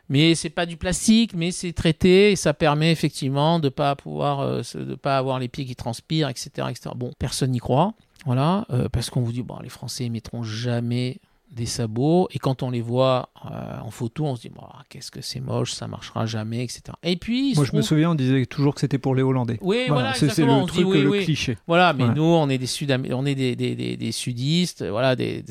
Mais 0.09 0.33
c'est 0.33 0.49
pas 0.49 0.65
du 0.65 0.77
plastique, 0.77 1.35
mais 1.35 1.51
c'est 1.51 1.73
traité 1.73 2.31
et 2.31 2.35
ça 2.35 2.55
permet 2.55 2.91
effectivement 2.91 3.59
de 3.59 3.69
pas 3.69 3.95
euh, 4.07 4.63
pas 4.99 5.19
avoir 5.19 5.37
les 5.37 5.47
pieds 5.47 5.65
qui 5.65 5.75
transpirent, 5.75 6.29
etc., 6.29 6.49
etc. 6.71 6.89
Bon, 6.95 7.11
personne 7.19 7.51
n'y 7.51 7.59
croit, 7.59 7.93
voilà, 8.25 8.65
euh, 8.71 8.89
parce 8.89 9.11
qu'on 9.11 9.21
vous 9.21 9.31
dit 9.31 9.43
bon, 9.43 9.59
les 9.61 9.69
Français 9.69 10.05
ils 10.05 10.11
mettront 10.11 10.41
jamais 10.41 11.19
des 11.51 11.65
sabots 11.65 12.27
et 12.31 12.39
quand 12.39 12.61
on 12.61 12.69
les 12.69 12.81
voit 12.81 13.29
euh, 13.45 13.79
en 13.81 13.89
photo, 13.89 14.25
on 14.25 14.35
se 14.35 14.41
dit 14.41 14.49
bon, 14.49 14.63
ah, 14.69 14.83
qu'est-ce 14.89 15.11
que 15.11 15.21
c'est 15.21 15.39
moche, 15.39 15.71
ça 15.71 15.87
marchera 15.87 16.25
jamais, 16.25 16.63
etc. 16.63 16.81
Et 17.03 17.15
puis, 17.15 17.53
Moi, 17.55 17.65
je 17.65 17.75
me 17.75 17.81
souviens, 17.81 18.11
on 18.11 18.15
disait 18.15 18.45
toujours 18.45 18.75
que 18.75 18.81
c'était 18.81 18.97
pour 18.97 19.15
les 19.15 19.23
Hollandais. 19.23 19.57
oui, 19.61 19.85
voilà, 19.87 20.13
c'est 20.13 20.37
le 20.37 20.49
on 20.49 20.65
truc, 20.65 20.79
dit, 20.79 20.83
oui, 20.83 21.01
le 21.01 21.09
oui. 21.09 21.23
cliché. 21.23 21.57
Voilà, 21.67 21.93
mais 21.93 22.07
nous, 22.09 22.23
on 22.23 22.49
est 22.49 22.57
des 22.57 22.67
sud 22.67 22.91
on 23.11 23.25
est 23.25 23.35
des, 23.35 23.55
des, 23.55 23.75
des, 23.75 23.97
des 23.97 24.11
sudistes, 24.11 24.85
voilà, 24.85 25.15
des, 25.15 25.43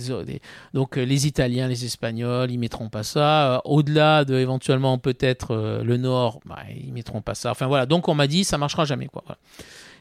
donc 0.74 0.96
euh, 0.98 1.04
les 1.04 1.26
Italiens, 1.26 1.68
les 1.68 1.84
Espagnols, 1.84 2.50
ils 2.50 2.58
mettront 2.58 2.88
pas 2.88 3.02
ça. 3.02 3.54
Euh, 3.54 3.58
Au-delà 3.64 4.24
de 4.24 4.34
éventuellement 4.34 4.98
peut-être 4.98 5.52
euh, 5.54 5.82
le 5.82 5.96
Nord, 5.96 6.40
bah, 6.44 6.58
ils 6.76 6.92
mettront 6.92 7.22
pas 7.22 7.34
ça. 7.34 7.50
Enfin 7.50 7.66
voilà, 7.66 7.86
donc 7.86 8.08
on 8.08 8.14
m'a 8.14 8.26
dit 8.26 8.44
ça 8.44 8.58
marchera 8.58 8.84
jamais 8.84 9.06
quoi. 9.06 9.22
Voilà. 9.26 9.38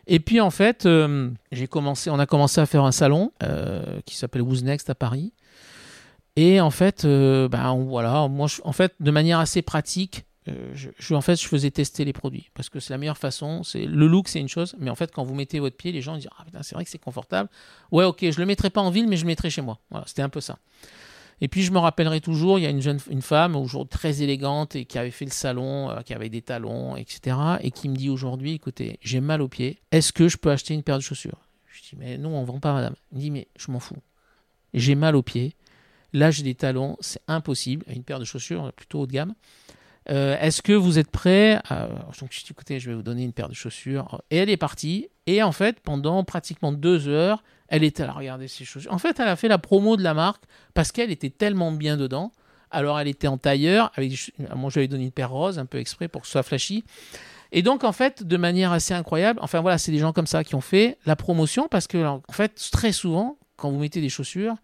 Et 0.07 0.19
puis 0.19 0.39
en 0.39 0.51
fait, 0.51 0.85
euh, 0.85 1.29
j'ai 1.51 1.67
commencé, 1.67 2.09
on 2.09 2.19
a 2.19 2.25
commencé 2.25 2.61
à 2.61 2.65
faire 2.65 2.83
un 2.83 2.91
salon 2.91 3.31
qui 4.05 4.15
s'appelle 4.15 4.41
Who's 4.41 4.63
Next 4.63 4.89
à 4.89 4.95
Paris. 4.95 5.33
Et 6.35 6.59
en 6.59 6.69
fait, 6.71 7.05
euh, 7.05 7.47
on- 7.51 7.85
voilà, 7.85 8.27
moi, 8.27 8.47
en 8.63 8.71
fait, 8.73 8.93
de 8.99 9.11
manière 9.11 9.39
assez 9.39 9.61
pratique, 9.61 10.25
euh, 10.47 10.73
je, 10.75 11.15
en 11.15 11.21
fait, 11.21 11.41
je 11.41 11.47
faisais 11.47 11.71
tester 11.71 12.05
les 12.05 12.13
produits 12.13 12.49
parce 12.53 12.69
que 12.69 12.79
c'est 12.79 12.93
la 12.93 12.97
meilleure 12.97 13.17
façon. 13.17 13.63
C'est 13.63 13.85
le 13.85 14.07
look, 14.07 14.27
c'est 14.27 14.39
une 14.39 14.49
chose, 14.49 14.75
mais 14.79 14.89
en 14.91 14.95
fait, 14.95 15.11
quand 15.11 15.23
vous 15.23 15.33
mettez 15.33 15.59
votre 15.59 15.77
pied, 15.77 15.91
les 15.91 16.01
gens 16.01 16.15
disent 16.17 16.27
ah 16.37 16.43
putain, 16.45 16.61
c'est 16.61 16.75
vrai 16.75 16.83
que 16.83 16.91
c'est 16.91 16.99
confortable. 16.99 17.49
Ouais, 17.91 18.03
ok, 18.03 18.29
je 18.29 18.39
le 18.39 18.45
mettrai 18.45 18.69
pas 18.69 18.81
en 18.81 18.91
ville, 18.91 19.07
mais 19.07 19.17
je 19.17 19.23
le 19.23 19.27
mettrai 19.27 19.49
chez 19.49 19.61
moi. 19.61 19.79
Voilà, 19.89 20.05
c'était 20.07 20.21
un 20.21 20.29
peu 20.29 20.41
ça. 20.41 20.59
Et 21.41 21.47
puis 21.47 21.63
je 21.63 21.71
me 21.71 21.79
rappellerai 21.79 22.21
toujours, 22.21 22.59
il 22.59 22.61
y 22.61 22.65
a 22.65 22.69
une 22.69 22.81
jeune, 22.81 22.99
une 23.09 23.21
femme 23.21 23.55
aujourd'hui 23.55 23.89
très 23.89 24.21
élégante 24.21 24.75
et 24.75 24.85
qui 24.85 24.97
avait 24.97 25.11
fait 25.11 25.25
le 25.25 25.31
salon, 25.31 25.89
euh, 25.89 26.01
qui 26.01 26.13
avait 26.13 26.29
des 26.29 26.41
talons, 26.41 26.95
etc. 26.95 27.37
Et 27.61 27.71
qui 27.71 27.89
me 27.89 27.95
dit 27.95 28.09
aujourd'hui, 28.09 28.53
écoutez, 28.53 28.99
j'ai 29.01 29.19
mal 29.21 29.41
aux 29.41 29.49
pieds. 29.49 29.79
Est-ce 29.91 30.13
que 30.13 30.27
je 30.29 30.37
peux 30.37 30.51
acheter 30.51 30.73
une 30.73 30.83
paire 30.83 30.97
de 30.97 31.03
chaussures? 31.03 31.39
Je 31.73 31.81
dis 31.81 31.95
mais 31.97 32.17
non, 32.17 32.37
on 32.37 32.43
vend 32.43 32.59
pas, 32.59 32.71
madame. 32.73 32.95
Elle 33.11 33.17
me 33.17 33.21
dit 33.21 33.31
mais 33.31 33.47
je 33.57 33.71
m'en 33.71 33.79
fous. 33.79 33.97
J'ai 34.73 34.95
mal 34.95 35.15
aux 35.15 35.23
pieds. 35.23 35.55
Là, 36.15 36.31
j'ai 36.31 36.43
des 36.43 36.55
talons, 36.55 36.95
c'est 37.01 37.19
impossible. 37.27 37.85
Une 37.93 38.03
paire 38.03 38.19
de 38.19 38.23
chaussures 38.23 38.71
plutôt 38.71 39.01
haut 39.01 39.05
de 39.05 39.11
gamme. 39.11 39.35
Euh, 40.09 40.39
Est-ce 40.39 40.61
que 40.61 40.71
vous 40.71 40.97
êtes 40.97 41.11
prêt 41.11 41.59
à... 41.67 41.89
Donc, 42.21 42.31
écoutez, 42.49 42.79
je 42.79 42.89
vais 42.89 42.95
vous 42.95 43.01
donner 43.01 43.25
une 43.25 43.33
paire 43.33 43.49
de 43.49 43.53
chaussures. 43.53 44.21
Et 44.31 44.37
elle 44.37 44.49
est 44.49 44.55
partie. 44.55 45.09
Et 45.27 45.43
en 45.43 45.51
fait, 45.51 45.81
pendant 45.81 46.23
pratiquement 46.23 46.71
deux 46.71 47.09
heures, 47.09 47.43
elle 47.67 47.83
était 47.83 48.03
à 48.03 48.13
regarder 48.13 48.47
ses 48.47 48.63
chaussures. 48.63 48.93
En 48.93 48.97
fait, 48.97 49.19
elle 49.19 49.27
a 49.27 49.35
fait 49.35 49.49
la 49.49 49.57
promo 49.57 49.97
de 49.97 50.03
la 50.03 50.13
marque 50.13 50.45
parce 50.73 50.93
qu'elle 50.93 51.11
était 51.11 51.29
tellement 51.29 51.73
bien 51.73 51.97
dedans. 51.97 52.31
Alors, 52.71 52.97
elle 52.97 53.09
était 53.09 53.27
en 53.27 53.37
tailleur. 53.37 53.91
Moi, 54.55 54.69
je 54.69 54.79
lui 54.79 54.85
ai 54.85 54.87
donné 54.87 55.03
une 55.03 55.11
paire 55.11 55.31
rose, 55.31 55.59
un 55.59 55.65
peu 55.65 55.79
exprès 55.79 56.07
pour 56.07 56.21
que 56.21 56.27
ce 56.27 56.31
soit 56.31 56.43
flashy. 56.43 56.85
Et 57.51 57.61
donc, 57.61 57.83
en 57.83 57.91
fait, 57.91 58.23
de 58.23 58.37
manière 58.37 58.71
assez 58.71 58.93
incroyable, 58.93 59.41
enfin 59.43 59.59
voilà, 59.59 59.77
c'est 59.77 59.91
des 59.91 59.99
gens 59.99 60.13
comme 60.13 60.27
ça 60.27 60.45
qui 60.45 60.55
ont 60.55 60.61
fait 60.61 60.97
la 61.05 61.17
promotion 61.17 61.67
parce 61.69 61.87
que, 61.87 62.05
en 62.05 62.21
fait, 62.31 62.69
très 62.71 62.93
souvent, 62.93 63.37
quand 63.57 63.69
vous 63.69 63.79
mettez 63.79 63.99
des 63.99 64.07
chaussures, 64.07 64.55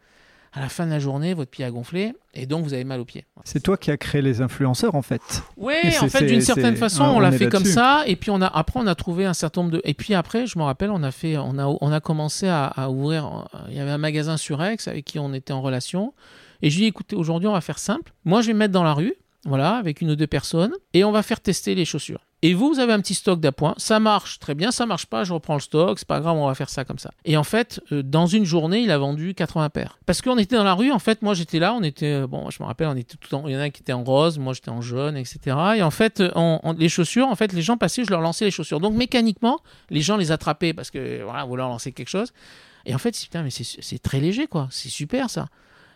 à 0.53 0.59
la 0.59 0.69
fin 0.69 0.85
de 0.85 0.91
la 0.91 0.99
journée, 0.99 1.33
votre 1.33 1.49
pied 1.49 1.63
a 1.63 1.71
gonflé 1.71 2.13
et 2.33 2.45
donc 2.45 2.65
vous 2.65 2.73
avez 2.73 2.83
mal 2.83 2.99
aux 2.99 3.05
pieds. 3.05 3.25
C'est 3.45 3.61
toi 3.61 3.77
qui 3.77 3.89
as 3.89 3.97
créé 3.97 4.21
les 4.21 4.41
influenceurs, 4.41 4.95
en 4.95 5.01
fait. 5.01 5.43
Oui, 5.55 5.75
en 6.01 6.09
fait, 6.09 6.25
d'une 6.25 6.41
certaine 6.41 6.75
façon, 6.75 7.03
on 7.03 7.17
on 7.17 7.19
l'a 7.19 7.31
fait 7.31 7.47
comme 7.49 7.65
ça. 7.65 8.03
Et 8.05 8.15
puis 8.15 8.31
on 8.31 8.41
a, 8.41 8.47
après, 8.47 8.79
on 8.79 8.87
a 8.87 8.95
trouvé 8.95 9.25
un 9.25 9.33
certain 9.33 9.61
nombre 9.61 9.73
de. 9.73 9.81
Et 9.85 9.93
puis 9.93 10.13
après, 10.13 10.47
je 10.47 10.59
me 10.59 10.63
rappelle, 10.63 10.91
on 10.91 11.03
a 11.03 11.11
fait, 11.11 11.37
on 11.37 11.57
a, 11.57 11.65
on 11.65 11.91
a 11.91 11.99
commencé 11.99 12.47
à, 12.47 12.65
à 12.65 12.89
ouvrir. 12.89 13.47
Il 13.69 13.75
y 13.75 13.79
avait 13.79 13.91
un 13.91 13.97
magasin 13.97 14.37
sur 14.37 14.61
Aix 14.63 14.77
avec 14.87 15.05
qui 15.05 15.19
on 15.19 15.33
était 15.33 15.53
en 15.53 15.61
relation. 15.61 16.13
Et 16.61 16.69
je 16.69 16.77
lui 16.77 16.83
ai 16.83 16.85
dit, 16.85 16.89
écoutez, 16.89 17.15
aujourd'hui, 17.15 17.47
on 17.47 17.53
va 17.53 17.61
faire 17.61 17.79
simple. 17.79 18.13
Moi, 18.25 18.41
je 18.41 18.47
vais 18.47 18.53
me 18.53 18.59
mettre 18.59 18.73
dans 18.73 18.83
la 18.83 18.93
rue, 18.93 19.13
voilà, 19.45 19.77
avec 19.77 20.01
une 20.01 20.11
ou 20.11 20.15
deux 20.15 20.27
personnes, 20.27 20.73
et 20.93 21.03
on 21.03 21.11
va 21.11 21.23
faire 21.23 21.39
tester 21.39 21.75
les 21.75 21.85
chaussures. 21.85 22.21
Et 22.43 22.55
vous, 22.55 22.69
vous 22.69 22.79
avez 22.79 22.93
un 22.93 22.99
petit 22.99 23.13
stock 23.13 23.39
d'appoint. 23.39 23.75
Ça 23.77 23.99
marche 23.99 24.39
très 24.39 24.55
bien, 24.55 24.71
ça 24.71 24.87
marche 24.87 25.05
pas, 25.05 25.23
je 25.23 25.33
reprends 25.33 25.53
le 25.53 25.59
stock, 25.59 25.99
c'est 25.99 26.07
pas 26.07 26.19
grave, 26.19 26.35
on 26.35 26.47
va 26.47 26.55
faire 26.55 26.69
ça 26.69 26.83
comme 26.85 26.97
ça. 26.97 27.11
Et 27.23 27.37
en 27.37 27.43
fait, 27.43 27.79
euh, 27.91 28.01
dans 28.01 28.25
une 28.25 28.45
journée, 28.45 28.81
il 28.81 28.89
a 28.89 28.97
vendu 28.97 29.35
80 29.35 29.69
paires. 29.69 29.99
Parce 30.07 30.21
qu'on 30.21 30.37
était 30.39 30.55
dans 30.55 30.63
la 30.63 30.73
rue, 30.73 30.91
en 30.91 30.99
fait, 30.99 31.21
moi 31.21 31.35
j'étais 31.35 31.59
là, 31.59 31.73
on 31.73 31.83
était, 31.83 32.23
euh, 32.23 32.27
bon, 32.27 32.49
je 32.49 32.61
me 32.61 32.67
rappelle, 32.67 32.87
on 32.87 32.95
était 32.95 33.15
tout 33.15 33.35
en, 33.35 33.47
il 33.47 33.53
y 33.53 33.55
en 33.57 33.59
a 33.59 33.69
qui 33.69 33.81
étaient 33.81 33.93
en 33.93 34.03
rose, 34.03 34.39
moi 34.39 34.53
j'étais 34.53 34.69
en 34.69 34.81
jaune, 34.81 35.17
etc. 35.17 35.55
Et 35.75 35.83
en 35.83 35.91
fait, 35.91 36.23
les 36.77 36.89
chaussures, 36.89 37.27
en 37.27 37.35
fait, 37.35 37.53
les 37.53 37.61
gens 37.61 37.77
passaient, 37.77 38.03
je 38.05 38.09
leur 38.09 38.21
lançais 38.21 38.45
les 38.45 38.51
chaussures. 38.51 38.79
Donc 38.79 38.95
mécaniquement, 38.95 39.59
les 39.89 40.01
gens 40.01 40.17
les 40.17 40.31
attrapaient 40.31 40.73
parce 40.73 40.89
que, 40.89 41.23
voilà, 41.23 41.45
leur 41.45 41.69
lancer 41.69 41.91
quelque 41.91 42.09
chose. 42.09 42.33
Et 42.85 42.95
en 42.95 42.97
fait, 42.97 43.15
c'est 43.15 44.01
très 44.01 44.19
léger, 44.19 44.47
quoi. 44.47 44.67
C'est 44.71 44.89
super 44.89 45.29
ça. 45.29 45.47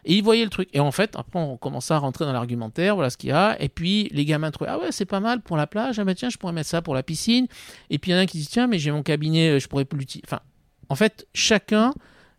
Et 0.06 0.16
ils 0.16 0.24
voyaient 0.24 0.44
le 0.44 0.50
truc. 0.50 0.70
Et 0.74 0.80
en 0.80 0.92
fait, 0.92 1.16
après, 1.16 1.40
on 1.40 1.58
commençait 1.58 1.94
à 1.94 1.98
rentrer 1.98 2.26
dans 2.26 2.34
l'argumentaire, 2.34 2.96
voilà 2.96 3.10
ce 3.10 3.18
qu'il 3.18 3.30
y 3.30 3.34
a. 3.34 3.60
Et 3.60 3.70
puis, 3.70 4.10
les 4.12 4.24
gamins 4.24 4.52
trouvaient, 4.52 4.70
ah 4.70 4.80
ouais, 4.80 4.92
c'est 4.92 5.06
pas 5.06 5.20
mal 5.20 5.42
pour 5.42 5.58
la 5.58 5.68
plage. 5.68 6.00
Ah 6.00 6.04
bah 6.04 6.14
tiens, 6.14 6.30
je 6.30 6.38
pourrais 6.38 6.54
mettre 6.54 6.70
ça 6.70 6.82
pour 6.82 6.94
la 6.94 7.04
piscine. 7.04 7.48
Et 7.90 7.98
puis, 7.98 8.12
il 8.12 8.14
y 8.14 8.18
en 8.18 8.20
a 8.20 8.22
un 8.22 8.26
qui 8.28 8.38
dit, 8.38 8.48
tiens, 8.48 8.68
mais 8.68 8.78
j'ai 8.78 8.92
mon 8.92 9.04
cabinet, 9.04 9.50
euh, 9.50 9.60
je 9.60 9.68
pourrais 9.68 9.86
plus 9.86 10.00
l'utiliser. 10.00 10.26
Enfin, 10.28 10.42
en 10.90 10.96
fait, 10.96 11.28
chacun 11.34 11.94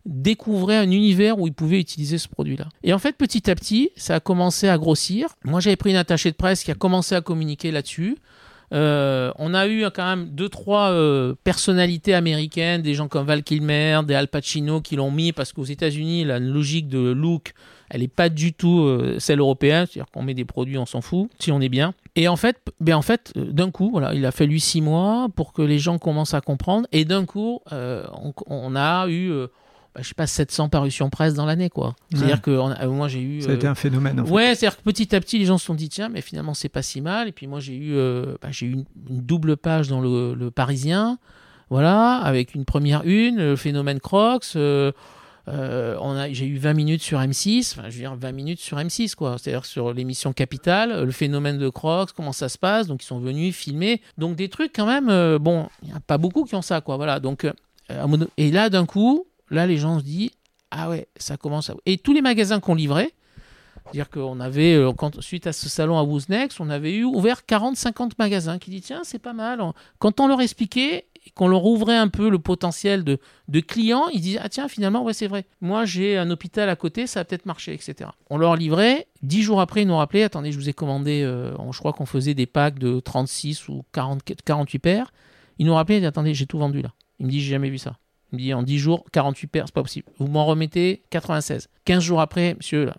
découvrait 0.05 0.77
un 0.77 0.89
univers 0.89 1.37
où 1.37 1.47
il 1.47 1.53
pouvait 1.53 1.79
utiliser 1.79 2.17
ce 2.17 2.29
produit-là. 2.29 2.69
Et 2.83 2.93
en 2.93 2.99
fait, 2.99 3.17
petit 3.17 3.51
à 3.51 3.55
petit, 3.55 3.91
ça 3.97 4.15
a 4.15 4.19
commencé 4.21 4.69
à 4.69 4.77
grossir. 4.77 5.27
Moi, 5.43 5.59
j'avais 5.59 5.75
pris 5.75 5.89
une 5.89 5.97
attachée 5.97 6.31
de 6.31 6.37
presse 6.37 6.63
qui 6.63 6.71
a 6.71 6.75
commencé 6.75 7.13
à 7.13 7.21
communiquer 7.21 7.71
là-dessus. 7.71 8.17
Euh, 8.73 9.31
on 9.37 9.53
a 9.53 9.67
eu 9.67 9.85
quand 9.85 10.05
même 10.05 10.29
deux 10.29 10.49
trois 10.49 10.91
euh, 10.91 11.35
personnalités 11.43 12.13
américaines, 12.13 12.81
des 12.81 12.93
gens 12.93 13.07
comme 13.07 13.25
Val 13.25 13.43
Kilmer, 13.43 14.01
des 14.05 14.13
Al 14.13 14.27
Pacino 14.27 14.81
qui 14.81 14.97
l'ont 14.97 15.11
mis 15.11 15.31
parce 15.31 15.53
qu'aux 15.53 15.63
États-Unis 15.63 16.25
la 16.25 16.39
logique 16.39 16.89
de 16.89 16.99
look 16.99 17.53
elle 17.89 18.01
n'est 18.01 18.09
pas 18.09 18.27
du 18.27 18.51
tout 18.51 18.81
euh, 18.81 19.15
celle 19.17 19.39
européenne, 19.39 19.85
c'est-à-dire 19.85 20.11
qu'on 20.11 20.21
met 20.21 20.33
des 20.33 20.43
produits, 20.43 20.77
on 20.77 20.85
s'en 20.85 20.99
fout, 20.99 21.29
si 21.39 21.53
on 21.53 21.61
est 21.61 21.69
bien. 21.69 21.93
Et 22.17 22.27
en 22.27 22.35
fait, 22.35 22.57
ben 22.81 22.95
en 22.95 23.01
fait, 23.01 23.31
d'un 23.37 23.71
coup, 23.71 23.91
voilà, 23.91 24.13
il 24.13 24.25
a 24.25 24.31
fallu 24.31 24.59
six 24.59 24.81
mois 24.81 25.27
pour 25.33 25.53
que 25.53 25.61
les 25.61 25.79
gens 25.79 25.97
commencent 25.97 26.33
à 26.33 26.41
comprendre. 26.41 26.85
Et 26.91 27.05
d'un 27.05 27.23
coup, 27.23 27.61
on, 27.71 28.75
a 28.75 29.07
eu 29.07 29.31
je 29.99 30.07
sais 30.07 30.13
pas, 30.13 30.27
700 30.27 30.69
parutions 30.69 31.09
presse 31.09 31.33
dans 31.33 31.45
l'année, 31.45 31.69
quoi. 31.69 31.95
C'est-à-dire 32.13 32.41
que 32.41 32.51
euh, 32.51 32.89
moi, 32.89 33.07
j'ai 33.07 33.21
eu. 33.21 33.41
Ça 33.41 33.51
a 33.51 33.53
été 33.53 33.67
euh, 33.67 33.71
un 33.71 33.75
phénomène. 33.75 34.19
En 34.19 34.25
fait. 34.25 34.31
Ouais, 34.31 34.55
c'est-à-dire 34.55 34.77
que 34.77 34.83
petit 34.83 35.15
à 35.15 35.19
petit, 35.19 35.39
les 35.39 35.45
gens 35.45 35.57
se 35.57 35.65
sont 35.65 35.75
dit, 35.75 35.89
tiens, 35.89 36.09
mais 36.09 36.21
finalement, 36.21 36.53
c'est 36.53 36.69
pas 36.69 36.81
si 36.81 37.01
mal. 37.01 37.27
Et 37.27 37.31
puis 37.31 37.47
moi, 37.47 37.59
j'ai 37.59 37.75
eu, 37.75 37.95
euh, 37.95 38.35
bah, 38.41 38.49
j'ai 38.51 38.67
eu 38.67 38.71
une, 38.73 38.85
double 39.09 39.57
page 39.57 39.87
dans 39.87 40.01
le, 40.01 40.49
Parisien, 40.51 41.19
voilà, 41.69 42.17
avec 42.17 42.55
une 42.55 42.65
première 42.65 43.01
une, 43.05 43.37
le 43.37 43.55
phénomène 43.55 43.99
Crocs. 43.99 44.55
on 44.55 44.91
a, 45.47 46.31
j'ai 46.31 46.45
eu 46.45 46.57
20 46.57 46.73
minutes 46.73 47.01
sur 47.01 47.19
M6, 47.19 47.73
enfin, 47.73 47.89
je 47.89 47.95
veux 47.95 48.01
dire 48.01 48.15
20 48.15 48.31
minutes 48.31 48.59
sur 48.59 48.77
M6, 48.77 49.15
quoi. 49.15 49.37
C'est-à-dire 49.37 49.65
sur 49.65 49.93
l'émission 49.93 50.33
Capital, 50.33 51.03
le 51.03 51.11
phénomène 51.11 51.57
de 51.57 51.69
Crocs, 51.69 52.11
comment 52.15 52.33
ça 52.33 52.49
se 52.49 52.57
passe. 52.57 52.87
Donc, 52.87 53.03
ils 53.03 53.07
sont 53.07 53.19
venus 53.19 53.55
filmer. 53.55 54.01
Donc, 54.17 54.35
des 54.35 54.49
trucs 54.49 54.73
quand 54.73 54.87
même, 54.87 55.37
bon, 55.37 55.67
il 55.83 55.89
n'y 55.89 55.95
a 55.95 55.99
pas 55.99 56.17
beaucoup 56.17 56.45
qui 56.45 56.55
ont 56.55 56.61
ça, 56.61 56.81
quoi. 56.81 56.97
Voilà. 56.97 57.19
Donc, 57.19 57.47
et 58.37 58.51
là, 58.51 58.69
d'un 58.69 58.85
coup, 58.85 59.25
là, 59.49 59.67
les 59.67 59.77
gens 59.77 59.99
se 59.99 60.03
disent 60.03 60.31
Ah 60.71 60.89
ouais, 60.89 61.07
ça 61.17 61.37
commence 61.37 61.69
à. 61.69 61.75
Et 61.85 61.97
tous 61.97 62.13
les 62.13 62.21
magasins 62.21 62.59
qu'on 62.59 62.75
livrait, 62.75 63.13
c'est-à-dire 63.85 64.09
qu'on 64.09 64.39
avait, 64.39 64.75
euh, 64.75 64.91
suite 65.19 65.47
à 65.47 65.53
ce 65.53 65.69
salon 65.69 65.97
à 65.97 66.03
Woosnex, 66.03 66.59
on 66.59 66.69
avait 66.69 66.93
eu 66.93 67.03
ouvert 67.03 67.41
40-50 67.47 68.11
magasins 68.19 68.59
qui 68.59 68.69
disent 68.69 68.83
Tiens, 68.83 69.01
c'est 69.03 69.19
pas 69.19 69.33
mal. 69.33 69.61
Quand 69.99 70.19
on 70.19 70.27
leur 70.27 70.41
expliquait, 70.41 71.07
qu'on 71.35 71.47
leur 71.47 71.65
ouvrait 71.65 71.95
un 71.95 72.07
peu 72.07 72.29
le 72.29 72.39
potentiel 72.39 73.03
de, 73.03 73.19
clients, 73.61 74.07
ils 74.13 74.21
disaient 74.21 74.39
Ah 74.41 74.49
tiens, 74.49 74.67
finalement, 74.67 75.03
ouais, 75.03 75.13
c'est 75.13 75.27
vrai. 75.27 75.45
Moi, 75.61 75.85
j'ai 75.85 76.17
un 76.17 76.29
hôpital 76.29 76.69
à 76.69 76.75
côté, 76.75 77.07
ça 77.07 77.21
va 77.21 77.25
peut-être 77.25 77.45
marcher, 77.45 77.73
etc. 77.73 78.09
On 78.29 78.37
leur 78.37 78.55
livrait. 78.55 79.07
Dix 79.21 79.41
jours 79.41 79.61
après, 79.61 79.83
ils 79.83 79.87
nous 79.87 79.97
rappelaient 79.97 80.23
Attendez, 80.23 80.51
je 80.51 80.57
vous 80.57 80.69
ai 80.69 80.73
commandé, 80.73 81.21
euh, 81.23 81.53
je 81.71 81.79
crois 81.79 81.93
qu'on 81.93 82.05
faisait 82.05 82.33
des 82.33 82.45
packs 82.45 82.79
de 82.79 82.99
36 82.99 83.69
ou 83.69 83.83
40, 83.93 84.21
48 84.45 84.79
paires. 84.79 85.13
Ils 85.59 85.65
nous 85.65 85.73
rappelaient 85.73 86.05
Attendez, 86.05 86.33
j'ai 86.33 86.45
tout 86.45 86.59
vendu 86.59 86.81
là. 86.81 86.93
Il 87.19 87.25
me 87.25 87.31
dit 87.31 87.41
J'ai 87.41 87.51
jamais 87.51 87.69
vu 87.69 87.77
ça. 87.77 87.97
Il 88.31 88.35
me 88.35 88.41
dit 88.41 88.53
en 88.53 88.63
10 88.63 88.77
jours, 88.79 89.05
48 89.11 89.47
paires, 89.47 89.63
c'est 89.67 89.73
pas 89.73 89.83
possible. 89.83 90.07
Vous 90.17 90.27
m'en 90.27 90.45
remettez 90.45 91.03
96. 91.09 91.69
15 91.85 92.03
jours 92.03 92.21
après, 92.21 92.55
monsieur. 92.55 92.91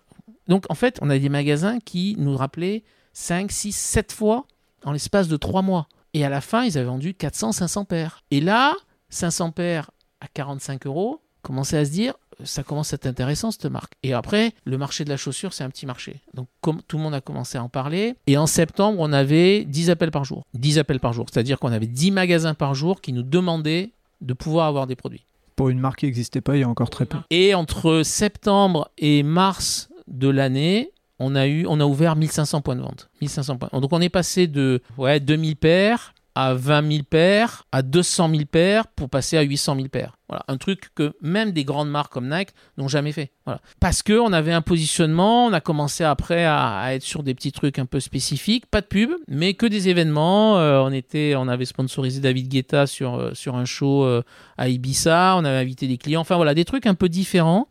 Donc 0.47 0.65
en 0.69 0.75
fait, 0.75 0.99
on 1.01 1.09
a 1.09 1.19
des 1.19 1.29
magasins 1.29 1.79
qui 1.79 2.15
nous 2.17 2.35
rappelaient 2.35 2.83
5, 3.13 3.51
6, 3.51 3.75
7 3.75 4.11
fois 4.11 4.45
en 4.83 4.91
l'espace 4.91 5.27
de 5.27 5.37
3 5.37 5.61
mois. 5.61 5.87
Et 6.13 6.25
à 6.25 6.29
la 6.29 6.41
fin, 6.41 6.63
ils 6.63 6.77
avaient 6.77 6.87
vendu 6.87 7.13
400, 7.13 7.51
500 7.51 7.85
paires. 7.85 8.23
Et 8.31 8.41
là, 8.41 8.73
500 9.09 9.51
paires 9.51 9.91
à 10.21 10.27
45 10.27 10.85
euros, 10.87 11.21
commençait 11.41 11.77
à 11.77 11.85
se 11.85 11.91
dire, 11.91 12.13
ça 12.43 12.63
commence 12.63 12.93
à 12.93 12.95
être 12.95 13.05
intéressant 13.05 13.51
cette 13.51 13.65
marque. 13.65 13.93
Et 14.03 14.13
après, 14.13 14.53
le 14.65 14.77
marché 14.77 15.03
de 15.03 15.09
la 15.09 15.17
chaussure, 15.17 15.53
c'est 15.53 15.63
un 15.63 15.69
petit 15.69 15.85
marché. 15.85 16.21
Donc 16.33 16.47
tout 16.61 16.97
le 16.97 17.03
monde 17.03 17.13
a 17.13 17.21
commencé 17.21 17.57
à 17.57 17.63
en 17.63 17.69
parler. 17.69 18.15
Et 18.27 18.37
en 18.37 18.47
septembre, 18.47 18.97
on 18.99 19.11
avait 19.13 19.65
10 19.65 19.89
appels 19.89 20.11
par 20.11 20.25
jour. 20.25 20.45
10 20.53 20.79
appels 20.79 20.99
par 20.99 21.13
jour. 21.13 21.25
C'est-à-dire 21.31 21.59
qu'on 21.59 21.71
avait 21.71 21.87
10 21.87 22.11
magasins 22.11 22.53
par 22.53 22.75
jour 22.75 23.01
qui 23.01 23.13
nous 23.13 23.23
demandaient 23.23 23.91
de 24.21 24.33
pouvoir 24.33 24.67
avoir 24.67 24.87
des 24.87 24.95
produits. 24.95 25.25
Pour 25.55 25.69
une 25.69 25.79
marque 25.79 25.99
qui 25.99 26.05
n'existait 26.05 26.41
pas 26.41 26.55
il 26.55 26.61
y 26.61 26.63
a 26.63 26.69
encore 26.69 26.89
très 26.89 27.05
peu. 27.05 27.17
Et 27.29 27.53
entre 27.53 28.03
septembre 28.03 28.89
et 28.97 29.23
mars 29.23 29.89
de 30.07 30.29
l'année, 30.29 30.91
on 31.19 31.35
a 31.35 31.47
eu, 31.47 31.65
on 31.67 31.79
a 31.79 31.85
ouvert 31.85 32.15
1500 32.15 32.61
points 32.61 32.75
de 32.75 32.81
vente. 32.81 33.09
1500 33.21 33.57
points. 33.57 33.79
Donc 33.79 33.91
on 33.91 34.01
est 34.01 34.09
passé 34.09 34.47
de 34.47 34.81
ouais, 34.97 35.19
2000 35.19 35.55
paires 35.57 36.13
à 36.35 36.53
20 36.53 36.91
000 36.91 37.03
paires, 37.09 37.65
à 37.71 37.81
200 37.81 38.29
000 38.29 38.41
paires 38.45 38.87
pour 38.87 39.09
passer 39.09 39.37
à 39.37 39.41
800 39.41 39.75
000 39.75 39.87
paires. 39.89 40.15
Voilà, 40.29 40.45
un 40.47 40.57
truc 40.57 40.89
que 40.93 41.13
même 41.21 41.51
des 41.51 41.63
grandes 41.63 41.89
marques 41.89 42.13
comme 42.13 42.29
Nike 42.29 42.49
n'ont 42.77 42.87
jamais 42.87 43.11
fait. 43.11 43.31
Voilà. 43.45 43.61
Parce 43.79 44.03
qu'on 44.03 44.31
avait 44.31 44.51
un 44.51 44.61
positionnement, 44.61 45.47
on 45.47 45.53
a 45.53 45.59
commencé 45.59 46.03
après 46.03 46.45
à, 46.45 46.93
être 46.93 47.01
sur 47.01 47.23
des 47.23 47.33
petits 47.33 47.51
trucs 47.51 47.79
un 47.79 47.87
peu 47.87 47.99
spécifiques, 47.99 48.67
pas 48.67 48.81
de 48.81 48.85
pub, 48.85 49.09
mais 49.27 49.55
que 49.55 49.65
des 49.65 49.89
événements. 49.89 50.59
Euh, 50.59 50.81
on, 50.81 50.91
était, 50.91 51.33
on 51.35 51.47
avait 51.47 51.65
sponsorisé 51.65 52.21
David 52.21 52.47
Guetta 52.47 52.85
sur, 52.85 53.15
euh, 53.15 53.33
sur 53.33 53.55
un 53.55 53.65
show 53.65 54.03
euh, 54.03 54.21
à 54.57 54.69
Ibiza, 54.69 55.35
on 55.35 55.45
avait 55.45 55.57
invité 55.57 55.87
des 55.87 55.97
clients, 55.97 56.21
enfin 56.21 56.35
voilà, 56.35 56.53
des 56.53 56.65
trucs 56.65 56.85
un 56.85 56.95
peu 56.95 57.09
différents 57.09 57.67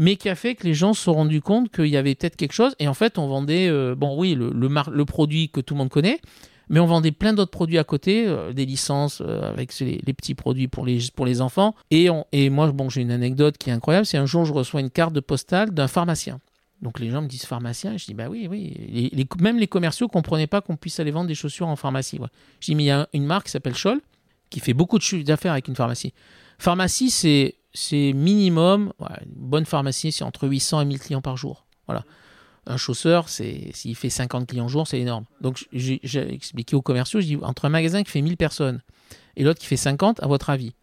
mais 0.00 0.14
qui 0.14 0.28
a 0.28 0.36
fait 0.36 0.54
que 0.54 0.64
les 0.64 0.74
gens 0.74 0.94
se 0.94 1.02
sont 1.02 1.14
rendus 1.14 1.40
compte 1.40 1.72
qu'il 1.72 1.88
y 1.88 1.96
avait 1.96 2.14
peut-être 2.14 2.36
quelque 2.36 2.52
chose. 2.52 2.76
Et 2.78 2.86
en 2.86 2.94
fait, 2.94 3.18
on 3.18 3.26
vendait, 3.26 3.68
bon 3.96 4.16
oui, 4.16 4.36
le, 4.36 4.50
le, 4.50 4.68
le, 4.68 5.04
produit 5.04 5.48
que 5.48 5.60
tout 5.60 5.74
le 5.74 5.78
monde 5.78 5.88
connaît, 5.88 6.20
mais 6.68 6.80
on 6.80 6.86
vendait 6.86 7.12
plein 7.12 7.32
d'autres 7.32 7.50
produits 7.50 7.78
à 7.78 7.84
côté, 7.84 8.26
euh, 8.26 8.52
des 8.52 8.66
licences 8.66 9.22
euh, 9.24 9.50
avec 9.50 9.76
les, 9.80 10.12
petits 10.12 10.34
produits 10.34 10.68
pour 10.68 10.84
les, 10.84 10.98
pour 11.14 11.26
les 11.26 11.40
enfants. 11.40 11.74
Et, 11.90 12.08
et 12.32 12.50
moi, 12.50 12.70
bon, 12.72 12.88
j'ai 12.88 13.02
une 13.02 13.10
anecdote 13.10 13.58
qui 13.58 13.70
est 13.70 13.72
incroyable, 13.72 14.06
c'est 14.06 14.18
un 14.18 14.26
jour, 14.26 14.44
je 14.44 14.52
reçois 14.52 14.80
une 14.80 14.90
carte 14.90 15.12
de 15.12 15.20
postale 15.20 15.70
d'un 15.70 15.88
pharmacien. 15.88 16.40
Donc 16.82 17.00
les 17.00 17.10
gens 17.10 17.22
me 17.22 17.26
disent 17.26 17.44
pharmacien, 17.44 17.96
je 17.96 18.06
dis 18.06 18.14
bah 18.14 18.28
oui, 18.28 18.46
oui. 18.48 19.10
Les, 19.12 19.26
même 19.40 19.58
les 19.58 19.66
commerciaux 19.66 20.06
ne 20.06 20.12
comprenaient 20.12 20.46
pas 20.46 20.60
qu'on 20.60 20.76
puisse 20.76 21.00
aller 21.00 21.10
vendre 21.10 21.26
des 21.26 21.34
chaussures 21.34 21.66
en 21.66 21.74
pharmacie. 21.74 22.20
Je 22.60 22.66
dis 22.66 22.74
mais 22.76 22.84
il 22.84 22.86
y 22.86 22.90
a 22.90 23.08
une 23.12 23.24
marque 23.24 23.46
qui 23.46 23.52
s'appelle 23.52 23.74
Scholl 23.74 24.00
qui 24.48 24.60
fait 24.60 24.74
beaucoup 24.74 24.98
d'affaires 24.98 25.52
avec 25.52 25.68
une 25.68 25.76
pharmacie. 25.76 26.14
Pharmacie, 26.58 27.10
c'est 27.10 28.12
minimum, 28.12 28.92
une 29.00 29.32
bonne 29.34 29.66
pharmacie, 29.66 30.12
c'est 30.12 30.24
entre 30.24 30.46
800 30.48 30.82
et 30.82 30.84
1000 30.84 30.98
clients 31.00 31.20
par 31.20 31.36
jour. 31.36 31.66
Voilà 31.86 32.04
un 32.68 32.76
chausseur, 32.76 33.28
c'est 33.28 33.70
s'il 33.72 33.96
fait 33.96 34.10
50 34.10 34.46
clients 34.46 34.68
jour, 34.68 34.86
c'est 34.86 35.00
énorme. 35.00 35.24
Donc 35.40 35.66
j'ai 35.72 36.00
expliqué 36.32 36.76
aux 36.76 36.82
commerciaux, 36.82 37.20
je 37.20 37.26
dis 37.26 37.36
entre 37.42 37.64
un 37.64 37.70
magasin 37.70 38.02
qui 38.02 38.10
fait 38.10 38.22
1000 38.22 38.36
personnes 38.36 38.80
et 39.36 39.44
l'autre 39.44 39.60
qui 39.60 39.66
fait 39.66 39.76
50, 39.76 40.22
à 40.22 40.26
votre 40.26 40.50
avis 40.50 40.74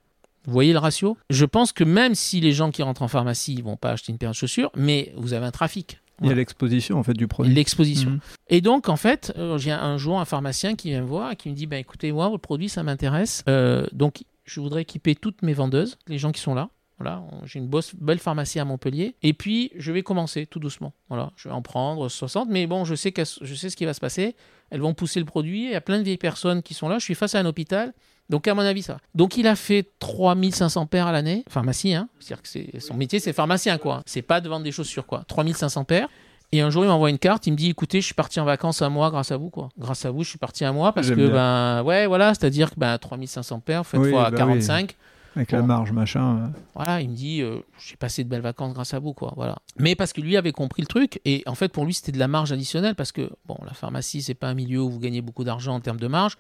vous 0.45 0.53
voyez 0.53 0.73
le 0.73 0.79
ratio? 0.79 1.17
Je 1.29 1.45
pense 1.45 1.71
que 1.71 1.83
même 1.83 2.15
si 2.15 2.39
les 2.39 2.51
gens 2.51 2.71
qui 2.71 2.83
rentrent 2.83 3.01
en 3.01 3.07
pharmacie 3.07 3.55
ne 3.55 3.63
vont 3.63 3.77
pas 3.77 3.91
acheter 3.91 4.11
une 4.11 4.17
paire 4.17 4.31
de 4.31 4.35
chaussures, 4.35 4.71
mais 4.75 5.13
vous 5.17 5.33
avez 5.33 5.45
un 5.45 5.51
trafic. 5.51 5.99
Il 6.21 6.29
y 6.29 6.31
a 6.31 6.35
l'exposition 6.35 6.97
en 6.97 7.03
fait 7.03 7.13
du 7.13 7.27
produit. 7.27 7.53
L'exposition. 7.53 8.11
Mhm. 8.11 8.19
Et 8.49 8.61
donc 8.61 8.87
en 8.87 8.95
fait, 8.95 9.33
euh, 9.37 9.57
j'ai 9.57 9.71
un 9.71 9.97
jour 9.97 10.19
un 10.19 10.25
pharmacien 10.25 10.75
qui 10.75 10.89
vient 10.89 11.01
me 11.01 11.07
voir 11.07 11.31
et 11.31 11.35
qui 11.35 11.49
me 11.49 11.55
dit 11.55 11.65
bah, 11.65 11.77
écoutez, 11.77 12.11
moi, 12.11 12.29
votre 12.29 12.41
produit, 12.41 12.69
ça 12.69 12.83
m'intéresse. 12.83 13.43
Euh, 13.49 13.85
donc 13.91 14.23
je 14.45 14.61
voudrais 14.61 14.83
équiper 14.83 15.15
toutes 15.15 15.41
mes 15.41 15.53
vendeuses, 15.53 15.97
les 16.07 16.17
gens 16.17 16.31
qui 16.31 16.39
sont 16.39 16.53
là. 16.53 16.69
Voilà, 16.97 17.23
j'ai 17.43 17.59
une 17.59 17.69
belle 17.99 18.19
pharmacie 18.19 18.59
à 18.59 18.65
Montpellier. 18.65 19.15
Et 19.21 19.33
puis, 19.33 19.71
je 19.75 19.91
vais 19.91 20.01
commencer 20.01 20.45
tout 20.45 20.59
doucement. 20.59 20.93
Voilà, 21.09 21.31
je 21.35 21.49
vais 21.49 21.53
en 21.53 21.61
prendre 21.61 22.07
60. 22.07 22.47
Mais 22.49 22.67
bon, 22.67 22.85
je 22.85 22.95
sais, 22.95 23.13
je 23.17 23.55
sais 23.55 23.69
ce 23.69 23.75
qui 23.75 23.85
va 23.85 23.93
se 23.93 23.99
passer. 23.99 24.35
Elles 24.69 24.79
vont 24.79 24.93
pousser 24.93 25.19
le 25.19 25.25
produit. 25.25 25.65
Il 25.65 25.71
y 25.71 25.75
a 25.75 25.81
plein 25.81 25.97
de 25.97 26.03
vieilles 26.03 26.17
personnes 26.17 26.63
qui 26.63 26.73
sont 26.73 26.87
là. 26.87 26.97
Je 26.97 27.03
suis 27.03 27.15
face 27.15 27.35
à 27.35 27.39
un 27.39 27.45
hôpital. 27.45 27.93
Donc, 28.29 28.47
à 28.47 28.53
mon 28.55 28.61
avis, 28.61 28.81
ça. 28.81 28.97
Donc, 29.13 29.37
il 29.37 29.45
a 29.45 29.55
fait 29.55 29.91
3500 29.99 30.85
paires 30.85 31.07
à 31.07 31.11
l'année. 31.11 31.43
Pharmacie, 31.49 31.93
hein. 31.93 32.07
C'est-à-dire 32.19 32.41
que 32.41 32.79
son 32.79 32.95
métier, 32.95 33.19
c'est 33.19 33.33
pharmacien, 33.33 33.77
quoi. 33.77 34.01
C'est 34.05 34.21
pas 34.21 34.39
de 34.39 34.47
vendre 34.47 34.63
des 34.63 34.71
chaussures, 34.71 35.05
quoi. 35.05 35.25
3500 35.27 35.83
paires. 35.83 36.07
Et 36.51 36.61
un 36.61 36.69
jour, 36.69 36.85
il 36.85 36.87
m'envoie 36.87 37.09
une 37.09 37.19
carte. 37.19 37.45
Il 37.47 37.51
me 37.51 37.57
dit 37.57 37.69
écoutez, 37.69 37.99
je 37.99 38.05
suis 38.05 38.13
parti 38.13 38.39
en 38.39 38.45
vacances 38.45 38.81
un 38.81 38.89
mois 38.89 39.11
grâce 39.11 39.31
à 39.31 39.37
vous, 39.37 39.49
quoi. 39.49 39.69
Grâce 39.77 40.05
à 40.05 40.11
vous, 40.11 40.23
je 40.23 40.29
suis 40.29 40.37
parti 40.37 40.63
un 40.63 40.71
mois 40.71 40.93
parce 40.93 41.09
que, 41.09 41.27
ben, 41.27 41.83
ouais, 41.83 42.07
voilà. 42.07 42.33
C'est-à-dire 42.33 42.69
que, 42.71 42.79
ben, 42.79 42.97
3500 42.97 43.59
paires, 43.59 43.85
faites 43.85 44.01
fois 44.09 44.31
45. 44.31 44.87
Bah 44.87 44.93
avec 45.35 45.51
la 45.51 45.61
marge, 45.61 45.91
machin. 45.91 46.51
Voilà, 46.75 47.01
il 47.01 47.09
me 47.09 47.15
dit 47.15 47.41
euh, 47.41 47.59
j'ai 47.77 47.97
passé 47.97 48.23
de 48.23 48.29
belles 48.29 48.41
vacances 48.41 48.73
grâce 48.73 48.93
à 48.93 48.99
vous, 48.99 49.13
quoi. 49.13 49.33
Voilà. 49.35 49.57
Mais 49.77 49.95
parce 49.95 50.13
que 50.13 50.21
lui 50.21 50.37
avait 50.37 50.53
compris 50.53 50.81
le 50.81 50.87
truc, 50.87 51.19
et 51.25 51.43
en 51.45 51.55
fait, 51.55 51.69
pour 51.69 51.85
lui, 51.85 51.93
c'était 51.93 52.11
de 52.11 52.19
la 52.19 52.27
marge 52.27 52.51
additionnelle, 52.51 52.95
parce 52.95 53.11
que, 53.11 53.29
bon, 53.45 53.57
la 53.65 53.73
pharmacie, 53.73 54.21
c'est 54.21 54.33
pas 54.33 54.47
un 54.47 54.53
milieu 54.53 54.81
où 54.81 54.89
vous 54.89 54.99
gagnez 54.99 55.21
beaucoup 55.21 55.43
d'argent 55.43 55.75
en 55.75 55.79
termes 55.81 55.99
de 55.99 56.07
marge. 56.07 56.37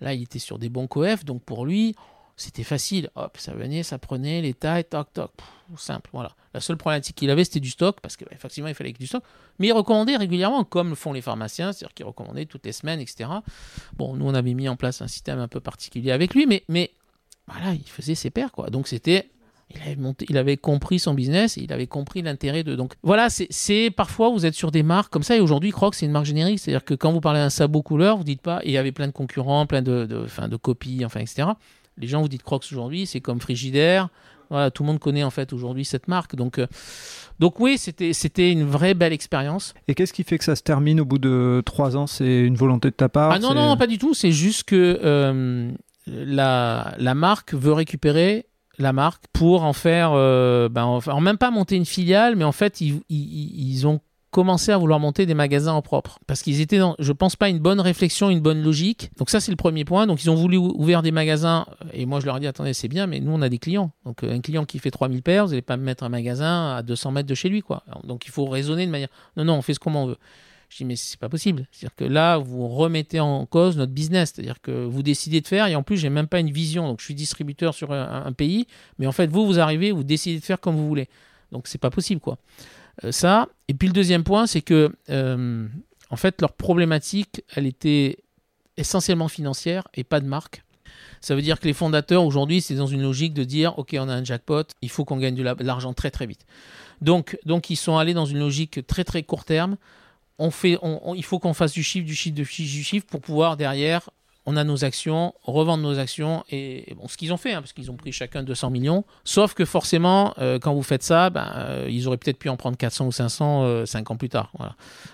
Là, 0.00 0.14
il 0.14 0.22
était 0.22 0.38
sur 0.38 0.58
des 0.58 0.68
bons 0.68 0.86
coefs, 0.86 1.24
donc 1.24 1.42
pour 1.42 1.66
lui, 1.66 1.94
c'était 2.36 2.62
facile. 2.62 3.10
Hop, 3.16 3.36
ça 3.36 3.52
venait, 3.52 3.82
ça 3.82 3.98
prenait 3.98 4.40
les 4.40 4.54
tailles, 4.54 4.84
toc, 4.84 5.12
toc, 5.12 5.32
simple. 5.76 6.08
Voilà. 6.12 6.30
La 6.54 6.60
seule 6.60 6.76
problématique 6.76 7.16
qu'il 7.16 7.30
avait, 7.30 7.44
c'était 7.44 7.60
du 7.60 7.70
stock, 7.70 8.00
parce 8.00 8.16
qu'effectivement, 8.16 8.66
bah, 8.66 8.70
il 8.70 8.74
fallait 8.74 8.92
que 8.92 8.98
du 8.98 9.06
stock. 9.06 9.22
Mais 9.58 9.66
il 9.66 9.72
recommandait 9.72 10.16
régulièrement, 10.16 10.64
comme 10.64 10.90
le 10.90 10.94
font 10.94 11.12
les 11.12 11.20
pharmaciens, 11.20 11.72
c'est-à-dire 11.72 11.94
qu'il 11.94 12.06
recommandait 12.06 12.46
toutes 12.46 12.64
les 12.64 12.72
semaines, 12.72 13.00
etc. 13.00 13.28
Bon, 13.96 14.14
nous, 14.16 14.24
on 14.24 14.34
avait 14.34 14.54
mis 14.54 14.68
en 14.68 14.76
place 14.76 15.02
un 15.02 15.08
système 15.08 15.38
un 15.38 15.48
peu 15.48 15.60
particulier 15.60 16.12
avec 16.12 16.34
lui, 16.34 16.46
mais, 16.46 16.64
mais 16.68 16.92
voilà, 17.50 17.74
il 17.74 17.88
faisait 17.88 18.14
ses 18.14 18.30
pairs, 18.30 18.52
quoi. 18.52 18.70
Donc 18.70 18.88
c'était 18.88 19.30
il 19.70 19.82
avait, 19.82 19.96
monté, 19.96 20.24
il 20.30 20.38
avait 20.38 20.56
compris 20.56 20.98
son 20.98 21.12
business, 21.12 21.58
il 21.58 21.72
avait 21.72 21.86
compris 21.86 22.22
l'intérêt 22.22 22.64
de. 22.64 22.74
Donc 22.74 22.94
voilà, 23.02 23.28
c'est 23.28 23.90
parfois 23.90 24.30
vous 24.30 24.46
êtes 24.46 24.54
sur 24.54 24.70
des 24.70 24.82
marques 24.82 25.12
comme 25.12 25.22
ça 25.22 25.36
et 25.36 25.40
aujourd'hui 25.40 25.70
Crocs 25.72 25.94
c'est 25.94 26.06
une 26.06 26.12
marque 26.12 26.24
générique, 26.24 26.58
c'est-à-dire 26.58 26.84
que 26.84 26.94
quand 26.94 27.12
vous 27.12 27.20
parlez 27.20 27.40
d'un 27.40 27.50
sabot 27.50 27.82
couleur, 27.82 28.16
vous 28.16 28.24
dites 28.24 28.40
pas, 28.40 28.60
il 28.64 28.70
y 28.70 28.78
avait 28.78 28.92
plein 28.92 29.06
de 29.06 29.12
concurrents, 29.12 29.66
plein 29.66 29.82
de, 29.82 30.06
de, 30.06 30.26
de 30.48 30.56
copies, 30.56 31.04
enfin 31.04 31.20
etc. 31.20 31.48
Les 31.98 32.06
gens 32.06 32.22
vous 32.22 32.28
dites 32.28 32.42
Crocs 32.42 32.64
aujourd'hui, 32.70 33.06
c'est 33.06 33.20
comme 33.20 33.40
Frigidaire. 33.40 34.08
Voilà, 34.50 34.70
tout 34.70 34.82
le 34.82 34.86
monde 34.86 34.98
connaît 34.98 35.24
en 35.24 35.30
fait 35.30 35.52
aujourd'hui 35.52 35.84
cette 35.84 36.08
marque. 36.08 36.34
Donc, 36.34 36.58
euh, 36.58 36.66
donc 37.38 37.60
oui, 37.60 37.76
c'était 37.76 38.14
c'était 38.14 38.50
une 38.50 38.64
vraie 38.64 38.94
belle 38.94 39.12
expérience. 39.12 39.74
Et 39.88 39.94
qu'est-ce 39.94 40.14
qui 40.14 40.24
fait 40.24 40.38
que 40.38 40.44
ça 40.44 40.56
se 40.56 40.62
termine 40.62 41.00
au 41.00 41.04
bout 41.04 41.18
de 41.18 41.62
trois 41.66 41.98
ans? 41.98 42.06
C'est 42.06 42.40
une 42.40 42.56
volonté 42.56 42.88
de 42.88 42.94
ta 42.94 43.10
part? 43.10 43.32
Ah 43.32 43.38
non, 43.38 43.52
non, 43.52 43.76
pas 43.76 43.86
du 43.86 43.98
tout. 43.98 44.14
C'est 44.14 44.32
juste 44.32 44.64
que 44.64 44.98
euh, 45.04 45.70
la, 46.08 47.14
marque 47.14 47.54
veut 47.54 47.72
récupérer 47.72 48.46
la 48.78 48.92
marque 48.92 49.24
pour 49.32 49.64
en 49.64 49.72
faire, 49.72 50.12
euh, 50.14 50.68
ben, 50.68 50.84
en, 50.84 51.20
même 51.20 51.38
pas 51.38 51.50
monter 51.50 51.76
une 51.76 51.86
filiale, 51.86 52.36
mais 52.36 52.44
en 52.44 52.52
fait, 52.52 52.80
ils, 52.80 53.86
ont 53.86 54.00
commencé 54.30 54.70
à 54.70 54.78
vouloir 54.78 55.00
monter 55.00 55.26
des 55.26 55.34
magasins 55.34 55.72
en 55.72 55.82
propre. 55.82 56.18
Parce 56.26 56.42
qu'ils 56.42 56.60
étaient 56.60 56.78
dans, 56.78 56.94
je 56.98 57.12
pense 57.12 57.34
pas, 57.34 57.48
une 57.48 57.58
bonne 57.58 57.80
réflexion, 57.80 58.30
une 58.30 58.40
bonne 58.40 58.62
logique. 58.62 59.10
Donc 59.16 59.30
ça, 59.30 59.40
c'est 59.40 59.50
le 59.50 59.56
premier 59.56 59.84
point. 59.84 60.06
Donc 60.06 60.22
ils 60.22 60.30
ont 60.30 60.34
voulu 60.34 60.56
ouvrir 60.58 61.02
des 61.02 61.10
magasins. 61.10 61.66
Et 61.92 62.06
moi, 62.06 62.20
je 62.20 62.26
leur 62.26 62.36
ai 62.36 62.40
dit, 62.40 62.46
attendez, 62.46 62.74
c'est 62.74 62.88
bien, 62.88 63.06
mais 63.06 63.20
nous, 63.20 63.32
on 63.32 63.42
a 63.42 63.48
des 63.48 63.58
clients. 63.58 63.90
Donc 64.04 64.22
un 64.22 64.40
client 64.40 64.64
qui 64.64 64.78
fait 64.78 64.90
3000 64.90 65.22
paires, 65.22 65.46
vous 65.46 65.50
n'allez 65.50 65.62
pas 65.62 65.76
me 65.76 65.82
mettre 65.82 66.04
un 66.04 66.08
magasin 66.08 66.76
à 66.76 66.82
200 66.82 67.12
mètres 67.12 67.28
de 67.28 67.34
chez 67.34 67.48
lui. 67.48 67.62
quoi. 67.62 67.82
Donc 68.04 68.26
il 68.26 68.30
faut 68.30 68.46
raisonner 68.46 68.86
de 68.86 68.90
manière, 68.90 69.08
non, 69.36 69.44
non, 69.44 69.54
on 69.54 69.62
fait 69.62 69.74
ce 69.74 69.80
qu'on 69.80 70.06
veut. 70.06 70.18
Je 70.68 70.76
dis, 70.76 70.84
mais 70.84 70.96
c'est 70.96 71.18
pas 71.18 71.28
possible. 71.28 71.66
C'est-à-dire 71.72 71.96
que 71.96 72.04
là, 72.04 72.36
vous 72.36 72.68
remettez 72.68 73.20
en 73.20 73.46
cause 73.46 73.76
notre 73.76 73.92
business. 73.92 74.32
C'est-à-dire 74.34 74.60
que 74.60 74.84
vous 74.84 75.02
décidez 75.02 75.40
de 75.40 75.46
faire, 75.46 75.66
et 75.66 75.74
en 75.74 75.82
plus, 75.82 75.96
j'ai 75.96 76.10
même 76.10 76.26
pas 76.26 76.40
une 76.40 76.50
vision. 76.50 76.86
Donc, 76.86 77.00
je 77.00 77.06
suis 77.06 77.14
distributeur 77.14 77.74
sur 77.74 77.92
un, 77.92 78.32
pays, 78.32 78.66
mais 78.98 79.06
en 79.06 79.12
fait, 79.12 79.28
vous, 79.28 79.46
vous 79.46 79.58
arrivez, 79.58 79.92
vous 79.92 80.04
décidez 80.04 80.38
de 80.38 80.44
faire 80.44 80.60
comme 80.60 80.76
vous 80.76 80.86
voulez. 80.86 81.08
Donc, 81.52 81.66
c'est 81.68 81.78
pas 81.78 81.90
possible, 81.90 82.20
quoi. 82.20 82.38
Euh, 83.04 83.12
ça. 83.12 83.48
Et 83.68 83.74
puis, 83.74 83.88
le 83.88 83.94
deuxième 83.94 84.24
point, 84.24 84.46
c'est 84.46 84.60
que, 84.60 84.94
euh, 85.08 85.66
en 86.10 86.16
fait, 86.16 86.40
leur 86.42 86.52
problématique, 86.52 87.42
elle 87.54 87.66
était 87.66 88.18
essentiellement 88.76 89.28
financière 89.28 89.88
et 89.94 90.04
pas 90.04 90.20
de 90.20 90.26
marque. 90.26 90.62
Ça 91.20 91.34
veut 91.34 91.42
dire 91.42 91.58
que 91.58 91.66
les 91.66 91.72
fondateurs, 91.72 92.24
aujourd'hui, 92.24 92.60
c'est 92.60 92.74
dans 92.74 92.86
une 92.86 93.02
logique 93.02 93.34
de 93.34 93.44
dire, 93.44 93.78
OK, 93.78 93.96
on 93.98 94.08
a 94.08 94.14
un 94.14 94.24
jackpot, 94.24 94.64
il 94.82 94.90
faut 94.90 95.04
qu'on 95.04 95.16
gagne 95.16 95.34
de 95.34 95.42
l'argent 95.64 95.94
très, 95.94 96.10
très 96.10 96.26
vite. 96.26 96.44
Donc, 97.00 97.38
donc, 97.44 97.70
ils 97.70 97.76
sont 97.76 97.96
allés 97.96 98.14
dans 98.14 98.26
une 98.26 98.38
logique 98.38 98.86
très, 98.86 99.04
très 99.04 99.22
court 99.22 99.44
terme 99.44 99.76
on 100.38 100.50
fait, 100.50 100.78
il 101.16 101.24
faut 101.24 101.38
qu'on 101.38 101.54
fasse 101.54 101.72
du 101.72 101.82
chiffre, 101.82 102.06
du 102.06 102.14
chiffre, 102.14 102.36
du 102.36 102.44
chiffre 102.84 103.06
pour 103.06 103.20
pouvoir 103.20 103.56
derrière, 103.56 104.08
on 104.48 104.56
a 104.56 104.64
nos 104.64 104.82
actions, 104.82 105.34
revendre 105.42 105.82
nos 105.82 105.98
actions 105.98 106.42
et, 106.50 106.94
bon, 106.96 107.06
ce 107.06 107.18
qu'ils 107.18 107.34
ont 107.34 107.36
fait, 107.36 107.52
hein, 107.52 107.60
parce 107.60 107.74
qu'ils 107.74 107.90
ont 107.90 107.96
pris 107.96 108.12
chacun 108.12 108.42
200 108.42 108.70
millions. 108.70 109.04
Sauf 109.22 109.52
que 109.52 109.66
forcément, 109.66 110.32
euh, 110.38 110.58
quand 110.58 110.72
vous 110.72 110.82
faites 110.82 111.02
ça, 111.02 111.28
ben, 111.28 111.52
euh, 111.56 111.86
ils 111.90 112.08
auraient 112.08 112.16
peut-être 112.16 112.38
pu 112.38 112.48
en 112.48 112.56
prendre 112.56 112.78
400 112.78 113.08
ou 113.08 113.12
500 113.12 113.84
5 113.84 114.10
euh, 114.10 114.14
ans 114.14 114.16
plus 114.16 114.30
tard. 114.30 114.50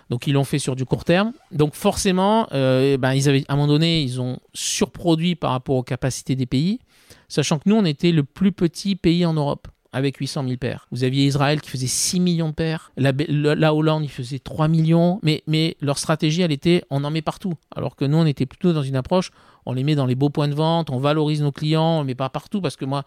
Donc 0.09 0.29
ils 0.29 0.35
l'ont 0.35 0.45
fait 0.45 0.61
sur 0.61 0.77
du 0.77 0.85
court 0.85 1.05
terme. 1.05 1.33
Donc 1.51 1.75
forcément, 1.75 2.47
ben, 2.53 3.13
ils 3.13 3.29
avaient, 3.29 3.45
à 3.49 3.55
un 3.55 3.57
moment 3.57 3.67
donné, 3.67 4.03
ils 4.03 4.21
ont 4.21 4.39
surproduit 4.53 5.35
par 5.35 5.51
rapport 5.51 5.75
aux 5.75 5.83
capacités 5.83 6.37
des 6.37 6.47
pays, 6.47 6.79
sachant 7.27 7.59
que 7.59 7.69
nous, 7.69 7.75
on 7.75 7.85
était 7.85 8.13
le 8.13 8.23
plus 8.23 8.53
petit 8.53 8.95
pays 8.95 9.27
en 9.27 9.35
Europe 9.35 9.67
avec 9.95 10.19
800 10.19 10.45
000 10.45 10.57
paires. 10.57 10.87
Vous 10.91 11.05
aviez 11.05 11.25
Israël 11.25 11.61
qui 11.61 11.71
faisait 11.71 11.87
6 11.87 12.21
millions 12.21 12.51
de 12.51 12.55
paires. 12.55 12.93
La, 12.97 13.75
Hollande, 13.75 14.05
il 14.05 14.11
faisait 14.11 14.39
3 14.39 14.69
millions. 14.69 15.21
Mais, 15.23 15.43
mais 15.47 15.77
leur 15.81 15.99
stratégie, 15.99 16.43
elle 16.43 16.53
était 16.53 16.83
on 16.91 17.05
en 17.05 17.11
met 17.11 17.23
partout. 17.23 17.55
Alors 17.75 17.97
que 17.97 18.05
nous, 18.05 18.19
on 18.19 18.27
était 18.27 18.47
plutôt 18.47 18.73
dans 18.73 18.83
une 18.83 18.97
approche 18.97 19.31
on 19.67 19.73
les 19.73 19.85
met 19.85 19.95
dans 19.95 20.07
les 20.07 20.15
beaux 20.15 20.31
points 20.31 20.49
de 20.49 20.55
vente, 20.55 20.91
on 20.91 20.99
valorise 20.99 21.43
nos 21.43 21.53
clients, 21.53 22.01
on 22.01 22.05
met 22.05 22.15
pas 22.15 22.29
partout. 22.29 22.61
Parce 22.61 22.77
que 22.77 22.85
moi, 22.85 23.05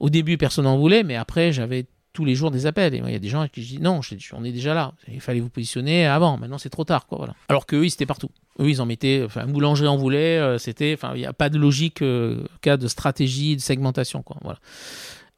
au 0.00 0.10
début, 0.10 0.36
personne 0.36 0.64
n'en 0.64 0.78
voulait. 0.78 1.02
Mais 1.02 1.16
après, 1.16 1.52
j'avais 1.52 1.86
tous 2.12 2.24
les 2.24 2.34
jours 2.34 2.50
des 2.50 2.66
appels. 2.66 2.94
Et 2.94 2.98
il 2.98 3.12
y 3.12 3.16
a 3.16 3.18
des 3.18 3.28
gens 3.28 3.46
qui 3.48 3.62
disent 3.62 3.80
non, 3.80 4.00
on 4.32 4.44
est 4.44 4.52
déjà 4.52 4.74
là. 4.74 4.92
Il 5.08 5.20
fallait 5.20 5.40
vous 5.40 5.48
positionner 5.48 6.06
avant. 6.06 6.38
Maintenant, 6.38 6.58
c'est 6.58 6.70
trop 6.70 6.84
tard. 6.84 7.06
Quoi. 7.06 7.28
Alors 7.48 7.66
qu'eux, 7.66 7.84
ils 7.84 7.92
étaient 7.92 8.06
partout. 8.06 8.30
Eux, 8.60 8.68
ils 8.68 8.80
en 8.80 8.86
mettaient. 8.86 9.22
Enfin, 9.24 9.46
boulangerie 9.46 9.88
en 9.88 9.96
voulait. 9.96 10.38
Euh, 10.38 10.58
c'était. 10.58 10.94
Enfin, 10.94 11.12
il 11.14 11.20
n'y 11.20 11.26
a 11.26 11.32
pas 11.32 11.48
de 11.48 11.58
logique, 11.58 12.02
euh, 12.02 12.44
cas 12.60 12.76
de 12.76 12.86
stratégie, 12.86 13.56
de 13.56 13.60
segmentation. 13.60 14.22
Quoi, 14.22 14.36
voilà. 14.42 14.58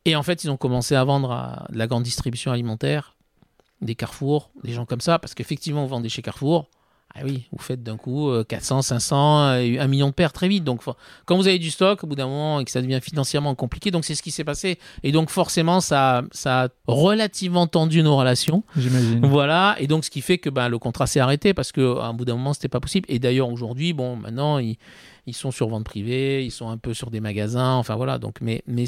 Et 0.04 0.16
en 0.16 0.22
fait, 0.22 0.44
ils 0.44 0.50
ont 0.50 0.56
commencé 0.56 0.94
à 0.94 1.04
vendre 1.04 1.30
à 1.32 1.66
de 1.70 1.78
la 1.78 1.86
grande 1.86 2.02
distribution 2.02 2.52
alimentaire, 2.52 3.16
des 3.80 3.94
Carrefour, 3.94 4.50
des 4.62 4.72
gens 4.72 4.86
comme 4.86 5.00
ça, 5.00 5.18
parce 5.18 5.34
qu'effectivement, 5.34 5.82
vous 5.82 5.88
vendez 5.88 6.08
chez 6.08 6.22
Carrefour. 6.22 6.68
Ah 7.16 7.20
oui, 7.22 7.44
vous 7.52 7.62
faites 7.62 7.84
d'un 7.84 7.96
coup 7.96 8.28
400, 8.48 8.82
500, 8.82 9.42
1 9.46 9.86
million 9.86 10.08
de 10.08 10.12
paires 10.12 10.32
très 10.32 10.48
vite. 10.48 10.64
Donc, 10.64 10.82
quand 11.26 11.36
vous 11.36 11.46
avez 11.46 11.60
du 11.60 11.70
stock, 11.70 12.02
au 12.02 12.08
bout 12.08 12.16
d'un 12.16 12.26
moment, 12.26 12.58
et 12.58 12.64
que 12.64 12.72
ça 12.72 12.82
devient 12.82 12.98
financièrement 13.00 13.54
compliqué, 13.54 13.92
donc 13.92 14.04
c'est 14.04 14.16
ce 14.16 14.22
qui 14.22 14.32
s'est 14.32 14.42
passé. 14.42 14.80
Et 15.04 15.12
donc, 15.12 15.30
forcément, 15.30 15.80
ça, 15.80 16.24
ça 16.32 16.64
a 16.64 16.68
relativement 16.88 17.68
tendu 17.68 18.02
nos 18.02 18.16
relations. 18.16 18.64
J'imagine. 18.76 19.24
Voilà. 19.28 19.76
Et 19.78 19.86
donc, 19.86 20.04
ce 20.04 20.10
qui 20.10 20.22
fait 20.22 20.38
que 20.38 20.50
ben, 20.50 20.68
le 20.68 20.78
contrat 20.78 21.06
s'est 21.06 21.20
arrêté 21.20 21.54
parce 21.54 21.70
qu'à 21.70 21.82
un 21.82 22.14
bout 22.14 22.24
d'un 22.24 22.34
moment, 22.34 22.52
c'était 22.52 22.68
pas 22.68 22.80
possible. 22.80 23.06
Et 23.08 23.20
d'ailleurs, 23.20 23.48
aujourd'hui, 23.48 23.92
bon, 23.92 24.16
maintenant, 24.16 24.58
ils, 24.58 24.76
ils, 25.26 25.34
sont 25.34 25.52
sur 25.52 25.68
vente 25.68 25.84
privée, 25.84 26.44
ils 26.44 26.50
sont 26.50 26.68
un 26.68 26.78
peu 26.78 26.94
sur 26.94 27.12
des 27.12 27.20
magasins. 27.20 27.74
Enfin, 27.74 27.94
voilà. 27.94 28.18
Donc, 28.18 28.38
mais, 28.40 28.64
mais 28.66 28.86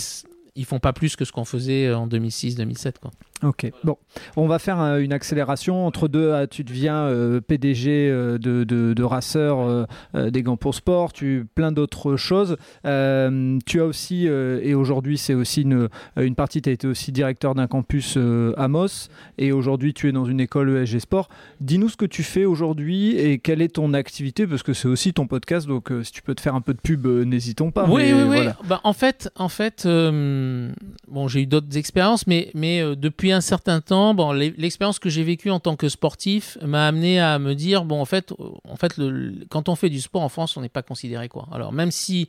ils 0.57 0.65
font 0.65 0.81
pas 0.81 0.93
plus 0.93 1.15
que 1.17 1.25
ce 1.25 1.33
qu'on 1.33 1.45
faisait 1.45 1.93
en 1.93 2.09
2006-2007. 2.09 2.95
Ok, 3.43 3.71
bon, 3.85 3.99
on 4.37 4.47
va 4.47 4.59
faire 4.59 4.79
une 4.99 5.13
accélération. 5.13 5.87
Entre 5.87 6.09
deux, 6.09 6.33
ah, 6.33 6.47
tu 6.47 6.65
deviens 6.65 7.03
euh, 7.03 7.43
PDG 7.43 8.09
euh, 8.11 8.39
de, 8.39 8.65
de, 8.65 8.95
de 8.95 9.03
Racer, 9.03 9.59
euh, 9.59 10.31
des 10.31 10.43
gants 10.43 10.57
pour 10.57 10.75
sport, 10.75 11.13
tu 11.13 11.47
plein 11.55 11.71
d'autres 11.71 12.17
choses. 12.17 12.57
tu 12.85 13.81
as 13.81 13.85
aussi, 13.85 14.27
et 14.27 14.75
aujourd'hui 14.75 15.19
c'est 15.19 15.35
aussi 15.35 15.63
une, 15.63 15.89
une 16.17 16.35
partie, 16.35 16.63
tu 16.63 16.71
as 16.71 16.73
été 16.73 16.87
aussi 16.87 17.13
directeur 17.13 17.55
d'un 17.55 17.67
campus 17.67 18.17
Amos, 18.57 19.09
et 19.37 19.53
aujourd'hui 19.53 19.93
tu 19.93 20.09
es 20.09 20.13
dans 20.13 20.25
une 20.25 20.41
école 20.41 20.71
ESG 20.71 21.01
Sport. 21.01 21.29
Dis-nous 21.61 21.91
ce 21.91 21.97
que 21.97 22.07
tu 22.07 22.23
fais 22.23 22.47
aujourd'hui 22.47 23.17
et 23.19 23.39
quelle 23.39 23.61
est 23.61 23.75
ton 23.75 23.93
activité, 23.93 24.47
parce 24.47 24.63
que 24.63 24.73
c'est 24.73 24.89
aussi 24.89 25.13
ton 25.13 25.27
podcast, 25.27 25.67
donc 25.67 25.93
si 26.03 26.13
tu 26.13 26.23
peux 26.23 26.35
te 26.35 26.41
faire 26.41 26.55
un 26.55 26.63
peu 26.63 26.73
de 26.73 26.81
pub, 26.81 27.07
n'hésitons 27.07 27.71
pas. 27.71 27.87
Oui, 27.87 28.13
oui, 28.15 28.23
oui. 28.27 28.39
Bah, 28.65 28.81
en 28.85 28.95
fait, 28.95 29.31
en 29.37 29.49
fait 29.49 29.87
bon, 29.87 31.29
j'ai 31.29 31.43
eu 31.43 31.47
d'autres 31.47 31.77
expériences, 31.77 32.27
mais, 32.27 32.51
mais 32.55 32.83
depuis 32.97 33.26
un 33.33 33.41
certain 33.41 33.81
temps, 33.81 34.15
bon, 34.15 34.33
l'expérience 34.33 34.99
que 34.99 35.09
j'ai 35.09 35.23
vécue 35.23 35.51
en 35.51 35.61
tant 35.61 35.77
que 35.77 35.89
sportif 35.89 36.59
m'a 36.63 36.87
amené 36.87 37.21
à 37.21 37.39
me 37.39 37.55
dire 37.55 37.85
bon, 37.85 38.01
en 38.01 38.05
fait, 38.05 38.33
euh, 38.33 38.51
en 38.69 38.77
fait 38.77 39.01
quand 39.49 39.69
on 39.69 39.77
fait 39.77 39.91
du 39.91 40.01
sport 40.01 40.23
en 40.23 40.29
France, 40.29 40.57
on 40.57 40.61
n'est 40.61 40.69
pas 40.69 40.83
considéré 40.83 41.29
quoi. 41.29 41.49
Alors, 41.53 41.73
même 41.73 41.91
si 41.91 42.29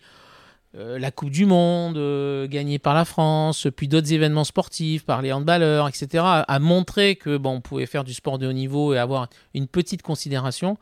euh, 0.75 0.99
la 0.99 1.11
Coupe 1.11 1.31
du 1.31 1.45
Monde, 1.45 1.97
euh, 1.97 2.47
gagnée 2.47 2.77
par 2.77 2.93
la 2.93 3.05
France, 3.05 3.67
puis 3.75 3.87
d'autres 3.87 4.11
événements 4.11 4.43
sportifs, 4.43 5.05
par 5.05 5.21
les 5.21 5.31
handballeurs, 5.31 5.87
etc., 5.87 6.23
a, 6.25 6.59
montré 6.59 7.15
que 7.15 7.37
bon, 7.37 7.55
on 7.55 7.61
pouvait 7.61 7.85
faire 7.85 8.03
du 8.03 8.13
sport 8.13 8.37
de 8.37 8.47
haut 8.47 8.53
niveau 8.53 8.93
et 8.93 8.97
avoir 8.97 9.29
une 9.53 9.67
petite 9.67 10.01
considération. 10.01 10.77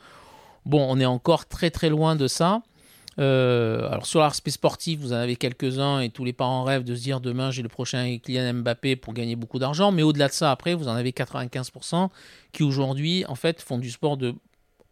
Bon, 0.66 0.86
on 0.90 1.00
est 1.00 1.06
encore 1.06 1.46
très 1.46 1.70
très 1.70 1.90
loin 1.90 2.16
de 2.16 2.28
ça. 2.28 2.62
Euh, 3.18 3.88
alors 3.90 4.06
sur 4.06 4.20
l'aspect 4.20 4.52
sportif, 4.52 5.00
vous 5.00 5.14
en 5.14 5.18
avez 5.18 5.36
quelques-uns 5.36 6.02
et 6.02 6.10
tous 6.10 6.26
les 6.26 6.34
parents 6.34 6.64
rêvent 6.64 6.84
de 6.84 6.96
se 6.96 7.02
dire 7.02 7.22
demain 7.22 7.50
j'ai 7.50 7.62
le 7.62 7.70
prochain 7.70 8.18
Kylian 8.22 8.56
Mbappé 8.56 8.98
pour 8.98 9.14
gagner 9.14 9.36
beaucoup 9.36 9.60
d'argent. 9.60 9.92
Mais 9.92 10.04
au-delà 10.04 10.28
de 10.28 10.34
ça, 10.34 10.52
après, 10.52 10.74
vous 10.74 10.88
en 10.88 10.96
avez 10.96 11.12
95% 11.12 12.10
qui 12.52 12.64
aujourd'hui 12.64 13.26
en 13.28 13.36
fait 13.36 13.62
font 13.62 13.78
du 13.78 13.90
sport 13.90 14.18
de 14.18 14.36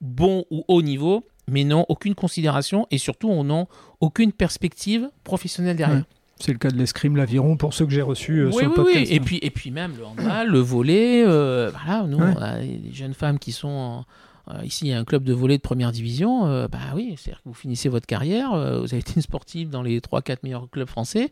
bon 0.01 0.45
ou 0.51 0.63
haut 0.67 0.81
niveau, 0.81 1.25
mais 1.47 1.63
n'ont 1.63 1.85
aucune 1.89 2.15
considération 2.15 2.87
et 2.91 2.97
surtout 2.97 3.31
n'ont 3.43 3.67
aucune 3.99 4.31
perspective 4.31 5.09
professionnelle 5.23 5.75
derrière. 5.75 6.03
C'est 6.39 6.51
le 6.51 6.57
cas 6.57 6.71
de 6.71 6.77
l'escrime, 6.77 7.15
l'aviron, 7.15 7.55
pour 7.57 7.73
ceux 7.73 7.85
que 7.85 7.91
j'ai 7.91 8.01
reçus 8.01 8.39
euh, 8.39 8.51
sur 8.51 8.67
le 8.67 8.73
podcast. 8.73 9.09
Oui. 9.09 9.15
Et, 9.15 9.19
puis, 9.19 9.39
et 9.41 9.49
puis 9.49 9.71
même 9.71 9.93
le 9.97 10.05
handball, 10.05 10.47
le 10.49 10.59
volet, 10.59 11.23
euh, 11.25 11.71
voilà, 11.71 12.05
nous, 12.05 12.17
on 12.17 12.41
a 12.41 12.59
des 12.59 12.91
jeunes 12.91 13.13
femmes 13.13 13.39
qui 13.39 13.51
sont 13.51 13.69
en, 13.69 14.05
euh, 14.49 14.65
ici, 14.65 14.85
il 14.85 14.89
y 14.89 14.93
a 14.93 14.99
un 14.99 15.05
club 15.05 15.23
de 15.23 15.33
volley 15.33 15.57
de 15.57 15.61
première 15.61 15.91
division. 15.91 16.45
Euh, 16.45 16.67
bah 16.67 16.79
oui, 16.95 17.15
c'est-à-dire 17.17 17.41
que 17.41 17.49
vous 17.49 17.53
finissez 17.53 17.89
votre 17.89 18.05
carrière, 18.05 18.53
euh, 18.53 18.79
vous 18.79 18.93
avez 18.93 18.97
été 18.99 19.13
une 19.15 19.21
sportive 19.21 19.69
dans 19.69 19.81
les 19.81 19.99
3-4 19.99 20.37
meilleurs 20.43 20.69
clubs 20.69 20.87
français. 20.87 21.29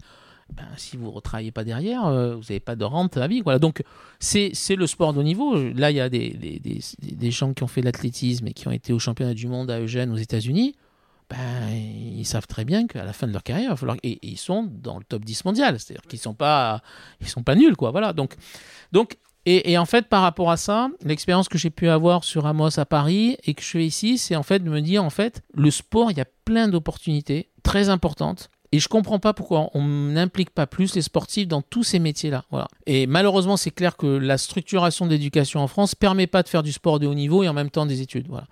Ben, 0.54 0.68
si 0.76 0.98
vous 0.98 1.14
ne 1.14 1.20
travaillez 1.22 1.52
pas 1.52 1.64
derrière, 1.64 2.02
vous 2.02 2.42
n'avez 2.42 2.60
pas 2.60 2.76
de 2.76 2.84
rente 2.84 3.16
à 3.16 3.26
vie. 3.26 3.40
Voilà. 3.40 3.58
Donc, 3.58 3.84
c'est 4.20 4.52
le 4.76 4.86
sport 4.86 5.14
de 5.14 5.20
haut 5.20 5.24
niveau. 5.24 5.56
Là, 5.56 5.92
il 5.92 5.98
y 5.98 6.02
a 6.02 6.10
des, 6.10 6.32
des, 6.32 6.60
des, 6.60 6.82
des 7.02 7.32
gens 7.32 7.54
qui 7.54 7.64
ont 7.64 7.68
fait 7.68 7.82
l'athlétisme 7.82 8.48
et 8.48 8.54
qui 8.54 8.68
ont 8.68 8.72
été 8.72 8.92
au 8.92 9.00
championnat 9.00 9.34
du 9.34 9.48
monde 9.48 9.72
à 9.72 9.80
Eugène, 9.80 10.12
aux 10.12 10.18
États-Unis. 10.18 10.76
Ben, 11.30 11.70
ils 11.74 12.26
savent 12.26 12.48
très 12.48 12.66
bien 12.66 12.86
qu'à 12.86 13.06
la 13.06 13.14
fin 13.14 13.28
de 13.28 13.32
leur 13.32 13.44
carrière, 13.44 13.68
il 13.68 13.70
va 13.70 13.76
falloir... 13.78 13.96
et, 14.04 14.20
ils 14.24 14.38
sont 14.38 14.64
dans 14.64 14.98
le 14.98 15.06
top 15.06 15.24
10 15.24 15.46
mondial. 15.46 15.80
C'est-à-dire 15.80 16.02
qu'ils 16.02 16.20
ne 16.20 16.24
sont, 16.24 16.34
pas... 16.34 16.82
Sont 17.26 17.44
pas 17.44 17.56
nuls. 17.56 17.78
Quoi. 17.78 17.92
Voilà. 17.92 18.12
Donc, 18.12 18.36
donc 18.92 19.18
et, 19.46 19.78
en 19.78 19.86
fait, 19.86 20.08
par 20.08 20.22
rapport 20.22 20.52
à 20.52 20.58
ça, 20.58 20.90
l'expérience 21.04 21.50
que 21.50 21.58
j'ai 21.58 21.72
pu 21.72 21.90
avoir 21.90 22.24
sur 22.24 22.46
Amos 22.46 22.80
à 22.80 22.86
Paris 22.86 23.38
et 23.44 23.56
que 23.56 23.64
je 23.64 23.70
fais 23.70 23.86
ici, 23.86 24.20
c'est 24.20 24.36
en 24.36 24.44
fait 24.44 24.60
de 24.60 24.70
me 24.70 24.82
dire, 24.82 25.04
en 25.04 25.10
fait, 25.10 25.42
le 25.56 25.72
sport, 25.72 26.12
il 26.12 26.18
y 26.18 26.22
a 26.22 26.28
plein 26.46 26.68
d'opportunités 26.68 27.50
très 27.64 27.90
importantes 27.90 28.50
Et 28.72 28.80
je 28.80 28.88
comprends 28.88 29.20
pas 29.20 29.34
pourquoi 29.34 29.70
on 29.74 29.84
n'implique 29.84 30.52
pas 30.52 30.68
plus 30.68 30.96
les 30.96 31.02
sportifs 31.02 31.48
dans 31.48 31.62
tous 31.62 31.84
ces 31.84 32.00
métiers-là. 32.00 32.46
Et 32.86 33.08
malheureusement, 33.08 33.58
c'est 33.58 33.72
clair 33.72 33.98
que 33.98 34.06
la 34.06 34.38
structuration 34.38 35.06
de 35.06 35.12
l'éducation 35.12 35.60
en 35.60 35.68
France 35.68 35.96
permet 35.96 36.28
pas 36.28 36.44
de 36.44 36.48
faire 36.48 36.64
du 36.64 36.72
sport 36.72 37.00
de 37.00 37.08
haut 37.08 37.14
niveau 37.14 37.44
et 37.44 37.50
en 37.50 37.54
même 37.54 37.70
temps 37.70 37.86
des 37.86 38.02
études. 38.02 38.28
Voilà. 38.30 38.48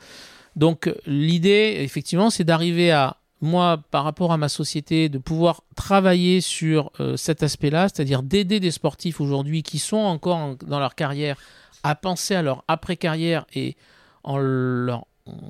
Donc 0.55 0.91
l'idée, 1.05 1.77
effectivement, 1.79 2.29
c'est 2.29 2.43
d'arriver 2.43 2.91
à 2.91 3.17
moi, 3.41 3.81
par 3.91 4.03
rapport 4.03 4.31
à 4.31 4.37
ma 4.37 4.49
société, 4.49 5.09
de 5.09 5.17
pouvoir 5.17 5.63
travailler 5.75 6.41
sur 6.41 6.91
euh, 6.99 7.15
cet 7.15 7.43
aspect-là, 7.43 7.87
c'est-à-dire 7.87 8.23
d'aider 8.23 8.59
des 8.59 8.71
sportifs 8.71 9.21
aujourd'hui 9.21 9.63
qui 9.63 9.79
sont 9.79 9.97
encore 9.97 10.55
dans 10.65 10.79
leur 10.79 10.95
carrière 10.95 11.37
à 11.83 11.95
penser 11.95 12.35
à 12.35 12.41
leur 12.41 12.63
après-carrière 12.67 13.45
et 13.53 13.77
en 14.23 14.37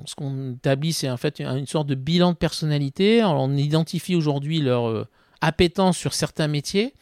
ce 0.06 0.14
qu'on 0.14 0.52
établit, 0.52 0.92
c'est 0.92 1.10
en 1.10 1.16
fait 1.16 1.40
une 1.40 1.66
sorte 1.66 1.86
de 1.86 1.94
bilan 1.94 2.32
de 2.32 2.36
personnalité. 2.36 3.24
On 3.24 3.56
identifie 3.56 4.14
aujourd'hui 4.14 4.60
leur 4.60 4.88
euh, 4.88 5.06
appétence 5.40 5.96
sur 5.96 6.14
certains 6.14 6.48
métiers 6.48 6.94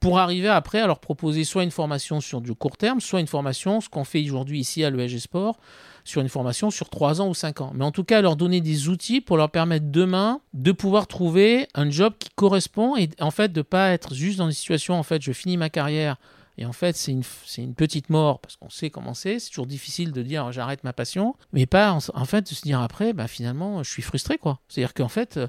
pour 0.00 0.18
arriver 0.18 0.48
après 0.48 0.80
à 0.80 0.86
leur 0.86 0.98
proposer 0.98 1.44
soit 1.44 1.62
une 1.62 1.70
formation 1.70 2.20
sur 2.20 2.40
du 2.40 2.54
court 2.54 2.76
terme, 2.76 3.00
soit 3.00 3.20
une 3.20 3.26
formation, 3.26 3.80
ce 3.80 3.88
qu'on 3.88 4.04
fait 4.04 4.24
aujourd'hui 4.24 4.60
ici 4.60 4.82
à 4.82 4.90
l'ESG 4.90 5.18
Sport, 5.18 5.58
sur 6.04 6.20
une 6.20 6.28
formation 6.28 6.70
sur 6.70 6.88
3 6.88 7.20
ans 7.20 7.28
ou 7.28 7.34
5 7.34 7.60
ans. 7.60 7.72
Mais 7.74 7.84
en 7.84 7.92
tout 7.92 8.04
cas, 8.04 8.20
leur 8.20 8.36
donner 8.36 8.60
des 8.60 8.88
outils 8.88 9.20
pour 9.20 9.36
leur 9.36 9.50
permettre 9.50 9.86
demain 9.90 10.40
de 10.54 10.72
pouvoir 10.72 11.06
trouver 11.06 11.68
un 11.74 11.90
job 11.90 12.14
qui 12.18 12.30
correspond 12.34 12.96
et 12.96 13.10
en 13.20 13.30
fait 13.30 13.52
de 13.52 13.62
pas 13.62 13.90
être 13.90 14.14
juste 14.14 14.38
dans 14.38 14.46
une 14.46 14.52
situation, 14.52 14.94
en 14.94 15.02
fait, 15.02 15.22
je 15.22 15.32
finis 15.32 15.56
ma 15.56 15.70
carrière 15.70 16.16
et 16.60 16.66
en 16.66 16.72
fait, 16.72 16.94
c'est 16.94 17.12
une, 17.12 17.22
une, 17.56 17.74
petite 17.74 18.10
mort 18.10 18.38
parce 18.38 18.56
qu'on 18.56 18.68
sait 18.68 18.90
comment 18.90 19.14
c'est. 19.14 19.38
C'est 19.38 19.48
toujours 19.48 19.66
difficile 19.66 20.12
de 20.12 20.22
dire 20.22 20.52
j'arrête 20.52 20.84
ma 20.84 20.92
passion, 20.92 21.34
mais 21.54 21.64
pas 21.64 21.92
en, 21.92 22.24
fait 22.26 22.50
de 22.50 22.54
se 22.54 22.60
dire 22.60 22.80
après, 22.82 23.14
bah, 23.14 23.28
finalement, 23.28 23.82
je 23.82 23.90
suis 23.90 24.02
frustré. 24.02 24.36
quoi. 24.36 24.60
C'est-à-dire 24.68 24.92
qu'en 24.92 25.08
fait, 25.08 25.38
euh, 25.38 25.48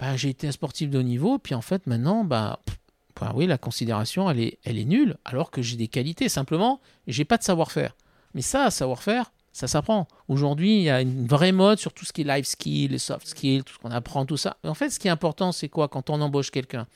bah, 0.00 0.16
j'ai 0.16 0.30
été 0.30 0.48
un 0.48 0.52
sportif 0.52 0.90
de 0.90 0.98
haut 0.98 1.04
niveau, 1.04 1.38
puis 1.38 1.54
en 1.54 1.60
fait, 1.60 1.86
maintenant, 1.86 2.24
bah, 2.24 2.58
bah, 3.20 3.32
oui, 3.36 3.46
la 3.46 3.56
considération, 3.56 4.28
elle 4.28 4.40
est, 4.40 4.58
elle 4.64 4.78
est 4.78 4.84
nulle, 4.84 5.16
alors 5.24 5.52
que 5.52 5.62
j'ai 5.62 5.76
des 5.76 5.86
qualités. 5.86 6.28
Simplement, 6.28 6.80
j'ai 7.06 7.24
pas 7.24 7.38
de 7.38 7.44
savoir-faire. 7.44 7.94
Mais 8.34 8.42
ça, 8.42 8.68
savoir-faire, 8.72 9.32
ça 9.52 9.68
s'apprend. 9.68 10.08
Aujourd'hui, 10.28 10.76
il 10.76 10.82
y 10.82 10.90
a 10.90 11.02
une 11.02 11.26
vraie 11.26 11.52
mode 11.52 11.78
sur 11.78 11.92
tout 11.92 12.04
ce 12.04 12.12
qui 12.12 12.22
est 12.22 12.24
life 12.24 12.46
skills, 12.46 12.88
les 12.88 12.98
soft 12.98 13.26
skills, 13.26 13.64
tout 13.64 13.74
ce 13.74 13.78
qu'on 13.78 13.90
apprend, 13.90 14.24
tout 14.24 14.38
ça. 14.38 14.56
Mais 14.64 14.70
en 14.70 14.74
fait, 14.74 14.90
ce 14.90 14.98
qui 14.98 15.08
est 15.08 15.10
important, 15.10 15.52
c'est 15.52 15.68
quoi 15.68 15.88
quand 15.88 16.10
on 16.10 16.20
embauche 16.20 16.50
quelqu'un? 16.50 16.86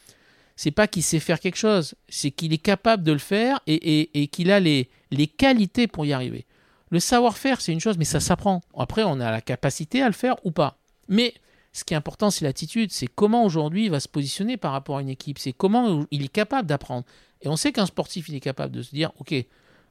C'est 0.56 0.70
pas 0.70 0.88
qu'il 0.88 1.02
sait 1.02 1.20
faire 1.20 1.38
quelque 1.38 1.58
chose, 1.58 1.94
c'est 2.08 2.30
qu'il 2.30 2.54
est 2.54 2.58
capable 2.58 3.02
de 3.02 3.12
le 3.12 3.18
faire 3.18 3.60
et, 3.66 4.28
qu'il 4.32 4.50
a 4.50 4.58
les, 4.58 4.88
les 5.10 5.26
qualités 5.26 5.86
pour 5.86 6.06
y 6.06 6.14
arriver. 6.14 6.46
Le 6.88 6.98
savoir-faire, 6.98 7.60
c'est 7.60 7.72
une 7.72 7.80
chose, 7.80 7.98
mais 7.98 8.06
ça 8.06 8.20
s'apprend. 8.20 8.62
Après, 8.76 9.02
on 9.02 9.20
a 9.20 9.30
la 9.30 9.42
capacité 9.42 10.00
à 10.00 10.06
le 10.06 10.14
faire 10.14 10.36
ou 10.44 10.52
pas. 10.52 10.78
Mais 11.08 11.34
ce 11.72 11.84
qui 11.84 11.92
est 11.92 11.96
important, 11.96 12.30
c'est 12.30 12.46
l'attitude. 12.46 12.90
C'est 12.90 13.06
comment 13.06 13.44
aujourd'hui 13.44 13.84
il 13.84 13.90
va 13.90 14.00
se 14.00 14.08
positionner 14.08 14.56
par 14.56 14.72
rapport 14.72 14.96
à 14.96 15.02
une 15.02 15.10
équipe. 15.10 15.38
C'est 15.38 15.52
comment 15.52 16.06
il 16.10 16.24
est 16.24 16.28
capable 16.28 16.66
d'apprendre. 16.66 17.04
Et 17.42 17.48
on 17.48 17.56
sait 17.56 17.70
qu'un 17.70 17.84
sportif, 17.84 18.30
il 18.30 18.34
est 18.34 18.40
capable 18.40 18.74
de 18.74 18.80
se 18.80 18.94
dire, 18.94 19.12
OK, 19.18 19.34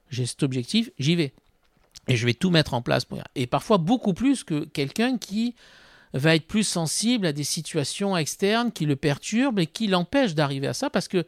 j'ai 0.09 0.25
cet 0.25 0.41
objectif, 0.41 0.89
j'y 0.97 1.15
vais 1.15 1.33
et 2.07 2.15
je 2.15 2.25
vais 2.25 2.33
tout 2.33 2.49
mettre 2.49 2.73
en 2.73 2.81
place 2.81 3.05
pour 3.05 3.19
et 3.35 3.47
parfois 3.47 3.77
beaucoup 3.77 4.13
plus 4.13 4.43
que 4.43 4.65
quelqu'un 4.65 5.17
qui 5.17 5.55
va 6.13 6.35
être 6.35 6.47
plus 6.47 6.63
sensible 6.63 7.25
à 7.25 7.33
des 7.33 7.43
situations 7.43 8.15
externes 8.15 8.71
qui 8.71 8.85
le 8.85 8.95
perturbent 8.95 9.59
et 9.59 9.67
qui 9.67 9.87
l'empêchent 9.87 10.35
d'arriver 10.35 10.67
à 10.67 10.73
ça 10.73 10.89
parce 10.89 11.07
que 11.07 11.25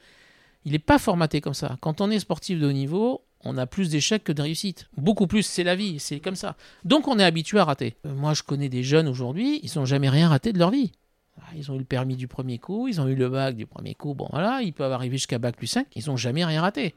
il 0.66 0.74
n'est 0.74 0.80
pas 0.80 1.00
formaté 1.00 1.40
comme 1.40 1.54
ça. 1.54 1.78
Quand 1.80 2.02
on 2.02 2.10
est 2.10 2.20
sportif 2.20 2.60
de 2.60 2.68
haut 2.68 2.74
niveau, 2.74 3.24
on 3.44 3.58
a 3.58 3.66
plus 3.66 3.90
d'échecs 3.90 4.24
que 4.24 4.34
de 4.34 4.42
réussites. 4.42 4.90
Beaucoup 4.98 5.28
plus, 5.28 5.44
c'est 5.44 5.64
la 5.64 5.76
vie, 5.76 6.00
c'est 6.00 6.20
comme 6.20 6.36
ça. 6.36 6.58
Donc 6.84 7.08
on 7.08 7.20
est 7.20 7.24
habitué 7.24 7.60
à 7.60 7.66
rater. 7.66 7.96
Euh, 8.06 8.14
moi, 8.14 8.34
je 8.34 8.44
connais 8.44 8.70
des 8.70 8.84
jeunes 8.84 9.08
aujourd'hui, 9.08 9.60
ils 9.64 9.72
n'ont 9.78 9.86
jamais 9.86 10.10
rien 10.10 10.30
raté 10.30 10.52
de 10.54 10.60
leur 10.60 10.72
vie. 10.72 10.92
Ah, 11.40 11.52
ils 11.56 11.72
ont 11.72 11.76
eu 11.76 11.80
le 11.80 11.86
permis 11.86 12.16
du 12.16 12.28
premier 12.28 12.58
coup, 12.58 12.88
ils 12.88 13.00
ont 13.00 13.08
eu 13.08 13.16
le 13.16 13.30
bac 13.30 13.56
du 13.56 13.66
premier 13.66 13.94
coup, 13.94 14.14
bon 14.14 14.28
voilà, 14.32 14.62
ils 14.62 14.74
peuvent 14.74 14.92
arriver 14.92 15.18
jusqu'à 15.18 15.38
bac 15.38 15.56
plus 15.56 15.68
5, 15.68 15.88
ils 15.96 16.08
n'ont 16.08 16.18
jamais 16.18 16.44
rien 16.44 16.62
raté. 16.62 16.96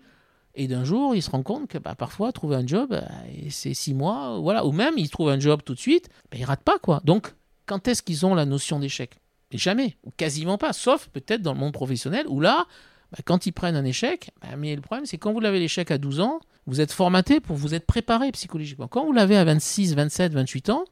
Et 0.55 0.67
d'un 0.67 0.85
jour, 0.85 1.15
il 1.15 1.23
se 1.23 1.31
rend 1.31 1.43
compte 1.43 1.69
que 1.69 1.79
bah, 1.79 1.95
parfois, 1.95 2.33
trouver 2.33 2.57
un 2.57 2.67
job, 2.67 2.89
bah, 2.91 3.09
c'est 3.51 3.75
six 3.75 3.95
mois, 3.95 4.39
voilà. 4.41 4.67
Ou 4.67 4.73
même, 4.73 4.95
il 4.97 5.09
trouve 5.09 5.29
un 5.29 5.39
job 5.39 5.63
tout 5.65 5.75
de 5.75 5.79
suite, 5.79 6.09
bah, 6.31 6.39
il 6.39 6.45
rate 6.45 6.63
pas, 6.63 6.79
quoi. 6.79 7.01
Donc, 7.05 7.35
quand 7.67 7.87
est-ce 7.89 8.03
qu'ils 8.03 8.27
ont 8.27 8.35
la 8.35 8.47
notion 8.47 8.79
d'échec? 8.79 9.21
Jamais, 9.53 9.97
ou 10.05 10.11
quasiment 10.17 10.59
pas, 10.59 10.73
sauf 10.73 11.09
peut-être 11.09 11.43
dans 11.43 11.53
le 11.53 11.59
monde 11.59 11.73
professionnel, 11.73 12.27
où 12.29 12.41
là, 12.41 12.67
bah, 13.13 13.19
quand 13.25 13.47
ils 13.47 13.53
prennent 13.53 13.77
un 13.77 13.85
échec, 13.85 14.31
mais 14.59 14.75
le 14.75 14.83
problème, 14.83 15.07
c'est 15.07 15.19
quand 15.19 15.33
vous 15.33 15.41
l'avez 15.41 15.61
l'échec 15.61 15.91
à 15.91 15.99
12 15.99 16.21
ans, 16.21 16.41
vous 16.67 16.81
êtes 16.81 16.93
formaté 16.93 17.41
pour 17.41 17.57
vous 17.57 17.75
être 17.75 17.87
préparé 17.87 18.31
psychologiquement. 18.33 18.87
Quand 18.87 19.05
vous 19.05 19.13
l'avez 19.13 19.37
à 19.37 19.45
26, 19.45 19.95
27, 19.95 20.33
28 20.33 20.71
ans, 20.71 20.85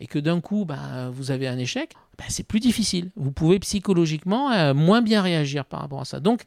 et 0.00 0.06
que 0.06 0.18
d'un 0.18 0.40
coup, 0.40 0.66
vous 1.12 1.30
avez 1.30 1.46
un 1.46 1.58
échec, 1.58 1.94
c'est 2.28 2.46
plus 2.46 2.60
difficile. 2.60 3.10
Vous 3.16 3.32
pouvez 3.32 3.58
psychologiquement 3.60 4.50
euh, 4.50 4.74
moins 4.74 5.02
bien 5.02 5.22
réagir 5.22 5.64
par 5.64 5.80
rapport 5.80 6.00
à 6.00 6.04
ça. 6.04 6.20
Donc, 6.20 6.42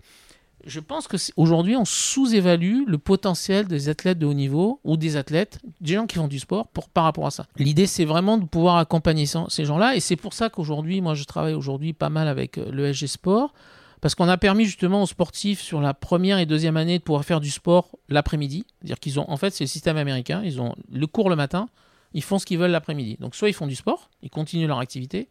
je 0.67 0.79
pense 0.79 1.07
que 1.07 1.17
aujourd'hui, 1.37 1.75
on 1.75 1.85
sous-évalue 1.85 2.83
le 2.85 2.97
potentiel 2.97 3.67
des 3.67 3.89
athlètes 3.89 4.19
de 4.19 4.25
haut 4.25 4.33
niveau 4.33 4.79
ou 4.83 4.97
des 4.97 5.15
athlètes, 5.15 5.59
des 5.81 5.93
gens 5.93 6.05
qui 6.05 6.17
font 6.17 6.27
du 6.27 6.39
sport 6.39 6.67
pour, 6.67 6.89
par 6.89 7.05
rapport 7.05 7.25
à 7.25 7.31
ça. 7.31 7.47
L'idée, 7.57 7.87
c'est 7.87 8.05
vraiment 8.05 8.37
de 8.37 8.45
pouvoir 8.45 8.77
accompagner 8.77 9.25
ces 9.25 9.65
gens-là. 9.65 9.95
Et 9.95 10.01
c'est 10.01 10.17
pour 10.17 10.33
ça 10.33 10.49
qu'aujourd'hui, 10.49 10.99
moi, 11.01 11.15
je 11.15 11.23
travaille 11.23 11.53
aujourd'hui 11.53 11.93
pas 11.93 12.09
mal 12.09 12.27
avec 12.27 12.57
euh, 12.57 12.69
le 12.71 12.93
SG 12.93 13.07
Sport. 13.07 13.53
Parce 13.99 14.13
qu'on 14.13 14.27
a 14.27 14.37
permis 14.37 14.65
justement 14.65 15.01
aux 15.01 15.07
sportifs 15.07 15.59
sur 15.59 15.81
la 15.81 15.95
première 15.95 16.37
et 16.37 16.45
deuxième 16.45 16.77
année 16.77 16.99
de 16.99 17.03
pouvoir 17.03 17.25
faire 17.25 17.39
du 17.39 17.49
sport 17.49 17.97
l'après-midi. 18.09 18.63
C'est-à-dire 18.77 18.99
qu'ils 18.99 19.19
ont, 19.19 19.25
en 19.27 19.37
fait, 19.37 19.55
c'est 19.55 19.63
le 19.63 19.69
système 19.69 19.97
américain. 19.97 20.43
Ils 20.43 20.61
ont 20.61 20.75
le 20.91 21.07
cours 21.07 21.31
le 21.31 21.35
matin, 21.35 21.67
ils 22.13 22.21
font 22.21 22.37
ce 22.37 22.45
qu'ils 22.45 22.59
veulent 22.59 22.71
l'après-midi. 22.71 23.17
Donc, 23.19 23.33
soit 23.33 23.49
ils 23.49 23.53
font 23.53 23.65
du 23.65 23.75
sport, 23.75 24.11
ils 24.21 24.29
continuent 24.29 24.67
leur 24.67 24.77
activité, 24.77 25.29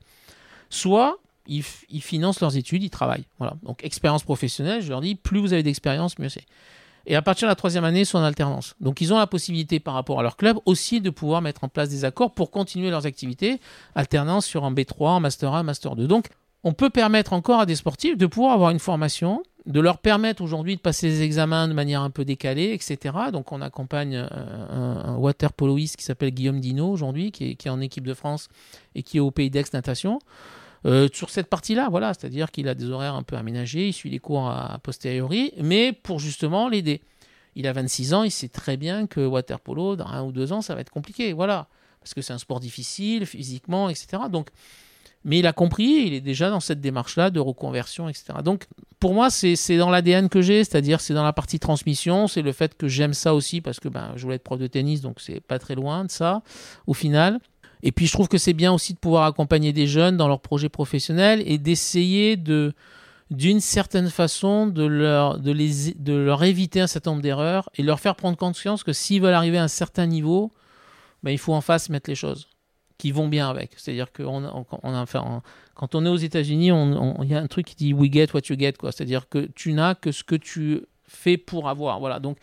soit 0.69 1.19
ils, 1.49 1.63
financent 2.03 2.41
leurs 2.41 2.57
études, 2.57 2.83
ils 2.83 2.91
travaillent. 2.91 3.27
Voilà. 3.39 3.57
Donc 3.63 3.85
expérience 3.85 4.23
professionnelle, 4.23 4.83
je 4.83 4.89
leur 4.89 5.01
dis, 5.01 5.15
plus 5.15 5.41
vous 5.41 5.53
avez 5.53 5.63
d'expérience, 5.63 6.19
mieux 6.19 6.29
c'est. 6.29 6.45
Et 7.07 7.15
à 7.15 7.23
partir 7.23 7.47
de 7.47 7.51
la 7.51 7.57
troisième 7.57 7.85
année, 7.85 8.01
ils 8.01 8.07
sont 8.07 8.19
en 8.19 8.25
alternance. 8.25 8.75
Donc 8.81 9.01
ils 9.01 9.15
ont 9.15 9.19
la 9.19 9.29
possibilité 9.29 9.79
par 9.79 9.95
rapport 9.95 10.19
à 10.19 10.23
leur 10.23 10.37
club 10.37 10.59
aussi 10.67 11.01
de 11.01 11.11
pouvoir 11.11 11.41
mettre 11.41 11.63
en 11.63 11.69
place 11.69 11.89
des 11.89 12.05
accords 12.05 12.33
pour 12.33 12.51
continuer 12.51 12.91
leurs 12.91 13.07
activités, 13.07 13.61
alternance 13.95 14.45
sur 14.45 14.65
un 14.65 14.73
B3, 14.73 15.17
un 15.17 15.21
Master 15.21 15.55
1, 15.55 15.63
Master 15.63 15.95
2. 15.95 16.09
Donc 16.09 16.27
on 16.65 16.73
peut 16.73 16.91
permettre 16.91 17.33
encore 17.33 17.61
à 17.61 17.67
des 17.67 17.77
sportifs 17.77 18.17
de 18.17 18.27
pouvoir 18.27 18.53
avoir 18.53 18.71
une 18.71 18.81
formation, 18.81 19.45
de 19.67 19.79
leur 19.79 19.99
permettre 19.99 20.43
aujourd'hui 20.43 20.75
de 20.75 20.81
passer 20.81 21.09
des 21.09 21.23
examens 21.23 21.69
de 21.69 21.73
manière 21.73 22.01
un 22.01 22.11
peu 22.11 22.25
décalée, 22.25 22.73
etc. 22.73 23.15
Donc 23.33 23.53
on 23.53 23.61
accompagne 23.61 24.17
un, 24.17 25.17
water 25.17 25.53
poloiste 25.53 25.97
qui 25.97 26.05
s'appelle 26.05 26.31
Guillaume 26.31 26.59
Dino 26.59 26.89
aujourd'hui, 26.89 27.31
qui 27.31 27.57
qui 27.57 27.69
est, 27.69 27.71
en 27.71 27.81
équipe 27.81 28.07
de 28.07 28.15
France 28.15 28.49
et 28.97 29.05
qui 29.05 29.19
est 29.19 29.21
au 29.21 29.31
Pays 29.31 29.51
d'Aix 29.51 29.65
Natation. 29.73 30.19
Euh, 30.87 31.09
sur 31.13 31.31
cette 31.31 31.49
partie-là, 31.49 31.89
voilà, 31.91 32.15
c'est-à-dire 32.15 32.51
qu'il 32.51 32.69
a 32.69 32.75
des 32.75 32.91
horaires 32.91 33.15
un 33.15 33.25
peu 33.25 33.37
aménagés, 33.37 33.89
il 33.89 33.93
suit 33.93 34.11
les 34.11 34.21
cours 34.21 34.49
a, 34.49 34.79
posteriori, 34.83 35.53
mais 35.61 35.93
pour 35.93 36.21
justement 36.21 36.69
l'aider. 36.69 37.03
Il 37.57 37.67
a 37.67 37.73
26 37.73 38.15
ans, 38.15 38.23
il 38.23 38.31
sait 38.31 38.49
très 38.49 38.77
bien 38.77 39.07
que 39.07 39.21
waterpolo, 39.21 39.97
dans 39.97 40.07
un 40.07 40.23
ou 40.23 40.31
deux 40.31 40.53
ans, 40.53 40.61
ça 40.61 40.75
va 40.75 40.83
être 40.83 40.91
compliqué, 40.91 41.33
voilà, 41.33 41.69
parce 42.01 42.15
que 42.15 42.23
c'est 42.23 42.33
un 42.33 42.39
sport 42.39 42.61
difficile, 42.61 43.27
physiquement, 43.27 43.89
etc. 43.89 44.25
Donc, 44.31 44.51
mais 45.25 45.41
il 45.41 45.47
a 45.49 45.53
compris, 45.53 46.05
il 46.07 46.15
est 46.15 46.21
déjà 46.21 46.51
dans 46.51 46.61
cette 46.61 46.81
démarche-là 46.81 47.31
de 47.31 47.41
reconversion, 47.41 48.09
etc. 48.09 48.27
Donc, 48.45 48.67
pour 49.01 49.13
moi, 49.13 49.29
c'est 49.29 49.77
dans 49.77 49.91
l'ADN 49.91 50.29
que 50.29 50.41
j'ai, 50.41 50.63
c'est-à-dire 50.63 51.01
c'est 51.01 51.15
dans 51.15 51.25
la 51.25 51.33
partie 51.33 51.59
transmission, 51.59 52.29
c'est 52.29 52.43
le 52.43 52.53
fait 52.53 52.77
que 52.77 52.87
j'aime 52.87 53.13
ça 53.13 53.35
aussi, 53.35 53.61
parce 53.61 53.81
que 53.81 53.89
ben, 53.89 54.13
je 54.15 54.23
voulais 54.23 54.37
être 54.37 54.45
prof 54.45 54.61
de 54.61 54.69
tennis, 54.69 55.01
donc 55.01 55.21
c'est 55.21 55.41
pas 55.41 55.59
très 55.59 55.75
loin 55.75 56.05
de 56.05 56.13
ça, 56.13 56.43
au 56.87 56.95
final. 56.95 57.41
Et 57.87 57.93
puis 57.93 58.09
je 58.09 58.13
trouve 58.13 58.27
que 58.27 58.37
c'est 58.37 58.53
bien 58.53 58.73
aussi 58.73 58.95
de 58.95 58.99
pouvoir 58.99 59.27
accompagner 59.27 59.73
des 59.73 59.87
jeunes 59.87 60.17
dans 60.17 60.27
leurs 60.27 60.41
projets 60.41 60.69
professionnels 60.69 61.41
et 61.47 61.57
d'essayer 61.57 62.37
de 62.37 62.75
d'une 63.31 63.61
certaine 63.61 64.11
façon 64.11 64.67
de 64.67 64.85
leur, 64.85 65.39
de, 65.39 65.53
les, 65.53 65.95
de 65.95 66.13
leur 66.13 66.43
éviter 66.43 66.81
un 66.81 66.89
certain 66.89 67.13
nombre 67.13 67.23
d'erreurs 67.23 67.71
et 67.77 67.85
leur 67.85 68.01
faire 68.01 68.17
prendre 68.17 68.37
conscience 68.37 68.83
que 68.83 68.93
s'ils 68.93 69.23
veulent 69.23 69.35
arriver 69.35 69.59
à 69.59 69.65
un 69.65 69.69
certain 69.69 70.07
niveau, 70.07 70.53
ben, 71.23 71.31
il 71.31 71.39
faut 71.39 71.55
en 71.55 71.61
face 71.61 71.89
mettre 71.89 72.11
les 72.11 72.17
choses 72.17 72.49
qui 72.99 73.13
vont 73.13 73.29
bien 73.29 73.49
avec. 73.49 73.73
C'est-à-dire 73.77 74.11
que 74.11 74.25
on, 74.25 74.65
quand 75.75 75.95
on 75.95 76.07
est 76.07 76.09
aux 76.09 76.17
États-Unis, 76.17 76.71
il 77.23 77.29
y 77.29 77.35
a 77.35 77.41
un 77.41 77.47
truc 77.47 77.67
qui 77.67 77.77
dit 77.77 77.93
we 77.93 78.13
get 78.13 78.29
what 78.35 78.43
you 78.49 78.57
get. 78.59 78.75
C'est-à-dire 78.83 79.29
que 79.29 79.49
tu 79.55 79.73
n'as 79.73 79.95
que 79.95 80.11
ce 80.11 80.25
que 80.25 80.37
tu 80.37 80.83
fais 81.07 81.37
pour 81.37 81.69
avoir. 81.69 82.01
Voilà. 82.01 82.19
Donc, 82.19 82.39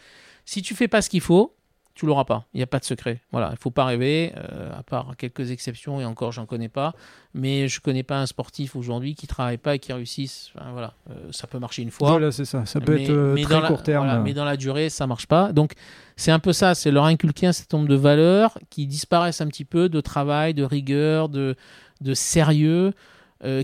si 0.45 0.61
tu 0.61 0.73
fais 0.73 0.87
pas 0.87 1.01
ce 1.01 1.09
qu'il 1.09 1.21
faut, 1.21 1.53
tu 1.95 2.07
l'auras 2.07 2.25
pas. 2.25 2.45
Il 2.53 2.57
n'y 2.57 2.63
a 2.63 2.67
pas 2.67 2.79
de 2.79 2.85
secret. 2.85 3.21
Voilà, 3.31 3.49
il 3.51 3.57
faut 3.57 3.69
pas 3.69 3.85
rêver, 3.85 4.33
euh, 4.35 4.71
à 4.77 4.81
part 4.81 5.15
quelques 5.15 5.51
exceptions, 5.51 6.01
et 6.01 6.05
encore, 6.05 6.31
j'en 6.31 6.47
connais 6.47 6.69
pas. 6.69 6.93
Mais 7.35 7.67
je 7.67 7.79
connais 7.81 8.03
pas 8.03 8.19
un 8.19 8.25
sportif 8.25 8.75
aujourd'hui 8.75 9.13
qui 9.13 9.27
travaille 9.27 9.57
pas 9.57 9.75
et 9.75 9.79
qui 9.79 9.93
réussisse. 9.93 10.51
voilà, 10.71 10.95
euh, 11.09 11.13
ça 11.31 11.45
peut 11.45 11.59
marcher 11.59 11.83
une 11.83 11.91
fois. 11.91 12.09
Voilà, 12.09 12.31
c'est 12.31 12.45
ça. 12.45 12.65
Ça 12.65 12.79
peut 12.79 12.99
être 12.99 13.11
euh, 13.11 13.41
très 13.43 13.61
court 13.61 13.83
terme. 13.83 14.23
mais 14.23 14.33
dans 14.33 14.45
la 14.45 14.57
durée, 14.57 14.89
ça 14.89 15.05
marche 15.05 15.27
pas. 15.27 15.51
Donc, 15.51 15.73
c'est 16.15 16.31
un 16.31 16.39
peu 16.39 16.53
ça. 16.53 16.73
C'est 16.73 16.89
leur 16.89 17.05
inculquer 17.05 17.47
un 17.47 17.53
certain 17.53 17.77
nombre 17.77 17.89
de 17.89 17.95
valeurs 17.95 18.57
qui 18.71 18.87
disparaissent 18.87 19.41
un 19.41 19.47
petit 19.47 19.65
peu 19.65 19.87
de 19.87 20.01
travail, 20.01 20.55
de 20.55 20.63
rigueur, 20.63 21.29
de, 21.29 21.55
de 22.01 22.13
sérieux. 22.13 22.93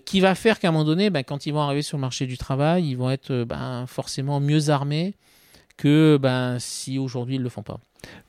qui 0.06 0.20
va 0.20 0.36
faire 0.36 0.60
qu'à 0.60 0.68
un 0.68 0.72
moment 0.72 0.84
donné, 0.84 1.10
ben, 1.10 1.24
quand 1.24 1.46
ils 1.46 1.54
vont 1.54 1.62
arriver 1.62 1.82
sur 1.82 1.98
le 1.98 2.02
marché 2.02 2.28
du 2.28 2.38
travail, 2.38 2.90
ils 2.90 2.96
vont 2.96 3.10
être 3.10 3.46
ben, 3.46 3.86
forcément 3.88 4.40
mieux 4.40 4.70
armés 4.70 5.16
que 5.78 6.20
ben, 6.22 6.60
si 6.60 7.00
aujourd'hui 7.00 7.36
ils 7.36 7.40
ne 7.40 7.46
le 7.46 7.50
font 7.50 7.64
pas. 7.64 7.80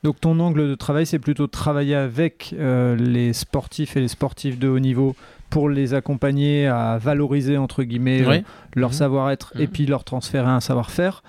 Donc 0.03 0.19
ton 0.19 0.39
angle 0.39 0.67
de 0.69 0.75
travail, 0.75 1.05
c'est 1.05 1.19
plutôt 1.19 1.45
de 1.45 1.51
travailler 1.51 1.95
avec 1.95 2.53
euh, 2.57 2.95
les 2.95 3.33
sportifs 3.33 3.95
et 3.97 4.01
les 4.01 4.07
sportifs 4.07 4.59
de 4.59 4.67
haut 4.67 4.79
niveau 4.79 5.15
pour 5.49 5.69
les 5.69 5.93
accompagner 5.93 6.67
à 6.67 6.97
valoriser 6.97 7.57
entre 7.57 7.83
guillemets 7.83 8.25
Ouais. 8.25 8.43
leur 8.75 8.89
Mhm. 8.89 8.95
savoir-être 8.95 9.53
et 9.57 9.63
Mhm. 9.63 9.67
puis 9.67 9.85
leur 9.85 10.03
transférer 10.03 10.47
un 10.49 10.59
savoir-faire 10.61 11.23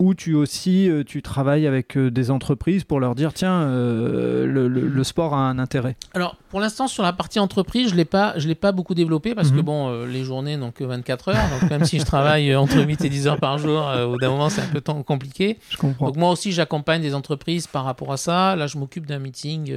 ou 0.00 0.14
tu 0.14 0.34
aussi 0.34 0.90
euh, 0.90 1.04
tu 1.04 1.22
travailles 1.22 1.66
avec 1.68 1.96
euh, 1.96 2.10
des 2.10 2.30
entreprises 2.32 2.82
pour 2.84 2.98
leur 2.98 3.14
dire 3.14 3.32
tiens 3.32 3.62
euh, 3.62 4.46
le, 4.46 4.66
le- 4.66 4.88
le 4.88 5.04
sport 5.04 5.34
a 5.34 5.38
un 5.38 5.58
intérêt 5.60 5.96
Alors, 6.14 6.36
pour 6.50 6.58
l'instant, 6.58 6.88
sur 6.88 7.04
la 7.04 7.12
partie 7.12 7.38
entreprise, 7.38 7.90
je 7.90 7.94
l'ai 7.94 8.04
pas, 8.04 8.32
je 8.36 8.48
l'ai 8.48 8.54
pas 8.56 8.72
beaucoup 8.72 8.94
développé 8.94 9.34
parce 9.36 9.50
que 9.50 9.56
Mhm. 9.58 9.62
bon, 9.62 9.88
euh, 9.90 10.06
les 10.06 10.24
journées 10.24 10.56
n'ont 10.56 10.72
que 10.72 10.82
24 10.82 11.28
heures. 11.28 11.48
Donc, 11.60 11.70
même 11.70 11.84
si 11.84 12.00
je 12.00 12.04
travaille 12.04 12.56
entre 12.56 12.82
8 12.84 13.04
et 13.04 13.08
10 13.08 13.28
heures 13.28 13.38
par 13.38 13.58
jour, 13.58 13.86
euh, 13.86 14.06
au 14.06 14.12
bout 14.12 14.18
d'un 14.18 14.30
moment, 14.30 14.48
c'est 14.48 14.62
un 14.62 14.66
peu 14.66 14.80
compliqué. 14.80 15.58
je 15.70 15.76
comprends 15.76 16.06
Donc, 16.06 16.16
moi 16.16 16.30
aussi, 16.30 16.50
j'accompagne 16.50 17.02
des 17.02 17.14
entreprises 17.14 17.66
par 17.68 17.84
rapport 17.84 18.10
à 18.12 18.16
ça. 18.16 18.56
Là, 18.56 18.66
je 18.66 18.78
m'occupe 18.78 19.06
d'un 19.06 19.18
meeting 19.20 19.70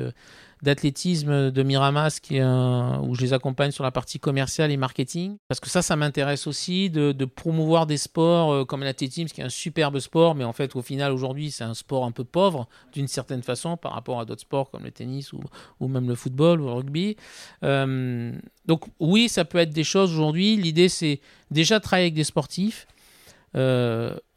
d'athlétisme 0.63 1.51
de 1.51 1.63
Miramas 1.63 2.19
qui 2.21 2.39
un- 2.39 3.01
où 3.01 3.15
je 3.15 3.21
les 3.21 3.33
accompagne 3.33 3.71
sur 3.71 3.83
la 3.83 3.91
partie 3.91 4.17
commerciale 4.17 4.71
et 4.71 4.77
marketing. 4.77 5.35
Parce 5.49 5.59
que 5.59 5.69
ça, 5.69 5.81
ça 5.81 5.95
m'intéresse 5.97 6.47
aussi 6.47 6.89
de, 6.89 7.25
promouvoir 7.25 7.85
des 7.85 7.97
sports 7.97 8.51
euh, 8.53 8.65
comme 8.65 8.81
l'athlétisme, 8.83 9.27
qui 9.27 9.41
est 9.41 9.43
un 9.43 9.49
superbe 9.49 9.99
sport, 9.99 10.35
mais 10.35 10.45
en 10.45 10.53
fait, 10.53 10.75
au 10.75 10.81
final, 10.81 11.11
aujourd'hui, 11.11 11.51
c'est 11.51 11.65
un 11.65 11.73
sport 11.73 12.05
un 12.05 12.11
peu 12.11 12.23
pauvre 12.23 12.67
d'une 12.93 13.07
certaine 13.07 13.43
façon 13.43 13.75
par 13.75 13.91
rapport 13.91 14.19
à 14.19 14.25
d'autres 14.25 14.41
sports 14.41 14.71
comme 14.71 14.83
le 14.83 14.91
tennis 14.91 15.33
ou, 15.33 15.87
même 15.87 16.07
le 16.07 16.15
football 16.15 16.61
ou 16.61 16.65
le 16.65 16.71
rugby. 16.71 17.17
Euh, 17.63 18.31
donc 18.65 18.85
oui, 18.99 19.27
ça 19.27 19.43
peut 19.43 19.57
être 19.57 19.71
des 19.71 19.83
choses 19.83 20.13
aujourd'hui. 20.13 20.55
L'idée, 20.55 20.87
c'est 20.87 21.19
déjà 21.51 21.79
travailler 21.81 22.05
avec 22.05 22.13
des 22.13 22.23
sportifs. 22.23 22.87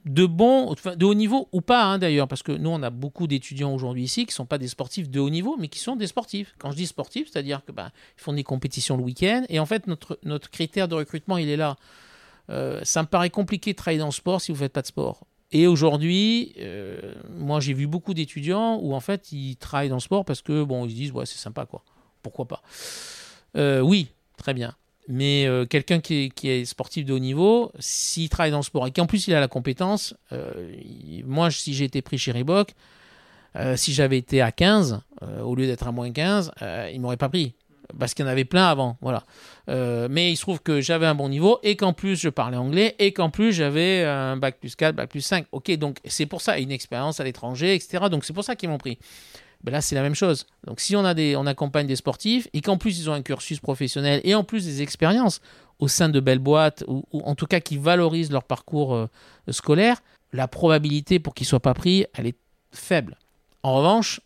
De 0.07 0.29
enfin, 0.41 0.95
de 0.95 1.05
haut 1.05 1.15
niveau 1.15 1.49
ou 1.53 1.61
pas 1.61 1.85
hein, 1.85 1.99
d'ailleurs, 1.99 2.29
parce 2.29 2.43
que 2.43 2.53
nous 2.53 2.71
on 2.71 2.83
a 2.83 2.91
beaucoup 2.91 3.27
d'étudiants 3.27 3.75
aujourd'hui 3.75 4.05
ici 4.05 4.25
qui 4.25 4.33
sont 4.33 4.47
pas 4.47 4.59
des 4.59 4.69
sportifs 4.69 5.11
de 5.11 5.19
haut 5.21 5.31
niveau, 5.31 5.57
mais 5.59 5.69
qui 5.69 5.81
sont 5.81 5.97
des 5.97 6.07
sportifs. 6.07 6.55
Quand 6.59 6.71
je 6.71 6.77
dis 6.77 6.87
sportifs, 6.87 7.29
c'est-à-dire 7.31 7.65
que 7.65 7.73
bah, 7.73 7.91
ils 8.17 8.23
font 8.23 8.33
des 8.33 8.45
compétitions 8.45 8.97
le 8.97 9.03
week-end, 9.03 9.45
et 9.49 9.59
en 9.59 9.67
fait 9.67 9.87
notre 9.89 10.19
notre 10.23 10.49
critère 10.49 10.87
de 10.89 10.95
recrutement 10.95 11.37
il 11.39 11.49
est 11.49 11.57
là. 11.57 11.77
Euh, 12.49 12.81
ça 12.85 13.03
me 13.03 13.09
paraît 13.09 13.31
compliqué 13.31 13.73
de 13.73 13.77
travailler 13.77 13.99
dans 13.99 14.07
le 14.07 14.13
sport 14.13 14.41
si 14.41 14.53
vous 14.53 14.59
faites 14.59 14.73
pas 14.73 14.83
de 14.83 14.87
sport. 14.87 15.27
Et 15.51 15.67
aujourd'hui, 15.67 16.55
euh, 16.59 17.15
moi 17.31 17.59
j'ai 17.59 17.73
vu 17.73 17.89
beaucoup 17.89 18.15
d'étudiants 18.15 18.79
où 18.81 18.95
en 18.95 19.01
fait 19.01 19.33
ils 19.33 19.57
travaillent 19.57 19.89
dans 19.89 19.97
le 19.97 20.01
sport 20.01 20.25
parce 20.25 20.43
que 20.43 20.63
bon 20.63 20.87
ils 20.87 20.91
se 20.91 20.97
disent 20.97 21.13
ouais 21.13 21.27
c'est 21.27 21.39
sympa 21.39 21.67
quoi, 21.67 21.83
pourquoi 22.23 22.47
pas? 22.47 22.63
Euh, 23.57 23.81
oui, 23.81 24.09
très 24.37 24.55
bien. 24.55 24.77
Mais 25.09 25.47
euh, 25.47 25.67
quelqu'un 25.67 26.01
qui 26.01 26.33
est, 26.43 26.65
sportif 26.65 27.05
de 27.05 27.13
haut 27.13 27.19
niveau, 27.19 27.71
s'il 27.79 28.29
travaille 28.29 28.51
dans 28.51 28.59
le 28.59 28.65
sport 28.65 28.87
et 28.87 28.91
qu'en 28.91 29.07
plus 29.07 29.29
il 29.29 29.35
a 29.35 29.41
la 29.41 29.49
compétence, 29.49 30.15
euh, 30.33 30.73
moi 31.25 31.51
si 31.51 31.75
j'ai 31.75 31.85
été 31.85 32.03
pris 32.03 32.19
chez 32.19 32.33
Reebok, 32.33 32.75
euh, 33.59 33.77
si 33.77 33.93
j'avais 33.93 34.19
été 34.19 34.43
à 34.43 34.53
15 34.53 35.01
euh, 35.23 35.41
au 35.41 35.55
lieu 35.55 35.67
d'être 35.67 35.87
à 35.87 35.93
moins 35.93 36.11
15, 36.11 36.53
euh, 36.63 36.91
il 36.93 37.01
m'aurait 37.01 37.17
pas 37.17 37.29
pris. 37.29 37.55
Parce 37.99 38.15
qu'il 38.15 38.25
y 38.25 38.29
en 38.29 38.31
avait 38.31 38.45
plein 38.45 38.67
avant, 38.67 38.99
voilà. 39.01 39.23
Mais 39.69 40.33
il 40.33 40.37
se 40.37 40.43
trouve 40.43 40.61
que 40.61 40.81
j'avais 40.81 41.07
un 41.07 41.15
bon 41.15 41.29
niveau 41.29 41.61
et 41.63 41.77
qu'en 41.77 41.93
plus 41.93 42.17
je 42.17 42.29
parlais 42.29 42.57
anglais 42.57 42.97
et 42.99 43.13
qu'en 43.13 43.31
plus 43.31 43.53
j'avais 43.53 44.03
un 44.03 44.37
bac 44.37 44.59
plus 44.59 44.75
4, 44.75 44.97
bac 44.97 45.09
plus 45.09 45.21
5. 45.21 45.47
Ok, 45.53 45.71
donc 45.77 45.99
c'est 46.05 46.27
pour 46.27 46.41
ça, 46.41 46.59
une 46.59 46.73
expérience 46.73 47.21
à 47.21 47.25
l'étranger, 47.25 47.77
etc. 47.77 48.07
Donc 48.11 48.25
c'est 48.25 48.33
pour 48.33 48.43
ça 48.43 48.57
qu'ils 48.57 48.71
m'ont 48.71 48.79
pris. 48.79 48.99
Ben 49.65 49.73
là, 49.73 49.81
c'est 49.81 49.95
la 49.95 50.03
même 50.03 50.15
chose. 50.15 50.47
Donc, 50.67 50.81
si 50.81 50.97
on, 50.97 51.05
a 51.05 51.15
des, 51.15 51.37
on 51.37 51.47
accompagne 51.47 51.87
des 51.87 51.97
sportifs 51.97 52.49
et 52.53 52.61
qu'en 52.61 52.79
plus 52.79 52.99
ils 52.99 53.11
ont 53.11 53.13
un 53.13 53.23
cursus 53.23 53.61
professionnel 53.61 54.21
et 54.25 54.35
en 54.35 54.45
plus 54.45 54.65
des 54.65 54.83
expériences 54.83 55.41
au 55.79 55.89
sein 55.89 56.09
de 56.09 56.21
belles 56.21 56.39
boîtes 56.39 56.85
ou, 56.87 57.05
en 57.13 57.35
tout 57.35 57.47
cas 57.47 57.61
qui 57.61 57.77
valorisent 57.77 58.31
leur 58.31 58.45
parcours 58.45 58.95
euh, 58.95 59.09
scolaire, 59.51 60.03
la 60.33 60.49
probabilité 60.49 61.19
pour 61.19 61.35
qu'ils 61.35 61.47
soient 61.47 61.61
pas 61.61 61.75
pris, 61.75 62.07
elle 62.15 62.27
est 62.27 62.39
faible. 62.73 63.19
En 63.63 63.75
revanche, 63.75 64.21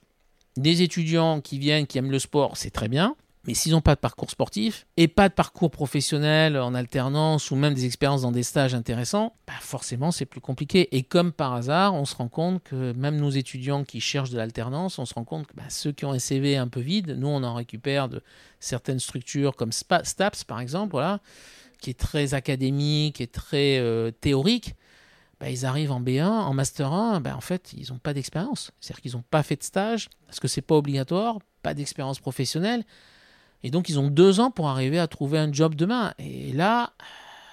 des 0.57 0.83
étudiants 0.83 1.41
qui 1.41 1.59
viennent, 1.59 1.87
qui 1.87 1.99
aiment 1.99 2.11
le 2.11 2.19
sport, 2.19 2.57
c'est 2.57 2.71
très 2.71 2.89
bien. 2.89 3.17
Mais 3.51 3.55
s'ils 3.55 3.73
n'ont 3.73 3.81
pas 3.81 3.97
de 3.97 4.01
parcours 4.01 4.31
sportif 4.31 4.87
et 4.97 5.09
pas 5.09 5.29
de 5.29 5.35
parcours 5.35 5.73
professionnel 5.73 6.57
en 6.57 6.73
alternance 6.73 7.51
ou 7.51 7.57
même 7.57 7.75
des 7.75 7.85
expériences 7.85 8.23
dans 8.23 8.31
des 8.31 8.45
stages 8.45 8.77
intéressants, 8.77 9.35
bah 9.45 9.55
forcément 9.61 10.13
c'est 10.13 10.25
plus 10.25 10.41
compliqué. 10.41 10.97
Et 10.97 11.03
comme 11.03 11.33
par 11.33 11.55
hasard, 11.55 11.95
on 11.95 12.05
se 12.05 12.15
rend 12.15 12.29
compte 12.29 12.63
que 12.63 12.93
même 12.93 13.17
nos 13.17 13.31
étudiants 13.31 13.83
qui 13.83 14.01
cherchent 14.01 14.31
de 14.31 14.37
l'alternance, 14.37 15.01
on 15.01 15.05
se 15.05 15.15
rend 15.15 15.25
compte 15.25 15.49
que 15.49 15.57
bah, 15.57 15.65
ceux 15.69 15.91
qui 15.91 16.05
ont 16.05 16.13
un 16.13 16.21
CV 16.21 16.57
un 16.59 16.69
peu 16.69 16.79
vide, 16.79 17.17
nous 17.19 17.27
on 17.27 17.43
en 17.43 17.55
récupère 17.55 18.09
de 18.09 18.23
certaines 18.61 19.01
structures 19.01 19.57
comme 19.57 19.73
STAPS 19.73 20.45
par 20.47 20.61
exemple, 20.61 20.93
voilà, 20.93 21.19
qui 21.81 21.91
est 21.91 21.99
très 21.99 22.35
académique 22.35 23.21
et 23.21 23.27
très 23.27 23.79
euh, 23.79 24.13
théorique. 24.13 24.77
Bah, 25.41 25.51
ils 25.51 25.67
arrivent 25.67 25.91
en 25.91 26.01
B1, 26.01 26.25
en 26.25 26.55
Master 26.55 26.93
1, 26.93 27.21
bah, 27.21 27.35
en 27.35 27.41
fait, 27.41 27.73
ils 27.73 27.91
n'ont 27.91 27.99
pas 27.99 28.15
d'expérience. 28.15 28.71
C'est-à-dire 28.79 29.01
qu'ils 29.01 29.13
n'ont 29.17 29.25
pas 29.29 29.43
fait 29.43 29.57
de 29.57 29.65
stage, 29.65 30.09
parce 30.27 30.39
que 30.39 30.47
c'est 30.47 30.63
pas 30.63 30.77
obligatoire, 30.77 31.39
pas 31.63 31.75
d'expérience 31.75 32.21
professionnelle. 32.21 32.85
Et 33.63 33.71
donc, 33.71 33.89
ils 33.89 33.99
ont 33.99 34.09
deux 34.09 34.41
ans 34.41 34.51
pour 34.51 34.69
arriver 34.69 34.99
à 34.99 35.07
trouver 35.07 35.39
un 35.39 35.53
job 35.53 35.75
demain. 35.75 36.15
Et 36.19 36.53
là, 36.53 36.93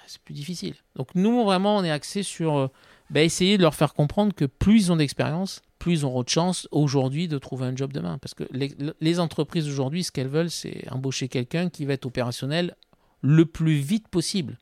c'est 0.06 0.20
plus 0.22 0.34
difficile. 0.34 0.74
Donc, 0.96 1.08
nous, 1.14 1.44
vraiment, 1.44 1.76
on 1.76 1.84
est 1.84 1.90
axé 1.90 2.22
sur 2.22 2.56
euh, 2.56 2.68
bah, 3.10 3.22
essayer 3.22 3.58
de 3.58 3.62
leur 3.62 3.74
faire 3.74 3.94
comprendre 3.94 4.32
que 4.34 4.44
plus 4.44 4.86
ils 4.86 4.92
ont 4.92 4.96
d'expérience, 4.96 5.62
plus 5.78 6.00
ils 6.00 6.04
auront 6.04 6.22
de 6.22 6.28
chance 6.28 6.66
aujourd'hui 6.72 7.28
de 7.28 7.38
trouver 7.38 7.66
un 7.66 7.76
job 7.76 7.92
demain. 7.92 8.18
Parce 8.18 8.34
que 8.34 8.44
les, 8.50 8.74
les 9.00 9.20
entreprises 9.20 9.68
aujourd'hui, 9.68 10.04
ce 10.04 10.10
qu'elles 10.12 10.28
veulent, 10.28 10.50
c'est 10.50 10.90
embaucher 10.90 11.28
quelqu'un 11.28 11.68
qui 11.68 11.84
va 11.84 11.94
être 11.94 12.06
opérationnel 12.06 12.74
le 13.20 13.44
plus 13.44 13.76
vite 13.76 14.08
possible. 14.08 14.58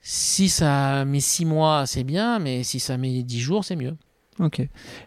Si 0.00 0.48
ça 0.48 1.04
met 1.04 1.20
six 1.20 1.44
mois, 1.44 1.86
c'est 1.86 2.04
bien, 2.04 2.38
mais 2.40 2.64
si 2.64 2.80
ça 2.80 2.96
met 2.96 3.22
dix 3.22 3.40
jours, 3.40 3.64
c'est 3.64 3.76
mieux. 3.76 3.96
Ok. 4.42 4.60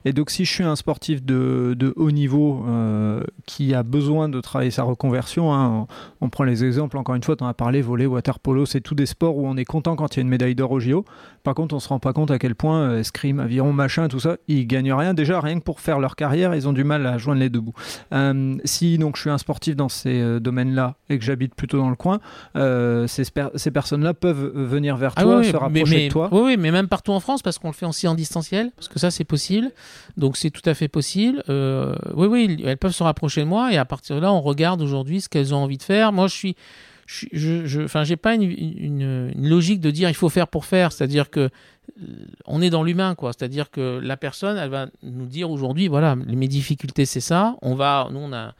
Et 0.05 0.13
donc, 0.13 0.29
si 0.29 0.45
je 0.45 0.51
suis 0.51 0.63
un 0.63 0.75
sportif 0.75 1.23
de, 1.23 1.75
de 1.77 1.93
haut 1.97 2.11
niveau 2.11 2.65
euh, 2.67 3.21
qui 3.45 3.73
a 3.73 3.83
besoin 3.83 4.29
de 4.29 4.39
travailler 4.39 4.71
sa 4.71 4.83
reconversion, 4.83 5.53
hein, 5.53 5.87
on, 6.21 6.25
on 6.25 6.29
prend 6.29 6.45
les 6.45 6.63
exemples, 6.63 6.97
encore 6.97 7.15
une 7.15 7.23
fois, 7.23 7.35
tu 7.35 7.43
en 7.43 7.47
as 7.47 7.53
parlé, 7.53 7.81
voler, 7.81 8.05
water 8.05 8.39
polo, 8.39 8.65
c'est 8.65 8.81
tous 8.81 8.95
des 8.95 9.05
sports 9.05 9.37
où 9.37 9.45
on 9.45 9.57
est 9.57 9.65
content 9.65 9.95
quand 9.97 10.15
il 10.15 10.17
y 10.17 10.21
a 10.21 10.23
une 10.23 10.29
médaille 10.29 10.55
d'or 10.55 10.71
au 10.71 10.79
JO. 10.79 11.03
Par 11.43 11.53
contre, 11.53 11.75
on 11.75 11.79
se 11.79 11.89
rend 11.89 11.99
pas 11.99 12.13
compte 12.13 12.31
à 12.31 12.39
quel 12.39 12.55
point 12.55 12.79
euh, 12.79 12.99
escrime, 12.99 13.39
aviron, 13.39 13.73
machin, 13.73 14.07
tout 14.07 14.19
ça, 14.19 14.37
ils 14.47 14.65
gagnent 14.65 14.93
rien. 14.93 15.13
Déjà, 15.13 15.39
rien 15.41 15.59
que 15.59 15.63
pour 15.63 15.79
faire 15.79 15.99
leur 15.99 16.15
carrière, 16.15 16.55
ils 16.55 16.67
ont 16.67 16.73
du 16.73 16.83
mal 16.83 17.05
à 17.05 17.17
joindre 17.17 17.39
les 17.41 17.49
deux 17.49 17.59
bouts. 17.59 17.75
Euh, 18.13 18.55
si 18.63 18.97
donc 18.97 19.15
je 19.15 19.21
suis 19.21 19.29
un 19.29 19.37
sportif 19.37 19.75
dans 19.75 19.89
ces 19.89 20.21
euh, 20.21 20.39
domaines-là 20.39 20.95
et 21.09 21.19
que 21.19 21.25
j'habite 21.25 21.53
plutôt 21.53 21.77
dans 21.77 21.89
le 21.89 21.95
coin, 21.95 22.19
ces, 22.55 23.71
personnes-là 23.71 24.13
peuvent 24.13 24.51
venir 24.55 24.97
vers 24.97 25.13
toi, 25.13 25.35
Ah 25.35 25.39
oui, 25.39 25.45
se 25.45 25.55
rapprocher 25.57 25.83
mais, 25.83 25.97
mais- 25.97 26.07
de 26.07 26.11
toi. 26.11 26.29
Oui, 26.31 26.41
oui, 26.45 26.57
mais 26.57 26.71
même 26.71 26.87
partout 26.87 27.11
en 27.11 27.19
France, 27.19 27.41
parce 27.41 27.59
qu'on 27.59 27.67
le 27.67 27.73
fait 27.73 27.85
aussi 27.85 28.07
en 28.07 28.15
distanciel, 28.15 28.71
parce 28.75 28.87
que 28.87 28.99
ça, 28.99 29.11
c'est 29.11 29.24
possible. 29.25 29.71
Donc, 30.17 30.37
c'est 30.37 30.49
tout 30.49 30.67
à 30.67 30.73
fait 30.73 30.87
possible. 30.87 31.43
Euh, 31.49 31.95
oui, 32.13 32.27
oui, 32.27 32.63
elles 32.65 32.77
peuvent 32.77 32.95
se 32.95 33.03
rapprocher 33.03 33.41
de 33.41 33.47
moi 33.47 33.73
et 33.73 33.77
à 33.77 33.85
partir 33.85 34.15
de 34.15 34.21
là, 34.21 34.31
on 34.31 34.41
regarde 34.41 34.81
aujourd'hui 34.81 35.21
ce 35.21 35.29
qu'elles 35.29 35.53
ont 35.53 35.57
envie 35.57 35.77
de 35.77 35.83
faire. 35.83 36.11
Moi, 36.11 36.27
je 36.27 36.35
suis. 36.35 36.55
Je, 37.07 37.27
je, 37.67 38.03
j'ai 38.03 38.15
pas 38.15 38.33
une, 38.33 39.31
logique 39.35 39.79
de 39.79 39.91
dire 39.91 40.09
il 40.09 40.15
faut 40.15 40.29
faire 40.29 40.47
pour 40.47 40.65
faire. 40.65 40.91
C'est-à-dire 40.91 41.29
que 41.29 41.41
euh, 41.41 42.05
on 42.45 42.63
est 42.63 42.71
dans 42.71 42.81
l'humain, 42.81 43.13
quoi. 43.13 43.31
C'est-à-dire 43.31 43.69
que 43.69 43.99
la 44.01 44.17
personne, 44.17 44.57
elle 44.57 44.71
va 44.71 44.87
nous 45.03 45.27
dire 45.27 45.51
aujourd'hui, 45.51 45.87
voilà, 45.87 46.15
mes 46.15 46.47
difficultés, 46.47 47.05
c'est 47.05 47.19
ça. 47.19 47.57
On 47.61 47.75
va, 47.75 48.07
nous, 48.11 48.19
on 48.19 48.33
a 48.33 48.55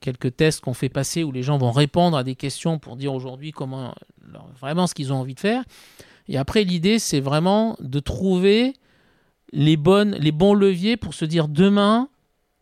quelques 0.00 0.36
tests 0.36 0.60
qu'on 0.60 0.74
fait 0.74 0.88
passer 0.88 1.24
où 1.24 1.32
les 1.32 1.42
gens 1.42 1.58
vont 1.58 1.70
répondre 1.70 2.16
à 2.16 2.24
des 2.24 2.34
questions 2.34 2.78
pour 2.78 2.96
dire 2.96 3.14
aujourd'hui 3.14 3.52
comment, 3.52 3.94
vraiment 4.60 4.86
ce 4.86 4.94
qu'ils 4.94 5.12
ont 5.12 5.16
envie 5.16 5.34
de 5.34 5.40
faire. 5.40 5.62
Et 6.28 6.38
après, 6.38 6.64
l'idée, 6.64 6.98
c'est 6.98 7.20
vraiment 7.20 7.76
de 7.80 8.00
trouver 8.00 8.74
les, 9.52 9.76
bonnes, 9.76 10.12
les 10.12 10.32
bons 10.32 10.54
leviers 10.54 10.96
pour 10.96 11.14
se 11.14 11.24
dire 11.24 11.48
demain, 11.48 12.08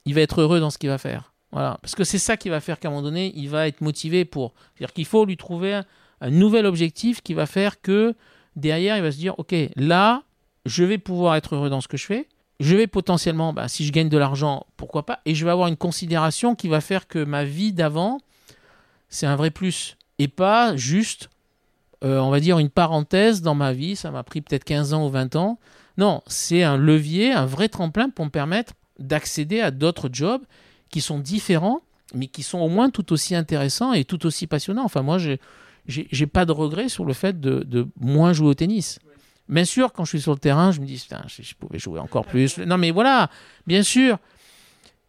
il 0.05 0.15
va 0.15 0.21
être 0.21 0.41
heureux 0.41 0.61
dans 0.61 0.71
ce 0.71 0.79
qu'il 0.79 0.89
va 0.89 0.99
faire. 0.99 1.33
Voilà. 1.53 1.79
Parce 1.81 1.95
que 1.95 2.05
c'est 2.05 2.19
ça 2.19 2.37
qui 2.37 2.49
va 2.49 2.61
faire 2.61 2.79
qu'à 2.79 2.89
un 2.89 2.91
moment 2.91 3.03
donné, 3.03 3.33
il 3.35 3.49
va 3.49 3.69
être 3.69 3.81
motivé 3.81 4.25
pour. 4.25 4.55
C'est-à-dire 4.75 4.93
qu'il 4.93 5.07
faut 5.07 5.25
lui 5.25 5.37
trouver 5.37 5.81
un, 6.21 6.31
nouvel 6.31 6.67
objectif 6.67 7.23
qui 7.23 7.35
va 7.35 7.47
faire 7.47 7.81
que 7.81 8.15
derrière, 8.57 8.97
il 8.97 9.03
va 9.03 9.13
se 9.13 9.19
dire 9.19 9.39
Ok, 9.39 9.55
là, 9.77 10.23
je 10.67 10.85
vais 10.85 10.99
pouvoir 10.99 11.37
être 11.37 11.55
heureux 11.55 11.71
dans 11.71 11.81
ce 11.81 11.89
que 11.89 11.97
je 11.97 12.07
fais. 12.07 12.29
Je 12.61 12.75
vais 12.77 12.87
potentiellement, 12.87 13.53
bah, 13.53 13.69
si 13.69 13.87
je 13.87 13.93
gagne 13.93 14.09
de 14.09 14.19
l'argent, 14.19 14.67
pourquoi 14.77 15.07
pas. 15.07 15.21
Et 15.25 15.35
je 15.35 15.45
vais 15.45 15.51
avoir 15.51 15.69
une 15.69 15.77
considération 15.77 16.55
qui 16.55 16.69
va 16.69 16.81
faire 16.81 17.07
que 17.07 17.23
ma 17.23 17.45
vie 17.45 17.73
d'avant, 17.73 18.19
c'est 19.09 19.27
un 19.27 19.37
vrai 19.37 19.51
plus. 19.51 19.97
Et 20.19 20.27
pas 20.27 20.75
juste, 20.77 21.31
euh, 22.03 22.19
on 22.19 22.31
va 22.31 22.41
dire, 22.41 22.59
une 22.59 22.69
parenthèse 22.69 23.43
dans 23.43 23.55
ma 23.55 23.73
vie. 23.73 23.95
Ça 23.95 24.11
m'a 24.11 24.25
pris 24.25 24.41
peut-être 24.41 24.65
15 24.65 24.93
ans 24.93 25.07
ou 25.07 25.11
20 25.11 25.37
ans. 25.37 25.59
Non, 25.99 26.23
c'est 26.29 26.63
un 26.63 26.77
levier, 26.77 27.33
un 27.33 27.45
vrai 27.45 27.69
tremplin 27.69 28.09
pour 28.09 28.25
me 28.25 28.31
permettre 28.31 28.73
d'accéder 29.01 29.61
à 29.61 29.73
d'autres 29.73 30.09
jobs 30.11 30.43
qui 30.91 31.01
sont 31.01 31.19
différents, 31.19 31.83
mais 32.15 32.29
qui 32.29 32.45
sont 32.45 32.61
au 32.61 32.69
moins 32.69 32.89
tout 32.89 33.13
aussi 33.13 33.35
intéressants 33.35 33.93
et 33.93 34.05
tout 34.05 34.25
aussi 34.25 34.47
passionnants. 34.47 34.85
Enfin, 34.85 35.03
moi, 35.03 35.19
j'ai, 35.19 35.41
j'ai, 35.87 36.27
pas 36.27 36.45
de 36.45 36.53
regret 36.53 36.89
sur 36.89 37.05
le 37.05 37.13
fait 37.13 37.41
de, 37.41 37.89
moins 38.01 38.33
jouer 38.33 38.49
au 38.49 38.55
tennis. 38.55 39.01
Bien 39.49 39.65
sûr, 39.65 39.93
quand 39.93 40.05
je 40.05 40.11
suis 40.11 40.21
sur 40.21 40.33
le 40.33 40.39
terrain, 40.39 40.71
je 40.71 40.81
me 40.81 40.87
dis, 40.87 40.99
putain, 40.99 41.25
je, 41.27 41.55
pouvais 41.55 41.81
jouer 41.81 41.99
encore 41.99 42.27
plus. 42.27 42.59
Non, 42.59 42.79
mais 42.79 42.93
voilà, 42.93 43.29
bien 43.67 43.83
sûr. 43.83 44.19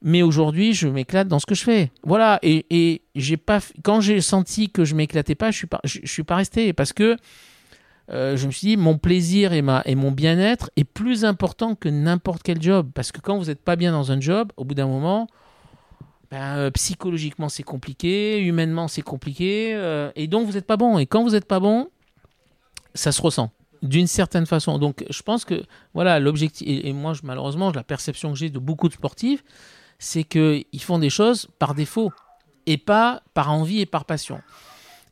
Mais 0.01 0.23
aujourd'hui, 0.23 0.73
je 0.73 0.87
m'éclate 0.87 1.27
dans 1.27 1.39
ce 1.39 1.45
que 1.45 1.55
je 1.55 1.63
fais. 1.63 1.91
Voilà. 2.03 2.39
Et, 2.41 3.01
j'ai 3.15 3.37
pas, 3.37 3.59
quand 3.83 4.01
j'ai 4.01 4.21
senti 4.21 4.69
que 4.69 4.85
je 4.85 4.95
m'éclatais 4.95 5.35
pas, 5.35 5.51
je 5.51 5.57
suis 5.57 5.67
je 5.83 6.11
suis 6.11 6.23
pas 6.23 6.37
resté 6.37 6.73
parce 6.73 6.93
que 6.93 7.17
euh, 8.11 8.35
je 8.37 8.47
me 8.47 8.51
suis 8.51 8.67
dit, 8.67 8.77
mon 8.77 8.97
plaisir 8.97 9.53
et, 9.53 9.61
ma, 9.61 9.81
et 9.85 9.95
mon 9.95 10.11
bien-être 10.11 10.71
est 10.75 10.83
plus 10.83 11.25
important 11.25 11.75
que 11.75 11.89
n'importe 11.89 12.41
quel 12.43 12.61
job. 12.61 12.89
Parce 12.93 13.11
que 13.11 13.21
quand 13.21 13.37
vous 13.37 13.45
n'êtes 13.45 13.61
pas 13.61 13.75
bien 13.75 13.91
dans 13.91 14.11
un 14.11 14.19
job, 14.19 14.51
au 14.57 14.65
bout 14.65 14.73
d'un 14.73 14.87
moment, 14.87 15.27
ben, 16.31 16.57
euh, 16.57 16.71
psychologiquement 16.71 17.49
c'est 17.49 17.63
compliqué, 17.63 18.39
humainement 18.39 18.87
c'est 18.87 19.01
compliqué, 19.01 19.73
euh, 19.73 20.11
et 20.15 20.27
donc 20.27 20.47
vous 20.47 20.53
n'êtes 20.53 20.67
pas 20.67 20.77
bon. 20.77 20.97
Et 20.97 21.05
quand 21.05 21.23
vous 21.23 21.31
n'êtes 21.31 21.45
pas 21.45 21.59
bon, 21.59 21.89
ça 22.93 23.11
se 23.11 23.21
ressent 23.21 23.51
d'une 23.81 24.07
certaine 24.07 24.45
façon. 24.45 24.77
Donc 24.77 25.05
je 25.09 25.21
pense 25.21 25.45
que 25.45 25.63
voilà 25.93 26.19
l'objectif, 26.19 26.67
et, 26.67 26.93
moi 26.93 27.13
malheureusement 27.23 27.71
la 27.71 27.83
perception 27.83 28.31
que 28.33 28.37
j'ai 28.37 28.49
de 28.49 28.59
beaucoup 28.59 28.89
de 28.89 28.93
sportifs, 28.93 29.43
c'est 29.97 30.23
qu'ils 30.23 30.81
font 30.81 30.99
des 30.99 31.09
choses 31.09 31.47
par 31.59 31.73
défaut 31.73 32.11
et 32.65 32.77
pas 32.77 33.23
par 33.33 33.51
envie 33.51 33.81
et 33.81 33.85
par 33.85 34.05
passion. 34.05 34.41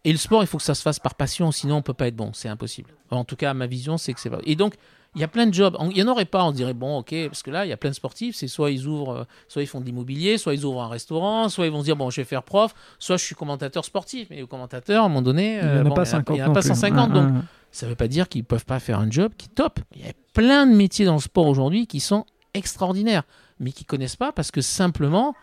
Et 0.08 0.14
le 0.14 0.18
sport, 0.18 0.42
il 0.42 0.48
faut 0.48 0.58
que 0.58 0.64
ça 0.64 0.74
se 0.74 0.82
fasse 0.82 1.00
par 1.00 1.16
passion, 1.16 1.52
sinon 1.52 1.76
on 1.76 1.82
peut 1.82 1.94
pas 1.94 2.08
être 2.08 2.16
bon, 2.16 2.32
c'est 2.32 2.48
impossible. 2.48 2.92
En 3.12 3.26
tout 3.26 3.36
cas, 3.36 3.54
ma 3.54 3.68
vision, 3.68 3.98
c'est 3.98 4.14
que 4.14 4.22
c'est 4.22 4.30
pas. 4.30 4.40
Et 4.46 4.56
donc, 4.56 4.76
il 5.16 5.20
y 5.20 5.24
a 5.26 5.28
plein 5.28 5.46
de 5.46 5.54
jobs. 5.54 5.76
Il 5.82 5.88
n'y 5.90 6.02
en 6.02 6.08
aurait 6.08 6.24
pas, 6.24 6.46
on 6.46 6.54
dirait, 6.54 6.74
bon, 6.74 7.00
ok, 7.00 7.14
parce 7.28 7.44
que 7.44 7.52
là, 7.52 7.66
il 7.66 7.70
y 7.70 7.74
a 7.74 7.78
plein 7.78 7.90
de 7.90 7.96
sportifs, 7.96 8.38
c'est 8.38 8.48
soit 8.48 8.72
ils 8.72 8.88
ouvrent, 8.88 9.12
euh, 9.12 9.24
soit 9.50 9.64
ils 9.64 9.68
font 9.68 9.82
de 9.82 9.86
l'immobilier, 9.86 10.38
soit 10.38 10.54
ils 10.54 10.64
ouvrent 10.64 10.82
un 10.82 10.88
restaurant, 10.88 11.50
soit 11.50 11.66
ils 11.66 11.74
vont 11.74 11.82
se 11.82 11.84
dire, 11.84 11.98
bon, 11.98 12.10
je 12.10 12.22
vais 12.22 12.26
faire 12.26 12.44
prof, 12.44 12.74
soit 13.00 13.18
je 13.18 13.26
suis 13.26 13.36
commentateur 13.36 13.84
sportif. 13.84 14.28
Mais 14.30 14.40
le 14.40 14.48
commentateur, 14.48 15.04
à 15.04 15.06
un 15.08 15.10
moment 15.10 15.22
donné, 15.22 15.60
il 15.62 15.68
n'y 15.68 15.90
en 15.90 15.92
a 15.92 15.94
pas 15.94 16.06
50. 16.06 16.38
Il 16.38 16.40
n'y 16.40 16.48
en 16.48 16.52
a 16.52 16.54
pas 16.54 16.62
150. 16.62 17.12
donc, 17.12 17.34
ça 17.72 17.86
ne 17.86 17.90
veut 17.90 17.98
pas 17.98 18.08
dire 18.08 18.30
qu'ils 18.30 18.44
ne 18.44 18.46
peuvent 18.46 18.66
pas 18.66 18.80
faire 18.80 19.00
un 19.00 19.12
job 19.12 19.34
qui 19.38 19.48
est 19.48 19.56
top. 19.56 19.82
Il 19.94 20.06
y 20.06 20.10
a 20.10 20.14
plein 20.32 20.66
de 20.66 20.74
métiers 20.74 21.04
dans 21.04 21.16
le 21.16 21.20
sport 21.20 21.48
aujourd'hui 21.48 21.86
qui 21.86 22.00
sont 22.00 22.26
extraordinaires, 22.54 23.24
mais 23.60 23.74
qui 23.74 23.84
ne 23.84 23.88
connaissent 23.88 24.16
pas 24.16 24.32
parce 24.32 24.52
que 24.52 24.62
simplement, 24.62 25.36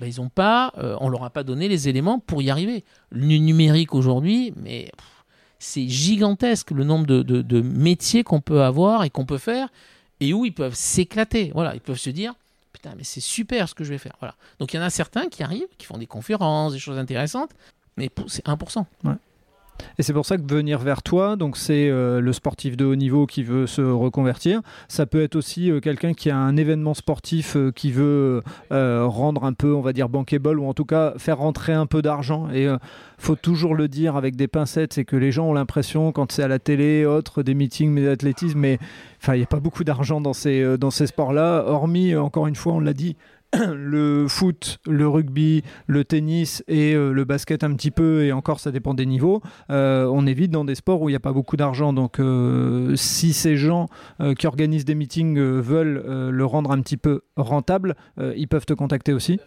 ben, 0.00 0.06
ils 0.06 0.20
ont 0.20 0.30
pas, 0.30 0.72
euh, 0.78 0.96
on 1.00 1.08
leur 1.10 1.24
a 1.24 1.30
pas 1.30 1.42
donné 1.42 1.68
les 1.68 1.88
éléments 1.88 2.18
pour 2.18 2.40
y 2.40 2.50
arriver. 2.50 2.84
Le 3.10 3.36
numérique 3.36 3.94
aujourd'hui, 3.94 4.52
mais 4.56 4.90
c'est 5.58 5.86
gigantesque 5.88 6.70
le 6.70 6.84
nombre 6.84 7.06
de, 7.06 7.60
métiers 7.60 8.24
qu'on 8.24 8.40
peut 8.40 8.62
avoir 8.62 9.04
et 9.04 9.10
qu'on 9.10 9.26
peut 9.26 9.38
faire 9.38 9.68
et 10.20 10.32
où 10.32 10.46
ils 10.46 10.54
peuvent 10.54 10.74
s'éclater. 10.74 11.52
Voilà, 11.54 11.74
ils 11.74 11.80
peuvent 11.80 11.98
se 11.98 12.10
dire 12.10 12.34
putain, 12.72 12.94
mais 12.96 13.04
c'est 13.04 13.20
super 13.20 13.68
ce 13.68 13.74
que 13.74 13.84
je 13.84 13.90
vais 13.90 13.98
faire. 13.98 14.16
Voilà. 14.20 14.34
Donc 14.58 14.72
il 14.72 14.76
y 14.76 14.80
en 14.80 14.82
a 14.82 14.90
certains 14.90 15.28
qui 15.28 15.42
arrivent, 15.42 15.68
qui 15.76 15.86
font 15.86 15.98
des 15.98 16.06
conférences, 16.06 16.72
des 16.72 16.78
choses 16.78 16.98
intéressantes, 16.98 17.50
mais 17.96 18.08
c'est 18.26 18.46
1%. 18.46 18.84
Ouais. 19.04 19.12
Et 19.98 20.02
c'est 20.02 20.12
pour 20.12 20.26
ça 20.26 20.36
que 20.38 20.54
venir 20.54 20.78
vers 20.78 21.02
toi, 21.02 21.36
donc 21.36 21.56
c'est 21.56 21.88
euh, 21.90 22.20
le 22.20 22.32
sportif 22.32 22.76
de 22.76 22.84
haut 22.84 22.96
niveau 22.96 23.26
qui 23.26 23.42
veut 23.42 23.66
se 23.66 23.82
reconvertir. 23.82 24.62
Ça 24.88 25.06
peut 25.06 25.22
être 25.22 25.36
aussi 25.36 25.70
euh, 25.70 25.80
quelqu'un 25.80 26.14
qui 26.14 26.30
a 26.30 26.36
un 26.36 26.56
événement 26.56 26.94
sportif 26.94 27.56
euh, 27.56 27.70
qui 27.70 27.92
veut 27.92 28.42
rendre 28.70 29.44
un 29.44 29.52
peu, 29.52 29.74
on 29.74 29.80
va 29.80 29.92
dire, 29.92 30.08
bankable 30.08 30.58
ou 30.58 30.66
en 30.66 30.74
tout 30.74 30.84
cas 30.84 31.14
faire 31.18 31.38
rentrer 31.38 31.72
un 31.72 31.86
peu 31.86 32.02
d'argent. 32.02 32.48
Et 32.50 32.68
faut 33.18 33.36
toujours 33.36 33.74
le 33.74 33.88
dire 33.88 34.16
avec 34.16 34.36
des 34.36 34.48
pincettes, 34.48 34.94
c'est 34.94 35.04
que 35.04 35.16
les 35.16 35.32
gens 35.32 35.46
ont 35.46 35.52
l'impression 35.52 36.12
quand 36.12 36.32
c'est 36.32 36.42
à 36.42 36.48
la 36.48 36.58
télé, 36.58 37.04
autre 37.04 37.42
des 37.42 37.54
meetings, 37.54 37.90
mais 37.90 38.04
d'athlétisme, 38.04 38.58
mais 38.58 38.78
enfin 39.20 39.34
il 39.34 39.38
n'y 39.38 39.44
a 39.44 39.46
pas 39.46 39.60
beaucoup 39.60 39.84
d'argent 39.84 40.20
dans 40.20 40.32
ces 40.32 40.78
dans 40.78 40.90
ces 40.90 41.06
sports-là. 41.06 41.64
Hormis, 41.66 42.14
encore 42.16 42.46
une 42.46 42.56
fois, 42.56 42.74
on 42.74 42.80
l'a 42.80 42.94
dit, 42.94 43.16
le 43.58 44.26
foot, 44.28 44.78
le 44.86 45.08
rugby, 45.08 45.62
le 45.86 46.04
tennis 46.04 46.62
et 46.68 46.94
euh, 46.94 47.12
le 47.12 47.24
basket 47.24 47.64
un 47.64 47.74
petit 47.74 47.90
peu, 47.90 48.24
et 48.24 48.32
encore 48.32 48.60
ça 48.60 48.70
dépend 48.70 48.94
des 48.94 49.06
niveaux, 49.06 49.42
euh, 49.70 50.08
on 50.12 50.26
est 50.26 50.34
vite 50.34 50.50
dans 50.50 50.64
des 50.64 50.74
sports 50.74 51.02
où 51.02 51.08
il 51.08 51.12
n'y 51.12 51.16
a 51.16 51.20
pas 51.20 51.32
beaucoup 51.32 51.56
d'argent. 51.56 51.92
Donc 51.92 52.20
euh, 52.20 52.94
si 52.96 53.32
ces 53.32 53.56
gens 53.56 53.88
qui 54.38 54.46
organisent 54.46 54.84
des 54.84 54.94
meetings 54.94 55.38
veulent 55.38 56.30
le 56.30 56.44
rendre 56.44 56.70
un 56.70 56.80
petit 56.80 56.96
peu 56.96 57.22
rentable, 57.36 57.96
ils 58.36 58.48
peuvent 58.48 58.66
te 58.66 58.72
contacter 58.72 59.12
aussi. 59.12 59.40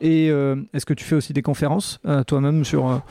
Et 0.00 0.26
est-ce 0.26 0.86
que 0.86 0.94
tu 0.94 1.04
fais 1.04 1.16
aussi 1.16 1.32
des 1.32 1.42
conférences 1.42 2.00
toi-même 2.26 2.64
sur... 2.64 3.02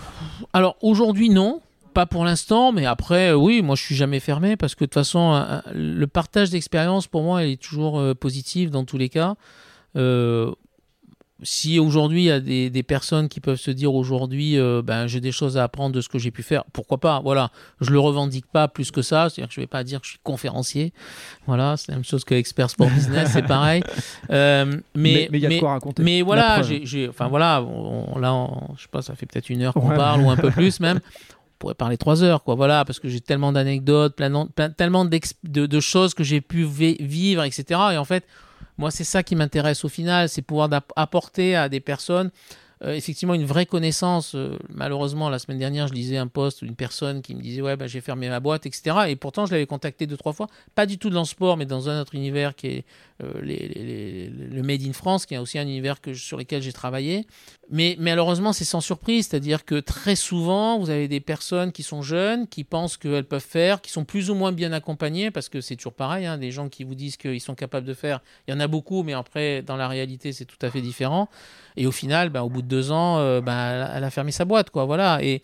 Alors 0.53 0.75
aujourd'hui 0.81 1.29
non 1.29 1.61
pas 1.93 2.05
pour 2.05 2.23
l'instant, 2.23 2.71
mais 2.71 2.85
après, 2.85 3.33
oui, 3.33 3.63
moi 3.63 3.75
je 3.75 3.83
suis 3.83 3.95
jamais 3.95 4.19
fermé 4.19 4.55
parce 4.55 4.75
que 4.75 4.83
de 4.83 4.85
toute 4.85 4.93
façon, 4.93 5.61
le 5.73 6.05
partage 6.05 6.51
d'expérience 6.51 7.07
pour 7.07 7.23
moi, 7.23 7.43
il 7.43 7.53
est 7.53 7.61
toujours 7.61 8.01
positif 8.15 8.69
dans 8.69 8.85
tous 8.85 8.97
les 8.97 9.09
cas. 9.09 9.35
Euh, 9.95 10.51
si 11.43 11.79
aujourd'hui 11.79 12.23
il 12.23 12.25
y 12.25 12.31
a 12.31 12.39
des, 12.39 12.83
personnes 12.83 13.29
qui 13.29 13.39
peuvent 13.39 13.59
se 13.59 13.71
dire 13.71 13.93
aujourd'hui 13.93 14.57
euh, 14.57 14.81
ben 14.83 15.07
j'ai 15.07 15.21
des 15.21 15.31
choses 15.31 15.57
à 15.57 15.63
apprendre 15.63 15.95
de 15.95 16.01
ce 16.01 16.09
que 16.09 16.19
j'ai 16.19 16.31
pu 16.31 16.43
faire, 16.43 16.63
pourquoi 16.73 16.97
pas 16.97 17.21
Voilà, 17.21 17.51
je 17.81 17.91
le 17.91 17.99
revendique 17.99 18.45
pas 18.47 18.67
plus 18.67 18.91
que 18.91 19.01
ça, 19.01 19.29
c'est-à-dire 19.29 19.47
que 19.47 19.53
je 19.53 19.61
vais 19.61 19.67
pas 19.67 19.83
dire 19.83 20.01
que 20.01 20.05
je 20.05 20.11
suis 20.11 20.19
conférencier. 20.23 20.93
Voilà, 21.47 21.77
c'est 21.77 21.91
la 21.91 21.95
même 21.95 22.03
chose 22.03 22.23
que 22.23 22.35
expert 22.35 22.69
sport 22.69 22.89
business, 22.89 23.31
c'est 23.33 23.41
pareil. 23.47 23.83
Euh, 24.29 24.65
mais 24.95 25.29
mais 25.31 25.39
il 25.39 25.43
y 25.43 25.45
a 25.45 25.49
de 25.49 25.59
quoi 25.59 25.71
raconter. 25.71 26.03
Mais 26.03 26.21
voilà, 26.21 26.61
j'ai, 26.61 27.07
enfin 27.07 27.27
voilà, 27.27 27.63
là, 28.19 28.47
je 28.75 28.81
sais 28.81 28.89
pas, 28.91 29.01
ça 29.01 29.15
fait 29.15 29.25
peut-être 29.25 29.49
une 29.49 29.61
heure 29.61 29.73
qu'on 29.73 29.89
parle 29.89 30.21
ou 30.21 30.29
un 30.29 30.37
peu 30.37 30.51
plus 30.51 30.79
même. 30.79 30.99
On 30.99 31.59
pourrait 31.59 31.75
parler 31.75 31.97
trois 31.97 32.23
heures, 32.23 32.43
quoi. 32.43 32.55
Voilà, 32.55 32.85
parce 32.85 32.99
que 32.99 33.09
j'ai 33.09 33.19
tellement 33.19 33.51
d'anecdotes, 33.51 34.15
tellement 34.77 35.05
de, 35.05 35.65
de, 35.65 35.79
choses 35.79 36.13
que 36.13 36.23
j'ai 36.23 36.39
pu 36.39 36.63
vivre, 36.63 37.43
etc. 37.43 37.79
Et 37.93 37.97
en 37.97 38.05
fait 38.05 38.25
moi, 38.79 38.91
c'est 38.91 39.03
ça 39.03 39.23
qui 39.23 39.35
m'intéresse 39.35 39.83
au 39.83 39.89
final, 39.89 40.29
c'est 40.29 40.41
pouvoir 40.41 40.69
apporter 40.95 41.53
à 41.53 41.67
des 41.67 41.81
personnes 41.81 42.31
euh, 42.81 42.93
effectivement 42.93 43.33
une 43.33 43.45
vraie 43.45 43.65
connaissance. 43.65 44.35
Euh, 44.35 44.57
malheureusement, 44.69 45.29
la 45.29 45.37
semaine 45.37 45.57
dernière, 45.57 45.89
je 45.89 45.93
lisais 45.93 46.15
un 46.15 46.27
post 46.27 46.63
d'une 46.63 46.75
personne 46.75 47.21
qui 47.21 47.35
me 47.35 47.41
disait 47.41 47.61
Ouais, 47.61 47.75
bah, 47.75 47.87
j'ai 47.87 47.99
fermé 47.99 48.29
ma 48.29 48.39
boîte, 48.39 48.65
etc. 48.65 48.95
Et 49.09 49.17
pourtant, 49.17 49.45
je 49.45 49.51
l'avais 49.51 49.65
contacté 49.65 50.07
deux, 50.07 50.15
trois 50.15 50.31
fois. 50.31 50.47
Pas 50.75 50.85
du 50.85 50.97
tout 50.97 51.09
dans 51.09 51.19
le 51.19 51.25
sport, 51.25 51.57
mais 51.57 51.65
dans 51.65 51.89
un 51.89 51.99
autre 51.99 52.15
univers 52.15 52.55
qui 52.55 52.67
est 52.67 52.85
euh, 53.21 53.41
le 53.41 54.61
Made 54.61 54.83
in 54.83 54.93
France, 54.93 55.25
qui 55.25 55.33
est 55.33 55.37
aussi 55.37 55.59
un 55.59 55.63
univers 55.63 55.99
que, 55.99 56.13
sur 56.13 56.37
lequel 56.37 56.61
j'ai 56.61 56.71
travaillé. 56.71 57.27
Mais, 57.69 57.97
malheureusement, 57.99 58.53
c'est 58.53 58.63
sans 58.63 58.81
surprise. 58.81 59.27
C'est-à-dire 59.27 59.65
que 59.65 59.81
très 59.81 60.15
souvent, 60.15 60.79
vous 60.79 60.89
avez 60.89 61.09
des 61.09 61.19
personnes 61.19 61.73
qui 61.73 61.83
sont 61.83 62.01
jeunes, 62.01 62.47
qui 62.47 62.63
pensent 62.63 62.95
qu'elles 62.95 63.25
peuvent 63.25 63.41
faire, 63.41 63.81
qui 63.81 63.91
sont 63.91 64.05
plus 64.05 64.29
ou 64.29 64.35
moins 64.35 64.53
bien 64.53 64.71
accompagnées, 64.71 65.31
parce 65.31 65.49
que 65.49 65.59
c'est 65.59 65.75
toujours 65.75 65.93
pareil. 65.93 66.25
Hein, 66.25 66.37
des 66.37 66.51
gens 66.51 66.69
qui 66.69 66.85
vous 66.85 66.95
disent 66.95 67.17
qu'ils 67.17 67.41
sont 67.41 67.55
capables 67.55 67.85
de 67.85 67.93
faire, 67.93 68.21
il 68.47 68.51
y 68.51 68.53
en 68.53 68.61
a 68.61 68.67
beaucoup, 68.67 69.03
mais 69.03 69.13
après, 69.13 69.63
dans 69.63 69.75
la 69.75 69.89
réalité, 69.89 70.31
c'est 70.31 70.45
tout 70.45 70.57
à 70.61 70.69
fait 70.69 70.81
différent. 70.81 71.27
Et 71.75 71.85
au 71.85 71.91
final, 71.91 72.29
ben, 72.29 72.41
au 72.41 72.49
bout 72.49 72.61
de 72.61 72.68
deux 72.69 72.91
ans, 72.91 73.19
euh, 73.19 73.41
ben, 73.41 73.89
elle 73.93 74.03
a 74.03 74.09
fermé 74.09 74.31
sa 74.31 74.45
boîte. 74.45 74.69
Quoi, 74.69 74.85
voilà. 74.85 75.21
Et. 75.21 75.41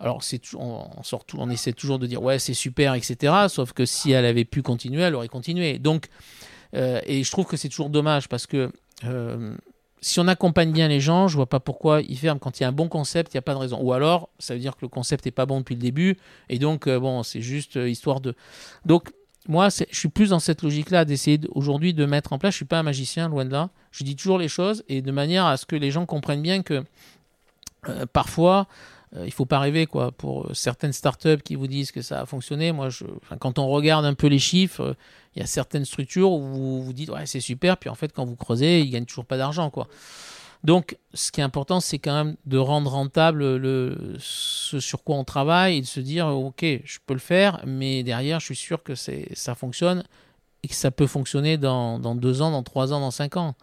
Alors, 0.00 0.22
on, 0.54 1.02
sort 1.02 1.24
on 1.36 1.50
essaie 1.50 1.72
toujours 1.72 1.98
de 1.98 2.06
dire 2.06 2.22
ouais, 2.22 2.38
c'est 2.38 2.54
super, 2.54 2.94
etc. 2.94 3.34
Sauf 3.48 3.72
que 3.72 3.84
si 3.84 4.12
elle 4.12 4.26
avait 4.26 4.44
pu 4.44 4.62
continuer, 4.62 5.02
elle 5.02 5.16
aurait 5.16 5.26
continué. 5.26 5.80
Donc, 5.80 6.06
euh, 6.76 7.00
et 7.04 7.24
je 7.24 7.30
trouve 7.32 7.46
que 7.46 7.56
c'est 7.56 7.68
toujours 7.68 7.90
dommage 7.90 8.28
parce 8.28 8.46
que 8.46 8.70
euh, 9.02 9.56
si 10.00 10.20
on 10.20 10.28
accompagne 10.28 10.70
bien 10.70 10.86
les 10.86 11.00
gens, 11.00 11.26
je 11.26 11.34
vois 11.34 11.48
pas 11.48 11.58
pourquoi 11.58 12.00
ils 12.02 12.16
ferment. 12.16 12.38
Quand 12.38 12.60
il 12.60 12.62
y 12.62 12.66
a 12.66 12.68
un 12.68 12.72
bon 12.72 12.86
concept, 12.86 13.34
il 13.34 13.38
n'y 13.38 13.40
a 13.40 13.42
pas 13.42 13.54
de 13.54 13.58
raison. 13.58 13.80
Ou 13.80 13.92
alors, 13.92 14.28
ça 14.38 14.54
veut 14.54 14.60
dire 14.60 14.76
que 14.76 14.82
le 14.82 14.88
concept 14.88 15.24
n'est 15.24 15.32
pas 15.32 15.46
bon 15.46 15.58
depuis 15.58 15.74
le 15.74 15.80
début. 15.80 16.16
Et 16.48 16.60
donc, 16.60 16.88
bon, 16.88 17.24
c'est 17.24 17.40
juste 17.40 17.74
histoire 17.74 18.20
de. 18.20 18.36
Donc, 18.84 19.10
moi, 19.48 19.70
je 19.70 19.96
suis 19.96 20.08
plus 20.08 20.30
dans 20.30 20.40
cette 20.40 20.62
logique-là 20.62 21.06
d'essayer 21.06 21.40
aujourd'hui 21.52 21.94
de 21.94 22.04
mettre 22.04 22.34
en 22.34 22.38
place. 22.38 22.52
Je 22.52 22.58
suis 22.58 22.64
pas 22.66 22.78
un 22.78 22.82
magicien, 22.82 23.28
loin 23.28 23.46
de 23.46 23.50
là. 23.50 23.70
Je 23.90 24.04
dis 24.04 24.14
toujours 24.14 24.38
les 24.38 24.48
choses 24.48 24.84
et 24.88 25.00
de 25.00 25.10
manière 25.10 25.46
à 25.46 25.56
ce 25.56 25.64
que 25.64 25.74
les 25.74 25.90
gens 25.90 26.04
comprennent 26.04 26.42
bien 26.42 26.62
que 26.62 26.84
parfois, 28.12 28.66
il 29.16 29.24
il 29.24 29.32
faut 29.32 29.46
pas 29.46 29.58
rêver 29.58 29.86
quoi. 29.86 30.12
Pour 30.12 30.54
certaines 30.54 30.92
startups 30.92 31.40
qui 31.42 31.54
vous 31.54 31.66
disent 31.66 31.92
que 31.92 32.02
ça 32.02 32.20
a 32.20 32.26
fonctionné, 32.26 32.72
moi, 32.72 32.90
je, 32.90 33.04
quand 33.40 33.58
on 33.58 33.68
regarde 33.68 34.04
un 34.04 34.12
peu 34.12 34.26
les 34.26 34.38
chiffres, 34.38 34.94
il 35.34 35.40
y 35.40 35.42
a 35.42 35.46
certaines 35.46 35.86
structures 35.86 36.30
où 36.30 36.40
vous 36.40 36.82
vous 36.82 36.92
dites 36.92 37.08
ouais 37.08 37.24
c'est 37.24 37.40
super, 37.40 37.78
puis 37.78 37.88
en 37.88 37.94
fait 37.94 38.12
quand 38.12 38.26
vous 38.26 38.36
creusez, 38.36 38.80
ils 38.80 38.90
gagnent 38.90 39.06
toujours 39.06 39.24
pas 39.24 39.38
d'argent 39.38 39.70
quoi. 39.70 39.88
Donc 40.64 40.98
ce 41.14 41.30
qui 41.30 41.40
est 41.40 41.44
important, 41.44 41.80
c'est 41.80 41.98
quand 41.98 42.24
même 42.24 42.36
de 42.46 42.58
rendre 42.58 42.90
rentable 42.90 43.56
le, 43.56 44.16
ce 44.18 44.80
sur 44.80 45.04
quoi 45.04 45.16
on 45.16 45.24
travaille 45.24 45.78
et 45.78 45.80
de 45.80 45.86
se 45.86 46.00
dire 46.00 46.26
ok 46.28 46.64
je 46.84 46.98
peux 47.06 47.14
le 47.14 47.20
faire, 47.20 47.62
mais 47.66 48.02
derrière 48.02 48.40
je 48.40 48.46
suis 48.46 48.56
sûr 48.56 48.82
que 48.82 48.94
ça 48.94 49.54
fonctionne 49.54 50.04
et 50.64 50.68
que 50.68 50.74
ça 50.74 50.90
peut 50.90 51.06
fonctionner 51.06 51.56
dans 51.56 51.98
deux 52.16 52.42
ans, 52.42 52.50
dans 52.50 52.64
trois 52.64 52.92
ans, 52.92 53.00
dans 53.00 53.12
cinq 53.12 53.36
ans 53.36 53.54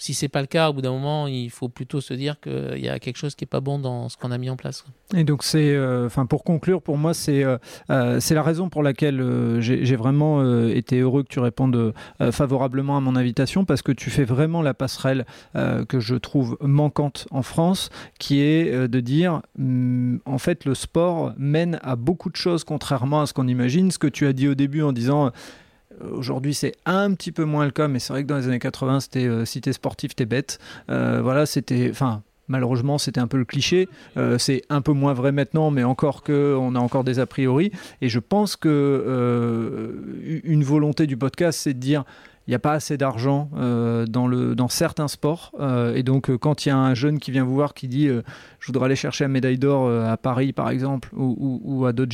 si 0.00 0.14
c'est 0.14 0.28
pas 0.28 0.40
le 0.40 0.46
cas, 0.46 0.70
au 0.70 0.72
bout 0.72 0.80
d'un 0.80 0.92
moment, 0.92 1.26
il 1.26 1.50
faut 1.50 1.68
plutôt 1.68 2.00
se 2.00 2.14
dire 2.14 2.40
qu'il 2.40 2.78
y 2.78 2.88
a 2.88 2.98
quelque 2.98 3.18
chose 3.18 3.34
qui 3.34 3.44
est 3.44 3.46
pas 3.46 3.60
bon 3.60 3.78
dans 3.78 4.08
ce 4.08 4.16
qu'on 4.16 4.30
a 4.30 4.38
mis 4.38 4.48
en 4.48 4.56
place. 4.56 4.86
Et 5.14 5.24
donc 5.24 5.42
c'est, 5.42 5.74
euh, 5.74 6.06
enfin 6.06 6.24
pour 6.24 6.42
conclure, 6.42 6.80
pour 6.80 6.96
moi 6.96 7.12
c'est 7.12 7.44
euh, 7.44 7.58
euh, 7.90 8.18
c'est 8.18 8.34
la 8.34 8.42
raison 8.42 8.70
pour 8.70 8.82
laquelle 8.82 9.20
j'ai 9.60 9.96
vraiment 9.96 10.42
été 10.68 11.00
heureux 11.00 11.22
que 11.22 11.28
tu 11.28 11.38
répondes 11.38 11.92
favorablement 12.30 12.96
à 12.96 13.00
mon 13.00 13.14
invitation 13.14 13.66
parce 13.66 13.82
que 13.82 13.92
tu 13.92 14.08
fais 14.08 14.24
vraiment 14.24 14.62
la 14.62 14.72
passerelle 14.72 15.26
que 15.54 16.00
je 16.00 16.14
trouve 16.14 16.56
manquante 16.62 17.26
en 17.30 17.42
France, 17.42 17.90
qui 18.18 18.40
est 18.40 18.88
de 18.88 19.00
dire 19.00 19.42
mm, 19.58 20.18
en 20.24 20.38
fait 20.38 20.64
le 20.64 20.74
sport 20.74 21.34
mène 21.36 21.78
à 21.82 21.96
beaucoup 21.96 22.30
de 22.30 22.36
choses 22.36 22.64
contrairement 22.64 23.20
à 23.20 23.26
ce 23.26 23.34
qu'on 23.34 23.48
imagine. 23.48 23.90
Ce 23.90 23.98
que 23.98 24.06
tu 24.06 24.26
as 24.26 24.32
dit 24.32 24.48
au 24.48 24.54
début 24.54 24.82
en 24.82 24.92
disant 24.92 25.30
Aujourd'hui, 26.02 26.54
c'est 26.54 26.72
un 26.86 27.12
petit 27.14 27.32
peu 27.32 27.44
moins 27.44 27.64
le 27.64 27.70
cas, 27.70 27.88
mais 27.88 27.98
c'est 27.98 28.12
vrai 28.12 28.22
que 28.22 28.28
dans 28.28 28.36
les 28.36 28.46
années 28.46 28.58
80, 28.58 29.00
c'était 29.00 29.26
euh, 29.26 29.44
si 29.44 29.60
t'es 29.60 29.72
sportif, 29.72 30.14
t'es 30.14 30.26
bête. 30.26 30.58
Euh, 30.90 31.20
voilà, 31.22 31.46
c'était. 31.46 31.88
Enfin, 31.90 32.22
malheureusement, 32.48 32.98
c'était 32.98 33.20
un 33.20 33.26
peu 33.26 33.36
le 33.36 33.44
cliché. 33.44 33.88
Euh, 34.16 34.38
c'est 34.38 34.62
un 34.70 34.80
peu 34.80 34.92
moins 34.92 35.12
vrai 35.12 35.32
maintenant, 35.32 35.70
mais 35.70 35.84
encore 35.84 36.22
que 36.22 36.56
on 36.58 36.74
a 36.74 36.78
encore 36.78 37.04
des 37.04 37.18
a 37.18 37.26
priori. 37.26 37.70
Et 38.00 38.08
je 38.08 38.18
pense 38.18 38.56
que 38.56 39.92
une 40.44 40.64
volonté 40.64 41.06
du 41.06 41.16
podcast, 41.16 41.60
c'est 41.60 41.74
de 41.74 41.78
dire 41.78 42.04
il 42.46 42.50
n'y 42.50 42.56
a 42.56 42.60
pas 42.60 42.72
assez 42.72 42.96
d'argent 42.96 43.48
dans, 43.52 44.28
dans 44.28 44.68
certains 44.68 45.06
sports. 45.06 45.52
et 45.94 46.02
donc, 46.02 46.34
quand 46.38 46.64
il 46.66 46.70
y 46.70 46.72
a 46.72 46.76
un 46.76 46.94
jeune 46.94 47.20
qui 47.20 47.30
vient 47.30 47.44
vous 47.44 47.54
voir 47.54 47.74
qui 47.74 47.86
dit 47.86 48.08
Je 48.08 48.66
voudrais 48.66 48.86
aller 48.86 48.96
chercher 48.96 49.24
la 49.24 49.28
médaille 49.28 49.58
d'or 49.58 49.88
à 49.88 50.16
Paris, 50.16 50.52
par 50.52 50.70
exemple, 50.70 51.10
ou, 51.14 51.60
ou, 51.62 51.86
à 51.86 51.92
d'autres 51.92 52.12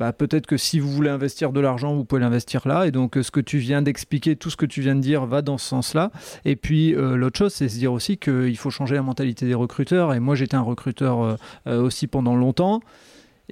bah, 0.00 0.12
peut-être 0.12 0.46
que 0.46 0.56
si 0.56 0.80
vous 0.80 0.90
voulez 0.90 1.10
investir 1.10 1.52
de 1.52 1.60
l'argent, 1.60 1.94
vous 1.94 2.04
pouvez 2.04 2.20
l'investir 2.20 2.66
là. 2.66 2.86
Et 2.86 2.90
donc, 2.90 3.16
ce 3.22 3.30
que 3.30 3.40
tu 3.40 3.58
viens 3.58 3.82
d'expliquer, 3.82 4.34
tout 4.34 4.50
ce 4.50 4.56
que 4.56 4.66
tu 4.66 4.80
viens 4.80 4.96
de 4.96 5.00
dire 5.00 5.26
va 5.26 5.42
dans 5.42 5.58
ce 5.58 5.68
sens-là. 5.68 6.10
Et 6.44 6.56
puis, 6.56 6.92
l'autre 6.92 7.38
chose, 7.38 7.54
c'est 7.54 7.68
se 7.68 7.78
dire 7.78 7.92
aussi 7.92 8.18
qu'il 8.18 8.56
faut 8.56 8.70
changer 8.70 8.96
la 8.96 9.02
mentalité 9.02 9.46
des 9.46 9.54
recruteurs. 9.54 10.12
Et 10.14 10.18
moi, 10.20 10.34
j'étais 10.34 10.56
un 10.56 10.62
recruteur 10.62 11.36
aussi 11.66 12.08
pendant 12.08 12.34
longtemps 12.34 12.80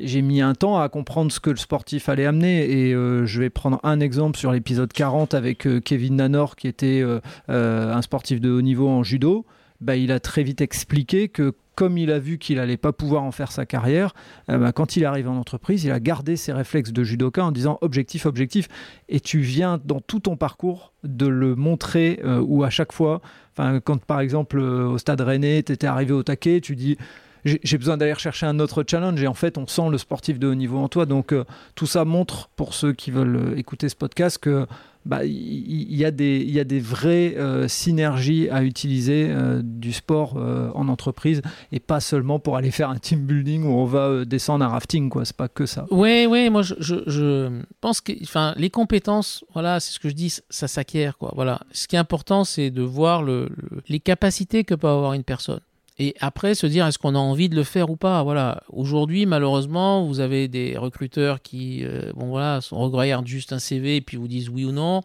j'ai 0.03 0.23
mis 0.23 0.41
un 0.41 0.55
temps 0.55 0.79
à 0.79 0.89
comprendre 0.89 1.33
ce 1.33 1.41
que 1.41 1.51
le 1.51 1.57
sportif 1.57 2.09
allait 2.09 2.27
amener. 2.27 2.71
Et 2.71 2.95
euh, 2.95 3.27
je 3.27 3.41
vais 3.41 3.51
prendre 3.51 3.81
un 3.83 4.01
exemple 4.01 4.39
sur 4.39 4.53
l'épisode 4.53 4.93
40 4.93 5.35
avec 5.35 5.67
euh, 5.67 5.81
Kevin 5.81 6.17
Nanor, 6.17 6.57
qui 6.57 6.69
était 6.69 7.03
euh, 7.03 7.21
un 7.49 8.03
sportif 8.03 8.41
de 8.41 8.51
haut 8.51 8.63
niveau 8.63 8.89
en 8.89 9.03
judo. 9.03 9.45
Bah, 9.81 9.97
il 9.97 10.11
a 10.11 10.21
très 10.21 10.43
vite 10.43 10.61
expliqué 10.61 11.29
que 11.29 11.55
comme 11.79 11.97
il 11.97 12.11
a 12.11 12.19
vu 12.19 12.39
qu'il 12.39 12.57
n'allait 12.57 12.77
pas 12.77 12.93
pouvoir 12.93 13.23
en 13.23 13.31
faire 13.31 13.53
sa 13.53 13.65
carrière, 13.65 14.13
bah, 14.49 14.73
quand 14.73 14.97
il 14.97 15.05
arrive 15.05 15.29
en 15.29 15.37
entreprise, 15.37 15.85
il 15.85 15.93
a 15.93 16.01
gardé 16.01 16.35
ses 16.35 16.53
réflexes 16.53 16.91
de 16.91 17.05
judoka 17.05 17.45
en 17.45 17.53
disant 17.53 17.79
objectif, 17.83 18.27
objectif. 18.27 18.67
Et 19.09 19.21
tu 19.21 19.39
viens 19.39 19.79
dans 19.85 20.01
tout 20.01 20.19
ton 20.19 20.37
parcours 20.37 20.93
de 21.05 21.29
le 21.29 21.55
montrer 21.55 22.21
ou 22.43 22.65
à 22.65 22.71
chaque 22.71 22.93
fois, 22.93 23.21
quand 23.57 24.05
par 24.05 24.19
exemple 24.19 24.59
au 24.59 24.99
stade 24.99 25.21
rennais, 25.21 25.63
tu 25.63 25.71
étais 25.71 25.87
arrivé 25.87 26.13
au 26.13 26.25
taquet, 26.25 26.61
tu 26.61 26.75
dis 26.75 26.99
j'ai 27.45 27.79
besoin 27.79 27.97
d'aller 27.97 28.15
chercher 28.17 28.47
un 28.47 28.59
autre 28.59 28.85
challenge 28.89 29.23
et 29.23 29.27
en 29.27 29.35
fait 29.35 29.59
on 29.59 29.67
sent 29.67 29.89
le 29.91 29.99
sportif 29.99 30.39
de 30.39 30.47
haut 30.47 30.55
niveau 30.55 30.79
en 30.79 30.89
toi 30.89 31.07
donc 31.07 31.33
euh, 31.33 31.45
tout 31.75 31.87
ça 31.87 32.05
montre 32.05 32.49
pour 32.57 32.75
ceux 32.75 32.93
qui 32.93 33.11
veulent 33.11 33.37
euh, 33.37 33.57
écouter 33.57 33.89
ce 33.89 33.97
podcast 33.97 34.39
que 34.39 34.67
bah, 35.09 35.25
il 35.25 35.97
y, 35.97 36.05
a 36.05 36.11
des, 36.11 36.45
y 36.45 36.61
a 36.61 36.65
des 36.65 36.81
vraies 36.81 37.35
euh, 37.39 37.67
synergies 37.67 38.49
à 38.51 38.63
utiliser 38.63 39.35
du 39.63 39.93
sport 39.93 40.37
en 40.37 40.89
entreprise 40.89 41.41
et 41.73 41.81
pas 41.81 42.01
seulement 42.01 42.39
pour 42.39 42.57
aller 42.57 42.71
faire 42.71 42.91
un 42.91 42.99
team 42.99 43.27
building 43.27 43.65
où 43.65 43.71
on 43.71 43.87
va 43.87 44.25
descendre 44.25 44.65
un 44.65 44.69
rafting 44.69 45.09
quoi. 45.09 45.25
C'est 45.25 45.37
pas 45.37 45.49
que 45.49 45.67
ça. 45.67 45.87
Oui 45.91 46.27
oui 46.29 46.51
moi 46.51 46.63
je, 46.63 46.75
je, 46.79 47.63
pense 47.81 48.01
que 48.01 48.13
les 48.59 48.71
compétences 48.71 49.45
voilà 49.55 49.81
c'est 49.81 49.93
ce 49.93 49.99
que 49.99 50.09
je 50.09 50.15
dis 50.15 50.35
ça 50.51 50.69
s'acquiert 50.69 51.17
quoi. 51.17 51.33
Voilà. 51.35 51.61
Ce 51.73 51.89
qui 51.89 51.97
est 51.97 51.99
important 51.99 52.45
c'est 52.45 52.71
de 52.71 52.83
voir 52.83 53.23
le, 53.23 53.49
les 53.89 54.01
capacités 54.01 54.65
que 54.65 54.75
peut 54.75 54.89
avoir 54.89 55.15
une 55.15 55.25
personne 55.25 55.61
et 55.99 56.15
après 56.21 56.55
se 56.55 56.67
dire 56.67 56.87
est-ce 56.87 56.99
qu'on 56.99 57.15
a 57.15 57.19
envie 57.19 57.49
de 57.49 57.57
le 57.57 57.65
faire 57.65 57.91
ou 57.91 57.97
pas? 57.97 58.23
Voilà. 58.23 58.63
Aujourd'hui, 58.73 59.27
malheureusement, 59.27 60.05
vous 60.05 60.21
avez 60.21 60.47
des 60.49 60.77
recruteurs 60.77 61.43
qui, 61.43 61.85
euh, 61.85 62.13
bon 62.15 62.29
voilà, 62.29 62.61
regardent 62.71 63.27
juste 63.27 63.53
un 63.53 63.59
CV 63.59 63.97
et 63.97 64.01
puis 64.01 64.17
vous 64.17 64.29
disent 64.29 64.49
oui 64.49 64.65
ou 64.65 64.73
non, 64.73 65.03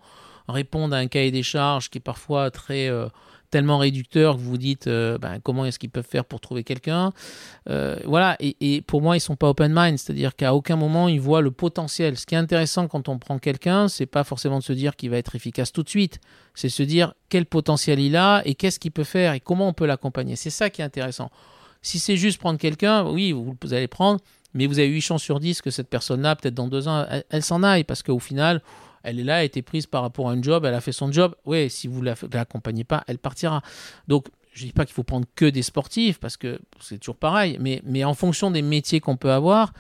répondent 0.48 0.94
à 0.94 0.98
un 0.98 1.08
cahier 1.08 1.32
des 1.32 1.44
charges 1.44 1.90
qui 1.90 1.98
est 1.98 2.02
parfois 2.02 2.52
très 2.52 2.90
euh, 2.90 3.08
tellement 3.54 3.78
réducteur 3.78 4.36
que 4.36 4.42
vous 4.42 4.58
dites 4.58 4.88
euh, 4.88 5.20
ben, 5.20 5.40
comment 5.44 5.64
est-ce 5.64 5.78
qu'ils 5.78 5.92
peuvent 5.92 6.08
faire 6.10 6.26
pour 6.26 6.40
trouver 6.40 6.64
quelqu'un. 6.64 7.14
Euh, 7.70 7.98
voilà, 8.04 8.36
et, 8.40 8.82
pour 8.82 9.04
moi, 9.04 9.16
ils 9.16 9.20
sont 9.20 9.36
pas 9.36 9.48
open 9.48 9.72
mind, 9.76 10.00
c'est-à-dire 10.00 10.36
qu'à 10.36 10.56
aucun 10.56 10.76
moment 10.76 11.08
ils 11.08 11.22
voient 11.22 11.42
le 11.42 11.52
potentiel. 11.52 12.18
Ce 12.18 12.26
qui 12.26 12.34
est 12.34 12.40
intéressant 12.40 12.88
quand 12.88 13.10
on 13.10 13.20
prend 13.20 13.38
quelqu'un, 13.38 13.90
c'est 13.90 14.08
pas 14.08 14.24
forcément 14.24 14.58
de 14.58 14.64
se 14.64 14.74
dire 14.74 14.96
qu'il 14.96 15.12
va 15.12 15.18
être 15.18 15.36
efficace 15.36 15.72
tout 15.72 15.84
de 15.84 15.90
suite, 15.90 16.20
c'est 16.56 16.68
se 16.68 16.82
dire 16.82 17.14
quel 17.30 17.46
potentiel 17.46 18.00
il 18.00 18.16
a 18.16 18.42
et 18.44 18.56
qu'est-ce 18.56 18.80
qu'il 18.80 18.92
peut 18.92 19.04
faire 19.04 19.34
et 19.34 19.40
comment 19.40 19.68
on 19.68 19.74
peut 19.74 19.86
l'accompagner. 19.86 20.36
C'est 20.36 20.50
ça 20.50 20.72
qui 20.72 20.82
est 20.82 20.86
intéressant. 20.86 21.30
Si 21.84 22.00
c'est 22.00 22.18
juste 22.18 22.40
prendre 22.40 22.58
quelqu'un, 22.58 23.08
oui, 23.08 23.34
vous, 23.34 23.56
allez 23.72 23.88
prendre, 23.88 24.20
mais 24.56 24.66
vous 24.66 24.80
avez 24.80 24.88
8 24.88 25.02
chances 25.02 25.22
sur 25.22 25.40
10 25.40 25.62
que 25.62 25.70
cette 25.70 25.90
personne-là, 25.90 26.36
peut-être 26.36 26.56
dans 26.56 26.68
deux 26.68 26.88
ans, 26.88 27.06
elle 27.30 27.44
s'en 27.44 27.62
aille 27.62 27.84
parce 27.84 28.02
qu'au 28.02 28.18
final, 28.18 28.64
elle 29.04 29.20
est 29.20 29.24
là, 29.24 29.36
elle 29.36 29.42
a 29.42 29.44
été 29.44 29.62
prise 29.62 29.86
par 29.86 30.02
rapport 30.02 30.30
à 30.30 30.34
un 30.34 30.42
job, 30.42 30.66
elle 30.66 30.74
a 30.74 30.82
fait 30.82 30.92
son 30.92 31.12
job. 31.12 31.36
Oui, 31.46 31.70
si 31.70 31.88
vous 31.88 32.02
ne 32.02 32.14
l'accompagnez 32.34 32.84
pas, 32.84 33.04
elle 33.08 33.20
partira. 33.20 33.62
Donc, 34.08 34.28
je 34.54 34.64
ne 34.64 34.68
dis 34.68 34.74
pas 34.74 34.86
qu'il 34.86 34.94
faut 34.94 35.04
prendre 35.04 35.28
que 35.36 35.46
des 35.46 35.64
sportifs, 35.64 36.20
parce 36.20 36.38
que 36.38 36.60
c'est 36.80 37.00
toujours 37.00 37.18
pareil, 37.18 37.58
mais, 37.60 37.82
mais 37.86 38.04
en 38.04 38.14
fonction 38.14 38.52
des 38.52 38.62
métiers 38.62 39.00
qu'on 39.00 39.18
peut 39.18 39.32
avoir, 39.32 39.74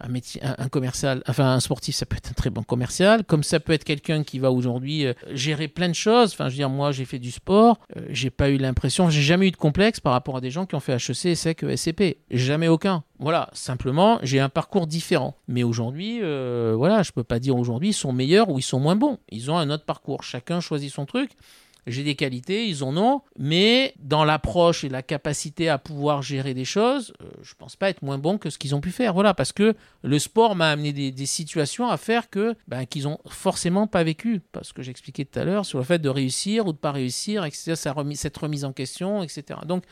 un 0.00 0.08
métier, 0.08 0.40
un, 0.42 0.68
commercial, 0.68 1.22
enfin 1.28 1.52
un 1.52 1.60
sportif, 1.60 1.94
ça 1.94 2.06
peut 2.06 2.16
être 2.16 2.30
un 2.30 2.34
très 2.34 2.50
bon 2.50 2.62
commercial, 2.62 3.24
comme 3.24 3.42
ça 3.42 3.60
peut 3.60 3.72
être 3.72 3.84
quelqu'un 3.84 4.22
qui 4.22 4.38
va 4.38 4.52
aujourd'hui 4.52 5.06
euh, 5.06 5.12
gérer 5.32 5.68
plein 5.68 5.88
de 5.88 5.94
choses. 5.94 6.32
Enfin, 6.32 6.44
je 6.44 6.50
veux 6.50 6.58
dire, 6.58 6.70
moi, 6.70 6.92
j'ai 6.92 7.04
fait 7.04 7.18
du 7.18 7.30
sport, 7.30 7.78
euh, 7.96 8.02
j'ai 8.10 8.30
pas 8.30 8.50
eu 8.50 8.56
l'impression, 8.56 9.10
j'ai 9.10 9.22
jamais 9.22 9.48
eu 9.48 9.50
de 9.50 9.56
complexe 9.56 10.00
par 10.00 10.12
rapport 10.12 10.36
à 10.36 10.40
des 10.40 10.50
gens 10.50 10.66
qui 10.66 10.74
ont 10.74 10.80
fait 10.80 10.94
HEC, 10.94 11.26
ESSEC, 11.26 11.64
SCP, 11.76 12.18
jamais 12.30 12.68
aucun. 12.68 13.02
Voilà, 13.18 13.50
simplement, 13.52 14.20
j'ai 14.22 14.38
un 14.38 14.48
parcours 14.48 14.86
différent. 14.86 15.36
Mais 15.48 15.64
aujourd'hui, 15.64 16.20
euh, 16.22 16.74
voilà, 16.76 17.02
je 17.02 17.10
peux 17.10 17.24
pas 17.24 17.40
dire 17.40 17.56
aujourd'hui 17.56 17.88
ils 17.88 17.94
sont 17.94 18.12
meilleurs 18.12 18.48
ou 18.48 18.58
ils 18.58 18.62
sont 18.62 18.78
moins 18.78 18.96
bons. 18.96 19.18
Ils 19.30 19.50
ont 19.50 19.58
un 19.58 19.70
autre 19.70 19.84
parcours. 19.84 20.22
Chacun 20.22 20.60
choisit 20.60 20.92
son 20.92 21.06
truc 21.06 21.30
j'ai 21.90 22.02
des 22.02 22.14
qualités, 22.14 22.66
ils 22.66 22.84
en 22.84 22.96
ont, 22.96 23.22
mais 23.38 23.94
dans 23.98 24.24
l'approche 24.24 24.84
et 24.84 24.88
la 24.88 25.02
capacité 25.02 25.68
à 25.68 25.78
pouvoir 25.78 26.22
gérer 26.22 26.54
des 26.54 26.64
choses, 26.64 27.12
euh, 27.22 27.26
je 27.42 27.54
pense 27.54 27.76
pas 27.76 27.90
être 27.90 28.02
moins 28.02 28.18
bon 28.18 28.38
que 28.38 28.50
ce 28.50 28.58
qu'ils 28.58 28.74
ont 28.74 28.80
pu 28.80 28.90
faire. 28.90 29.14
Voilà, 29.14 29.34
parce 29.34 29.52
que 29.52 29.74
le 30.02 30.18
sport 30.18 30.54
m'a 30.54 30.70
amené 30.70 30.92
des, 30.92 31.26
situations 31.26 31.88
à 31.88 31.96
faire 31.96 32.30
que 32.30 32.54
ben, 32.68 32.86
qu'ils 32.86 33.06
ont 33.06 33.18
forcément 33.28 33.86
pas 33.86 34.02
vécu, 34.02 34.40
parce 34.52 34.72
que 34.72 34.82
j'expliquais 34.82 35.24
tout 35.24 35.38
à 35.38 35.44
l'heure 35.44 35.66
sur 35.66 35.78
le 35.78 35.84
fait 35.84 35.98
de 35.98 36.08
réussir 36.08 36.66
ou 36.66 36.72
de 36.72 36.78
pas 36.78 36.92
réussir, 36.92 37.44
etc. 37.44 37.74
cette 38.14 38.36
remise 38.36 38.64
en 38.64 38.72
question, 38.72 39.22
etc. 39.22 39.60
Donc 39.66 39.84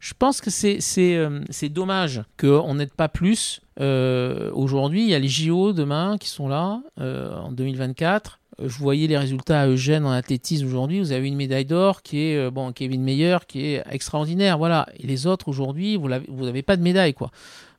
je 0.00 0.12
pense 0.18 0.40
que 0.40 0.50
c'est 0.50 0.80
euh, 0.98 1.40
dommage 1.70 2.22
qu'on 2.38 2.74
n'aide 2.74 2.92
pas 2.92 3.08
plus. 3.08 3.60
Euh, 3.80 4.50
aujourd'hui, 4.52 5.02
il 5.02 5.08
y 5.08 5.14
a 5.14 5.18
les 5.18 5.28
JO 5.28 5.72
demain 5.72 6.18
qui 6.18 6.28
sont 6.28 6.48
là 6.48 6.82
en 6.98 7.52
2024. 7.52 8.40
Je 8.62 8.78
voyais 8.78 9.06
les 9.06 9.18
résultats 9.18 9.62
à 9.62 9.66
Eugène 9.66 10.06
en 10.06 10.10
athlétisme 10.10 10.66
aujourd'hui. 10.66 11.00
Vous 11.00 11.12
avez 11.12 11.28
une 11.28 11.36
médaille 11.36 11.64
d'or 11.64 12.02
qui 12.02 12.20
est, 12.20 12.36
euh, 12.36 12.50
bon, 12.50 12.72
Kevin 12.72 13.02
Meyer, 13.02 13.38
qui 13.48 13.66
est 13.66 13.82
extraordinaire. 13.90 14.58
Voilà. 14.58 14.86
Et 14.98 15.06
les 15.06 15.26
autres 15.26 15.48
aujourd'hui, 15.48 15.96
vous 15.96 16.08
n'avez 16.08 16.62
pas 16.62 16.76
de 16.76 16.82
médaille, 16.82 17.14
quoi. 17.14 17.30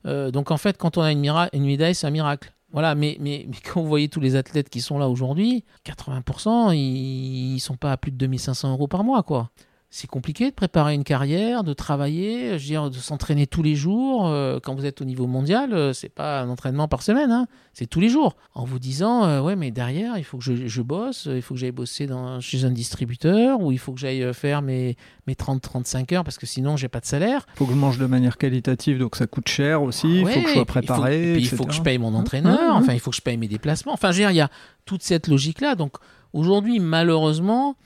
Euh, 0.06 0.30
donc 0.30 0.50
en 0.50 0.56
fait, 0.56 0.76
quand 0.76 0.98
on 0.98 1.02
a 1.02 1.12
une, 1.12 1.24
une 1.52 1.64
médaille, 1.64 1.94
c'est 1.94 2.06
un 2.06 2.10
miracle. 2.10 2.52
Voilà, 2.72 2.94
mais, 2.94 3.16
mais, 3.20 3.46
quand 3.64 3.80
vous 3.80 3.88
voyez 3.88 4.08
tous 4.08 4.20
les 4.20 4.36
athlètes 4.36 4.68
qui 4.68 4.80
sont 4.80 4.98
là 4.98 5.08
aujourd'hui, 5.08 5.64
80%, 5.86 6.74
ils, 6.74 7.54
ne 7.54 7.58
sont 7.58 7.76
pas 7.76 7.92
à 7.92 7.96
plus 7.96 8.10
de 8.10 8.16
2500 8.16 8.72
euros 8.72 8.88
par 8.88 9.04
mois, 9.04 9.22
quoi 9.22 9.50
c'est 9.96 10.06
compliqué 10.06 10.50
de 10.50 10.54
préparer 10.54 10.92
une 10.92 11.04
carrière, 11.04 11.64
de 11.64 11.72
travailler, 11.72 12.50
je 12.50 12.52
veux 12.64 12.68
dire, 12.68 12.90
de 12.90 12.96
s'entraîner 12.96 13.46
tous 13.46 13.62
les 13.62 13.74
jours. 13.74 14.26
Euh, 14.26 14.60
quand 14.62 14.74
vous 14.74 14.84
êtes 14.84 15.00
au 15.00 15.06
niveau 15.06 15.26
mondial, 15.26 15.72
euh, 15.72 15.94
c'est 15.94 16.10
pas 16.10 16.42
un 16.42 16.50
entraînement 16.50 16.86
par 16.86 17.02
semaine, 17.02 17.32
hein, 17.32 17.46
c'est 17.72 17.86
tous 17.86 18.00
les 18.00 18.10
jours. 18.10 18.36
En 18.54 18.66
vous 18.66 18.78
disant, 18.78 19.24
euh, 19.24 19.40
ouais, 19.40 19.56
mais 19.56 19.70
derrière, 19.70 20.18
il 20.18 20.24
faut 20.24 20.36
que 20.36 20.44
je, 20.44 20.82
bosse, 20.82 21.28
il 21.32 21.40
faut 21.40 21.54
que 21.54 21.60
j'aille 21.60 21.70
bosser 21.70 22.06
dans, 22.06 22.40
chez 22.40 22.66
un 22.66 22.70
distributeur, 22.70 23.62
ou 23.62 23.72
il 23.72 23.78
faut 23.78 23.94
que 23.94 23.98
j'aille 23.98 24.34
faire 24.34 24.60
mes, 24.60 24.98
mes 25.26 25.32
30-35 25.32 26.14
heures 26.14 26.24
parce 26.24 26.36
que 26.36 26.44
sinon, 26.44 26.76
j'ai 26.76 26.88
pas 26.88 27.00
de 27.00 27.06
salaire. 27.06 27.46
Il 27.54 27.58
faut 27.58 27.64
que 27.64 27.72
je 27.72 27.78
mange 27.78 27.96
de 27.96 28.06
manière 28.06 28.36
qualitative, 28.36 28.98
donc 28.98 29.16
ça 29.16 29.26
coûte 29.26 29.48
cher 29.48 29.82
aussi. 29.82 30.20
il 30.20 30.26
faut 30.28 30.42
que 30.42 30.48
je 30.48 30.52
sois 30.52 30.66
préparé. 30.66 31.38
Il 31.38 31.48
faut, 31.48 31.54
il 31.54 31.58
faut 31.58 31.64
que 31.64 31.72
je 31.72 31.80
paye 31.80 31.96
mon 31.96 32.14
entraîneur, 32.14 32.76
enfin, 32.76 32.92
il 32.92 33.00
faut 33.00 33.12
que 33.12 33.16
je 33.16 33.22
paye 33.22 33.38
mes 33.38 33.48
déplacements. 33.48 33.94
Enfin, 33.94 34.12
je 34.12 34.18
veux 34.18 34.24
dire, 34.24 34.30
il 34.30 34.36
y 34.36 34.42
a 34.42 34.50
toute 34.84 35.02
cette 35.02 35.26
logique-là. 35.26 35.74
Donc 35.74 35.94
aujourd'hui, 36.34 36.80
malheureusement, 36.80 37.76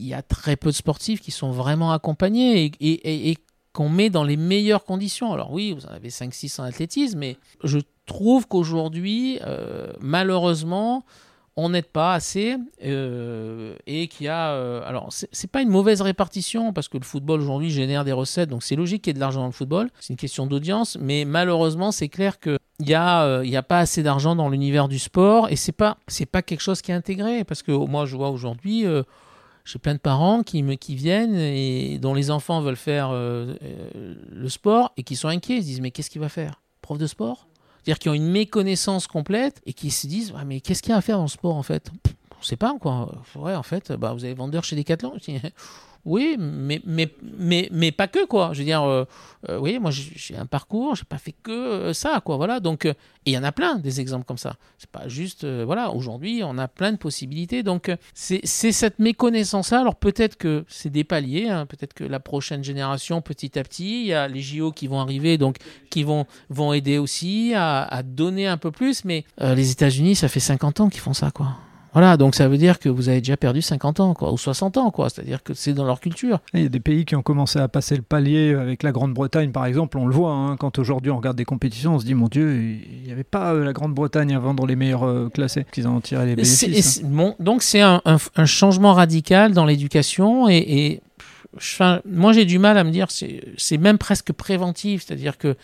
il 0.00 0.06
y 0.06 0.14
a 0.14 0.22
très 0.22 0.56
peu 0.56 0.70
de 0.70 0.74
sportifs 0.74 1.20
qui 1.20 1.30
sont 1.30 1.50
vraiment 1.50 1.92
accompagnés 1.92 2.72
et, 2.80 3.36
qu'on 3.72 3.88
met 3.88 4.10
dans 4.10 4.24
les 4.24 4.36
meilleures 4.36 4.84
conditions. 4.84 5.32
Alors 5.32 5.52
oui, 5.52 5.72
vous 5.72 5.86
en 5.86 5.90
avez 5.90 6.08
5-6 6.08 6.60
en 6.60 6.64
athlétisme, 6.64 7.18
mais 7.20 7.36
je 7.62 7.78
trouve 8.06 8.48
qu'aujourd'hui, 8.48 9.38
euh, 9.46 9.92
malheureusement, 10.00 11.04
on 11.54 11.68
n'aide 11.68 11.86
pas 11.86 12.14
assez 12.14 12.56
euh, 12.82 13.76
et 13.86 14.08
qu'il 14.08 14.26
y 14.26 14.28
a... 14.28 14.54
Euh, 14.54 14.82
alors, 14.84 15.10
c'est 15.12 15.50
pas 15.50 15.62
une 15.62 15.68
mauvaise 15.68 16.00
répartition 16.00 16.72
parce 16.72 16.88
que 16.88 16.98
le 16.98 17.04
football 17.04 17.42
aujourd'hui 17.42 17.70
génère 17.70 18.04
des 18.04 18.10
recettes, 18.10 18.48
donc 18.48 18.64
c'est 18.64 18.74
logique 18.74 19.02
qu'il 19.02 19.10
y 19.10 19.12
ait 19.12 19.14
de 19.14 19.20
l'argent 19.20 19.42
dans 19.42 19.46
le 19.46 19.52
football. 19.52 19.88
C'est 20.00 20.14
une 20.14 20.18
question 20.18 20.46
d'audience, 20.46 20.98
mais 21.00 21.24
malheureusement, 21.24 21.92
c'est 21.92 22.08
clair 22.08 22.40
qu'il 22.40 22.58
n'y 22.80 22.94
a, 22.94 23.44
il 23.44 23.50
y 23.50 23.56
a 23.56 23.62
pas 23.62 23.78
assez 23.78 24.02
d'argent 24.02 24.34
dans 24.34 24.48
l'univers 24.48 24.88
du 24.88 24.98
sport 24.98 25.48
et 25.48 25.54
c'est 25.54 25.70
pas, 25.70 25.96
pas 26.32 26.42
quelque 26.42 26.60
chose 26.60 26.82
qui 26.82 26.90
est 26.90 26.94
intégré 26.94 27.44
parce 27.44 27.62
que 27.62 27.70
moi, 27.70 28.04
je 28.04 28.16
vois 28.16 28.30
aujourd'hui 28.30 28.84
j'ai 29.64 29.78
plein 29.78 29.94
de 29.94 30.00
parents 30.00 30.42
qui, 30.42 30.62
me, 30.62 30.74
qui 30.74 30.94
viennent 30.94 31.36
et 31.36 31.98
dont 31.98 32.14
les 32.14 32.30
enfants 32.30 32.60
veulent 32.60 32.76
faire 32.76 33.10
euh, 33.10 33.54
euh, 33.62 34.14
le 34.30 34.48
sport 34.48 34.92
et 34.96 35.02
qui 35.02 35.16
sont 35.16 35.28
inquiets. 35.28 35.56
Ils 35.56 35.62
se 35.62 35.66
disent 35.66 35.80
Mais 35.80 35.90
qu'est-ce 35.90 36.10
qu'il 36.10 36.20
va 36.20 36.28
faire? 36.28 36.60
Prof 36.82 36.98
de 36.98 37.06
sport? 37.06 37.46
C'est-à-dire 37.82 37.98
qu'ils 37.98 38.10
ont 38.10 38.14
une 38.14 38.30
méconnaissance 38.30 39.06
complète 39.06 39.60
et 39.66 39.72
qui 39.72 39.90
se 39.90 40.06
disent 40.06 40.32
Mais 40.46 40.60
qu'est-ce 40.60 40.82
qu'il 40.82 40.90
y 40.90 40.94
a 40.94 40.96
à 40.96 41.00
faire 41.00 41.16
dans 41.16 41.24
le 41.24 41.28
sport 41.28 41.56
en 41.56 41.62
fait? 41.62 41.90
On 42.36 42.40
ne 42.40 42.44
sait 42.44 42.56
pas 42.56 42.74
quoi. 42.80 43.22
Ouais, 43.36 43.54
en 43.54 43.62
fait, 43.62 43.92
bah, 43.92 44.12
vous 44.12 44.24
avez 44.24 44.34
vendeur 44.34 44.64
chez 44.64 44.76
Decathlon. 44.76 45.12
Oui, 46.04 46.36
mais, 46.38 46.80
mais, 46.86 47.12
mais, 47.22 47.68
mais 47.72 47.92
pas 47.92 48.08
que, 48.08 48.24
quoi. 48.24 48.50
Je 48.52 48.60
veux 48.60 48.64
dire, 48.64 48.82
euh, 48.82 49.04
euh, 49.48 49.58
oui, 49.58 49.78
moi 49.78 49.90
j'ai 49.90 50.36
un 50.36 50.46
parcours, 50.46 50.96
j'ai 50.96 51.04
pas 51.04 51.18
fait 51.18 51.34
que 51.42 51.50
euh, 51.50 51.92
ça, 51.92 52.22
quoi. 52.24 52.36
Voilà, 52.36 52.58
donc, 52.58 52.88
il 53.26 53.32
y 53.34 53.38
en 53.38 53.44
a 53.44 53.52
plein 53.52 53.76
des 53.76 54.00
exemples 54.00 54.24
comme 54.24 54.38
ça. 54.38 54.56
C'est 54.78 54.88
pas 54.88 55.08
juste, 55.08 55.44
voilà, 55.44 55.90
aujourd'hui 55.90 56.40
on 56.42 56.56
a 56.56 56.68
plein 56.68 56.92
de 56.92 56.96
possibilités. 56.96 57.62
Donc, 57.62 57.94
c'est 58.14 58.46
cette 58.46 58.98
méconnaissance-là. 58.98 59.80
Alors 59.80 59.96
peut-être 59.96 60.36
que 60.36 60.64
c'est 60.68 60.90
des 60.90 61.04
paliers, 61.04 61.48
hein. 61.48 61.66
peut-être 61.66 61.92
que 61.92 62.04
la 62.04 62.20
prochaine 62.20 62.64
génération, 62.64 63.20
petit 63.20 63.58
à 63.58 63.62
petit, 63.62 64.02
il 64.02 64.06
y 64.06 64.14
a 64.14 64.26
les 64.26 64.40
JO 64.40 64.72
qui 64.72 64.86
vont 64.86 65.00
arriver, 65.00 65.36
donc 65.36 65.56
qui 65.90 66.02
vont, 66.02 66.24
vont 66.48 66.72
aider 66.72 66.96
aussi 66.96 67.52
à, 67.54 67.82
à 67.82 68.02
donner 68.02 68.46
un 68.46 68.56
peu 68.56 68.70
plus. 68.70 69.04
Mais 69.04 69.24
les 69.38 69.70
États-Unis, 69.70 70.16
ça 70.16 70.28
fait 70.28 70.40
50 70.40 70.80
ans 70.80 70.88
qu'ils 70.88 71.00
font 71.00 71.14
ça, 71.14 71.30
quoi. 71.30 71.58
Voilà, 71.92 72.16
donc 72.16 72.34
ça 72.36 72.48
veut 72.48 72.56
dire 72.58 72.78
que 72.78 72.88
vous 72.88 73.08
avez 73.08 73.20
déjà 73.20 73.36
perdu 73.36 73.62
50 73.62 73.98
ans, 74.00 74.14
quoi, 74.14 74.32
ou 74.32 74.38
60 74.38 74.76
ans, 74.76 74.90
quoi. 74.90 75.10
C'est-à-dire 75.10 75.42
que 75.42 75.54
c'est 75.54 75.72
dans 75.72 75.84
leur 75.84 75.98
culture. 76.00 76.38
Il 76.54 76.62
y 76.62 76.66
a 76.66 76.68
des 76.68 76.78
pays 76.80 77.04
qui 77.04 77.16
ont 77.16 77.22
commencé 77.22 77.58
à 77.58 77.66
passer 77.68 77.96
le 77.96 78.02
palier 78.02 78.54
avec 78.54 78.82
la 78.82 78.92
Grande-Bretagne, 78.92 79.50
par 79.50 79.66
exemple. 79.66 79.98
On 79.98 80.06
le 80.06 80.14
voit, 80.14 80.32
hein, 80.32 80.56
quand 80.56 80.78
aujourd'hui 80.78 81.10
on 81.10 81.16
regarde 81.16 81.36
des 81.36 81.44
compétitions, 81.44 81.96
on 81.96 81.98
se 81.98 82.04
dit, 82.04 82.14
mon 82.14 82.28
Dieu, 82.28 82.62
il 82.62 83.02
n'y 83.04 83.10
avait 83.10 83.24
pas 83.24 83.54
euh, 83.54 83.64
la 83.64 83.72
Grande-Bretagne 83.72 84.34
avant 84.34 84.54
dans 84.54 84.66
les 84.66 84.76
meilleurs 84.76 85.04
euh, 85.04 85.28
classés, 85.28 85.66
qu'ils 85.72 85.88
en 85.88 86.00
tiraient 86.00 86.26
les 86.26 86.36
bénéfices. 86.36 87.00
Hein. 87.04 87.08
bon, 87.10 87.34
donc 87.40 87.62
c'est 87.62 87.80
un, 87.80 88.00
un- 88.04 88.18
un 88.36 88.46
changement 88.46 88.94
radical 88.94 89.52
dans 89.52 89.64
l'éducation 89.66 90.48
et, 90.48 90.56
et, 90.58 91.00
moi 92.06 92.32
j'ai 92.32 92.44
du 92.44 92.60
mal 92.60 92.78
à 92.78 92.84
me 92.84 92.90
dire 92.92 93.08
c'est 93.10 93.78
même 93.78 93.98
presque 93.98 94.32
préventif, 94.32 95.04
c'est-à-dire 95.04 95.36
que 95.36 95.56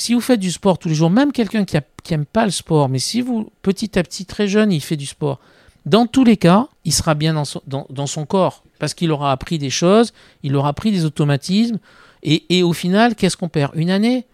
si 0.00 0.14
vous 0.14 0.20
faites 0.20 0.40
du 0.40 0.50
sport 0.50 0.78
tous 0.78 0.88
les 0.88 0.94
jours, 0.94 1.10
même 1.10 1.32
quelqu'un 1.32 1.64
qui, 1.64 1.76
a- 1.76 1.82
qui 2.02 2.14
aime 2.14 2.24
pas 2.26 2.44
le 2.44 2.50
sport, 2.50 2.88
mais 2.88 2.98
si 2.98 3.20
vous 3.20 3.50
petit 3.62 3.98
à 3.98 4.02
petit 4.02 4.24
très 4.26 4.48
jeune 4.48 4.72
il 4.72 4.80
fait 4.80 4.96
du 4.96 5.06
sport, 5.06 5.38
dans 5.86 6.06
tous 6.06 6.24
les 6.24 6.36
cas 6.36 6.68
il 6.84 6.92
sera 6.92 7.14
bien 7.14 7.34
dans 7.34 7.44
son, 7.44 7.60
dans, 7.66 7.86
dans 7.90 8.06
son 8.06 8.24
corps 8.26 8.62
parce 8.78 8.94
qu'il 8.94 9.10
aura 9.10 9.32
appris 9.32 9.58
des 9.58 9.70
choses, 9.70 10.12
il 10.42 10.54
aura 10.56 10.68
appris 10.70 10.90
des 10.92 11.04
automatismes 11.04 11.78
et, 12.22 12.44
et 12.56 12.62
au 12.62 12.72
final 12.72 13.14
qu'est-ce 13.14 13.36
qu'on 13.36 13.48
perd? 13.48 13.72
Une 13.74 13.90
année? 13.90 14.24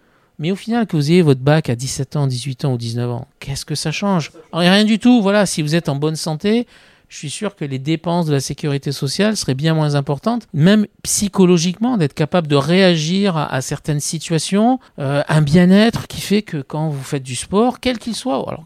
Mais 0.41 0.51
au 0.51 0.57
final, 0.57 0.89
que 0.89 0.97
vous 0.97 1.13
ayez 1.13 1.23
votre 1.23 1.43
bac 1.43 1.69
à 1.71 1.77
17 1.77 2.17
ans, 2.17 2.27
18 2.27 2.65
ans 2.65 2.73
ou 2.73 2.77
19 2.77 3.09
ans, 3.09 3.29
qu'est-ce 3.39 3.65
que 3.65 3.77
ça 3.77 3.93
change? 3.93 4.33
Rien 4.53 4.85
du 4.85 4.99
tout. 4.99 5.23
Voilà, 5.23 5.47
si 5.47 5.63
vous 5.63 5.77
êtes 5.77 5.89
en 5.89 5.95
bonne 5.95 6.17
santé, 6.17 6.67
je 7.09 7.19
suis 7.19 7.31
sûr 7.31 7.55
que 7.55 7.65
les 7.65 7.79
dépenses 7.79 8.27
de 8.27 8.33
la 8.33 8.41
sécurité 8.41 8.93
sociale 8.93 9.37
seraient 9.37 9.55
bien 9.55 9.75
moins 9.75 9.95
importantes, 9.95 10.47
même 10.53 10.87
psychologiquement, 11.03 11.97
d'être 11.97 12.15
capable 12.15 12.49
de 12.49 12.57
réagir 12.57 13.37
à, 13.37 13.61
certaines 13.61 14.01
situations, 14.01 14.79
euh, 14.99 15.23
un 15.29 15.43
bien-être 15.43 16.07
qui 16.07 16.21
fait 16.21 16.43
que 16.43 16.59
quand 16.59 16.89
vous 16.89 17.03
faites 17.03 17.23
du 17.23 17.37
sport, 17.37 17.81
quel 17.81 17.99
qu'il 17.99 18.15
soit, 18.15 18.35
alors 18.49 18.65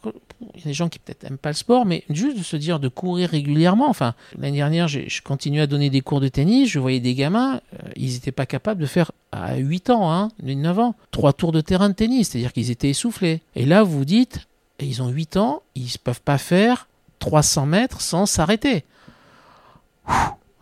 il 0.54 0.60
y 0.60 0.62
a 0.62 0.66
des 0.66 0.72
gens 0.72 0.88
qui 0.88 0.98
peut-être 0.98 1.24
n'aiment 1.24 1.38
pas 1.38 1.50
le 1.50 1.56
sport, 1.56 1.84
mais 1.84 2.04
juste 2.10 2.38
de 2.38 2.42
se 2.42 2.56
dire 2.56 2.78
de 2.78 2.88
courir 2.88 3.30
régulièrement. 3.30 3.88
Enfin, 3.88 4.14
l'année 4.38 4.58
dernière, 4.58 4.88
je 4.88 5.22
continuais 5.22 5.62
à 5.62 5.66
donner 5.66 5.90
des 5.90 6.00
cours 6.00 6.20
de 6.20 6.28
tennis, 6.28 6.68
je 6.68 6.78
voyais 6.78 7.00
des 7.00 7.14
gamins, 7.14 7.60
euh, 7.74 7.88
ils 7.96 8.12
n'étaient 8.12 8.32
pas 8.32 8.46
capables 8.46 8.80
de 8.80 8.86
faire 8.86 9.12
à 9.32 9.56
8 9.56 9.90
ans, 9.90 10.12
hein, 10.12 10.30
9 10.42 10.78
ans, 10.78 10.94
trois 11.10 11.32
tours 11.32 11.52
de 11.52 11.60
terrain 11.60 11.88
de 11.88 11.94
tennis, 11.94 12.30
c'est-à-dire 12.30 12.52
qu'ils 12.52 12.70
étaient 12.70 12.90
essoufflés. 12.90 13.40
Et 13.56 13.66
là, 13.66 13.82
vous 13.82 14.04
dites, 14.04 14.46
ils 14.80 15.02
ont 15.02 15.08
8 15.08 15.36
ans, 15.36 15.62
ils 15.74 15.84
ne 15.84 15.98
peuvent 16.02 16.22
pas 16.22 16.38
faire 16.38 16.88
300 17.18 17.66
mètres 17.66 18.00
sans 18.00 18.26
s'arrêter. 18.26 18.84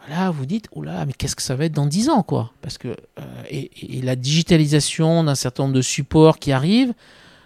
Là, 0.09 0.31
vous 0.31 0.47
dites, 0.47 0.69
oh 0.73 0.83
là, 0.83 1.05
mais 1.05 1.13
qu'est-ce 1.13 1.35
que 1.35 1.43
ça 1.43 1.57
va 1.57 1.65
être 1.65 1.73
dans 1.73 1.87
10 1.87 2.11
ans, 2.11 2.23
quoi? 2.23 2.53
Parce 2.63 2.79
que 2.79 2.89
euh, 2.89 3.43
et, 3.51 4.01
la 4.03 4.15
digitalisation 4.15 5.25
d'un 5.25 5.35
certain 5.35 5.65
nombre 5.65 5.75
de 5.75 5.83
supports 5.83 6.39
qui 6.39 6.53
arrivent 6.53 6.95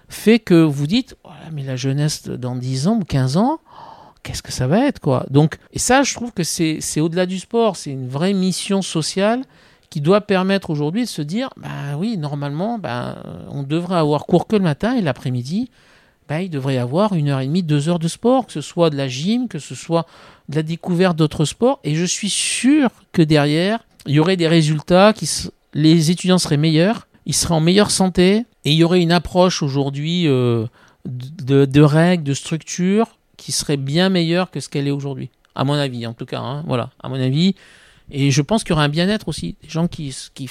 fait 0.08 0.38
que 0.38 0.62
vous 0.62 0.86
dites, 0.86 1.16
oh 1.24 1.30
mais 1.52 1.62
la 1.62 1.76
jeunesse 1.76 2.24
dans 2.24 2.56
10 2.56 2.88
ans 2.88 2.98
ou 3.00 3.04
15 3.04 3.38
ans, 3.38 3.60
oh, 3.64 4.12
qu'est-ce 4.22 4.42
que 4.42 4.52
ça 4.52 4.66
va 4.66 4.86
être, 4.86 5.00
quoi? 5.00 5.24
Donc, 5.30 5.56
et 5.72 5.78
ça, 5.78 6.02
je 6.02 6.14
trouve 6.14 6.32
que 6.32 6.44
c'est 6.44 7.00
au-delà 7.00 7.24
du 7.24 7.38
sport, 7.38 7.76
c'est 7.76 7.92
une 7.92 8.08
vraie 8.08 8.34
mission 8.34 8.82
sociale 8.82 9.44
qui 9.88 10.00
doit 10.00 10.20
permettre 10.20 10.70
aujourd'hui 10.70 11.02
de 11.02 11.08
se 11.08 11.22
dire, 11.22 11.50
bah 11.56 11.96
oui, 11.96 12.18
normalement, 12.18 12.78
bah, 12.78 13.22
on 13.48 13.62
devrait 13.62 13.96
avoir 13.96 14.26
cours 14.26 14.46
que 14.46 14.56
le 14.56 14.62
matin 14.62 14.94
et 14.94 15.00
l'après-midi, 15.00 15.70
il 16.38 16.50
devrait 16.50 16.76
y 16.76 16.78
avoir 16.78 17.14
une 17.14 17.28
heure 17.28 17.40
et 17.40 17.46
demie, 17.46 17.62
deux 17.62 17.88
heures 17.88 17.98
de 17.98 18.08
sport, 18.08 18.46
que 18.46 18.52
ce 18.52 18.60
soit 18.60 18.90
de 18.90 18.96
la 18.96 19.08
gym, 19.08 19.48
que 19.48 19.58
ce 19.58 19.74
soit 19.74 20.06
de 20.48 20.56
la 20.56 20.62
découverte 20.62 21.16
d'autres 21.16 21.44
sports. 21.44 21.80
Et 21.84 21.94
je 21.94 22.04
suis 22.04 22.30
sûr 22.30 22.90
que 23.12 23.22
derrière, 23.22 23.80
il 24.06 24.14
y 24.14 24.20
aurait 24.20 24.36
des 24.36 24.48
résultats 24.48 25.12
qui, 25.12 25.28
les 25.74 26.10
étudiants 26.10 26.38
seraient 26.38 26.56
meilleurs, 26.56 27.08
ils 27.26 27.34
seraient 27.34 27.54
en 27.54 27.60
meilleure 27.60 27.90
santé, 27.90 28.44
et 28.64 28.72
il 28.72 28.74
y 28.74 28.84
aurait 28.84 29.02
une 29.02 29.12
approche 29.12 29.62
aujourd'hui 29.62 30.26
euh, 30.26 30.66
de, 31.04 31.80
règles, 31.80 32.24
de 32.24 32.34
structures 32.34 33.18
qui 33.36 33.52
serait 33.52 33.76
bien 33.76 34.08
meilleure 34.08 34.50
que 34.50 34.60
ce 34.60 34.68
qu'elle 34.68 34.86
est 34.86 34.92
aujourd'hui. 34.92 35.30
À 35.54 35.64
mon 35.64 35.74
avis, 35.74 36.06
en 36.06 36.12
tout 36.12 36.26
cas. 36.26 36.40
hein. 36.40 36.62
voilà, 36.66 36.90
à 37.02 37.08
mon 37.08 37.20
avis. 37.20 37.54
Et 38.10 38.30
je 38.30 38.42
pense 38.42 38.64
qu'il 38.64 38.70
y 38.70 38.72
aurait 38.74 38.84
un 38.84 38.88
bien-être 38.88 39.28
aussi. 39.28 39.56
Des 39.62 39.68
gens 39.68 39.88
qui, 39.88 40.14
qui, 40.34 40.48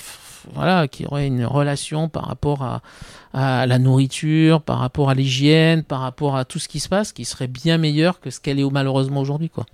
voilà, 0.54 0.88
qui 0.88 1.06
auraient 1.06 1.28
une 1.28 1.46
relation 1.46 2.10
par 2.10 2.26
rapport 2.26 2.64
à, 2.64 2.82
à 3.34 3.66
la 3.66 3.80
nourriture, 3.80 4.62
par 4.62 4.80
rapport 4.80 5.10
à 5.10 5.14
l'hygiène, 5.14 5.84
par 5.84 6.00
rapport 6.02 6.36
à 6.36 6.46
tout 6.46 6.60
ce 6.60 6.68
qui 6.68 6.80
se 6.80 6.90
passe, 6.90 7.12
qui 7.14 7.26
serait 7.26 7.48
bien 7.48 7.78
meilleur 7.78 8.20
que 8.20 8.30
ce 8.30 8.40
qu'elle 8.40 8.60
est 8.60 8.70
malheureusement 8.70 9.22
aujourd'hui. 9.22 9.50
quoi. 9.50 9.66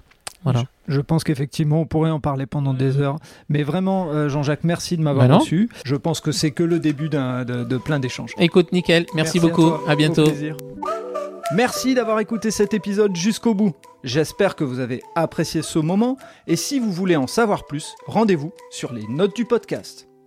Voilà. 0.44 0.66
Je 0.88 1.02
pense 1.02 1.24
qu'effectivement, 1.24 1.82
on 1.82 1.86
pourrait 1.88 2.12
en 2.12 2.20
parler 2.20 2.46
pendant 2.46 2.76
des 2.76 2.98
heures. 3.02 3.18
Mais 3.50 3.64
vraiment, 3.64 4.10
euh, 4.12 4.30
Jean-Jacques, 4.30 4.64
merci 4.64 4.96
de 4.96 5.02
m'avoir 5.02 5.28
Bah 5.28 5.38
reçu. 5.38 5.70
Je 5.84 5.96
pense 5.96 6.20
que 6.22 6.32
c'est 6.32 6.52
que 6.52 6.62
le 6.62 6.78
début 6.80 7.10
d'un- 7.10 7.44
de, 7.46 7.64
de 7.64 7.78
plein 7.78 7.98
d'échanges. 8.00 8.34
Écoute, 8.38 8.72
nickel. 8.72 9.08
Merci, 9.16 9.40
beaucoup. 9.40 9.74
À, 9.88 9.94
Au 9.94 9.96
bientôt. 9.96 10.26
Merci 11.56 11.96
d'avoir 11.96 12.20
écouté 12.20 12.52
cet 12.52 12.74
épisode 12.76 13.16
jusqu'au 13.16 13.54
bout. 13.56 13.74
J'espère 14.04 14.56
que 14.56 14.64
vous 14.64 14.80
avez 14.80 15.02
apprécié 15.16 15.64
ce 15.64 15.80
moment 15.80 16.18
et 16.46 16.56
si 16.56 16.80
vous 16.80 16.92
voulez 16.92 17.16
en 17.16 17.26
savoir 17.28 17.66
plus, 17.66 17.96
rendez-vous 18.06 18.52
sur 18.70 18.94
les 18.94 19.08
notes 19.08 19.36
du 19.36 19.46
podcast. 19.46 20.08